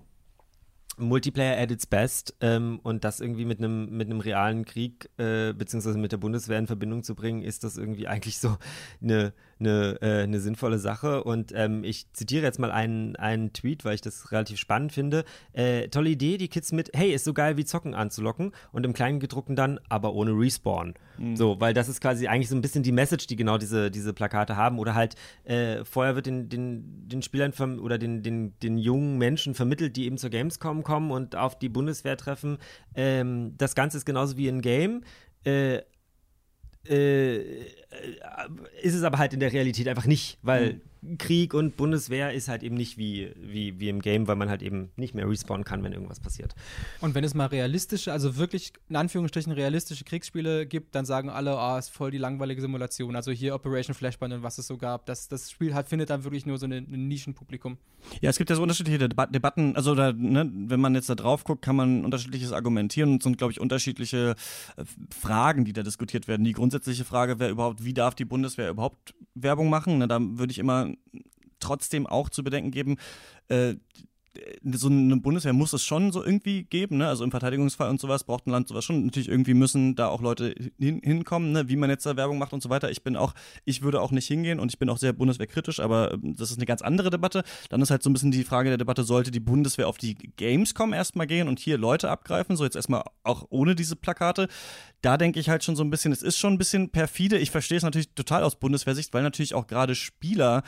Multiplayer 0.98 1.62
at 1.62 1.72
its 1.72 1.88
best 1.88 2.36
ähm, 2.42 2.80
und 2.84 3.04
das 3.04 3.22
irgendwie 3.22 3.46
mit 3.46 3.60
einem 3.60 3.90
mit 3.98 4.10
einem 4.10 4.20
realen 4.20 4.66
Krieg 4.66 5.10
äh, 5.18 5.54
beziehungsweise 5.54 5.98
mit 5.98 6.12
der 6.12 6.18
Bundeswehr 6.18 6.60
in 6.60 6.68
Verbindung 6.68 7.04
zu 7.04 7.16
bringen, 7.16 7.42
ist 7.42 7.64
das 7.64 7.78
irgendwie 7.78 8.08
eigentlich 8.08 8.38
so 8.38 8.58
eine 9.02 9.34
eine, 9.60 9.97
äh, 10.01 10.24
eine 10.24 10.39
sinnvolle 10.39 10.80
Sache. 10.80 11.24
Und 11.24 11.51
ähm, 11.55 11.84
ich 11.84 12.12
zitiere 12.14 12.43
jetzt 12.43 12.60
mal 12.60 12.72
einen, 12.72 13.16
einen 13.16 13.53
Tweet, 13.53 13.86
weil 13.86 13.95
ich 13.95 14.01
das 14.01 14.32
relativ 14.32 14.57
spannend 14.60 14.91
finde. 14.91 15.26
Äh, 15.53 15.89
tolle 15.89 16.10
Idee, 16.10 16.38
die 16.38 16.47
Kids 16.47 16.72
mit, 16.72 16.91
hey, 16.93 17.12
ist 17.12 17.26
so 17.26 17.34
geil 17.34 17.57
wie 17.57 17.66
Zocken 17.66 17.93
anzulocken 17.93 18.51
und 18.72 18.86
im 18.86 18.93
Kleingedruckten 18.93 19.55
dann, 19.55 19.80
aber 19.89 20.14
ohne 20.14 20.32
Respawn. 20.32 20.93
So, 21.36 21.60
weil 21.60 21.74
das 21.74 21.89
ist 21.89 21.99
quasi 22.01 22.28
eigentlich 22.28 22.47
so 22.47 22.55
ein 22.55 22.62
bisschen 22.62 22.84
die 22.84 22.91
Message, 22.91 23.28
die 23.28 23.36
genau 23.36 23.57
diese, 23.57 23.91
diese 23.91 24.14
Plakate 24.14 24.55
haben. 24.55 24.80
Oder 24.80 24.95
halt, 24.95 25.16
äh, 25.43 25.84
vorher 25.84 26.16
wird 26.16 26.26
den, 26.26 26.49
den, 26.49 27.07
den 27.10 27.22
Spielern 27.22 27.53
oder 27.80 27.97
den, 27.97 28.24
den, 28.24 28.57
den 28.60 28.78
jungen 28.78 29.18
Menschen 29.18 29.53
vermittelt, 29.53 29.97
die 29.97 30.05
eben 30.05 30.18
zur 30.18 30.30
Gamescom 30.30 30.84
kommen 30.84 31.12
und 31.12 31.36
auf 31.36 31.60
die 31.60 31.70
Bundeswehr 31.70 32.16
treffen. 32.16 32.57
Ähm, 32.95 33.55
das 33.57 33.76
Ganze 33.76 33.97
ist 33.97 34.05
genauso 34.05 34.38
wie 34.38 34.47
ein 34.47 34.62
Game. 34.62 35.03
Äh, 35.43 35.82
äh, 36.88 37.40
ist 38.82 38.94
es 38.94 39.04
aber 39.04 39.18
halt 39.18 39.34
in 39.34 39.40
der 39.40 39.52
Realität 39.52 39.88
einfach 39.88 40.06
nicht, 40.06 40.38
weil 40.42 40.82
Krieg 41.18 41.54
und 41.54 41.78
Bundeswehr 41.78 42.34
ist 42.34 42.47
halt 42.47 42.64
eben 42.64 42.76
nicht 42.76 42.97
wie, 42.97 43.32
wie, 43.38 43.80
wie 43.80 43.89
im 43.89 44.02
Game, 44.02 44.28
weil 44.28 44.36
man 44.36 44.50
halt 44.50 44.62
eben 44.62 44.91
nicht 44.95 45.16
mehr 45.16 45.28
respawnen 45.28 45.64
kann, 45.64 45.84
wenn 45.84 45.93
irgendwas 45.93 46.20
passiert. 46.20 46.56
Und 47.02 47.16
wenn 47.16 47.24
es 47.24 47.34
mal 47.34 47.45
realistische, 47.45 48.12
also 48.12 48.38
wirklich 48.38 48.74
in 48.89 48.95
Anführungsstrichen 48.95 49.52
realistische 49.52 50.04
Kriegsspiele 50.04 50.66
gibt, 50.66 50.95
dann 50.95 51.06
sagen 51.06 51.30
alle, 51.30 51.58
ah, 51.58 51.80
ist 51.80 51.89
voll 51.89 52.12
die 52.12 52.18
langweilige 52.18 52.62
Simulation. 52.62 53.16
Also 53.16 53.32
hier 53.32 53.56
Operation 53.56 53.93
Flashpoint 53.93 54.34
und 54.34 54.43
was 54.43 54.58
es 54.58 54.68
so 54.68 54.78
gab. 54.78 55.06
Das, 55.06 55.28
das 55.28 55.52
Spiel 55.52 55.74
hat, 55.74 55.88
findet 55.88 56.10
dann 56.10 56.24
wirklich 56.24 56.45
nur 56.45 56.58
so 56.58 56.66
ein 56.66 56.86
Nischenpublikum. 57.08 57.78
Ja, 58.22 58.30
es 58.30 58.38
gibt 58.38 58.50
ja 58.50 58.56
so 58.56 58.62
unterschiedliche 58.62 58.97
Deba 58.97 59.26
Debatten. 59.26 59.76
Also, 59.76 59.95
da, 59.95 60.14
ne, 60.14 60.50
wenn 60.54 60.80
man 60.80 60.95
jetzt 60.95 61.10
da 61.10 61.16
drauf 61.16 61.43
guckt, 61.43 61.62
kann 61.62 61.76
man 61.76 62.06
unterschiedliches 62.06 62.52
argumentieren 62.52 63.12
und 63.12 63.18
es 63.18 63.24
sind, 63.24 63.38
glaube 63.38 63.52
ich, 63.52 63.60
unterschiedliche 63.60 64.36
äh, 64.78 64.84
Fragen, 65.10 65.66
die 65.66 65.74
da 65.74 65.84
diskutiert 65.84 66.28
werden. 66.28 66.43
Die 66.43 66.54
grundsätzliche 66.54 67.06
Frage 67.06 67.39
wäre 67.39 67.52
überhaupt, 67.52 67.84
wie 67.84 67.93
darf 67.93 68.16
die 68.16 68.26
Bundeswehr 68.26 68.70
überhaupt 68.70 69.14
Werbung 69.36 69.70
machen? 69.70 70.00
Ne, 70.00 70.08
da 70.08 70.20
würde 70.22 70.52
ich 70.52 70.60
immer 70.60 70.89
trotzdem 71.60 72.08
auch 72.08 72.30
zu 72.30 72.44
bedenken 72.44 72.72
geben, 72.72 72.98
äh, 73.50 73.76
so 74.72 74.88
eine 74.88 75.18
Bundeswehr 75.18 75.54
muss 75.54 75.74
es 75.74 75.84
schon 75.84 76.12
so 76.12 76.24
irgendwie 76.24 76.64
geben, 76.64 76.98
ne? 76.98 77.08
Also 77.08 77.24
im 77.24 77.32
Verteidigungsfall 77.32 77.90
und 77.90 78.00
sowas 78.00 78.24
braucht 78.24 78.48
ein 78.48 78.52
Land 78.52 78.68
sowas 78.68 78.86
schon. 78.86 79.06
Natürlich 79.06 79.30
irgendwie 79.30 79.54
müssen 79.54 79.96
da 79.96 80.08
auch 80.08 80.22
Leute 80.22 80.54
hin, 80.78 81.02
hinkommen, 81.04 81.52
ne? 81.52 81.70
Wie 81.70 81.76
man 81.76 81.90
jetzt 81.90 82.06
da 82.06 82.16
Werbung 82.16 82.38
macht 82.38 82.54
und 82.54 82.62
so 82.62 82.70
weiter. 82.70 82.92
Ich 82.92 83.04
bin 83.04 83.16
auch, 83.16 83.34
ich 83.66 83.82
würde 83.82 84.02
auch 84.02 84.12
nicht 84.12 84.28
hingehen 84.28 84.60
und 84.60 84.72
ich 84.72 84.80
bin 84.80 84.90
auch 84.90 84.98
sehr 84.98 85.14
bundeswehrkritisch, 85.14 85.80
aber 85.80 86.14
ähm, 86.14 86.36
das 86.36 86.52
ist 86.52 86.58
eine 86.58 86.66
ganz 86.66 86.82
andere 86.82 87.10
Debatte. 87.10 87.44
Dann 87.70 87.82
ist 87.82 87.92
halt 87.92 88.04
so 88.04 88.10
ein 88.10 88.14
bisschen 88.14 88.32
die 88.32 88.44
Frage 88.44 88.70
der 88.70 88.78
Debatte, 88.78 89.04
sollte 89.04 89.32
die 89.32 89.40
Bundeswehr 89.40 89.88
auf 89.88 89.98
die 89.98 90.16
Gamescom 90.16 90.94
erstmal 90.94 91.28
gehen 91.28 91.48
und 91.48 91.60
hier 91.60 91.78
Leute 91.78 92.10
abgreifen, 92.10 92.56
so 92.56 92.64
jetzt 92.64 92.76
erstmal 92.76 93.04
auch 93.24 93.46
ohne 93.50 93.76
diese 93.76 93.96
Plakate. 93.96 94.48
Da 95.02 95.18
denke 95.18 95.40
ich 95.40 95.50
halt 95.50 95.64
schon 95.64 95.76
so 95.76 95.84
ein 95.84 95.90
bisschen, 95.90 96.12
es 96.12 96.22
ist 96.22 96.38
schon 96.38 96.54
ein 96.54 96.58
bisschen 96.58 96.90
perfide. 96.90 97.38
Ich 97.38 97.52
verstehe 97.52 97.78
es 97.78 97.84
natürlich 97.84 98.14
total 98.14 98.44
aus 98.44 98.58
Bundeswehrsicht, 98.58 99.14
weil 99.14 99.24
natürlich 99.24 99.54
auch 99.54 99.68
gerade 99.68 99.96
Spieler 99.96 100.64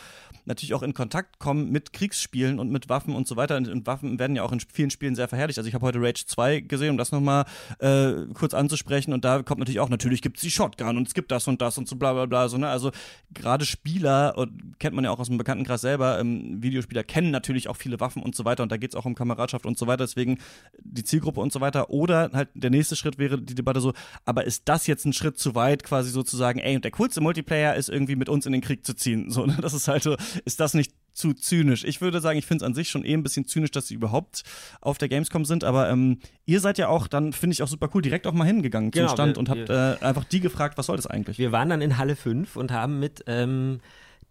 natürlich 0.45 0.73
auch 0.73 0.83
in 0.83 0.93
Kontakt 0.93 1.39
kommen 1.39 1.69
mit 1.69 1.93
Kriegsspielen 1.93 2.59
und 2.59 2.71
mit 2.71 2.89
Waffen 2.89 3.15
und 3.15 3.27
so 3.27 3.35
weiter. 3.35 3.50
Und, 3.57 3.67
und 3.67 3.87
Waffen 3.87 4.19
werden 4.19 4.35
ja 4.35 4.43
auch 4.43 4.51
in 4.51 4.59
vielen 4.59 4.89
Spielen 4.89 5.15
sehr 5.15 5.27
verherrlicht. 5.27 5.57
Also 5.57 5.67
ich 5.67 5.73
habe 5.73 5.85
heute 5.85 5.99
Rage 6.01 6.25
2 6.25 6.61
gesehen, 6.61 6.91
um 6.91 6.97
das 6.97 7.11
nochmal 7.11 7.45
äh, 7.79 8.13
kurz 8.33 8.53
anzusprechen. 8.53 9.13
Und 9.13 9.25
da 9.25 9.43
kommt 9.43 9.59
natürlich 9.59 9.79
auch, 9.79 9.89
natürlich 9.89 10.21
gibt 10.21 10.37
es 10.37 10.41
die 10.41 10.51
Shotgun 10.51 10.97
und 10.97 11.07
es 11.07 11.13
gibt 11.13 11.31
das 11.31 11.47
und 11.47 11.61
das 11.61 11.77
und 11.77 11.87
so 11.87 11.95
bla 11.95 12.13
bla 12.13 12.25
bla. 12.25 12.49
So, 12.49 12.57
ne? 12.57 12.67
Also 12.67 12.91
gerade 13.33 13.65
Spieler, 13.65 14.37
und 14.37 14.79
kennt 14.79 14.95
man 14.95 15.03
ja 15.05 15.11
auch 15.11 15.19
aus 15.19 15.27
dem 15.27 15.37
Bekanntenkreis 15.37 15.81
selber, 15.81 16.19
ähm, 16.19 16.61
Videospieler 16.61 17.03
kennen 17.03 17.31
natürlich 17.31 17.67
auch 17.67 17.77
viele 17.77 17.99
Waffen 17.99 18.21
und 18.23 18.35
so 18.35 18.45
weiter. 18.45 18.63
Und 18.63 18.71
da 18.71 18.77
geht 18.77 18.91
es 18.91 18.95
auch 18.95 19.05
um 19.05 19.15
Kameradschaft 19.15 19.65
und 19.65 19.77
so 19.77 19.87
weiter. 19.87 20.05
Deswegen 20.05 20.39
die 20.79 21.03
Zielgruppe 21.03 21.39
und 21.39 21.51
so 21.51 21.61
weiter. 21.61 21.89
Oder 21.89 22.31
halt 22.33 22.49
der 22.53 22.69
nächste 22.69 22.95
Schritt 22.95 23.17
wäre 23.17 23.41
die 23.41 23.55
Debatte 23.55 23.81
so, 23.81 23.93
aber 24.25 24.45
ist 24.45 24.67
das 24.67 24.87
jetzt 24.87 25.05
ein 25.05 25.13
Schritt 25.13 25.37
zu 25.37 25.55
weit, 25.55 25.83
quasi 25.83 26.09
sozusagen, 26.09 26.59
ey, 26.59 26.75
und 26.75 26.83
der 26.83 26.91
coolste 26.91 27.21
Multiplayer 27.21 27.75
ist 27.75 27.89
irgendwie 27.89 28.15
mit 28.15 28.29
uns 28.29 28.45
in 28.45 28.51
den 28.51 28.61
Krieg 28.61 28.85
zu 28.85 28.93
ziehen. 28.93 29.29
So, 29.29 29.45
ne? 29.45 29.57
Das 29.61 29.73
ist 29.73 29.87
halt 29.87 30.03
so, 30.03 30.15
ist 30.45 30.59
das 30.59 30.73
nicht 30.73 30.93
zu 31.13 31.33
zynisch. 31.33 31.83
Ich 31.83 32.01
würde 32.01 32.21
sagen, 32.21 32.37
ich 32.39 32.45
finde 32.45 32.63
es 32.63 32.67
an 32.67 32.73
sich 32.73 32.89
schon 32.89 33.03
eh 33.03 33.13
ein 33.13 33.23
bisschen 33.23 33.45
zynisch, 33.45 33.71
dass 33.71 33.87
sie 33.87 33.93
überhaupt 33.93 34.43
auf 34.79 34.97
der 34.97 35.09
Gamescom 35.09 35.45
sind, 35.45 35.63
aber 35.63 35.89
ähm, 35.89 36.19
ihr 36.45 36.59
seid 36.59 36.77
ja 36.77 36.87
auch, 36.87 37.07
dann 37.07 37.33
finde 37.33 37.53
ich 37.53 37.63
auch 37.63 37.67
super 37.67 37.89
cool, 37.93 38.01
direkt 38.01 38.27
auch 38.27 38.33
mal 38.33 38.45
hingegangen 38.45 38.91
genau, 38.91 39.07
zum 39.07 39.15
Stand 39.15 39.35
wir, 39.35 39.39
und 39.39 39.49
habt 39.49 39.69
äh, 39.69 40.05
einfach 40.05 40.23
die 40.23 40.39
gefragt, 40.39 40.77
was 40.77 40.85
soll 40.85 40.95
das 40.95 41.07
eigentlich? 41.07 41.37
Wir 41.37 41.51
waren 41.51 41.69
dann 41.69 41.81
in 41.81 41.97
Halle 41.97 42.15
5 42.15 42.55
und 42.55 42.71
haben 42.71 42.99
mit 42.99 43.23
ähm, 43.27 43.79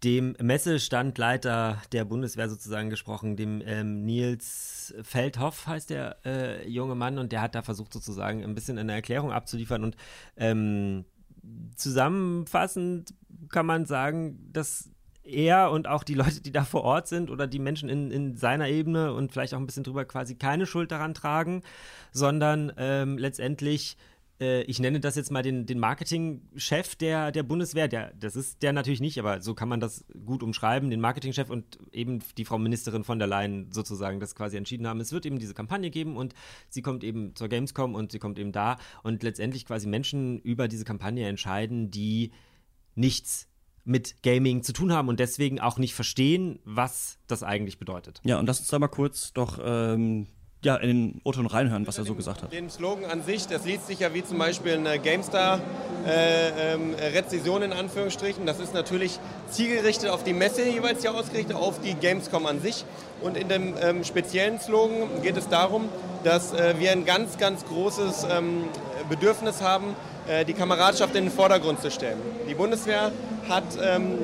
dem 0.05 0.35
Messestandleiter 0.41 1.83
der 1.93 2.05
Bundeswehr 2.05 2.49
sozusagen 2.49 2.89
gesprochen, 2.89 3.37
dem 3.37 3.63
ähm, 3.65 4.05
Nils 4.05 4.95
Feldhoff 5.03 5.67
heißt 5.67 5.91
der 5.91 6.17
äh, 6.25 6.69
junge 6.69 6.95
Mann 6.95 7.19
und 7.19 7.33
der 7.33 7.43
hat 7.43 7.55
da 7.55 7.63
versucht 7.63 7.93
sozusagen 7.93 8.43
ein 8.43 8.55
bisschen 8.55 8.79
eine 8.79 8.93
Erklärung 8.93 9.31
abzuliefern 9.31 9.85
und 9.85 9.97
ähm, 10.37 11.05
zusammenfassend 11.77 13.15
kann 13.49 13.67
man 13.67 13.87
sagen, 13.87 14.39
dass 14.53 14.91
er 15.33 15.71
und 15.71 15.89
auch 15.89 16.05
die 16.05 16.15
Leute, 16.15 16.41
die 16.41 16.53
da 16.53 16.65
vor 16.65 16.83
Ort 16.83 17.09
sind 17.09 17.31
oder 17.31 17.47
die 17.47 17.59
Menschen 17.59 17.89
in, 17.89 18.11
in 18.11 18.37
seiner 18.37 18.69
Ebene 18.69 19.13
und 19.15 19.33
vielleicht 19.33 19.55
auch 19.55 19.59
ein 19.59 19.67
bisschen 19.67 19.85
drüber 19.85 20.05
quasi 20.05 20.35
keine 20.35 20.67
Schuld 20.67 20.93
daran 20.93 21.15
tragen, 21.15 21.63
sondern 22.13 22.73
ähm, 22.77 23.19
letztendlich 23.19 23.97
äh, 24.41 24.63
ich 24.63 24.81
nenne 24.81 25.01
das 25.01 25.17
jetzt 25.17 25.31
mal 25.31 25.43
den, 25.43 25.67
den 25.67 25.79
Marketingchef 25.79 26.97
der, 26.97 27.31
der 27.31 27.43
Bundeswehr. 27.43 27.89
Der, 27.89 28.13
das 28.19 28.35
ist 28.35 28.63
der 28.63 28.73
natürlich 28.73 29.01
nicht, 29.01 29.19
aber 29.19 29.41
so 29.41 29.55
kann 29.55 29.69
man 29.69 29.81
das 29.81 30.05
gut 30.25 30.43
umschreiben. 30.43 30.91
Den 30.91 31.01
Marketingchef 31.01 31.51
und 31.51 31.79
eben 31.93 32.21
die 32.39 32.45
Frau 32.45 32.59
Ministerin 32.59 33.05
von 33.05 33.19
der 33.19 33.29
Leyen 33.29 33.71
sozusagen 33.71 34.19
das 34.19 34.35
quasi 34.35 34.57
entschieden 34.57 34.87
haben. 34.87 35.01
Es 35.01 35.13
wird 35.13 35.27
eben 35.27 35.39
diese 35.39 35.55
Kampagne 35.55 35.91
geben 35.91 36.17
und 36.17 36.35
sie 36.69 36.83
kommt 36.83 37.05
eben 37.05 37.37
zur 37.37 37.49
Gamescom 37.49 37.95
und 37.95 38.13
sie 38.13 38.19
kommt 38.19 38.39
eben 38.39 38.53
da 38.53 38.79
und 39.03 39.23
letztendlich 39.23 39.67
quasi 39.67 39.87
Menschen 39.87 40.41
über 40.41 40.69
diese 40.69 40.85
Kampagne 40.85 41.29
entscheiden, 41.29 41.91
die 41.91 42.33
nichts 42.95 43.47
mit 43.85 44.23
Gaming 44.23 44.63
zu 44.63 44.73
tun 44.73 44.93
haben 44.93 45.09
und 45.09 45.21
deswegen 45.21 45.61
auch 45.61 45.79
nicht 45.79 45.95
verstehen, 45.95 46.59
was 46.65 47.19
das 47.27 47.43
eigentlich 47.43 47.79
bedeutet. 47.79 48.21
Ja, 48.25 48.39
und 48.39 48.47
lass 48.47 48.61
uns 48.61 48.69
da 48.69 48.79
mal 48.79 48.89
kurz 48.89 49.33
doch 49.33 49.59
ähm, 49.63 50.27
ja, 50.63 50.77
in 50.77 50.89
den 50.89 51.21
O-Ton 51.25 51.47
reinhören, 51.47 51.87
was 51.87 51.97
er 51.97 52.05
so 52.05 52.15
gesagt 52.15 52.43
hat. 52.43 52.53
Den 52.53 52.69
Slogan 52.69 53.11
an 53.11 53.23
sich, 53.23 53.47
das 53.47 53.65
liest 53.65 53.87
sich 53.87 54.01
ja 54.01 54.13
wie 54.13 54.23
zum 54.23 54.37
Beispiel 54.39 54.75
eine 54.75 54.99
GameStar-Rezession 54.99 57.63
äh, 57.63 57.65
ähm, 57.65 57.73
in 57.73 57.79
Anführungsstrichen. 57.79 58.45
Das 58.45 58.61
ist 58.61 58.75
natürlich 58.75 59.19
zielgerichtet 59.49 60.11
auf 60.11 60.23
die 60.23 60.35
Messe 60.35 60.69
jeweils 60.69 61.03
ja 61.03 61.13
ausgerichtet, 61.13 61.57
auf 61.57 61.81
die 61.81 61.95
Gamescom 61.95 62.45
an 62.45 62.61
sich. 62.61 62.85
Und 63.23 63.39
in 63.39 63.49
dem 63.49 63.75
ähm, 63.81 64.05
speziellen 64.05 64.61
Slogan 64.61 65.23
geht 65.23 65.39
es 65.39 65.49
darum, 65.49 65.89
dass 66.25 66.53
äh, 66.53 66.75
wir 66.79 66.93
ein 66.93 67.07
ganz, 67.07 67.39
ganz 67.39 67.65
großes 67.65 68.27
ähm, 68.31 68.65
Bedürfnis 69.09 69.63
haben, 69.63 69.97
die 70.47 70.53
Kameradschaft 70.53 71.15
in 71.17 71.25
den 71.25 71.33
Vordergrund 71.33 71.81
zu 71.81 71.91
stellen. 71.91 72.19
Die 72.49 72.55
Bundeswehr 72.55 73.11
hat 73.49 73.65
ähm, 73.83 74.19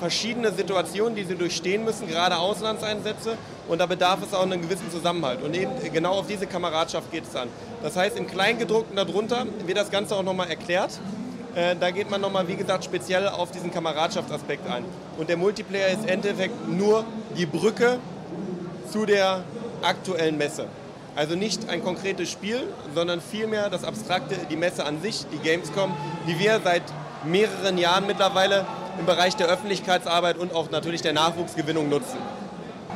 verschiedene 0.00 0.50
Situationen, 0.50 1.14
die 1.14 1.24
sie 1.24 1.36
durchstehen 1.36 1.84
müssen, 1.84 2.08
gerade 2.08 2.38
Auslandseinsätze. 2.38 3.36
Und 3.68 3.78
da 3.78 3.86
bedarf 3.86 4.20
es 4.26 4.34
auch 4.34 4.42
einen 4.42 4.60
gewissen 4.60 4.90
Zusammenhalt. 4.90 5.42
Und 5.42 5.54
eben 5.54 5.70
genau 5.92 6.12
auf 6.14 6.26
diese 6.26 6.46
Kameradschaft 6.46 7.12
geht 7.12 7.24
es 7.24 7.32
dann. 7.32 7.48
Das 7.82 7.94
heißt, 7.96 8.16
im 8.16 8.26
Kleingedruckten 8.26 8.96
darunter 8.96 9.46
wird 9.66 9.78
das 9.78 9.90
Ganze 9.90 10.16
auch 10.16 10.24
nochmal 10.24 10.48
erklärt. 10.48 10.98
Äh, 11.54 11.76
da 11.78 11.90
geht 11.90 12.10
man 12.10 12.20
nochmal, 12.20 12.48
wie 12.48 12.56
gesagt, 12.56 12.84
speziell 12.84 13.28
auf 13.28 13.50
diesen 13.50 13.70
Kameradschaftsaspekt 13.70 14.68
ein. 14.68 14.84
Und 15.18 15.28
der 15.28 15.36
Multiplayer 15.36 15.88
ist 15.88 16.02
im 16.02 16.08
Endeffekt 16.08 16.68
nur 16.68 17.04
die 17.36 17.46
Brücke 17.46 17.98
zu 18.90 19.06
der 19.06 19.44
aktuellen 19.82 20.36
Messe. 20.36 20.66
Also 21.16 21.34
nicht 21.34 21.68
ein 21.68 21.82
konkretes 21.82 22.30
Spiel, 22.30 22.62
sondern 22.94 23.20
vielmehr 23.20 23.68
das 23.68 23.84
Abstrakte, 23.84 24.36
die 24.48 24.56
Messe 24.56 24.84
an 24.84 25.02
sich, 25.02 25.26
die 25.32 25.38
Gamescom, 25.38 25.92
die 26.26 26.38
wir 26.38 26.60
seit 26.62 26.82
mehreren 27.24 27.78
Jahren 27.78 28.06
mittlerweile 28.06 28.64
im 28.98 29.06
Bereich 29.06 29.36
der 29.36 29.48
Öffentlichkeitsarbeit 29.48 30.38
und 30.38 30.54
auch 30.54 30.70
natürlich 30.70 31.02
der 31.02 31.12
Nachwuchsgewinnung 31.12 31.88
nutzen. 31.88 32.18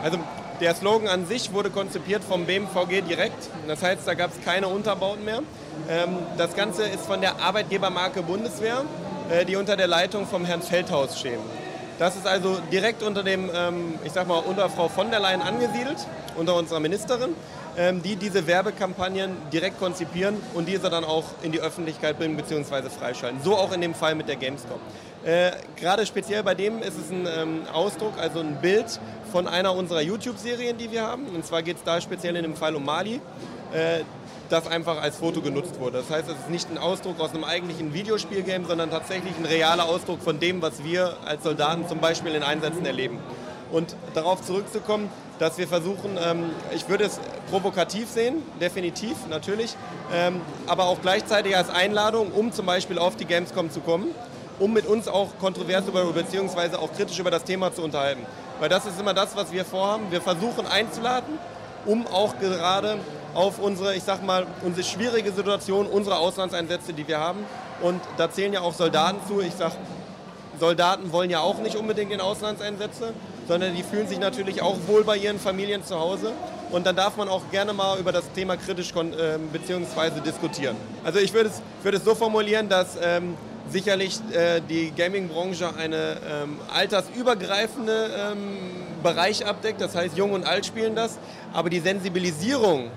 Also 0.02 0.18
der 0.60 0.74
Slogan 0.74 1.08
an 1.08 1.26
sich 1.26 1.52
wurde 1.52 1.70
konzipiert 1.70 2.22
vom 2.22 2.46
BMVG 2.46 3.02
direkt. 3.02 3.50
Das 3.66 3.82
heißt, 3.82 4.06
da 4.06 4.14
gab 4.14 4.30
es 4.30 4.44
keine 4.44 4.68
Unterbauten 4.68 5.24
mehr. 5.24 5.40
Ähm, 5.88 6.18
das 6.38 6.54
Ganze 6.54 6.84
ist 6.84 7.04
von 7.06 7.20
der 7.20 7.40
Arbeitgebermarke 7.40 8.22
Bundeswehr, 8.22 8.84
äh, 9.30 9.44
die 9.44 9.56
unter 9.56 9.76
der 9.76 9.88
Leitung 9.88 10.26
vom 10.26 10.44
Herrn 10.44 10.62
Feldhaus 10.62 11.18
stehen. 11.18 11.40
Das 11.98 12.16
ist 12.16 12.26
also 12.26 12.58
direkt 12.72 13.02
unter 13.02 13.22
dem, 13.22 13.50
ähm, 13.54 13.98
ich 14.04 14.12
sag 14.12 14.28
mal, 14.28 14.38
unter 14.38 14.68
Frau 14.68 14.88
von 14.88 15.10
der 15.10 15.20
Leyen 15.20 15.42
angesiedelt, 15.42 15.98
unter 16.36 16.54
unserer 16.56 16.80
Ministerin, 16.80 17.34
die 18.04 18.14
diese 18.14 18.46
Werbekampagnen 18.46 19.36
direkt 19.52 19.80
konzipieren 19.80 20.36
und 20.54 20.68
diese 20.68 20.90
dann 20.90 21.04
auch 21.04 21.24
in 21.42 21.50
die 21.50 21.60
Öffentlichkeit 21.60 22.18
bringen 22.18 22.36
bzw. 22.36 22.88
freischalten. 22.88 23.40
So 23.42 23.56
auch 23.56 23.72
in 23.72 23.80
dem 23.80 23.94
Fall 23.94 24.14
mit 24.14 24.28
der 24.28 24.36
Gamescom. 24.36 24.78
Äh, 25.24 25.52
Gerade 25.76 26.06
speziell 26.06 26.42
bei 26.42 26.54
dem 26.54 26.82
ist 26.82 26.98
es 26.98 27.10
ein 27.10 27.26
ähm, 27.26 27.62
Ausdruck, 27.72 28.12
also 28.18 28.40
ein 28.40 28.60
Bild 28.60 29.00
von 29.32 29.48
einer 29.48 29.74
unserer 29.74 30.02
YouTube-Serien, 30.02 30.76
die 30.76 30.92
wir 30.92 31.02
haben. 31.02 31.26
Und 31.34 31.46
zwar 31.46 31.62
geht 31.62 31.78
es 31.78 31.82
da 31.82 32.00
speziell 32.00 32.36
in 32.36 32.42
dem 32.42 32.56
Fall 32.56 32.76
um 32.76 32.84
Mali. 32.84 33.20
Äh, 33.72 34.00
das 34.50 34.66
einfach 34.66 35.00
als 35.00 35.16
Foto 35.16 35.40
genutzt 35.40 35.80
wurde. 35.80 35.98
Das 35.98 36.10
heißt, 36.10 36.28
es 36.28 36.36
ist 36.36 36.50
nicht 36.50 36.70
ein 36.70 36.78
Ausdruck 36.78 37.18
aus 37.18 37.30
einem 37.30 37.44
eigentlichen 37.44 37.94
Videospielgame, 37.94 38.66
sondern 38.66 38.90
tatsächlich 38.90 39.32
ein 39.38 39.46
realer 39.46 39.86
Ausdruck 39.86 40.22
von 40.22 40.38
dem, 40.38 40.60
was 40.60 40.84
wir 40.84 41.16
als 41.24 41.42
Soldaten 41.42 41.88
zum 41.88 41.98
Beispiel 41.98 42.34
in 42.34 42.42
Einsätzen 42.42 42.84
erleben. 42.84 43.18
Und 43.72 43.96
darauf 44.12 44.42
zurückzukommen, 44.42 45.08
dass 45.38 45.58
wir 45.58 45.66
versuchen, 45.66 46.18
ähm, 46.22 46.50
ich 46.74 46.88
würde 46.88 47.04
es 47.04 47.18
provokativ 47.50 48.08
sehen, 48.08 48.42
definitiv, 48.60 49.16
natürlich, 49.28 49.76
ähm, 50.12 50.40
aber 50.66 50.84
auch 50.84 51.00
gleichzeitig 51.00 51.56
als 51.56 51.70
Einladung, 51.70 52.32
um 52.32 52.52
zum 52.52 52.66
Beispiel 52.66 52.98
auf 52.98 53.16
die 53.16 53.24
Gamescom 53.24 53.70
zu 53.70 53.80
kommen, 53.80 54.08
um 54.58 54.72
mit 54.72 54.86
uns 54.86 55.08
auch 55.08 55.30
kontrovers 55.40 55.86
über, 55.88 56.04
beziehungsweise 56.12 56.78
auch 56.78 56.92
kritisch 56.92 57.18
über 57.18 57.30
das 57.30 57.44
Thema 57.44 57.72
zu 57.72 57.82
unterhalten. 57.82 58.24
Weil 58.60 58.68
das 58.68 58.86
ist 58.86 59.00
immer 59.00 59.14
das, 59.14 59.34
was 59.36 59.52
wir 59.52 59.64
vorhaben. 59.64 60.10
Wir 60.10 60.20
versuchen 60.20 60.66
einzuladen, 60.66 61.38
um 61.86 62.06
auch 62.06 62.38
gerade 62.38 62.98
auf 63.34 63.58
unsere, 63.58 63.94
ich 63.96 64.04
sag 64.04 64.24
mal, 64.24 64.46
unsere 64.62 64.86
schwierige 64.86 65.32
Situation, 65.32 65.86
unsere 65.86 66.18
Auslandseinsätze, 66.18 66.92
die 66.92 67.06
wir 67.06 67.18
haben. 67.18 67.40
Und 67.82 68.00
da 68.16 68.30
zählen 68.30 68.52
ja 68.52 68.60
auch 68.60 68.72
Soldaten 68.72 69.18
zu. 69.26 69.40
Ich 69.40 69.54
sag, 69.54 69.72
Soldaten 70.58 71.12
wollen 71.12 71.30
ja 71.30 71.40
auch 71.40 71.58
nicht 71.58 71.76
unbedingt 71.76 72.12
in 72.12 72.20
Auslandseinsätze, 72.20 73.12
sondern 73.48 73.74
die 73.74 73.82
fühlen 73.82 74.08
sich 74.08 74.18
natürlich 74.18 74.62
auch 74.62 74.76
wohl 74.86 75.04
bei 75.04 75.16
ihren 75.16 75.38
Familien 75.38 75.84
zu 75.84 75.98
Hause. 75.98 76.32
Und 76.70 76.86
dann 76.86 76.96
darf 76.96 77.16
man 77.16 77.28
auch 77.28 77.42
gerne 77.50 77.72
mal 77.72 77.98
über 77.98 78.12
das 78.12 78.30
Thema 78.32 78.56
kritisch 78.56 78.92
äh, 78.92 79.38
beziehungsweise 79.52 80.20
diskutieren. 80.20 80.76
Also 81.04 81.18
ich 81.18 81.32
würde 81.32 81.50
es, 81.50 81.62
würd 81.82 81.94
es 81.94 82.04
so 82.04 82.14
formulieren, 82.14 82.68
dass 82.68 82.96
ähm, 83.00 83.36
sicherlich 83.70 84.18
äh, 84.32 84.60
die 84.68 84.90
Gaming-Branche 84.90 85.74
eine 85.76 86.16
ähm, 86.28 86.58
altersübergreifende 86.72 88.10
ähm, 88.32 88.58
Bereich 89.02 89.46
abdeckt. 89.46 89.80
Das 89.80 89.94
heißt, 89.94 90.16
Jung 90.16 90.32
und 90.32 90.46
Alt 90.46 90.66
spielen 90.66 90.94
das. 90.94 91.18
Aber 91.52 91.70
die 91.70 91.80
Sensibilisierung, 91.80 92.90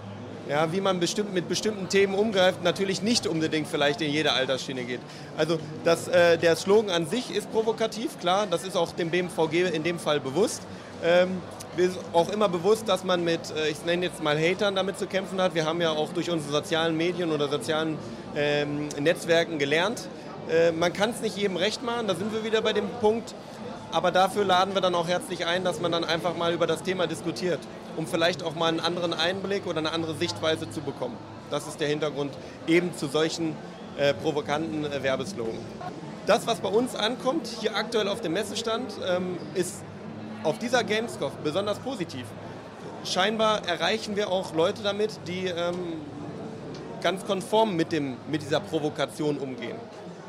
ja, 0.49 0.71
wie 0.71 0.81
man 0.81 0.99
bestimmt, 0.99 1.33
mit 1.33 1.47
bestimmten 1.47 1.89
Themen 1.89 2.15
umgreift, 2.15 2.63
natürlich 2.63 3.01
nicht 3.01 3.27
unbedingt 3.27 3.67
vielleicht 3.67 4.01
in 4.01 4.11
jede 4.11 4.33
Altersschiene 4.33 4.83
geht. 4.83 5.01
Also 5.37 5.59
das, 5.83 6.07
äh, 6.07 6.37
der 6.37 6.55
Slogan 6.55 6.89
an 6.89 7.07
sich 7.07 7.35
ist 7.35 7.51
provokativ, 7.51 8.19
klar. 8.19 8.47
Das 8.49 8.63
ist 8.63 8.75
auch 8.75 8.91
dem 8.93 9.09
BMVG 9.09 9.73
in 9.73 9.83
dem 9.83 9.99
Fall 9.99 10.19
bewusst. 10.19 10.61
Ähm, 11.03 11.41
ist 11.77 11.99
auch 12.11 12.29
immer 12.29 12.49
bewusst, 12.49 12.89
dass 12.89 13.03
man 13.03 13.23
mit, 13.23 13.39
äh, 13.51 13.69
ich 13.69 13.85
nenne 13.85 14.05
jetzt 14.05 14.23
mal 14.23 14.37
Hatern 14.37 14.75
damit 14.75 14.97
zu 14.97 15.05
kämpfen 15.05 15.39
hat. 15.39 15.53
Wir 15.53 15.65
haben 15.65 15.79
ja 15.79 15.91
auch 15.91 16.11
durch 16.11 16.31
unsere 16.31 16.51
sozialen 16.51 16.97
Medien 16.97 17.31
oder 17.31 17.49
sozialen 17.49 17.99
ähm, 18.35 18.89
Netzwerken 18.99 19.59
gelernt, 19.59 20.07
äh, 20.49 20.71
man 20.71 20.93
kann 20.93 21.09
es 21.09 21.21
nicht 21.21 21.37
jedem 21.37 21.57
recht 21.57 21.83
machen, 21.83 22.07
da 22.07 22.15
sind 22.15 22.31
wir 22.33 22.43
wieder 22.43 22.61
bei 22.61 22.73
dem 22.73 22.87
Punkt. 23.01 23.35
Aber 23.91 24.11
dafür 24.11 24.43
laden 24.43 24.73
wir 24.73 24.81
dann 24.81 24.95
auch 24.95 25.07
herzlich 25.07 25.45
ein, 25.45 25.63
dass 25.63 25.79
man 25.79 25.91
dann 25.91 26.03
einfach 26.03 26.35
mal 26.35 26.53
über 26.53 26.67
das 26.67 26.83
Thema 26.83 27.07
diskutiert, 27.07 27.59
um 27.95 28.05
vielleicht 28.05 28.43
auch 28.43 28.55
mal 28.55 28.67
einen 28.67 28.79
anderen 28.79 29.13
Einblick 29.13 29.65
oder 29.65 29.79
eine 29.79 29.91
andere 29.91 30.15
Sichtweise 30.15 30.69
zu 30.69 30.81
bekommen. 30.81 31.17
Das 31.49 31.67
ist 31.67 31.79
der 31.79 31.87
Hintergrund 31.87 32.33
eben 32.67 32.93
zu 32.95 33.07
solchen 33.07 33.55
äh, 33.97 34.13
provokanten 34.13 34.85
äh, 34.85 35.03
Werbeslogan. 35.03 35.59
Das, 36.25 36.45
was 36.45 36.59
bei 36.59 36.69
uns 36.69 36.95
ankommt, 36.95 37.47
hier 37.47 37.75
aktuell 37.75 38.09
auf 38.09 38.19
dem 38.19 38.33
Messestand, 38.33 38.93
ähm, 39.07 39.37
ist 39.55 39.83
auf 40.43 40.59
dieser 40.59 40.83
Gamescom 40.83 41.31
besonders 41.43 41.79
positiv. 41.79 42.25
Scheinbar 43.05 43.65
erreichen 43.67 44.17
wir 44.17 44.29
auch 44.29 44.53
Leute 44.53 44.83
damit, 44.83 45.17
die 45.27 45.45
ähm, 45.47 46.01
ganz 47.01 47.25
konform 47.25 47.75
mit, 47.77 47.93
dem, 47.93 48.17
mit 48.29 48.41
dieser 48.41 48.59
Provokation 48.59 49.37
umgehen 49.37 49.77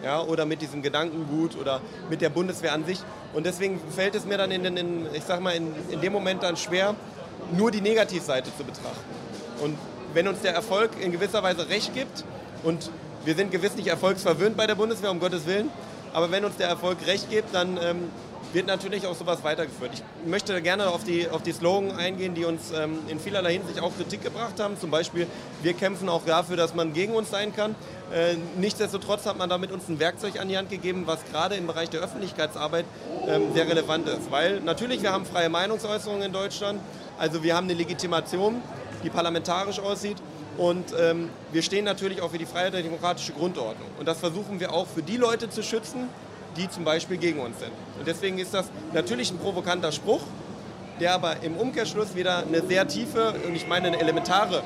ja, 0.02 0.20
oder 0.22 0.46
mit 0.46 0.62
diesem 0.62 0.82
Gedankengut 0.82 1.56
oder 1.56 1.80
mit 2.10 2.20
der 2.20 2.28
Bundeswehr 2.28 2.72
an 2.72 2.84
sich. 2.84 3.00
Und 3.32 3.46
deswegen 3.46 3.80
fällt 3.94 4.14
es 4.14 4.24
mir 4.24 4.38
dann 4.38 4.50
in, 4.50 4.64
in 4.64 5.06
ich 5.12 5.24
sag 5.24 5.40
mal, 5.40 5.54
in, 5.54 5.72
in 5.90 6.00
dem 6.00 6.12
Moment 6.12 6.42
dann 6.42 6.56
schwer, 6.56 6.94
nur 7.56 7.70
die 7.70 7.80
Negativseite 7.80 8.50
zu 8.56 8.64
betrachten. 8.64 9.04
Und 9.62 9.76
wenn 10.14 10.28
uns 10.28 10.40
der 10.40 10.54
Erfolg 10.54 10.90
in 11.00 11.12
gewisser 11.12 11.42
Weise 11.42 11.68
recht 11.68 11.94
gibt, 11.94 12.24
und 12.62 12.90
wir 13.24 13.34
sind 13.34 13.50
gewiss 13.50 13.76
nicht 13.76 13.88
erfolgsverwöhnt 13.88 14.56
bei 14.56 14.66
der 14.66 14.74
Bundeswehr, 14.74 15.10
um 15.10 15.20
Gottes 15.20 15.46
Willen, 15.46 15.70
aber 16.12 16.30
wenn 16.30 16.44
uns 16.44 16.56
der 16.56 16.68
Erfolg 16.68 16.98
recht 17.06 17.30
gibt, 17.30 17.54
dann 17.54 17.78
ähm, 17.82 18.10
wird 18.52 18.66
natürlich 18.66 19.06
auch 19.06 19.14
sowas 19.14 19.44
weitergeführt. 19.44 19.90
Ich 19.94 20.02
möchte 20.26 20.60
gerne 20.62 20.88
auf 20.88 21.04
die, 21.04 21.28
auf 21.28 21.42
die 21.42 21.52
Slogan 21.52 21.92
eingehen, 21.92 22.34
die 22.34 22.44
uns 22.44 22.72
ähm, 22.72 22.98
in 23.08 23.20
vielerlei 23.20 23.54
Hinsicht 23.54 23.80
auch 23.80 23.94
Kritik 23.94 24.22
gebracht 24.22 24.58
haben. 24.58 24.78
Zum 24.78 24.90
Beispiel, 24.90 25.26
wir 25.62 25.74
kämpfen 25.74 26.08
auch 26.08 26.24
dafür, 26.24 26.56
dass 26.56 26.74
man 26.74 26.92
gegen 26.92 27.14
uns 27.14 27.30
sein 27.30 27.54
kann. 27.54 27.74
Äh, 28.12 28.36
nichtsdestotrotz 28.58 29.26
hat 29.26 29.36
man 29.36 29.50
damit 29.50 29.70
uns 29.70 29.88
ein 29.88 30.00
Werkzeug 30.00 30.40
an 30.40 30.48
die 30.48 30.56
Hand 30.56 30.70
gegeben, 30.70 31.02
was 31.06 31.18
gerade 31.30 31.56
im 31.56 31.66
Bereich 31.66 31.90
der 31.90 32.00
Öffentlichkeitsarbeit 32.00 32.86
ähm, 33.26 33.52
sehr 33.54 33.68
relevant 33.68 34.08
ist. 34.08 34.30
Weil 34.30 34.60
natürlich, 34.60 35.02
wir 35.02 35.12
haben 35.12 35.26
freie 35.26 35.50
Meinungsäußerung 35.50 36.22
in 36.22 36.32
Deutschland, 36.32 36.80
also 37.18 37.42
wir 37.42 37.54
haben 37.54 37.64
eine 37.64 37.74
Legitimation, 37.74 38.62
die 39.04 39.10
parlamentarisch 39.10 39.78
aussieht. 39.78 40.16
Und 40.56 40.92
ähm, 40.98 41.30
wir 41.52 41.62
stehen 41.62 41.84
natürlich 41.84 42.20
auch 42.20 42.32
für 42.32 42.38
die 42.38 42.46
Freiheit 42.46 42.74
der 42.74 42.82
demokratische 42.82 43.32
Grundordnung. 43.32 43.88
Und 43.96 44.08
das 44.08 44.18
versuchen 44.18 44.58
wir 44.58 44.72
auch 44.72 44.88
für 44.88 45.02
die 45.02 45.16
Leute 45.16 45.48
zu 45.48 45.62
schützen, 45.62 46.08
die 46.58 46.68
zum 46.68 46.84
Beispiel 46.84 47.16
gegen 47.16 47.40
uns 47.40 47.58
sind. 47.58 47.72
Und 47.98 48.06
deswegen 48.06 48.38
ist 48.38 48.52
das 48.52 48.66
natürlich 48.92 49.30
ein 49.30 49.38
provokanter 49.38 49.92
Spruch, 49.92 50.22
der 51.00 51.14
aber 51.14 51.42
im 51.42 51.56
Umkehrschluss 51.56 52.14
wieder 52.14 52.38
eine 52.38 52.62
sehr 52.62 52.86
tiefe 52.88 53.34
und 53.46 53.54
ich 53.54 53.66
meine 53.66 53.88
eine 53.88 54.00
elementare 54.00 54.62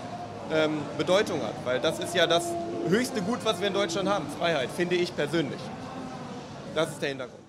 ähm, 0.52 0.78
Bedeutung 0.96 1.42
hat. 1.42 1.54
Weil 1.64 1.80
das 1.80 1.98
ist 1.98 2.14
ja 2.14 2.26
das 2.26 2.46
höchste 2.88 3.20
Gut, 3.22 3.40
was 3.44 3.60
wir 3.60 3.68
in 3.68 3.74
Deutschland 3.74 4.08
haben, 4.08 4.26
Freiheit, 4.38 4.70
finde 4.74 4.96
ich 4.96 5.14
persönlich. 5.14 5.60
Das 6.74 6.90
ist 6.90 7.02
der 7.02 7.10
Hintergrund. 7.10 7.41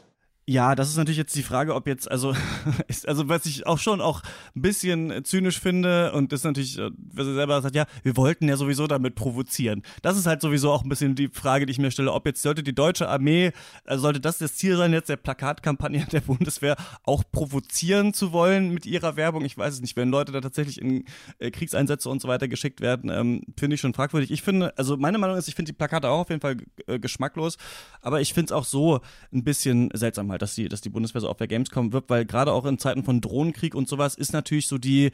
Ja, 0.45 0.75
das 0.75 0.89
ist 0.89 0.97
natürlich 0.97 1.17
jetzt 1.17 1.35
die 1.35 1.43
Frage, 1.43 1.73
ob 1.73 1.87
jetzt, 1.87 2.11
also, 2.11 2.35
ist, 2.89 3.07
also 3.07 3.29
was 3.29 3.45
ich 3.45 3.65
auch 3.65 3.79
schon 3.79 4.01
auch 4.01 4.21
ein 4.57 4.61
bisschen 4.61 5.23
zynisch 5.23 5.57
finde 5.57 6.11
und 6.11 6.33
das 6.33 6.41
ist 6.41 6.43
natürlich, 6.43 6.77
äh, 6.77 6.89
was 7.13 7.27
er 7.27 7.35
selber 7.35 7.61
sagt, 7.61 7.75
ja, 7.75 7.85
wir 8.03 8.17
wollten 8.17 8.49
ja 8.49 8.57
sowieso 8.57 8.85
damit 8.85 9.15
provozieren. 9.15 9.83
Das 10.01 10.17
ist 10.17 10.25
halt 10.25 10.41
sowieso 10.41 10.69
auch 10.71 10.83
ein 10.83 10.89
bisschen 10.89 11.15
die 11.15 11.29
Frage, 11.29 11.65
die 11.65 11.71
ich 11.71 11.79
mir 11.79 11.91
stelle, 11.91 12.11
ob 12.11 12.25
jetzt 12.25 12.41
sollte 12.41 12.61
die 12.61 12.75
deutsche 12.75 13.07
Armee, 13.07 13.53
also 13.85 14.01
sollte 14.01 14.19
das 14.19 14.37
das 14.37 14.55
Ziel 14.55 14.75
sein, 14.75 14.91
jetzt 14.91 15.07
der 15.07 15.15
Plakatkampagne 15.15 16.05
der 16.11 16.19
Bundeswehr 16.21 16.75
auch 17.03 17.23
provozieren 17.31 18.13
zu 18.13 18.33
wollen 18.33 18.73
mit 18.73 18.85
ihrer 18.85 19.15
Werbung? 19.15 19.45
Ich 19.45 19.57
weiß 19.57 19.75
es 19.75 19.81
nicht, 19.81 19.95
wenn 19.95 20.09
Leute 20.09 20.33
da 20.33 20.41
tatsächlich 20.41 20.81
in 20.81 21.05
äh, 21.39 21.51
Kriegseinsätze 21.51 22.09
und 22.09 22.21
so 22.21 22.27
weiter 22.27 22.49
geschickt 22.49 22.81
werden, 22.81 23.09
ähm, 23.09 23.43
finde 23.57 23.75
ich 23.75 23.81
schon 23.81 23.93
fragwürdig. 23.93 24.29
Ich 24.29 24.41
finde, 24.41 24.77
also 24.77 24.97
meine 24.97 25.19
Meinung 25.19 25.37
ist, 25.37 25.47
ich 25.47 25.55
finde 25.55 25.71
die 25.71 25.77
Plakate 25.77 26.09
auch 26.09 26.19
auf 26.19 26.29
jeden 26.29 26.41
Fall 26.41 26.57
geschmacklos, 26.99 27.57
aber 28.01 28.19
ich 28.19 28.33
finde 28.33 28.47
es 28.47 28.51
auch 28.51 28.65
so 28.65 28.99
ein 29.31 29.45
bisschen 29.45 29.89
seltsam 29.93 30.32
halt, 30.33 30.41
dass 30.41 30.55
die, 30.55 30.67
dass 30.67 30.81
die 30.81 30.89
Bundeswehr 30.89 31.21
so 31.21 31.29
auf 31.29 31.37
der 31.37 31.47
Gamescom 31.47 31.93
wirbt, 31.93 32.09
weil 32.09 32.25
gerade 32.25 32.51
auch 32.51 32.65
in 32.65 32.77
Zeiten 32.77 33.03
von 33.03 33.21
Drohnenkrieg 33.21 33.75
und 33.75 33.87
sowas 33.87 34.15
ist 34.15 34.33
natürlich 34.33 34.67
so 34.67 34.77
die 34.77 35.11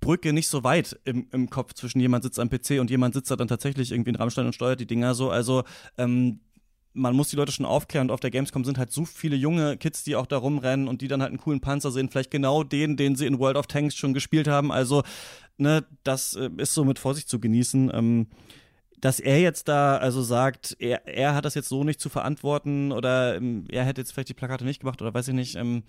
Brücke 0.00 0.32
nicht 0.32 0.48
so 0.48 0.64
weit 0.64 0.98
im, 1.04 1.28
im 1.32 1.50
Kopf 1.50 1.74
zwischen 1.74 2.00
jemand 2.00 2.24
sitzt 2.24 2.38
am 2.38 2.50
PC 2.50 2.80
und 2.80 2.90
jemand 2.90 3.14
sitzt 3.14 3.30
da 3.30 3.36
dann 3.36 3.48
tatsächlich 3.48 3.92
irgendwie 3.92 4.10
in 4.10 4.16
Rammstein 4.16 4.46
und 4.46 4.54
steuert 4.54 4.80
die 4.80 4.86
Dinger 4.86 5.14
so. 5.14 5.30
Also 5.30 5.64
ähm, 5.96 6.40
man 6.94 7.16
muss 7.16 7.28
die 7.28 7.36
Leute 7.36 7.52
schon 7.52 7.66
aufklären 7.66 8.08
und 8.08 8.14
auf 8.14 8.20
der 8.20 8.30
Gamescom 8.30 8.64
sind 8.64 8.78
halt 8.78 8.92
so 8.92 9.04
viele 9.04 9.36
junge 9.36 9.76
Kids, 9.76 10.04
die 10.04 10.16
auch 10.16 10.26
da 10.26 10.36
rumrennen 10.36 10.88
und 10.88 11.00
die 11.00 11.08
dann 11.08 11.22
halt 11.22 11.30
einen 11.30 11.38
coolen 11.38 11.60
Panzer 11.60 11.90
sehen, 11.90 12.10
vielleicht 12.10 12.30
genau 12.30 12.64
den, 12.64 12.96
den 12.96 13.16
sie 13.16 13.26
in 13.26 13.38
World 13.38 13.56
of 13.56 13.66
Tanks 13.66 13.94
schon 13.94 14.12
gespielt 14.12 14.48
haben. 14.48 14.70
Also, 14.70 15.02
ne, 15.56 15.84
das 16.04 16.34
äh, 16.34 16.50
ist 16.58 16.74
so 16.74 16.84
mit 16.84 16.98
Vorsicht 16.98 17.28
zu 17.28 17.40
genießen. 17.40 17.90
Ähm, 17.94 18.26
dass 19.02 19.18
er 19.18 19.40
jetzt 19.40 19.66
da 19.66 19.96
also 19.96 20.22
sagt, 20.22 20.76
er, 20.78 21.06
er 21.08 21.34
hat 21.34 21.44
das 21.44 21.54
jetzt 21.54 21.68
so 21.68 21.82
nicht 21.82 22.00
zu 22.00 22.08
verantworten 22.08 22.92
oder 22.92 23.34
ähm, 23.34 23.66
er 23.68 23.84
hätte 23.84 24.00
jetzt 24.00 24.12
vielleicht 24.12 24.28
die 24.28 24.34
Plakate 24.34 24.64
nicht 24.64 24.80
gemacht 24.80 25.02
oder 25.02 25.12
weiß 25.12 25.26
ich 25.26 25.34
nicht. 25.34 25.56
Ähm, 25.56 25.82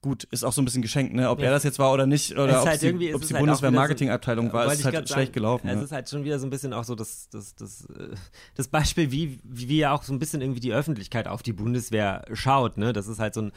gut, 0.00 0.24
ist 0.24 0.42
auch 0.42 0.54
so 0.54 0.62
ein 0.62 0.64
bisschen 0.64 0.80
geschenkt, 0.80 1.12
ne? 1.12 1.28
Ob 1.28 1.38
ja. 1.40 1.46
er 1.46 1.50
das 1.50 1.64
jetzt 1.64 1.78
war 1.78 1.92
oder 1.92 2.06
nicht 2.06 2.32
oder 2.32 2.62
ob 2.62 2.66
halt 2.66 2.80
die, 2.80 2.94
die 2.94 3.12
halt 3.12 3.38
Bundeswehr-Marketing-Abteilung 3.38 4.46
so, 4.46 4.52
war, 4.54 4.72
ist 4.72 4.84
halt 4.86 4.94
schlecht 4.94 5.10
sagen, 5.10 5.32
gelaufen. 5.32 5.68
Es 5.68 5.76
ne? 5.76 5.82
ist 5.82 5.92
halt 5.92 6.08
schon 6.08 6.24
wieder 6.24 6.38
so 6.38 6.46
ein 6.46 6.50
bisschen 6.50 6.72
auch 6.72 6.84
so 6.84 6.94
das, 6.94 7.28
das, 7.28 7.54
das, 7.56 7.84
äh, 7.90 8.14
das 8.54 8.68
Beispiel, 8.68 9.12
wie, 9.12 9.38
wie 9.44 9.76
ja 9.76 9.92
auch 9.92 10.02
so 10.02 10.14
ein 10.14 10.18
bisschen 10.18 10.40
irgendwie 10.40 10.60
die 10.60 10.72
Öffentlichkeit 10.72 11.28
auf 11.28 11.42
die 11.42 11.52
Bundeswehr 11.52 12.24
schaut, 12.32 12.78
ne? 12.78 12.94
Das 12.94 13.06
ist 13.06 13.18
halt 13.18 13.34
so 13.34 13.42
ein 13.42 13.52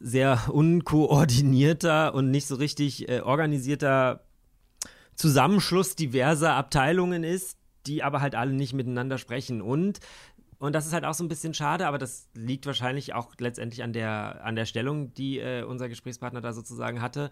sehr 0.00 0.44
unkoordinierter 0.48 2.14
und 2.14 2.30
nicht 2.30 2.46
so 2.46 2.54
richtig 2.54 3.10
äh, 3.10 3.20
organisierter 3.20 4.24
Zusammenschluss 5.16 5.96
diverser 5.96 6.54
Abteilungen 6.54 7.24
ist, 7.24 7.58
die 7.86 8.02
aber 8.02 8.20
halt 8.20 8.34
alle 8.34 8.52
nicht 8.52 8.72
miteinander 8.72 9.18
sprechen. 9.18 9.62
Und 9.62 10.00
und 10.62 10.74
das 10.74 10.86
ist 10.86 10.92
halt 10.92 11.04
auch 11.04 11.14
so 11.14 11.24
ein 11.24 11.28
bisschen 11.28 11.54
schade, 11.54 11.88
aber 11.88 11.98
das 11.98 12.28
liegt 12.34 12.66
wahrscheinlich 12.66 13.14
auch 13.14 13.32
letztendlich 13.38 13.82
an 13.82 13.92
der, 13.92 14.44
an 14.44 14.54
der 14.54 14.64
Stellung, 14.64 15.12
die 15.12 15.40
äh, 15.40 15.64
unser 15.64 15.88
Gesprächspartner 15.88 16.40
da 16.40 16.52
sozusagen 16.52 17.02
hatte. 17.02 17.30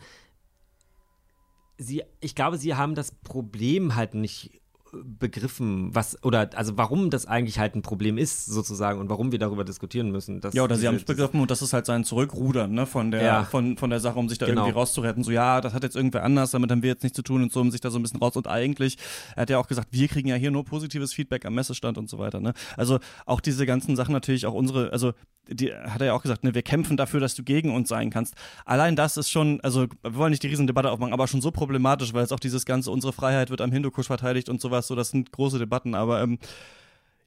Sie, 1.78 2.02
ich 2.18 2.34
glaube, 2.34 2.58
sie 2.58 2.74
haben 2.74 2.96
das 2.96 3.12
Problem 3.12 3.94
halt 3.94 4.14
nicht 4.14 4.59
begriffen, 4.92 5.94
was 5.94 6.22
oder 6.24 6.50
also 6.54 6.76
warum 6.76 7.10
das 7.10 7.26
eigentlich 7.26 7.58
halt 7.58 7.74
ein 7.74 7.82
Problem 7.82 8.18
ist 8.18 8.46
sozusagen 8.46 9.00
und 9.00 9.08
warum 9.08 9.32
wir 9.32 9.38
darüber 9.38 9.64
diskutieren 9.64 10.10
müssen. 10.10 10.40
ja, 10.52 10.62
oder 10.62 10.76
sie 10.76 10.88
haben 10.88 10.96
es 10.96 11.04
begriffen 11.04 11.40
und 11.40 11.50
das 11.50 11.62
ist 11.62 11.72
halt 11.72 11.86
sein 11.86 12.04
Zurückrudern 12.04 12.72
ne, 12.72 12.86
von 12.86 13.10
der 13.10 13.22
ja. 13.22 13.44
von, 13.44 13.76
von 13.76 13.90
der 13.90 14.00
Sache, 14.00 14.18
um 14.18 14.28
sich 14.28 14.38
da 14.38 14.46
genau. 14.46 14.62
irgendwie 14.62 14.78
rauszuretten. 14.78 15.22
So 15.22 15.30
ja, 15.30 15.60
das 15.60 15.74
hat 15.74 15.82
jetzt 15.82 15.96
irgendwer 15.96 16.24
anders, 16.24 16.50
damit 16.50 16.70
haben 16.70 16.82
wir 16.82 16.90
jetzt 16.90 17.02
nichts 17.02 17.16
zu 17.16 17.22
tun 17.22 17.42
und 17.42 17.52
so, 17.52 17.60
um 17.60 17.70
sich 17.70 17.80
da 17.80 17.90
so 17.90 17.98
ein 17.98 18.02
bisschen 18.02 18.20
raus. 18.20 18.36
Und 18.36 18.48
eigentlich, 18.48 18.96
er 19.36 19.42
hat 19.42 19.50
ja 19.50 19.58
auch 19.58 19.68
gesagt, 19.68 19.88
wir 19.90 20.08
kriegen 20.08 20.28
ja 20.28 20.36
hier 20.36 20.50
nur 20.50 20.64
positives 20.64 21.12
Feedback 21.12 21.44
am 21.44 21.54
Messestand 21.54 21.98
und 21.98 22.08
so 22.08 22.18
weiter. 22.18 22.40
Ne? 22.40 22.52
Also 22.76 22.98
auch 23.26 23.40
diese 23.40 23.66
ganzen 23.66 23.96
Sachen 23.96 24.12
natürlich 24.12 24.46
auch 24.46 24.54
unsere, 24.54 24.92
also 24.92 25.12
die 25.48 25.72
hat 25.72 26.00
er 26.00 26.08
ja 26.08 26.12
auch 26.12 26.22
gesagt, 26.22 26.44
ne, 26.44 26.54
wir 26.54 26.62
kämpfen 26.62 26.96
dafür, 26.96 27.20
dass 27.20 27.34
du 27.34 27.42
gegen 27.42 27.74
uns 27.74 27.88
sein 27.88 28.10
kannst. 28.10 28.34
Allein 28.64 28.96
das 28.96 29.16
ist 29.16 29.30
schon, 29.30 29.60
also 29.62 29.86
wir 30.02 30.14
wollen 30.14 30.30
nicht 30.30 30.42
die 30.42 30.48
Riesendebatte 30.48 30.90
aufmachen, 30.90 31.12
aber 31.12 31.26
schon 31.26 31.40
so 31.40 31.50
problematisch, 31.50 32.12
weil 32.14 32.22
es 32.22 32.32
auch 32.32 32.40
dieses 32.40 32.64
ganze, 32.64 32.90
unsere 32.90 33.12
Freiheit 33.12 33.50
wird 33.50 33.60
am 33.60 33.72
Hindukusch 33.72 34.06
verteidigt 34.06 34.48
und 34.48 34.60
sowas, 34.60 34.79
so 34.86 34.94
das 34.94 35.10
sind 35.10 35.32
große 35.32 35.58
Debatten, 35.58 35.94
aber 35.94 36.22
ähm, 36.22 36.38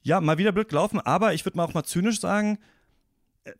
ja, 0.02 0.20
mal 0.22 0.38
wieder 0.38 0.52
blöd 0.52 0.70
gelaufen, 0.70 1.00
aber 1.00 1.34
ich 1.34 1.46
würde 1.46 1.58
mal 1.58 1.64
auch 1.66 1.74
mal 1.74 1.84
zynisch 1.84 2.20
sagen, 2.20 2.60
äh, 3.46 3.54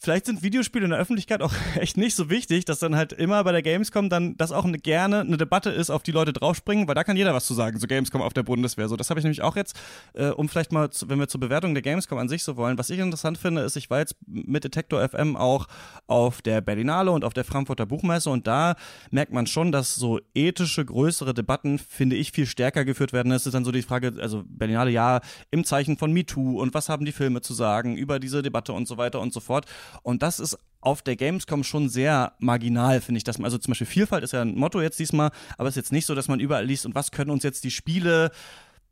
vielleicht 0.00 0.26
sind 0.26 0.42
Videospiele 0.42 0.84
in 0.84 0.90
der 0.90 0.98
Öffentlichkeit 1.00 1.42
auch 1.42 1.52
echt 1.76 1.96
nicht 1.96 2.14
so 2.14 2.30
wichtig, 2.30 2.64
dass 2.64 2.78
dann 2.78 2.96
halt 2.96 3.12
immer 3.12 3.42
bei 3.44 3.52
der 3.52 3.62
Gamescom 3.62 4.08
dann 4.08 4.36
das 4.36 4.52
auch 4.52 4.64
eine, 4.64 4.78
gerne 4.78 5.20
eine 5.20 5.36
Debatte 5.36 5.70
ist, 5.70 5.90
auf 5.90 6.02
die 6.02 6.12
Leute 6.12 6.32
draufspringen, 6.32 6.86
weil 6.86 6.94
da 6.94 7.04
kann 7.04 7.16
jeder 7.16 7.34
was 7.34 7.46
zu 7.46 7.54
sagen, 7.54 7.78
so 7.78 7.86
Gamescom 7.86 8.22
auf 8.22 8.32
der 8.32 8.44
Bundeswehr. 8.44 8.88
So, 8.88 8.96
das 8.96 9.10
habe 9.10 9.20
ich 9.20 9.24
nämlich 9.24 9.42
auch 9.42 9.56
jetzt, 9.56 9.78
äh, 10.14 10.28
um 10.28 10.48
vielleicht 10.48 10.72
mal, 10.72 10.90
zu, 10.90 11.08
wenn 11.08 11.18
wir 11.18 11.28
zur 11.28 11.40
Bewertung 11.40 11.74
der 11.74 11.82
Gamescom 11.82 12.18
an 12.18 12.28
sich 12.28 12.44
so 12.44 12.56
wollen, 12.56 12.78
was 12.78 12.90
ich 12.90 12.98
interessant 12.98 13.38
finde, 13.38 13.62
ist, 13.62 13.76
ich 13.76 13.90
war 13.90 13.98
jetzt 13.98 14.16
mit 14.26 14.64
Detektor 14.64 15.06
FM 15.06 15.36
auch 15.36 15.66
auf 16.06 16.42
der 16.42 16.60
Berlinale 16.60 17.10
und 17.10 17.24
auf 17.24 17.34
der 17.34 17.44
Frankfurter 17.44 17.86
Buchmesse 17.86 18.30
und 18.30 18.46
da 18.46 18.76
merkt 19.10 19.32
man 19.32 19.46
schon, 19.46 19.72
dass 19.72 19.96
so 19.96 20.20
ethische, 20.34 20.84
größere 20.84 21.34
Debatten, 21.34 21.78
finde 21.78 22.16
ich, 22.16 22.32
viel 22.32 22.46
stärker 22.46 22.84
geführt 22.84 23.12
werden. 23.12 23.32
Es 23.32 23.46
ist 23.46 23.54
dann 23.54 23.64
so 23.64 23.72
die 23.72 23.82
Frage, 23.82 24.14
also 24.20 24.44
Berlinale 24.46 24.90
ja 24.90 25.20
im 25.50 25.64
Zeichen 25.64 25.96
von 25.96 26.12
MeToo 26.12 26.60
und 26.60 26.74
was 26.74 26.88
haben 26.88 27.04
die 27.04 27.12
Filme 27.12 27.40
zu 27.40 27.54
sagen 27.54 27.96
über 27.96 28.20
diese 28.20 28.42
Debatte 28.42 28.72
und 28.72 28.86
so 28.86 28.96
weiter 28.96 29.20
und 29.20 29.32
so 29.32 29.40
fort. 29.40 29.66
Und 30.02 30.22
das 30.22 30.40
ist 30.40 30.58
auf 30.80 31.02
der 31.02 31.16
Gamescom 31.16 31.64
schon 31.64 31.88
sehr 31.88 32.32
marginal, 32.38 33.00
finde 33.00 33.18
ich. 33.18 33.24
Dass 33.24 33.38
man, 33.38 33.44
also 33.46 33.58
zum 33.58 33.72
Beispiel 33.72 33.86
Vielfalt 33.86 34.24
ist 34.24 34.32
ja 34.32 34.42
ein 34.42 34.54
Motto 34.54 34.80
jetzt 34.80 34.98
diesmal, 34.98 35.30
aber 35.56 35.68
es 35.68 35.72
ist 35.72 35.82
jetzt 35.82 35.92
nicht 35.92 36.06
so, 36.06 36.14
dass 36.14 36.28
man 36.28 36.40
überall 36.40 36.64
liest 36.64 36.86
und 36.86 36.94
was 36.94 37.10
können 37.10 37.30
uns 37.30 37.42
jetzt 37.42 37.64
die 37.64 37.70
Spiele 37.70 38.30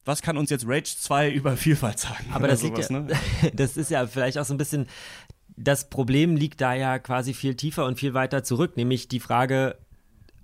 was 0.07 0.23
kann 0.23 0.39
uns 0.39 0.51
jetzt 0.51 0.65
Rage 0.67 0.97
2 0.99 1.31
über 1.33 1.57
Vielfalt 1.57 1.99
sagen? 1.99 2.27
Aber 2.33 2.49
das, 2.49 2.61
sowas, 2.61 2.89
ja, 2.89 3.01
ne? 3.01 3.09
das 3.53 3.77
ist 3.77 3.91
ja 3.91 4.07
vielleicht 4.07 4.39
auch 4.39 4.45
so 4.47 4.55
ein 4.55 4.59
bisschen, 4.59 4.87
das 5.57 5.91
Problem 5.91 6.37
liegt 6.37 6.61
da 6.63 6.73
ja 6.73 6.99
quasi 6.99 7.35
viel 7.35 7.57
tiefer 7.57 7.85
und 7.85 7.99
viel 7.99 8.15
weiter 8.15 8.43
zurück, 8.43 8.77
nämlich 8.77 9.09
die 9.09 9.21
Frage, 9.21 9.77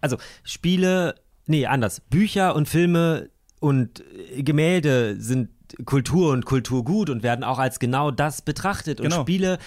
also 0.00 0.18
Spiele, 0.42 1.14
nee, 1.46 1.64
anders, 1.66 2.00
Bücher 2.00 2.54
und 2.54 2.68
Filme 2.68 3.30
und 3.60 4.02
Gemälde 4.36 5.16
sind 5.20 5.50
Kultur 5.84 6.32
und 6.32 6.44
Kulturgut 6.44 7.10
und 7.10 7.22
werden 7.22 7.44
auch 7.44 7.58
als 7.58 7.78
genau 7.78 8.10
das 8.10 8.42
betrachtet 8.42 9.00
genau. 9.00 9.16
und 9.16 9.22
Spiele 9.22 9.58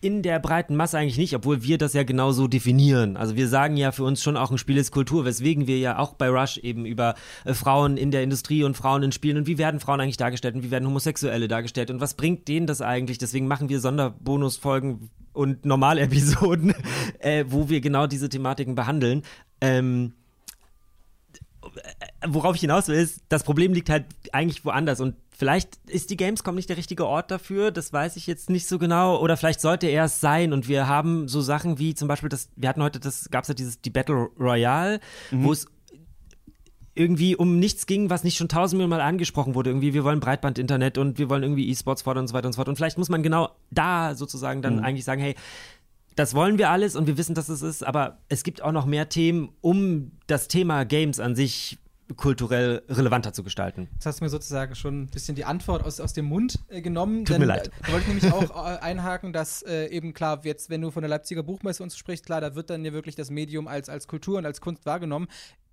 in 0.00 0.22
der 0.22 0.38
breiten 0.38 0.76
Masse 0.76 0.98
eigentlich 0.98 1.18
nicht, 1.18 1.34
obwohl 1.34 1.62
wir 1.62 1.78
das 1.78 1.92
ja 1.92 2.02
genau 2.02 2.32
so 2.32 2.46
definieren. 2.46 3.16
Also 3.16 3.36
wir 3.36 3.48
sagen 3.48 3.76
ja 3.76 3.92
für 3.92 4.04
uns 4.04 4.22
schon 4.22 4.36
auch 4.36 4.50
ein 4.50 4.58
Spiel 4.58 4.76
ist 4.76 4.90
Kultur, 4.90 5.24
weswegen 5.24 5.66
wir 5.66 5.78
ja 5.78 5.98
auch 5.98 6.14
bei 6.14 6.28
Rush 6.28 6.58
eben 6.58 6.86
über 6.86 7.14
äh, 7.44 7.54
Frauen 7.54 7.96
in 7.96 8.10
der 8.10 8.22
Industrie 8.22 8.64
und 8.64 8.76
Frauen 8.76 9.02
in 9.02 9.12
Spielen 9.12 9.36
und 9.36 9.46
wie 9.46 9.58
werden 9.58 9.80
Frauen 9.80 10.00
eigentlich 10.00 10.16
dargestellt 10.16 10.54
und 10.54 10.62
wie 10.62 10.70
werden 10.70 10.86
Homosexuelle 10.86 11.48
dargestellt 11.48 11.90
und 11.90 12.00
was 12.00 12.14
bringt 12.14 12.48
denen 12.48 12.66
das 12.66 12.80
eigentlich? 12.80 13.18
Deswegen 13.18 13.46
machen 13.46 13.68
wir 13.68 13.80
Sonderbonusfolgen 13.80 15.10
und 15.32 15.64
Normalepisoden, 15.64 16.74
äh, 17.18 17.44
wo 17.48 17.68
wir 17.68 17.80
genau 17.80 18.06
diese 18.06 18.28
Thematiken 18.28 18.74
behandeln. 18.74 19.22
Ähm, 19.60 20.12
worauf 22.26 22.54
ich 22.54 22.60
hinaus 22.60 22.88
will, 22.88 22.96
ist, 22.96 23.22
das 23.28 23.44
Problem 23.44 23.72
liegt 23.72 23.90
halt 23.90 24.06
eigentlich 24.32 24.64
woanders 24.64 25.00
und 25.00 25.16
vielleicht 25.30 25.76
ist 25.86 26.10
die 26.10 26.16
Gamescom 26.16 26.54
nicht 26.54 26.68
der 26.68 26.76
richtige 26.76 27.06
Ort 27.06 27.30
dafür, 27.30 27.70
das 27.70 27.92
weiß 27.92 28.16
ich 28.16 28.26
jetzt 28.26 28.50
nicht 28.50 28.66
so 28.66 28.78
genau 28.78 29.20
oder 29.20 29.36
vielleicht 29.36 29.60
sollte 29.60 29.86
er 29.86 30.04
es 30.04 30.20
sein 30.20 30.52
und 30.52 30.68
wir 30.68 30.88
haben 30.88 31.28
so 31.28 31.40
Sachen 31.40 31.78
wie 31.78 31.94
zum 31.94 32.08
Beispiel 32.08 32.28
das, 32.28 32.48
wir 32.56 32.68
hatten 32.68 32.82
heute, 32.82 33.00
das 33.00 33.30
gab 33.30 33.42
es 33.42 33.48
ja 33.48 33.54
dieses, 33.54 33.80
die 33.80 33.90
Battle 33.90 34.28
Royale, 34.38 35.00
mhm. 35.30 35.44
wo 35.44 35.52
es 35.52 35.66
irgendwie 36.96 37.36
um 37.36 37.58
nichts 37.58 37.86
ging, 37.86 38.08
was 38.08 38.24
nicht 38.24 38.36
schon 38.36 38.48
tausendmal 38.48 38.88
Mal 38.88 39.00
angesprochen 39.02 39.54
wurde. 39.54 39.70
Irgendwie, 39.70 39.92
wir 39.92 40.02
wollen 40.02 40.18
Breitband-Internet 40.18 40.96
und 40.96 41.18
wir 41.18 41.28
wollen 41.28 41.42
irgendwie 41.42 41.68
E-Sports 41.68 42.02
fordern 42.02 42.22
und 42.22 42.28
so 42.28 42.34
weiter 42.34 42.46
und 42.46 42.54
so 42.54 42.56
fort. 42.56 42.68
Und 42.68 42.76
vielleicht 42.76 42.96
muss 42.96 43.10
man 43.10 43.22
genau 43.22 43.50
da 43.70 44.14
sozusagen 44.14 44.62
dann 44.62 44.76
mhm. 44.76 44.84
eigentlich 44.84 45.04
sagen, 45.04 45.20
hey, 45.20 45.34
das 46.16 46.34
wollen 46.34 46.58
wir 46.58 46.70
alles 46.70 46.96
und 46.96 47.06
wir 47.06 47.16
wissen, 47.18 47.34
dass 47.34 47.48
es 47.48 47.62
ist, 47.62 47.86
aber 47.86 48.18
es 48.28 48.42
gibt 48.42 48.62
auch 48.62 48.72
noch 48.72 48.86
mehr 48.86 49.08
Themen, 49.08 49.50
um 49.60 50.12
das 50.26 50.48
Thema 50.48 50.84
Games 50.84 51.20
an 51.20 51.36
sich 51.36 51.78
kulturell 52.16 52.82
relevanter 52.88 53.32
zu 53.32 53.42
gestalten. 53.42 53.88
Jetzt 53.94 54.06
hast 54.06 54.20
du 54.20 54.24
mir 54.24 54.30
sozusagen 54.30 54.74
schon 54.76 55.02
ein 55.02 55.06
bisschen 55.08 55.34
die 55.34 55.44
Antwort 55.44 55.84
aus, 55.84 56.00
aus 56.00 56.12
dem 56.12 56.26
Mund 56.26 56.60
äh, 56.68 56.80
genommen. 56.80 57.24
Tut 57.24 57.34
denn, 57.34 57.40
mir 57.40 57.46
leid. 57.46 57.70
Da 57.82 57.92
wollte 57.92 58.02
ich 58.02 58.22
nämlich 58.22 58.32
auch 58.32 58.50
äh, 58.50 58.78
einhaken, 58.78 59.32
dass 59.32 59.62
äh, 59.62 59.86
eben 59.88 60.14
klar, 60.14 60.40
jetzt, 60.44 60.70
wenn 60.70 60.80
du 60.80 60.90
von 60.90 61.02
der 61.02 61.10
Leipziger 61.10 61.42
Buchmesse 61.42 61.82
uns 61.82 61.96
sprichst, 61.96 62.24
klar, 62.24 62.40
da 62.40 62.54
wird 62.54 62.70
dann 62.70 62.84
ja 62.84 62.92
wirklich 62.92 63.16
das 63.16 63.30
Medium 63.30 63.66
als, 63.66 63.88
als 63.88 64.06
Kultur 64.06 64.38
und 64.38 64.46
als 64.46 64.60
Kunst 64.60 64.86
wahrgenommen 64.86 65.26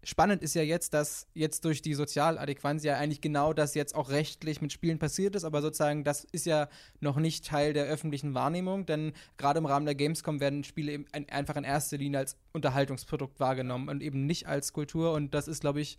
spannend 0.04 0.43
ist 0.43 0.54
ja 0.54 0.62
jetzt, 0.62 0.93
dass 0.93 1.28
jetzt 1.34 1.66
durch 1.66 1.82
die 1.82 1.93
Sozialadäquanz 1.93 2.84
ja 2.84 2.97
eigentlich 2.97 3.22
genau 3.22 3.54
das 3.54 3.74
jetzt 3.74 3.95
auch 3.95 4.10
rechtlich 4.10 4.62
mit 4.62 4.72
Spielen 4.72 4.99
passiert 4.99 5.36
ist, 5.36 5.43
aber 5.43 5.62
sozusagen 5.62 6.04
das 6.04 6.26
ist 6.26 6.45
ja 6.45 6.68
noch 6.99 7.18
nicht 7.18 7.45
Teil 7.45 7.74
der 7.74 7.86
öffentlichen 7.86 8.34
Wahrnehmung, 8.34 8.86
denn 8.86 9.14
gerade 9.38 9.60
im 9.60 9.66
Rahmen 9.66 9.86
der 9.86 9.95
Gamescom 9.95 10.39
werden 10.39 10.64
Spiele 10.64 11.06
einfach 11.12 11.56
in 11.56 11.64
erster 11.64 11.97
Linie 11.97 12.20
als 12.20 12.38
Unterhaltungsprodukt 12.51 13.39
wahrgenommen 13.39 13.89
und 13.89 14.04
eben 14.04 14.26
nicht 14.26 14.47
als 14.47 14.74
Kultur 14.74 15.14
und 15.14 15.34
das 15.34 15.47
ist, 15.47 15.62
glaube 15.62 15.82
ich, 15.82 15.97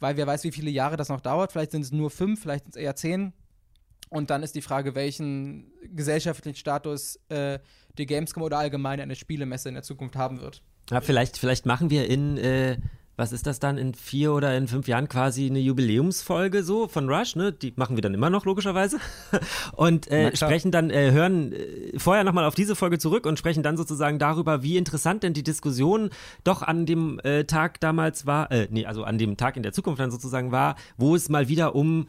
weil 0.00 0.16
wer 0.16 0.26
weiß, 0.26 0.44
wie 0.44 0.52
viele 0.52 0.70
Jahre 0.70 0.96
das 0.96 1.08
noch 1.08 1.20
dauert, 1.20 1.52
vielleicht 1.52 1.72
sind 1.72 1.82
es 1.82 1.92
nur 1.92 2.10
fünf, 2.10 2.42
vielleicht 2.42 2.64
sind 2.64 2.76
es 2.76 2.82
eher 2.82 2.96
zehn 2.96 3.32
und 4.10 4.30
dann 4.30 4.42
ist 4.42 4.54
die 4.54 4.62
Frage, 4.62 4.94
welchen 4.94 5.72
gesellschaftlichen 5.82 6.56
Status 6.56 7.18
äh, 7.28 7.58
die 7.98 8.06
Gamescom 8.06 8.42
oder 8.42 8.58
allgemein 8.58 9.00
eine 9.00 9.16
Spielemesse 9.16 9.68
in 9.68 9.74
der 9.74 9.82
Zukunft 9.82 10.16
haben 10.16 10.40
wird. 10.40 10.62
Ja, 10.90 11.00
vielleicht, 11.00 11.38
vielleicht 11.38 11.66
machen 11.66 11.90
wir 11.90 12.08
in 12.08 12.36
äh 12.36 12.76
was 13.16 13.32
ist 13.32 13.46
das 13.46 13.60
dann 13.60 13.78
in 13.78 13.94
vier 13.94 14.32
oder 14.32 14.56
in 14.56 14.68
fünf 14.68 14.88
Jahren 14.88 15.08
quasi 15.08 15.46
eine 15.46 15.60
Jubiläumsfolge 15.60 16.62
so 16.62 16.88
von 16.88 17.08
Rush, 17.08 17.36
ne? 17.36 17.52
Die 17.52 17.72
machen 17.76 17.96
wir 17.96 18.02
dann 18.02 18.14
immer 18.14 18.30
noch 18.30 18.44
logischerweise 18.44 18.98
und 19.72 20.10
äh, 20.10 20.34
sprechen 20.36 20.70
dann 20.70 20.90
äh, 20.90 21.12
hören 21.12 21.52
äh, 21.52 21.98
vorher 21.98 22.24
nochmal 22.24 22.44
auf 22.44 22.54
diese 22.54 22.74
Folge 22.74 22.98
zurück 22.98 23.26
und 23.26 23.38
sprechen 23.38 23.62
dann 23.62 23.76
sozusagen 23.76 24.18
darüber, 24.18 24.62
wie 24.62 24.76
interessant 24.76 25.22
denn 25.22 25.32
die 25.32 25.42
Diskussion 25.42 26.10
doch 26.42 26.62
an 26.62 26.86
dem 26.86 27.20
äh, 27.20 27.44
Tag 27.44 27.80
damals 27.80 28.26
war, 28.26 28.50
äh, 28.50 28.68
nee, 28.70 28.86
also 28.86 29.04
an 29.04 29.18
dem 29.18 29.36
Tag 29.36 29.56
in 29.56 29.62
der 29.62 29.72
Zukunft 29.72 30.00
dann 30.00 30.10
sozusagen 30.10 30.52
war, 30.52 30.76
wo 30.96 31.14
es 31.14 31.28
mal 31.28 31.48
wieder 31.48 31.74
um 31.74 32.06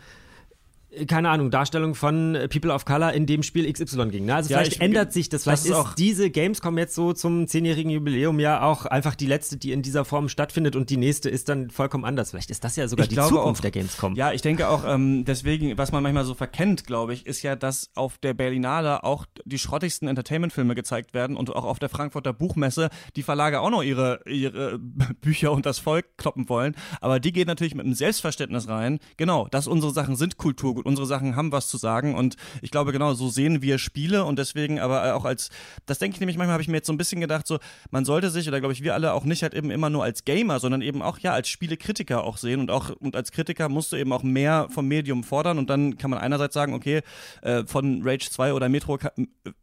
keine 1.07 1.29
Ahnung, 1.29 1.51
Darstellung 1.51 1.95
von 1.95 2.37
People 2.49 2.73
of 2.73 2.85
Color 2.85 3.13
in 3.13 3.25
dem 3.25 3.43
Spiel 3.43 3.71
XY 3.71 4.09
ging. 4.09 4.25
Ne? 4.25 4.35
Also 4.35 4.51
ja, 4.51 4.59
vielleicht 4.59 4.81
ändert 4.81 5.13
sich 5.13 5.29
das. 5.29 5.43
Vielleicht 5.43 5.69
das 5.69 5.77
ist, 5.77 5.87
ist 5.89 5.95
diese 5.97 6.29
Gamescom 6.29 6.77
jetzt 6.77 6.95
so 6.95 7.13
zum 7.13 7.47
zehnjährigen 7.47 7.91
Jubiläum 7.91 8.39
ja 8.39 8.61
auch 8.61 8.85
einfach 8.85 9.15
die 9.15 9.27
letzte, 9.27 9.57
die 9.57 9.71
in 9.71 9.81
dieser 9.81 10.05
Form 10.05 10.29
stattfindet 10.29 10.75
und 10.75 10.89
die 10.89 10.97
nächste 10.97 11.29
ist 11.29 11.49
dann 11.49 11.69
vollkommen 11.69 12.05
anders. 12.05 12.31
Vielleicht 12.31 12.51
ist 12.51 12.63
das 12.63 12.75
ja 12.75 12.87
sogar 12.87 13.03
ich 13.03 13.09
die 13.09 13.15
Zukunft 13.15 13.59
auch, 13.59 13.61
der 13.61 13.71
Gamescom. 13.71 14.15
Ja, 14.15 14.31
ich 14.31 14.41
denke 14.41 14.69
auch, 14.69 14.83
ähm, 14.87 15.25
deswegen, 15.25 15.77
was 15.77 15.91
man 15.91 16.03
manchmal 16.03 16.25
so 16.25 16.33
verkennt, 16.33 16.85
glaube 16.85 17.13
ich, 17.13 17.25
ist 17.25 17.41
ja, 17.41 17.55
dass 17.55 17.89
auf 17.95 18.17
der 18.17 18.33
Berlinale 18.33 19.03
auch 19.03 19.25
die 19.45 19.59
schrottigsten 19.59 20.07
Entertainment-Filme 20.07 20.75
gezeigt 20.75 21.13
werden 21.13 21.35
und 21.35 21.55
auch 21.55 21.65
auf 21.65 21.79
der 21.79 21.89
Frankfurter 21.89 22.33
Buchmesse 22.33 22.89
die 23.15 23.23
Verlage 23.23 23.61
auch 23.61 23.69
noch 23.69 23.83
ihre, 23.83 24.21
ihre 24.25 24.79
Bücher 25.21 25.51
und 25.51 25.65
das 25.65 25.79
Volk 25.79 26.17
kloppen 26.17 26.49
wollen. 26.49 26.75
Aber 27.01 27.19
die 27.19 27.31
gehen 27.31 27.47
natürlich 27.47 27.75
mit 27.75 27.85
einem 27.85 27.95
Selbstverständnis 27.95 28.67
rein. 28.67 28.99
Genau, 29.17 29.47
dass 29.49 29.67
unsere 29.67 29.93
Sachen 29.93 30.15
sind 30.15 30.37
Kulturgut 30.37 30.84
unsere 30.85 31.07
Sachen 31.07 31.35
haben 31.35 31.51
was 31.51 31.67
zu 31.67 31.77
sagen. 31.77 32.15
Und 32.15 32.35
ich 32.61 32.71
glaube 32.71 32.91
genau, 32.91 33.13
so 33.13 33.29
sehen 33.29 33.61
wir 33.61 33.77
Spiele. 33.77 34.25
Und 34.25 34.39
deswegen 34.39 34.79
aber 34.79 35.15
auch 35.15 35.25
als, 35.25 35.49
das 35.85 35.99
denke 35.99 36.15
ich 36.15 36.19
nämlich 36.19 36.37
manchmal, 36.37 36.53
habe 36.53 36.63
ich 36.63 36.67
mir 36.67 36.77
jetzt 36.77 36.87
so 36.87 36.93
ein 36.93 36.97
bisschen 36.97 37.21
gedacht, 37.21 37.47
so, 37.47 37.59
man 37.91 38.05
sollte 38.05 38.29
sich, 38.29 38.47
oder 38.47 38.59
glaube 38.59 38.73
ich 38.73 38.83
wir 38.83 38.93
alle 38.93 39.13
auch 39.13 39.25
nicht 39.25 39.43
halt 39.43 39.53
eben 39.53 39.71
immer 39.71 39.89
nur 39.89 40.03
als 40.03 40.25
Gamer, 40.25 40.59
sondern 40.59 40.81
eben 40.81 41.01
auch, 41.01 41.19
ja, 41.19 41.33
als 41.33 41.49
Spielekritiker 41.49 42.23
auch 42.23 42.37
sehen. 42.37 42.59
Und 42.59 42.71
auch, 42.71 42.89
und 42.89 43.15
als 43.15 43.31
Kritiker 43.31 43.69
musst 43.69 43.91
du 43.91 43.97
eben 43.97 44.13
auch 44.13 44.23
mehr 44.23 44.67
vom 44.69 44.87
Medium 44.87 45.23
fordern. 45.23 45.57
Und 45.57 45.69
dann 45.69 45.97
kann 45.97 46.09
man 46.09 46.19
einerseits 46.19 46.53
sagen, 46.53 46.73
okay, 46.73 47.01
äh, 47.41 47.63
von 47.65 48.01
Rage 48.03 48.29
2 48.29 48.53
oder 48.53 48.69
Metro 48.69 48.97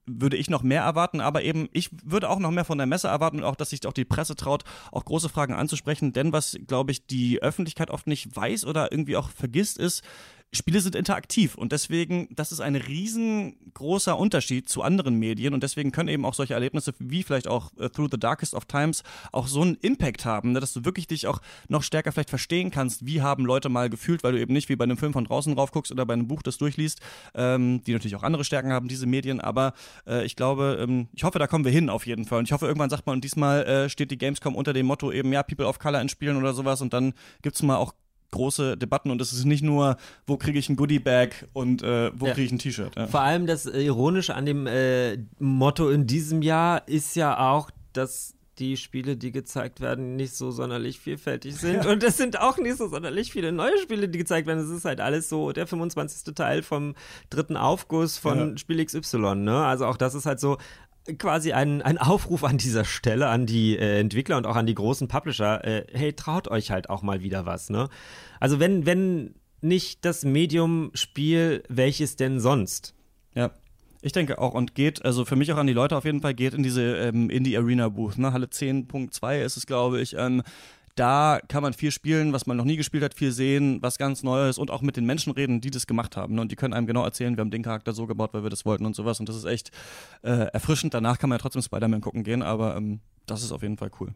würde 0.07 0.37
ich 0.37 0.51
noch 0.51 0.63
mehr 0.63 0.83
erwarten, 0.83 1.21
aber 1.21 1.43
eben, 1.43 1.69
ich 1.73 1.91
würde 2.05 2.29
auch 2.29 2.39
noch 2.39 2.51
mehr 2.51 2.65
von 2.65 2.79
der 2.79 2.87
Messe 2.87 3.09
erwarten 3.09 3.39
und 3.39 3.45
auch, 3.45 3.57
dass 3.57 3.71
sich 3.71 3.87
auch 3.87 3.93
die 3.93 4.05
Presse 4.05 4.37
traut, 4.37 4.65
auch 4.91 5.05
große 5.05 5.29
Fragen 5.29 5.55
anzusprechen, 5.55 6.13
denn 6.13 6.33
was, 6.33 6.59
glaube 6.67 6.93
ich, 6.93 7.07
die 7.07 7.41
Öffentlichkeit 7.43 7.91
oft 7.91 8.07
nicht 8.07 8.35
weiß 8.35 8.65
oder 8.67 8.93
irgendwie 8.93 9.17
auch 9.17 9.31
vergisst, 9.31 9.79
ist, 9.79 10.03
Spiele 10.55 10.81
sind 10.83 10.95
interaktiv 10.95 11.55
und 11.55 11.73
deswegen, 11.73 12.29
das 12.31 12.53
ist 12.53 12.61
ein 12.61 12.77
riesengroßer 12.77 14.19
Unterschied 14.19 14.69
zu 14.69 14.83
anderen 14.83 15.15
Medien 15.15 15.55
und 15.55 15.63
deswegen 15.63 15.93
können 15.93 16.11
eben 16.11 16.27
auch 16.27 16.35
solche 16.35 16.53
Erlebnisse 16.53 16.93
wie 16.99 17.23
vielleicht 17.23 17.49
auch 17.49 17.73
uh, 17.81 17.89
Through 17.89 18.09
the 18.11 18.21
Darkest 18.21 18.53
of 18.53 18.67
Times 18.67 19.03
auch 19.33 19.47
so 19.47 19.63
einen 19.63 19.77
Impact 19.77 20.27
haben, 20.27 20.53
ne, 20.53 20.61
dass 20.61 20.75
du 20.75 20.85
wirklich 20.85 21.07
dich 21.07 21.27
auch 21.27 21.41
noch 21.69 21.83
stärker 21.83 22.13
vielleicht 22.13 22.29
verstehen 22.29 22.71
kannst, 22.71 23.07
wie 23.07 23.23
haben 23.23 23.47
Leute 23.47 23.71
mal 23.71 23.89
gefühlt, 23.89 24.23
weil 24.23 24.33
du 24.33 24.41
eben 24.41 24.53
nicht 24.53 24.69
wie 24.69 24.77
bei 24.77 24.85
einem 24.85 24.99
Film 24.99 25.15
von 25.15 25.25
draußen 25.25 25.55
drauf 25.57 25.73
guckst 25.73 25.91
oder 25.91 26.05
bei 26.05 26.13
einem 26.13 26.29
Buch 26.29 26.43
das 26.43 26.59
durchliest, 26.59 27.01
ähm, 27.35 27.83
die 27.85 27.95
natürlich 27.95 28.17
auch 28.17 28.23
andere 28.23 28.45
Stärken 28.45 28.73
haben, 28.73 28.89
diese 28.89 29.07
Medien, 29.07 29.41
aber 29.41 29.73
äh, 30.07 30.25
ich 30.27 30.37
glaube, 30.37 30.79
ähm, 30.83 31.09
ich 31.15 31.25
hoffe, 31.25 31.39
da 31.39 31.47
kommen 31.47 31.65
wir 31.65 31.73
hin 31.73 31.89
auf 31.89 32.07
jeden 32.07 32.27
Fall 32.27 32.41
und 32.41 32.45
ich 32.45 32.53
hoffe, 32.53 32.67
irgendwann 32.67 32.91
sagt 32.91 33.07
man, 33.07 33.15
und 33.15 33.25
diesmal 33.25 33.65
äh, 33.65 33.89
steht 33.89 34.11
die 34.11 34.19
Gamescom 34.19 34.55
unter 34.55 34.75
dem 34.75 34.85
Motto 34.85 35.11
eben, 35.13 35.33
ja, 35.33 35.43
People 35.43 35.67
of 35.67 35.79
Color 35.79 36.03
in 36.03 36.11
Spielen 36.11 36.37
oder 36.37 36.53
sowas 36.53 36.83
und 36.83 36.93
dann 36.93 37.15
gibt's 37.41 37.63
mal 37.63 37.77
auch 37.77 37.95
große 38.33 38.77
Debatten 38.77 39.11
und 39.11 39.21
es 39.21 39.33
ist 39.33 39.45
nicht 39.45 39.63
nur, 39.63 39.97
wo 40.27 40.37
kriege 40.37 40.59
ich 40.59 40.69
ein 40.69 40.77
Goodie-Bag 40.77 41.49
und 41.53 41.83
äh, 41.83 42.11
wo 42.15 42.27
ja. 42.27 42.33
kriege 42.33 42.47
ich 42.47 42.53
ein 42.53 42.59
T-Shirt. 42.59 42.95
Ja. 42.97 43.07
Vor 43.07 43.21
allem 43.21 43.47
das 43.47 43.67
Ironische 43.67 44.35
an 44.35 44.47
dem 44.47 44.67
äh, 44.67 45.19
Motto 45.39 45.89
in 45.91 46.07
diesem 46.07 46.43
Jahr 46.43 46.87
ist 46.89 47.15
ja 47.15 47.39
auch, 47.53 47.71
dass 47.93 48.35
die 48.59 48.77
Spiele, 48.77 49.17
die 49.17 49.33
gezeigt 49.33 49.81
werden, 49.81 50.17
nicht 50.17 50.35
so 50.35 50.51
sonderlich 50.51 51.01
vielfältig 51.01 51.57
sind. 51.57 51.85
Ja. 51.85 51.91
Und 51.91 52.03
es 52.03 52.17
sind 52.17 52.39
auch 52.39 52.59
nicht 52.59 52.77
so 52.77 52.89
sonderlich 52.89 53.33
viele 53.33 53.51
neue 53.51 53.79
Spiele, 53.79 54.09
die 54.09 54.19
gezeigt 54.19 54.47
werden. 54.47 54.61
Es 54.61 54.71
ist 54.71 54.85
halt 54.85 55.01
alles 55.01 55.29
so 55.29 55.53
der 55.53 55.67
25. 55.67 56.35
Teil 56.35 56.63
vom 56.63 56.95
dritten 57.31 57.57
Aufguss 57.57 58.19
von 58.19 58.51
ja. 58.51 58.57
Spiel 58.59 58.85
XY. 58.85 59.37
Ne? 59.37 59.65
Also 59.65 59.87
auch 59.87 59.97
das 59.97 60.15
ist 60.15 60.27
halt 60.27 60.39
so, 60.39 60.59
quasi 61.19 61.53
ein, 61.53 61.83
ein 61.83 61.99
Aufruf 61.99 62.45
an 62.45 62.59
dieser 62.59 62.85
Stelle 62.85 63.29
an 63.29 63.47
die 63.47 63.77
äh, 63.77 63.99
Entwickler 63.99 64.37
und 64.37 64.47
auch 64.47 64.57
an 64.57 64.67
die 64.67 64.75
großen 64.75 65.09
Publisher, 65.09 65.65
äh, 65.65 65.87
hey, 65.93 66.13
traut 66.13 66.49
euch 66.49 66.71
halt 66.71 66.91
auch 66.91 67.03
mal 67.03 67.23
wieder 67.23 67.47
was, 67.47 67.71
ne? 67.71 67.89
Also 68.41 68.61
wenn, 68.61 68.87
wenn 68.87 69.35
nicht 69.61 70.05
das 70.05 70.25
Medium-Spiel, 70.25 71.63
welches 71.69 72.17
denn 72.17 72.41
sonst? 72.41 72.95
Ja. 73.35 73.51
Ich 74.05 74.13
denke 74.13 74.41
auch 74.41 74.55
und 74.55 74.75
geht, 74.75 75.05
also 75.05 75.25
für 75.25 75.37
mich 75.37 75.53
auch 75.53 75.59
an 75.59 75.69
die 75.69 75.73
Leute 75.73 75.97
auf 75.97 76.05
jeden 76.05 76.21
Fall, 76.21 76.35
geht 76.35 76.55
in 76.55 76.65
diese 76.65 76.83
ähm, 76.97 77.31
Indie 77.31 77.57
Arena 77.57 77.89
Booth, 77.89 78.19
ne? 78.19 78.33
Halle 78.33 78.47
10.2 78.47 79.43
ist 79.43 79.57
es, 79.57 79.67
glaube 79.67 80.01
ich. 80.01 80.17
Ähm, 80.19 80.43
da 80.95 81.41
kann 81.49 81.63
man 81.63 81.73
viel 81.73 81.91
spielen, 81.91 82.33
was 82.33 82.47
man 82.47 82.57
noch 82.57 82.65
nie 82.65 82.77
gespielt 82.77 83.03
hat, 83.03 83.15
viel 83.15 83.33
sehen, 83.33 83.81
was 83.81 83.99
ganz 83.99 84.23
Neues 84.23 84.59
und 84.59 84.71
auch 84.71 84.83
mit 84.83 84.97
den 84.97 85.07
Menschen 85.07 85.33
reden, 85.33 85.61
die 85.61 85.71
das 85.71 85.87
gemacht 85.87 86.17
haben. 86.17 86.35
Ne? 86.35 86.41
Und 86.43 86.53
die 86.53 86.57
können 86.57 86.75
einem 86.75 86.87
genau 86.87 87.05
erzählen, 87.05 87.37
wir 87.37 87.41
haben 87.41 87.51
den 87.51 87.63
Charakter 87.63 87.93
so 87.93 88.07
gebaut, 88.07 88.35
weil 88.35 88.43
wir 88.43 88.51
das 88.51 88.67
wollten 88.67 88.85
und 88.85 88.95
sowas. 88.95 89.19
Und 89.19 89.29
das 89.29 89.37
ist 89.37 89.45
echt 89.45 89.71
äh, 90.23 90.49
erfrischend. 90.53 90.93
Danach 90.95 91.19
kann 91.19 91.31
man 91.31 91.39
ja 91.39 91.43
trotzdem 91.43 91.63
Spider-Man 91.63 92.01
gucken 92.03 92.25
gehen, 92.25 92.43
aber 92.43 92.77
ähm, 92.77 93.01
das 93.27 93.43
ist 93.43 93.53
auf 93.53 93.63
jeden 93.63 93.79
Fall 93.79 93.91
cool. 94.01 94.13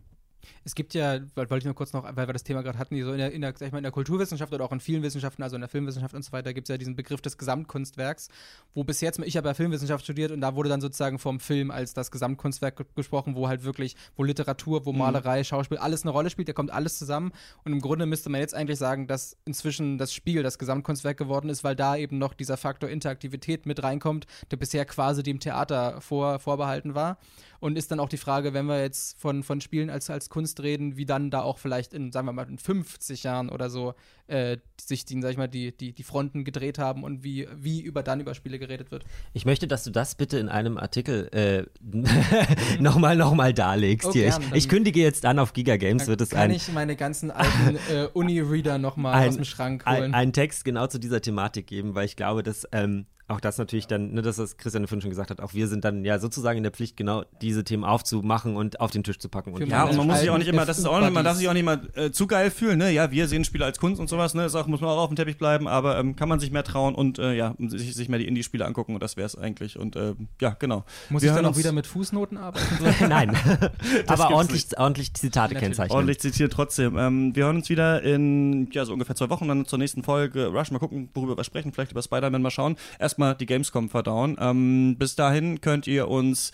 Es 0.64 0.74
gibt 0.74 0.94
ja, 0.94 1.20
weil 1.34 1.49
wollte 1.51 1.59
ich 1.59 1.64
nur 1.64 1.74
kurz 1.74 1.92
noch, 1.92 2.05
weil 2.05 2.26
wir 2.28 2.32
das 2.32 2.44
Thema 2.44 2.62
gerade 2.62 2.78
hatten, 2.78 3.01
so 3.03 3.12
in 3.12 3.18
der, 3.18 3.32
in 3.32 3.40
der, 3.40 3.55
sag 3.57 3.66
ich 3.66 3.72
mal, 3.72 3.78
in 3.78 3.84
der 3.84 3.92
Kulturwissenschaft 3.92 4.53
oder 4.53 4.64
auch 4.64 4.72
in 4.72 4.80
vielen 4.80 5.03
Wissenschaften, 5.03 5.42
also 5.42 5.57
in 5.57 5.61
der 5.61 5.68
Filmwissenschaft 5.68 6.14
und 6.14 6.24
so 6.24 6.32
weiter, 6.32 6.53
gibt 6.55 6.68
es 6.68 6.72
ja 6.72 6.78
diesen 6.78 6.97
Begriff 6.97 7.20
des 7.20 7.38
Gesamtkunstwerks, 7.38 8.28
wo 8.74 8.84
bis 8.84 9.01
jetzt, 9.01 9.18
ich 9.20 9.36
habe 9.36 9.49
ja 9.49 9.55
Filmwissenschaft 9.55 10.05
studiert 10.05 10.32
und 10.32 10.40
da 10.40 10.55
wurde 10.55 10.68
dann 10.68 10.80
sozusagen 10.80 11.18
vom 11.18 11.40
Film 11.40 11.70
als 11.70 11.94
das 11.94 12.11
Gesamtkunstwerk 12.11 12.84
gesprochen, 12.94 13.36
wo 13.36 13.49
halt 13.49 13.64
wirklich, 13.64 13.97
wo 14.16 14.24
Literatur, 14.24 14.86
wo 14.86 14.92
mhm. 14.92 14.99
Malerei, 14.99 15.44
Schauspiel, 15.44 15.78
alles 15.78 16.03
eine 16.03 16.11
Rolle 16.11 16.30
spielt, 16.30 16.49
da 16.49 16.53
kommt 16.53 16.70
alles 16.70 16.99
zusammen 16.99 17.32
und 17.64 17.72
im 17.72 17.80
Grunde 17.80 18.07
müsste 18.07 18.30
man 18.30 18.40
jetzt 18.40 18.55
eigentlich 18.55 18.78
sagen, 18.78 19.07
dass 19.07 19.36
inzwischen 19.44 19.99
das 19.99 20.12
Spiel 20.12 20.42
das 20.42 20.59
Gesamtkunstwerk 20.59 21.16
geworden 21.16 21.49
ist, 21.49 21.64
weil 21.64 21.76
da 21.76 21.97
eben 21.97 22.18
noch 22.18 22.34
dieser 22.34 22.57
Faktor 22.57 22.88
Interaktivität 22.88 23.66
mit 23.66 23.82
reinkommt, 23.82 24.26
der 24.51 24.57
bisher 24.57 24.84
quasi 24.84 25.22
dem 25.22 25.40
Theater 25.40 26.01
vor, 26.01 26.38
vorbehalten 26.38 26.94
war. 26.94 27.18
Und 27.66 27.76
ist 27.76 27.90
dann 27.90 27.98
auch 27.98 28.08
die 28.08 28.16
Frage, 28.16 28.54
wenn 28.54 28.66
wir 28.66 28.80
jetzt 28.80 29.20
von, 29.20 29.42
von 29.42 29.60
Spielen 29.60 29.90
als, 29.90 30.08
als 30.08 30.30
Kunst 30.30 30.62
reden, 30.62 30.96
wie 30.96 31.04
dann 31.04 31.32
da 31.32 31.42
auch 31.42 31.58
vielleicht 31.58 31.94
in, 31.94 32.12
sagen 32.12 32.28
wir 32.28 32.32
mal, 32.32 32.48
in 32.48 32.58
50 32.58 33.24
Jahren 33.24 33.48
oder 33.48 33.70
so 33.70 33.94
äh, 34.28 34.58
sich 34.80 35.04
die, 35.04 35.20
sag 35.20 35.32
ich 35.32 35.36
mal, 35.36 35.48
die, 35.48 35.76
die, 35.76 35.92
die 35.92 36.02
Fronten 36.04 36.44
gedreht 36.44 36.78
haben 36.78 37.02
und 37.02 37.24
wie, 37.24 37.48
wie 37.56 37.80
über 37.80 38.04
dann 38.04 38.20
über 38.20 38.34
Spiele 38.34 38.60
geredet 38.60 38.92
wird. 38.92 39.04
Ich 39.32 39.46
möchte, 39.46 39.66
dass 39.66 39.82
du 39.82 39.90
das 39.90 40.14
bitte 40.14 40.38
in 40.38 40.48
einem 40.48 40.78
Artikel 40.78 41.28
äh, 41.32 41.64
nochmal 42.80 43.16
noch 43.16 43.34
mal 43.34 43.52
darlegst. 43.52 44.06
Okay, 44.06 44.30
hier. 44.30 44.38
Ich, 44.52 44.64
ich, 44.64 44.68
kündige 44.68 45.00
jetzt 45.00 45.26
an, 45.26 45.40
auf 45.40 45.52
Giga 45.52 45.76
Games 45.76 46.06
wird 46.06 46.20
es 46.20 46.34
ein. 46.34 46.42
Kann 46.42 46.50
ich 46.52 46.72
meine 46.72 46.94
ganzen 46.94 47.32
alten 47.32 47.78
äh, 47.92 48.06
Uni-Reader 48.12 48.78
nochmal 48.78 49.26
aus 49.28 49.34
dem 49.34 49.44
Schrank 49.44 49.84
holen? 49.86 50.04
Ein, 50.04 50.14
einen 50.14 50.32
Text 50.32 50.64
genau 50.64 50.86
zu 50.86 51.00
dieser 51.00 51.20
Thematik 51.20 51.66
geben, 51.66 51.96
weil 51.96 52.04
ich 52.04 52.14
glaube, 52.14 52.44
dass 52.44 52.64
ähm, 52.70 53.06
auch 53.29 53.41
das 53.41 53.59
natürlich 53.59 53.87
dann, 53.87 54.12
ne, 54.12 54.22
das, 54.22 54.39
was 54.39 54.57
Christian 54.57 54.87
vorhin 54.87 55.01
schon 55.01 55.11
gesagt 55.11 55.31
hat, 55.31 55.41
auch 55.41 55.53
wir 55.53 55.66
sind 55.66 55.85
dann 55.85 56.05
ja 56.05 56.18
sozusagen 56.18 56.59
in 56.59 56.62
der 56.62 56.72
Pflicht, 56.72 56.97
genau 56.97 57.24
diese 57.41 57.64
Themen 57.64 57.85
aufzumachen 57.85 58.57
und 58.57 58.81
auf 58.81 58.93
den 58.93 59.03
Tisch 59.03 59.18
zu 59.18 59.29
packen. 59.29 59.53
Und 59.53 59.66
Ja, 59.66 59.85
und 59.85 59.97
man 59.97 60.07
muss 60.07 60.20
sich 60.20 60.31
auch 60.31 60.39
nicht 60.39 60.49
immer, 60.49 60.64
das 60.64 60.79
ist 60.79 60.87
auch, 60.87 61.01
man 61.11 61.24
darf 61.24 61.37
sich 61.37 61.49
auch 61.49 61.53
nicht 61.53 61.64
mal 61.64 61.81
äh, 61.95 62.11
zu 62.12 62.27
geil 62.27 62.51
fühlen, 62.51 62.79
ne? 62.79 62.93
Ja, 62.93 63.11
wir 63.11 63.27
sehen 63.27 63.45
Spiele 63.45 63.64
als 63.64 63.79
Kunst 63.79 64.01
und 64.01 64.09
sowas, 64.09 64.35
ne? 64.35 64.45
Ist 64.45 64.55
auch, 64.55 64.66
muss 64.68 64.81
man 64.81 64.91
auch 64.91 64.99
auf 64.99 65.09
dem 65.09 65.16
Teppich 65.16 65.39
bleiben, 65.39 65.66
aber 65.66 65.99
ähm, 65.99 66.14
kann 66.14 66.29
man 66.29 66.39
sich 66.39 66.53
mehr 66.53 66.62
trauen 66.62 66.95
und 66.95 67.18
äh, 67.18 67.35
ja, 67.35 67.55
sich, 67.59 67.95
sich 67.95 68.09
mehr 68.09 68.20
die 68.20 68.29
Indie-Spiele 68.29 68.64
angucken 68.64 68.95
und 68.95 69.03
das 69.03 69.16
wäre 69.16 69.27
es 69.27 69.37
eigentlich. 69.37 69.79
Und 69.79 69.97
äh, 69.97 70.14
ja, 70.41 70.51
genau. 70.51 70.85
Muss 71.09 71.22
Wir 71.22 71.31
ich 71.31 71.37
dann 71.37 71.47
auch 71.47 71.57
wieder 71.57 71.72
mit 71.72 71.87
Fußnoten 71.87 72.39
arbeiten? 72.39 72.64
Nein, 73.09 73.37
aber 74.07 74.31
ordentlich, 74.31 74.66
ordentlich 74.79 75.14
Zitate 75.14 75.55
Natürlich. 75.55 75.61
kennzeichnen. 75.62 75.97
Ordentlich 75.97 76.20
zitiert 76.20 76.53
trotzdem. 76.53 76.97
Ähm, 76.97 77.35
wir 77.35 77.47
hören 77.47 77.57
uns 77.57 77.68
wieder 77.68 78.03
in 78.03 78.68
ja, 78.70 78.85
so 78.85 78.93
ungefähr 78.93 79.16
zwei 79.16 79.31
Wochen 79.31 79.49
dann 79.49 79.66
zur 79.66 79.79
nächsten 79.79 80.03
Folge 80.03 80.47
Rush. 80.47 80.70
Mal 80.70 80.79
gucken, 80.79 81.09
worüber 81.14 81.37
wir 81.37 81.45
sprechen. 81.45 81.72
Vielleicht 81.72 81.91
über 81.91 82.03
Spider-Man 82.03 82.43
mal 82.43 82.51
schauen. 82.51 82.77
Erstmal 83.16 83.34
die 83.34 83.46
Gamescom 83.46 83.88
verdauen. 83.88 84.36
Ähm, 84.38 84.96
bis 84.98 85.16
dahin 85.16 85.62
könnt 85.62 85.86
ihr 85.86 86.08
uns 86.08 86.52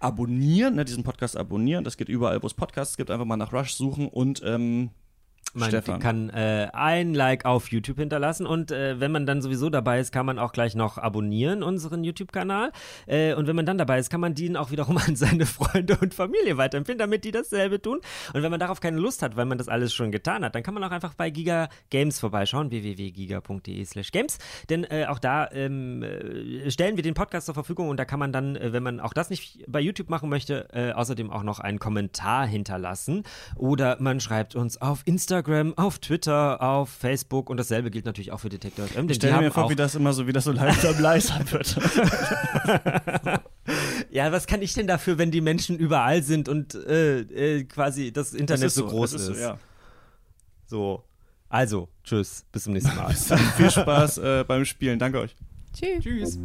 abonnieren, 0.00 0.76
ne, 0.76 0.86
diesen 0.86 1.04
Podcast 1.04 1.36
abonnieren. 1.36 1.84
Das 1.84 1.98
geht 1.98 2.08
überall, 2.08 2.42
wo 2.42 2.46
es 2.46 2.54
Podcasts 2.54 2.96
gibt. 2.96 3.10
Einfach 3.10 3.26
mal 3.26 3.36
nach 3.36 3.52
Rush 3.52 3.74
suchen 3.74 4.08
und 4.08 4.40
ähm, 4.42 4.88
Man 5.54 5.68
Stefan. 5.68 6.00
kann 6.00 6.30
äh, 6.30 6.68
ein 6.72 7.12
Like 7.12 7.44
auf 7.44 7.70
YouTube 7.70 7.98
hinterlassen 7.98 8.46
und 8.46 8.70
äh, 8.70 8.98
wenn 9.00 9.12
man 9.12 9.26
dann 9.26 9.42
sowieso 9.42 9.68
dabei 9.68 10.00
ist, 10.00 10.10
kann 10.10 10.24
man 10.24 10.38
auch 10.38 10.52
gleich 10.52 10.74
noch 10.74 10.96
abonnieren, 10.96 11.62
unseren 11.62 12.04
YouTube-Kanal. 12.04 12.72
Äh, 13.06 13.34
und 13.34 13.46
wenn 13.46 13.56
man 13.56 13.66
dann 13.66 13.76
dabei 13.76 13.98
ist, 13.98 14.08
kann 14.08 14.20
man 14.20 14.34
den 14.34 14.56
auch 14.56 14.70
wiederum 14.70 14.96
an 15.06 15.14
seine 15.14 15.44
Freunde 15.44 15.98
und 16.00 16.14
Familie 16.14 16.56
weiterempfehlen, 16.56 16.98
damit 16.98 17.24
die 17.24 17.32
dasselbe 17.32 17.82
tun. 17.82 18.00
Und 18.32 18.42
wenn 18.42 18.50
man 18.50 18.60
darauf 18.60 18.80
keine 18.80 18.98
Lust 18.98 19.22
hat, 19.22 19.36
weil 19.36 19.44
man 19.44 19.58
das 19.58 19.68
alles 19.68 19.92
schon 19.92 20.10
getan 20.10 20.42
hat, 20.42 20.54
dann 20.54 20.62
kann 20.62 20.72
man 20.72 20.82
auch 20.84 20.90
einfach 20.90 21.12
bei 21.12 21.28
Giga 21.28 21.68
Games 21.90 22.18
vorbeischauen, 22.18 22.70
www.giga.de 22.70 23.84
slash 23.84 24.10
games. 24.10 24.38
Denn 24.70 24.84
äh, 24.84 25.04
auch 25.06 25.18
da 25.18 25.50
ähm, 25.52 26.02
äh, 26.02 26.70
stellen 26.70 26.96
wir 26.96 27.02
den 27.02 27.14
Podcast 27.14 27.44
zur 27.44 27.54
Verfügung 27.54 27.90
und 27.90 27.98
da 27.98 28.06
kann 28.06 28.18
man 28.18 28.32
dann, 28.32 28.56
äh, 28.56 28.72
wenn 28.72 28.82
man 28.82 29.00
auch 29.00 29.12
das 29.12 29.28
nicht 29.28 29.64
bei 29.68 29.80
YouTube 29.80 30.08
machen 30.08 30.30
möchte, 30.30 30.68
äh, 30.72 30.92
außerdem 30.92 31.30
auch 31.30 31.42
noch 31.42 31.60
einen 31.60 31.78
Kommentar 31.78 32.46
hinterlassen. 32.46 33.24
Oder 33.56 33.98
man 34.00 34.18
schreibt 34.18 34.56
uns 34.56 34.80
auf 34.80 35.02
Instagram, 35.04 35.41
auf 35.76 35.98
Twitter, 35.98 36.62
auf 36.62 36.90
Facebook 36.90 37.50
und 37.50 37.56
dasselbe 37.56 37.90
gilt 37.90 38.04
natürlich 38.04 38.32
auch 38.32 38.40
für 38.40 38.48
Detektor 38.48 38.86
FM. 38.86 39.08
Ich 39.08 39.16
stelle 39.16 39.38
mir 39.38 39.50
vor, 39.50 39.70
wie 39.70 39.76
das 39.76 39.94
immer 39.94 40.12
so, 40.12 40.26
wie 40.26 40.32
das 40.32 40.44
so 40.44 40.52
langsam 40.52 40.98
leiser 41.00 41.40
wird. 41.50 41.76
Ja, 44.10 44.30
was 44.30 44.46
kann 44.46 44.60
ich 44.60 44.74
denn 44.74 44.86
dafür, 44.86 45.16
wenn 45.16 45.30
die 45.30 45.40
Menschen 45.40 45.78
überall 45.78 46.22
sind 46.22 46.46
und 46.48 46.74
äh, 46.74 47.20
äh, 47.20 47.64
quasi 47.64 48.12
das 48.12 48.34
Internet 48.34 48.64
ist 48.64 48.74
so 48.74 48.86
groß 48.86 49.12
das 49.12 49.22
ist? 49.22 49.28
so, 49.28 49.34
ja. 49.34 49.58
So. 50.66 51.04
Also, 51.48 51.88
tschüss, 52.04 52.44
bis 52.52 52.64
zum 52.64 52.74
nächsten 52.74 52.94
Mal. 52.94 53.14
Viel 53.56 53.70
Spaß 53.70 54.18
äh, 54.18 54.44
beim 54.46 54.64
Spielen. 54.64 54.98
Danke 54.98 55.20
euch. 55.20 55.34
Tschüss. 55.72 56.02
Tschüss. 56.02 56.38